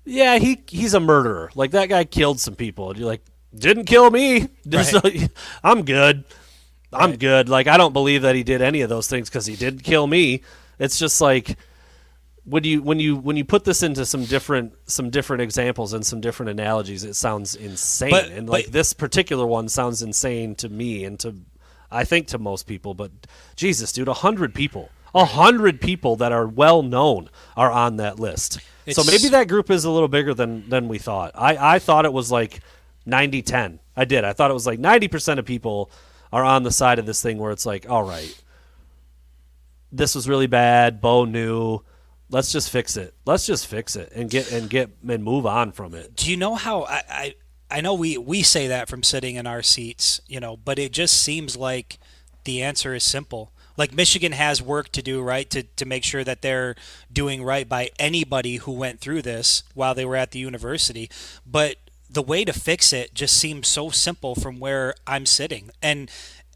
yeah, 0.05 0.37
he 0.39 0.61
he's 0.67 0.93
a 0.93 0.99
murderer. 0.99 1.51
Like 1.55 1.71
that 1.71 1.87
guy 1.89 2.03
killed 2.03 2.39
some 2.39 2.55
people, 2.55 2.89
and 2.89 2.99
you're 2.99 3.07
like, 3.07 3.23
didn't 3.55 3.85
kill 3.85 4.09
me. 4.09 4.47
Like, 4.65 5.31
I'm 5.63 5.83
good. 5.83 6.23
I'm 6.91 7.15
good. 7.17 7.49
Like 7.49 7.67
I 7.67 7.77
don't 7.77 7.93
believe 7.93 8.23
that 8.23 8.35
he 8.35 8.43
did 8.43 8.61
any 8.61 8.81
of 8.81 8.89
those 8.89 9.07
things 9.07 9.29
because 9.29 9.45
he 9.45 9.55
didn't 9.55 9.83
kill 9.83 10.07
me. 10.07 10.41
It's 10.79 10.97
just 10.97 11.21
like 11.21 11.57
when 12.45 12.63
you 12.63 12.81
when 12.81 12.99
you 12.99 13.15
when 13.15 13.37
you 13.37 13.45
put 13.45 13.63
this 13.63 13.83
into 13.83 14.05
some 14.05 14.25
different 14.25 14.73
some 14.87 15.09
different 15.11 15.41
examples 15.41 15.93
and 15.93 16.05
some 16.05 16.19
different 16.21 16.49
analogies, 16.49 17.03
it 17.03 17.15
sounds 17.15 17.55
insane. 17.55 18.11
But- 18.11 18.29
and 18.29 18.47
but- 18.47 18.53
like 18.53 18.65
this 18.67 18.93
particular 18.93 19.45
one 19.45 19.69
sounds 19.69 20.01
insane 20.01 20.55
to 20.55 20.69
me 20.69 21.05
and 21.05 21.19
to 21.19 21.35
I 21.91 22.03
think 22.03 22.27
to 22.27 22.39
most 22.39 22.67
people. 22.67 22.93
But 22.93 23.11
Jesus, 23.55 23.91
dude, 23.91 24.07
a 24.07 24.13
hundred 24.13 24.53
people, 24.53 24.89
a 25.13 25.25
hundred 25.25 25.81
people 25.81 26.15
that 26.17 26.31
are 26.31 26.47
well 26.47 26.83
known 26.83 27.29
are 27.57 27.71
on 27.71 27.97
that 27.97 28.19
list. 28.19 28.59
so 28.91 29.03
maybe 29.03 29.29
that 29.29 29.47
group 29.47 29.69
is 29.69 29.85
a 29.85 29.91
little 29.91 30.07
bigger 30.07 30.33
than 30.33 30.69
than 30.69 30.87
we 30.87 30.97
thought. 30.97 31.31
I 31.35 31.75
I 31.75 31.79
thought 31.79 32.05
it 32.05 32.13
was 32.13 32.31
like 32.31 32.61
90-10. 33.07 33.79
I 33.95 34.05
did. 34.05 34.23
I 34.23 34.33
thought 34.33 34.51
it 34.51 34.53
was 34.53 34.67
like 34.67 34.79
ninety 34.79 35.07
percent 35.07 35.39
of 35.39 35.45
people 35.45 35.89
are 36.31 36.43
on 36.43 36.63
the 36.63 36.71
side 36.71 36.99
of 36.99 37.05
this 37.05 37.21
thing 37.21 37.37
where 37.39 37.51
it's 37.51 37.65
like, 37.65 37.89
all 37.89 38.03
right, 38.03 38.39
this 39.91 40.15
was 40.15 40.29
really 40.29 40.47
bad. 40.47 41.01
Bo 41.01 41.25
knew. 41.25 41.81
Let's 42.31 42.51
just 42.51 42.69
fix 42.69 42.95
it. 42.95 43.15
Let's 43.25 43.47
just 43.47 43.65
fix 43.65 43.95
it 43.95 44.11
and 44.15 44.29
get 44.29 44.51
and 44.51 44.69
get 44.69 44.91
and 45.07 45.23
move 45.23 45.47
on 45.47 45.71
from 45.71 45.95
it. 45.95 46.15
do 46.15 46.29
you 46.29 46.37
know 46.37 46.53
how 46.53 46.83
I, 46.83 47.01
I 47.09 47.35
I 47.71 47.81
know 47.81 47.93
we 47.93 48.17
we 48.17 48.43
say 48.43 48.67
that 48.67 48.89
from 48.89 49.03
sitting 49.03 49.35
in 49.35 49.47
our 49.47 49.61
seats, 49.61 50.21
you 50.27 50.39
know, 50.39 50.57
but 50.57 50.79
it 50.79 50.91
just 50.91 51.21
seems 51.21 51.55
like 51.55 51.99
the 52.43 52.61
answer 52.61 52.93
is 52.93 53.03
simple. 53.03 53.51
Like 53.77 53.93
Michigan 53.93 54.33
has 54.33 54.61
work 54.61 54.91
to 54.93 55.01
do, 55.01 55.21
right, 55.21 55.49
to 55.51 55.63
to 55.63 55.85
make 55.85 56.03
sure 56.03 56.23
that 56.23 56.41
they're 56.41 56.75
doing 57.11 57.43
right 57.43 57.67
by 57.67 57.91
anybody 57.99 58.57
who 58.57 58.71
went 58.71 58.99
through 58.99 59.21
this 59.21 59.63
while 59.73 59.93
they 59.93 60.05
were 60.05 60.15
at 60.15 60.31
the 60.31 60.39
university. 60.39 61.09
But 61.45 61.77
the 62.09 62.23
way 62.23 62.43
to 62.43 62.53
fix 62.53 62.91
it 62.91 63.13
just 63.13 63.37
seems 63.37 63.67
so 63.67 63.89
simple 63.89 64.35
from 64.35 64.59
where 64.59 64.95
I'm 65.05 65.25
sitting. 65.25 65.69
And 65.81 66.09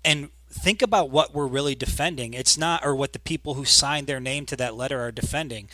and 0.04 0.30
think 0.50 0.82
about 0.82 1.10
what 1.10 1.34
we're 1.34 1.48
really 1.48 1.76
defending. 1.76 2.34
It's 2.34 2.58
not 2.58 2.86
or 2.86 2.96
what 2.96 3.14
the 3.14 3.20
people 3.20 3.56
who 3.56 3.66
signed 3.66 4.08
their 4.08 4.20
name 4.20 4.46
to 4.48 4.56
that 4.58 4.76
letter 4.76 5.00
are 5.00 5.12
defending. 5.12 5.70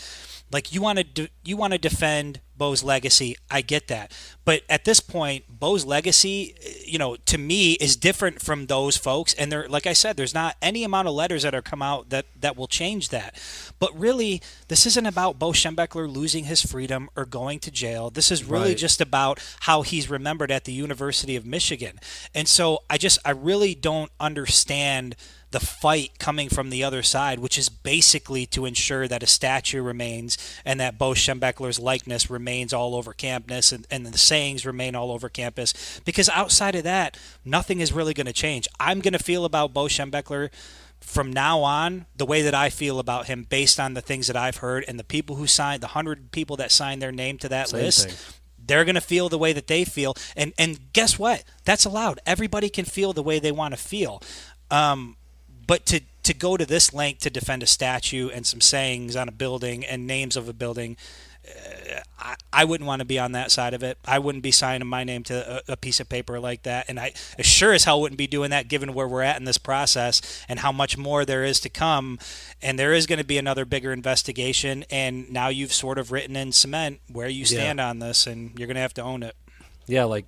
Like 0.51 0.73
you 0.73 0.81
want 0.81 0.97
to 0.99 1.03
de- 1.03 1.29
you 1.43 1.57
want 1.57 1.73
to 1.73 1.79
defend 1.79 2.41
Bo's 2.57 2.83
legacy. 2.83 3.37
I 3.49 3.61
get 3.61 3.87
that. 3.87 4.11
But 4.43 4.63
at 4.69 4.83
this 4.83 4.99
point, 4.99 5.45
Bo's 5.47 5.85
legacy, 5.85 6.55
you 6.85 6.97
know, 6.97 7.15
to 7.27 7.37
me 7.37 7.73
is 7.73 7.95
different 7.95 8.41
from 8.41 8.65
those 8.65 8.97
folks 8.97 9.33
and 9.35 9.49
there 9.51 9.67
like 9.69 9.87
I 9.87 9.93
said, 9.93 10.17
there's 10.17 10.33
not 10.33 10.57
any 10.61 10.83
amount 10.83 11.07
of 11.07 11.13
letters 11.13 11.43
that 11.43 11.55
are 11.55 11.61
come 11.61 11.81
out 11.81 12.09
that 12.09 12.25
that 12.41 12.57
will 12.57 12.67
change 12.67 13.09
that. 13.09 13.39
But 13.79 13.97
really, 13.97 14.41
this 14.67 14.85
isn't 14.85 15.05
about 15.05 15.39
Bo 15.39 15.51
Schembechler 15.51 16.13
losing 16.13 16.45
his 16.45 16.61
freedom 16.61 17.09
or 17.15 17.25
going 17.25 17.59
to 17.59 17.71
jail. 17.71 18.09
This 18.09 18.29
is 18.31 18.43
really 18.43 18.69
Right. 18.69 18.77
just 18.77 18.99
about 18.99 19.39
how 19.61 19.83
he's 19.83 20.09
remembered 20.09 20.51
at 20.51 20.65
the 20.65 20.73
University 20.73 21.35
of 21.37 21.45
Michigan. 21.45 21.99
And 22.35 22.47
so 22.47 22.79
I 22.89 22.97
just 22.97 23.19
I 23.23 23.31
really 23.31 23.73
don't 23.75 24.11
understand 24.19 25.15
the 25.51 25.59
fight 25.59 26.19
coming 26.19 26.47
from 26.49 26.69
the 26.69 26.83
other 26.83 27.01
side, 27.01 27.39
which 27.39 27.57
is 27.57 27.69
basically 27.69 28.45
to 28.47 28.65
ensure 28.65 29.07
that 29.07 29.23
a 29.23 29.27
statue 29.27 29.81
remains 29.81 30.37
and 30.63 30.79
that 30.79 30.97
Bo 30.97 31.11
Schembechler's 31.11 31.79
likeness 31.79 32.29
remains 32.29 32.71
all 32.73 32.95
over 32.95 33.13
campus 33.13 33.71
and, 33.71 33.87
and 33.89 34.05
the 34.05 34.17
sayings 34.17 34.65
remain 34.65 34.95
all 34.95 35.11
over 35.11 35.27
campus. 35.27 36.01
Because 36.05 36.29
outside 36.29 36.75
of 36.75 36.83
that, 36.83 37.17
nothing 37.43 37.79
is 37.79 37.91
really 37.91 38.13
going 38.13 38.27
to 38.27 38.33
change. 38.33 38.67
I'm 38.79 38.99
going 38.99 39.13
to 39.13 39.23
feel 39.23 39.43
about 39.43 39.73
Bo 39.73 39.85
Schembechler 39.85 40.49
from 41.01 41.31
now 41.31 41.61
on, 41.61 42.05
the 42.15 42.25
way 42.25 42.41
that 42.41 42.53
I 42.53 42.69
feel 42.69 42.99
about 42.99 43.27
him, 43.27 43.45
based 43.49 43.79
on 43.79 43.93
the 43.93 44.01
things 44.01 44.27
that 44.27 44.35
I've 44.35 44.57
heard 44.57 44.83
and 44.87 44.99
the 44.99 45.03
people 45.03 45.37
who 45.37 45.47
signed, 45.47 45.81
the 45.81 45.87
hundred 45.87 46.31
people 46.31 46.57
that 46.57 46.71
signed 46.71 47.01
their 47.01 47.11
name 47.11 47.37
to 47.39 47.49
that 47.49 47.69
Same 47.69 47.81
list, 47.81 48.09
thing. 48.09 48.17
they're 48.67 48.85
going 48.85 48.95
to 48.95 49.01
feel 49.01 49.29
the 49.29 49.37
way 49.37 49.53
that 49.53 49.67
they 49.67 49.85
feel. 49.85 50.13
And 50.35 50.53
and 50.59 50.91
guess 50.93 51.17
what? 51.17 51.43
That's 51.63 51.85
allowed. 51.85 52.19
Everybody 52.25 52.69
can 52.69 52.85
feel 52.85 53.13
the 53.13 53.23
way 53.23 53.39
they 53.39 53.51
want 53.51 53.73
to 53.73 53.79
feel. 53.79 54.21
Um, 54.69 55.15
but 55.69 55.85
to 55.85 56.01
to 56.23 56.33
go 56.33 56.57
to 56.57 56.65
this 56.65 56.95
length 56.95 57.21
to 57.21 57.29
defend 57.29 57.61
a 57.61 57.67
statue 57.67 58.29
and 58.29 58.45
some 58.45 58.59
sayings 58.59 59.15
on 59.15 59.29
a 59.29 59.31
building 59.31 59.85
and 59.85 60.07
names 60.07 60.35
of 60.35 60.49
a 60.49 60.53
building, 60.53 60.97
uh, 61.47 61.99
I, 62.19 62.35
I 62.51 62.65
wouldn't 62.65 62.87
want 62.87 63.01
to 63.01 63.05
be 63.05 63.19
on 63.19 63.33
that 63.33 63.51
side 63.51 63.75
of 63.75 63.83
it. 63.83 63.99
I 64.03 64.17
wouldn't 64.17 64.43
be 64.43 64.49
signing 64.49 64.87
my 64.87 65.03
name 65.03 65.23
to 65.25 65.61
a, 65.69 65.73
a 65.73 65.77
piece 65.77 65.99
of 65.99 66.09
paper 66.09 66.39
like 66.39 66.63
that, 66.63 66.85
and 66.89 66.99
I 66.99 67.13
sure 67.41 67.71
as 67.71 67.83
hell 67.83 68.01
wouldn't 68.01 68.17
be 68.17 68.25
doing 68.25 68.49
that 68.49 68.67
given 68.67 68.95
where 68.95 69.07
we're 69.07 69.21
at 69.21 69.37
in 69.37 69.45
this 69.45 69.59
process 69.59 70.43
and 70.49 70.59
how 70.59 70.71
much 70.71 70.97
more 70.97 71.23
there 71.23 71.43
is 71.43 71.59
to 71.59 71.69
come. 71.69 72.17
And 72.63 72.79
there 72.79 72.93
is 72.93 73.05
going 73.05 73.19
to 73.19 73.25
be 73.25 73.37
another 73.37 73.63
bigger 73.63 73.93
investigation, 73.93 74.85
and 74.89 75.31
now 75.31 75.49
you've 75.49 75.73
sort 75.73 75.99
of 75.99 76.11
written 76.11 76.35
in 76.35 76.51
cement 76.51 76.99
where 77.11 77.29
you 77.29 77.45
stand 77.45 77.79
on 77.79 77.99
this, 77.99 78.25
and 78.25 78.57
you're 78.57 78.67
going 78.67 78.73
to 78.73 78.81
have 78.81 78.95
to 78.95 79.03
own 79.03 79.21
it. 79.21 79.35
Yeah, 79.85 80.05
like 80.05 80.25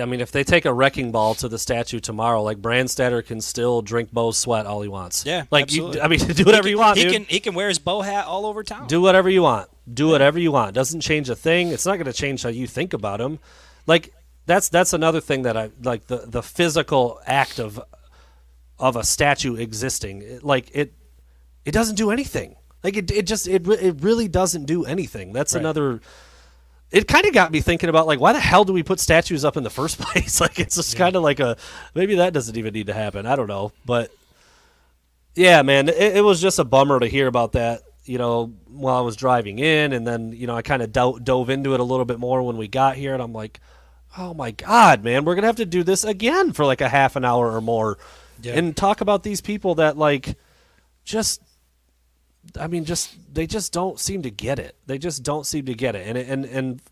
I 0.00 0.04
mean, 0.04 0.20
if 0.20 0.30
they 0.32 0.44
take 0.44 0.64
a 0.64 0.72
wrecking 0.72 1.10
ball 1.12 1.34
to 1.36 1.48
the 1.48 1.58
statue 1.58 2.00
tomorrow, 2.00 2.42
like 2.42 2.58
Brandstatter 2.58 3.24
can 3.24 3.40
still 3.40 3.82
drink 3.82 4.12
Bo's 4.12 4.36
sweat 4.38 4.66
all 4.66 4.82
he 4.82 4.88
wants. 4.88 5.24
Yeah, 5.24 5.44
like 5.50 5.72
you. 5.72 6.00
I 6.00 6.08
mean, 6.08 6.18
do 6.40 6.44
whatever 6.44 6.68
he 6.68 6.72
you 6.72 6.78
want, 6.78 6.98
He 6.98 7.04
dude. 7.04 7.12
can 7.12 7.24
he 7.24 7.40
can 7.40 7.54
wear 7.54 7.68
his 7.68 7.78
bow 7.78 8.00
hat 8.02 8.26
all 8.26 8.46
over 8.46 8.62
town. 8.62 8.86
do 8.88 9.00
whatever 9.00 9.30
you 9.30 9.42
want. 9.42 9.68
Do 9.92 10.08
whatever 10.08 10.38
you 10.38 10.52
want. 10.52 10.74
Doesn't 10.74 11.00
change 11.00 11.28
a 11.30 11.34
thing. 11.36 11.68
It's 11.68 11.86
not 11.86 11.96
going 11.96 12.06
to 12.06 12.12
change 12.12 12.42
how 12.42 12.48
you 12.50 12.66
think 12.66 12.92
about 12.92 13.20
him. 13.20 13.38
Like 13.86 14.12
that's 14.46 14.68
that's 14.68 14.92
another 14.92 15.20
thing 15.20 15.42
that 15.42 15.56
I 15.56 15.70
like 15.82 16.06
the 16.06 16.18
the 16.26 16.42
physical 16.42 17.20
act 17.26 17.58
of 17.58 17.80
of 18.78 18.96
a 18.96 19.04
statue 19.04 19.56
existing. 19.56 20.22
It- 20.22 20.44
Like 20.44 20.70
it 20.74 20.92
it 21.64 21.72
doesn't 21.72 21.96
do 21.96 22.10
anything. 22.10 22.56
Like 22.82 22.96
it 22.96 23.10
it 23.10 23.26
just 23.26 23.48
it 23.48 23.66
it 23.68 23.96
really 24.00 24.28
doesn't 24.28 24.64
do 24.66 24.84
anything. 24.84 25.32
That's 25.32 25.54
Right. 25.54 25.60
another 25.60 26.00
it 26.90 27.06
kind 27.06 27.24
of 27.26 27.32
got 27.32 27.52
me 27.52 27.60
thinking 27.60 27.88
about 27.88 28.06
like 28.06 28.20
why 28.20 28.32
the 28.32 28.40
hell 28.40 28.64
do 28.64 28.72
we 28.72 28.82
put 28.82 28.98
statues 29.00 29.44
up 29.44 29.56
in 29.56 29.62
the 29.62 29.70
first 29.70 29.98
place? 30.00 30.40
like 30.40 30.58
it's 30.58 30.76
just 30.76 30.96
kind 30.96 31.16
of 31.16 31.22
like 31.22 31.40
a 31.40 31.56
maybe 31.94 32.16
that 32.16 32.32
doesn't 32.32 32.56
even 32.56 32.72
need 32.72 32.86
to 32.86 32.94
happen. 32.94 33.26
I 33.26 33.36
don't 33.36 33.46
know, 33.48 33.72
but 33.84 34.10
yeah, 35.34 35.62
man, 35.62 35.88
it, 35.88 36.16
it 36.16 36.24
was 36.24 36.40
just 36.40 36.58
a 36.58 36.64
bummer 36.64 36.98
to 37.00 37.06
hear 37.06 37.26
about 37.26 37.52
that. 37.52 37.82
You 38.04 38.18
know, 38.18 38.46
while 38.66 38.96
I 38.96 39.02
was 39.02 39.14
driving 39.14 39.58
in, 39.58 39.92
and 39.92 40.06
then 40.06 40.32
you 40.32 40.46
know 40.46 40.56
I 40.56 40.62
kind 40.62 40.82
of 40.82 40.92
do- 40.92 41.20
dove 41.22 41.50
into 41.50 41.74
it 41.74 41.80
a 41.80 41.84
little 41.84 42.04
bit 42.06 42.18
more 42.18 42.42
when 42.42 42.56
we 42.56 42.66
got 42.66 42.96
here, 42.96 43.12
and 43.14 43.22
I'm 43.22 43.32
like, 43.32 43.60
oh 44.18 44.34
my 44.34 44.50
god, 44.50 45.04
man, 45.04 45.24
we're 45.24 45.34
gonna 45.36 45.46
have 45.46 45.56
to 45.56 45.66
do 45.66 45.82
this 45.84 46.02
again 46.02 46.52
for 46.52 46.64
like 46.64 46.80
a 46.80 46.88
half 46.88 47.14
an 47.14 47.24
hour 47.24 47.52
or 47.52 47.60
more, 47.60 47.98
Yeah. 48.42 48.54
and 48.54 48.76
talk 48.76 49.00
about 49.00 49.22
these 49.22 49.40
people 49.40 49.76
that 49.76 49.96
like 49.96 50.36
just 51.04 51.40
I 52.58 52.66
mean, 52.66 52.84
just 52.84 53.16
they 53.32 53.46
just 53.46 53.72
don't 53.72 53.98
seem 53.98 54.22
to 54.22 54.30
get 54.30 54.58
it. 54.58 54.76
They 54.86 54.98
just 54.98 55.22
don't 55.22 55.46
seem 55.46 55.66
to 55.66 55.74
get 55.74 55.94
it, 55.94 56.06
and 56.06 56.16
and 56.18 56.44
and 56.44 56.82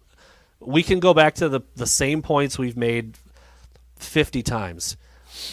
we 0.61 0.83
can 0.83 1.01
go 1.01 1.15
back 1.15 1.35
to 1.37 1.49
the 1.49 1.61
the 1.77 1.87
same 1.87 2.23
points 2.23 2.59
we've 2.59 2.77
made 2.77 3.17
fifty 3.97 4.43
times. 4.43 4.97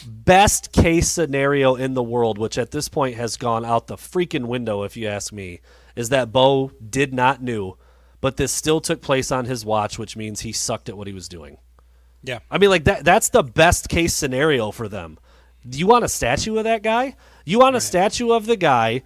Best 0.07 0.71
case 0.71 1.07
scenario 1.09 1.75
in 1.75 1.93
the 1.93 2.03
world, 2.03 2.37
which 2.37 2.57
at 2.57 2.71
this 2.71 2.89
point 2.89 3.15
has 3.15 3.37
gone 3.37 3.65
out 3.65 3.87
the 3.87 3.97
freaking 3.97 4.45
window, 4.45 4.83
if 4.83 4.97
you 4.97 5.07
ask 5.07 5.31
me, 5.31 5.59
is 5.95 6.09
that 6.09 6.31
Bo 6.31 6.71
did 6.89 7.13
not 7.13 7.43
knew, 7.43 7.77
but 8.19 8.37
this 8.37 8.51
still 8.51 8.81
took 8.81 9.01
place 9.01 9.31
on 9.31 9.45
his 9.45 9.63
watch, 9.65 9.99
which 9.99 10.17
means 10.17 10.41
he 10.41 10.51
sucked 10.51 10.89
at 10.89 10.97
what 10.97 11.07
he 11.07 11.13
was 11.13 11.27
doing. 11.27 11.57
yeah. 12.23 12.39
I 12.49 12.57
mean, 12.57 12.69
like 12.69 12.85
that. 12.85 13.03
That's 13.05 13.29
the 13.29 13.43
best 13.43 13.89
case 13.89 14.13
scenario 14.13 14.71
for 14.71 14.87
them. 14.87 15.19
Do 15.67 15.77
you 15.77 15.87
want 15.87 16.05
a 16.05 16.09
statue 16.09 16.57
of 16.57 16.63
that 16.63 16.81
guy? 16.81 17.15
You 17.43 17.59
want 17.59 17.75
a 17.75 17.81
statue 17.81 18.31
of 18.31 18.45
the 18.45 18.57
guy 18.57 19.03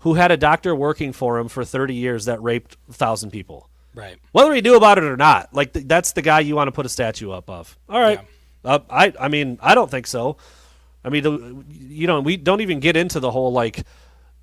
who 0.00 0.14
had 0.14 0.30
a 0.30 0.36
doctor 0.36 0.74
working 0.74 1.12
for 1.12 1.38
him 1.38 1.48
for 1.48 1.64
30 1.64 1.94
years 1.94 2.24
that 2.26 2.42
raped 2.42 2.76
a 2.88 2.92
thousand 2.92 3.30
people, 3.30 3.68
Right. 3.94 4.16
whether 4.32 4.52
he 4.54 4.60
knew 4.60 4.76
about 4.76 4.98
it 4.98 5.04
or 5.04 5.16
not. 5.16 5.52
Like 5.54 5.72
th- 5.72 5.86
that's 5.86 6.12
the 6.12 6.22
guy 6.22 6.40
you 6.40 6.54
want 6.56 6.68
to 6.68 6.72
put 6.72 6.86
a 6.86 6.88
statue 6.88 7.30
up 7.32 7.48
of. 7.50 7.76
All 7.88 8.00
right. 8.00 8.20
Uh, 8.64 8.80
I. 8.90 9.12
I 9.20 9.28
mean, 9.28 9.58
I 9.62 9.74
don't 9.74 9.90
think 9.90 10.06
so. 10.06 10.36
I 11.04 11.10
mean, 11.10 11.64
you 11.78 12.06
know, 12.06 12.20
we 12.20 12.36
don't 12.36 12.60
even 12.60 12.80
get 12.80 12.96
into 12.96 13.20
the 13.20 13.30
whole 13.30 13.52
like 13.52 13.84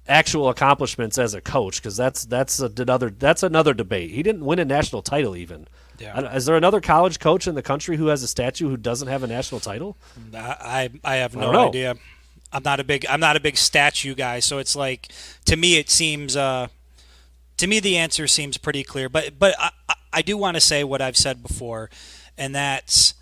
actual 0.08 0.50
accomplishments 0.50 1.18
as 1.18 1.34
a 1.34 1.42
coach 1.42 1.82
because 1.82 1.98
that's 1.98 2.26
that's 2.26 2.60
a, 2.60 2.72
another 2.78 3.10
that's 3.10 3.44
another 3.44 3.74
debate. 3.74 4.12
He 4.12 4.24
didn't 4.24 4.46
win 4.46 4.60
a 4.60 4.66
national 4.66 5.02
title 5.02 5.36
even. 5.36 5.68
Yeah. 6.00 6.34
Is 6.34 6.46
there 6.46 6.56
another 6.56 6.82
college 6.82 7.20
coach 7.20 7.48
in 7.48 7.56
the 7.56 7.62
country 7.62 7.98
who 7.98 8.08
has 8.08 8.22
a 8.24 8.28
statue 8.28 8.70
who 8.70 8.78
doesn't 8.78 9.08
have 9.08 9.24
a 9.24 9.28
national 9.28 9.60
title? 9.62 9.98
I 10.34 10.90
I 11.04 11.16
have 11.18 11.36
no 11.36 11.52
idea. 11.68 11.96
I'm 12.56 12.64
not 12.64 12.80
a 12.80 12.84
big 12.84 13.06
I'm 13.10 13.20
not 13.20 13.36
a 13.36 13.40
big 13.40 13.58
statue 13.58 14.16
guy, 14.16 14.40
so 14.40 14.58
it's 14.60 14.76
like 14.76 15.10
to 15.46 15.56
me 15.56 15.78
it 15.78 15.90
seems 15.90 16.36
uh 16.36 16.68
to 17.58 17.68
me 17.68 17.80
the 17.80 17.98
answer 17.98 18.28
seems 18.28 18.58
pretty 18.58 18.84
clear. 18.84 19.10
But 19.10 19.38
but 19.38 19.56
I, 19.60 19.72
I- 20.14 20.22
do 20.22 20.38
want 20.38 20.56
to 20.56 20.62
say 20.62 20.84
what 20.84 21.02
I've 21.02 21.18
said 21.18 21.44
before, 21.44 21.90
and 22.38 22.56
that's 22.56 23.14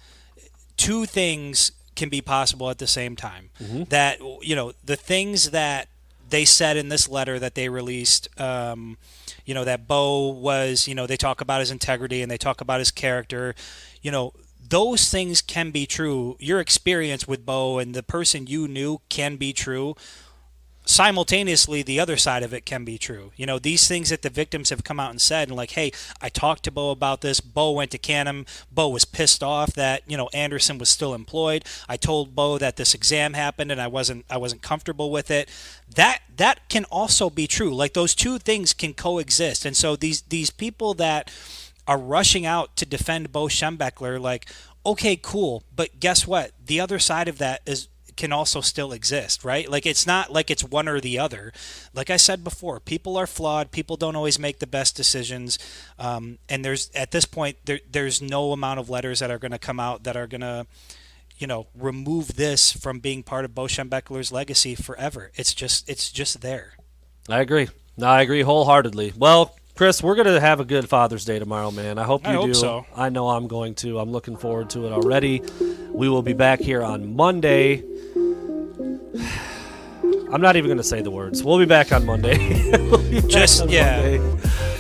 two 0.78 1.06
things 1.06 1.72
can 1.96 2.10
be 2.10 2.22
possible 2.22 2.70
at 2.70 2.78
the 2.78 2.88
same 2.88 3.16
time. 3.16 3.50
That 3.90 4.20
you 4.42 4.56
know 4.56 4.74
the 4.84 4.96
things 4.96 5.50
that 5.52 5.88
they 6.30 6.46
said 6.46 6.78
in 6.78 6.90
this 6.90 7.08
letter 7.10 7.40
that 7.40 7.56
they 7.56 7.70
released. 7.70 8.28
Um, 8.40 8.98
you 9.46 9.54
know 9.54 9.64
that 9.66 9.88
Bo 9.88 10.30
was. 10.30 10.88
You 10.88 10.96
know 10.96 11.06
they 11.08 11.18
talk 11.18 11.42
about 11.42 11.60
his 11.60 11.72
integrity 11.72 12.22
and 12.22 12.32
they 12.32 12.38
talk 12.38 12.62
about 12.62 12.80
his 12.80 12.92
character. 12.92 13.56
You 14.02 14.12
know 14.12 14.34
those 14.70 15.10
things 15.10 15.42
can 15.42 15.72
be 15.72 15.86
true. 15.86 16.38
Your 16.40 16.60
experience 16.60 17.28
with 17.28 17.46
Bo 17.46 17.80
and 17.80 17.94
the 17.94 18.04
person 18.04 18.48
you 18.48 18.68
knew 18.68 19.02
can 19.10 19.36
be 19.36 19.54
true. 19.54 19.96
Simultaneously 20.86 21.82
the 21.82 22.00
other 22.00 22.18
side 22.18 22.44
of 22.44 22.54
it 22.54 22.66
can 22.66 22.84
be 22.84 22.98
true. 22.98 23.32
You 23.38 23.46
know 23.46 23.58
these 23.58 23.88
things 23.88 24.10
that 24.10 24.22
the 24.22 24.30
victims 24.30 24.70
have 24.70 24.84
come 24.84 25.00
out 25.00 25.12
and 25.12 25.22
said 25.22 25.48
and 25.48 25.56
like 25.56 25.72
hey 25.72 25.94
i 26.22 26.28
talked 26.28 26.64
to 26.64 26.72
bo 26.72 26.92
about 26.92 27.22
this. 27.22 27.40
Bo 27.40 27.72
went 27.72 27.92
to 27.92 27.98
canham. 27.98 28.46
Bo 28.70 28.90
was 28.90 29.06
pissed 29.06 29.42
off 29.42 29.72
that 29.76 30.02
you 30.08 30.18
know 30.18 30.30
anderson 30.34 30.78
was 30.78 30.90
still 30.90 31.14
employed. 31.14 31.64
I 31.88 31.96
told 31.96 32.36
bo 32.36 32.58
that 32.58 32.76
this 32.76 32.94
exam 32.94 33.34
happened 33.34 33.72
and 33.72 33.80
i 33.80 33.88
wasn't 33.88 34.26
i 34.30 34.36
wasn't 34.36 34.62
comfortable 34.62 35.10
with 35.10 35.32
it. 35.32 35.50
That 35.96 36.20
that 36.36 36.68
can 36.68 36.84
also 36.86 37.30
be 37.30 37.48
true. 37.48 37.74
Like 37.74 37.94
those 37.94 38.14
two 38.14 38.38
things 38.38 38.74
can 38.74 38.94
coexist. 38.94 39.66
And 39.66 39.78
so 39.78 39.96
these 39.96 40.24
these 40.24 40.50
people 40.50 40.94
that 40.96 41.32
are 41.88 41.98
rushing 41.98 42.46
out 42.46 42.76
to 42.76 42.86
defend 42.86 43.32
bo 43.32 43.48
schembechler 43.48 44.20
like 44.20 44.48
okay 44.86 45.16
cool 45.16 45.64
but 45.76 46.00
guess 46.00 46.28
what 46.28 46.52
the 46.66 46.80
other 46.80 47.00
side 47.00 47.28
of 47.28 47.38
that 47.38 47.62
is 47.66 47.88
can 48.16 48.32
also 48.32 48.62
still 48.62 48.92
exist, 48.92 49.44
right? 49.44 49.70
Like 49.70 49.86
it's 49.86 50.06
not 50.06 50.32
like 50.32 50.52
it's 50.52 50.64
one 50.64 50.88
or 50.88 51.00
the 51.00 51.20
other. 51.20 51.52
Like 51.94 52.10
I 52.10 52.18
said 52.18 52.44
before, 52.44 52.80
people 52.80 53.18
are 53.18 53.28
flawed. 53.28 53.72
People 53.72 53.98
don't 53.98 54.16
always 54.16 54.40
make 54.40 54.60
the 54.60 54.68
best 54.68 54.96
decisions, 54.96 55.58
um, 55.98 56.38
and 56.50 56.64
there's 56.64 56.92
at 56.96 57.12
this 57.12 57.26
point 57.26 57.58
there, 57.66 57.80
there's 57.90 58.22
no 58.22 58.52
amount 58.52 58.80
of 58.80 58.90
letters 58.90 59.20
that 59.20 59.32
are 59.32 59.40
going 59.40 59.52
to 59.52 59.60
come 59.60 59.80
out 59.80 60.04
that 60.04 60.16
are 60.16 60.28
going 60.28 60.42
to, 60.42 60.66
you 61.38 61.48
know, 61.48 61.68
remove 61.76 62.36
this 62.36 62.72
from 62.72 63.00
being 63.00 63.24
part 63.24 63.46
of 63.46 63.56
Bo 63.56 63.64
Schembechler's 63.64 64.32
legacy 64.32 64.76
forever. 64.76 65.32
It's 65.36 65.54
just 65.54 65.90
it's 65.90 66.12
just 66.12 66.42
there. 66.42 66.74
I 67.30 67.40
agree. 67.40 67.70
No, 67.98 68.08
I 68.08 68.22
agree 68.22 68.42
wholeheartedly. 68.42 69.14
Well, 69.16 69.56
Chris, 69.76 70.04
we're 70.04 70.16
gonna 70.16 70.40
have 70.40 70.60
a 70.60 70.66
good 70.66 70.88
Father's 70.88 71.26
Day 71.26 71.40
tomorrow, 71.40 71.72
man. 71.72 71.98
I 71.98 72.04
hope 72.04 72.24
you 72.26 72.30
I 72.32 72.34
hope 72.36 72.46
do. 72.46 72.54
so. 72.54 72.86
I 72.96 73.10
know 73.10 73.30
I'm 73.30 73.48
going 73.48 73.74
to. 73.76 73.98
I'm 74.00 74.12
looking 74.12 74.38
forward 74.38 74.70
to 74.72 74.86
it 74.86 74.92
already. 74.92 75.42
We 75.90 76.10
will 76.10 76.22
be 76.22 76.34
back 76.34 76.60
here 76.60 76.84
on 76.84 77.16
Monday. 77.16 77.84
I'm 80.32 80.42
not 80.42 80.56
even 80.58 80.70
gonna 80.70 80.84
say 80.84 81.02
the 81.02 81.10
words. 81.12 81.44
We'll 81.44 81.58
be 81.58 81.66
back 81.66 81.92
on 81.92 82.06
Monday. 82.06 82.38
We'll 82.94 83.02
be 83.10 83.22
back 83.22 83.30
Just- 83.30 83.62
on 83.64 83.70
yeah. 83.70 84.00
Monday, 84.02 84.18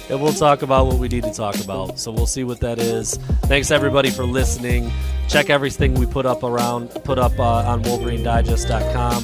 and 0.10 0.22
we'll 0.22 0.34
talk 0.34 0.62
about 0.62 0.86
what 0.86 0.98
we 0.98 1.08
need 1.08 1.24
to 1.24 1.34
talk 1.34 1.60
about. 1.64 2.00
So 2.00 2.12
we'll 2.12 2.28
see 2.28 2.44
what 2.44 2.60
that 2.60 2.80
is. 2.80 3.16
Thanks 3.44 3.72
everybody 3.72 4.10
for 4.10 4.26
listening. 4.26 4.92
Check 5.28 5.50
everything 5.50 5.94
we 5.94 6.06
put 6.06 6.26
up 6.26 6.44
around, 6.44 6.90
put 7.04 7.18
up 7.18 7.38
uh, 7.40 7.64
on 7.66 7.84
WolverineDigest.com. 7.84 9.24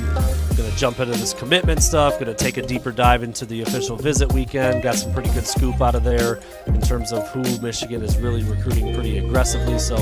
Gonna 0.55 0.75
jump 0.75 0.99
into 0.99 1.17
this 1.17 1.33
commitment 1.33 1.81
stuff. 1.81 2.19
Gonna 2.19 2.33
take 2.33 2.57
a 2.57 2.61
deeper 2.61 2.91
dive 2.91 3.23
into 3.23 3.45
the 3.45 3.61
official 3.61 3.95
visit 3.95 4.31
weekend. 4.33 4.83
Got 4.83 4.95
some 4.95 5.13
pretty 5.13 5.29
good 5.31 5.45
scoop 5.47 5.81
out 5.81 5.95
of 5.95 6.03
there 6.03 6.39
in 6.67 6.81
terms 6.81 7.13
of 7.13 7.27
who 7.29 7.43
Michigan 7.61 8.01
is 8.01 8.17
really 8.17 8.43
recruiting 8.43 8.93
pretty 8.93 9.17
aggressively. 9.17 9.79
So 9.79 9.95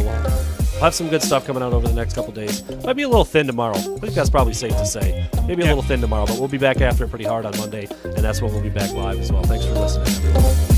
we'll 0.78 0.84
have 0.86 0.95
some 0.95 1.09
good 1.09 1.21
stuff 1.21 1.45
coming 1.45 1.63
out 1.63 1.73
over 1.73 1.88
the 1.88 1.93
next 1.93 2.13
couple 2.13 2.32
days. 2.32 2.63
Might 2.84 2.93
be 2.93 3.03
a 3.03 3.07
little 3.09 3.25
thin 3.25 3.47
tomorrow. 3.47 3.78
I 3.78 3.82
think 3.99 4.13
that's 4.13 4.30
probably 4.30 4.53
safe 4.53 4.71
to 4.78 4.86
say. 4.86 5.28
Maybe 5.47 5.61
a 5.63 5.65
Yeah. 5.65 5.71
little 5.71 5.84
thin 5.84 6.01
tomorrow, 6.01 6.25
but 6.25 6.38
we'll 6.39 6.47
be 6.47 6.57
back 6.57 6.82
after 6.82 7.03
it 7.05 7.09
pretty 7.09 7.25
hard 7.25 7.45
on 7.45 7.57
Monday, 7.57 7.88
and 8.03 8.17
that's 8.17 8.41
when 8.41 8.51
we'll 8.53 8.61
be 8.63 8.69
back 8.69 8.93
live 8.93 9.19
as 9.19 9.32
well. 9.32 9.43
Thanks 9.43 9.65
for 9.65 9.73
listening, 9.73 10.07
everyone. 10.07 10.76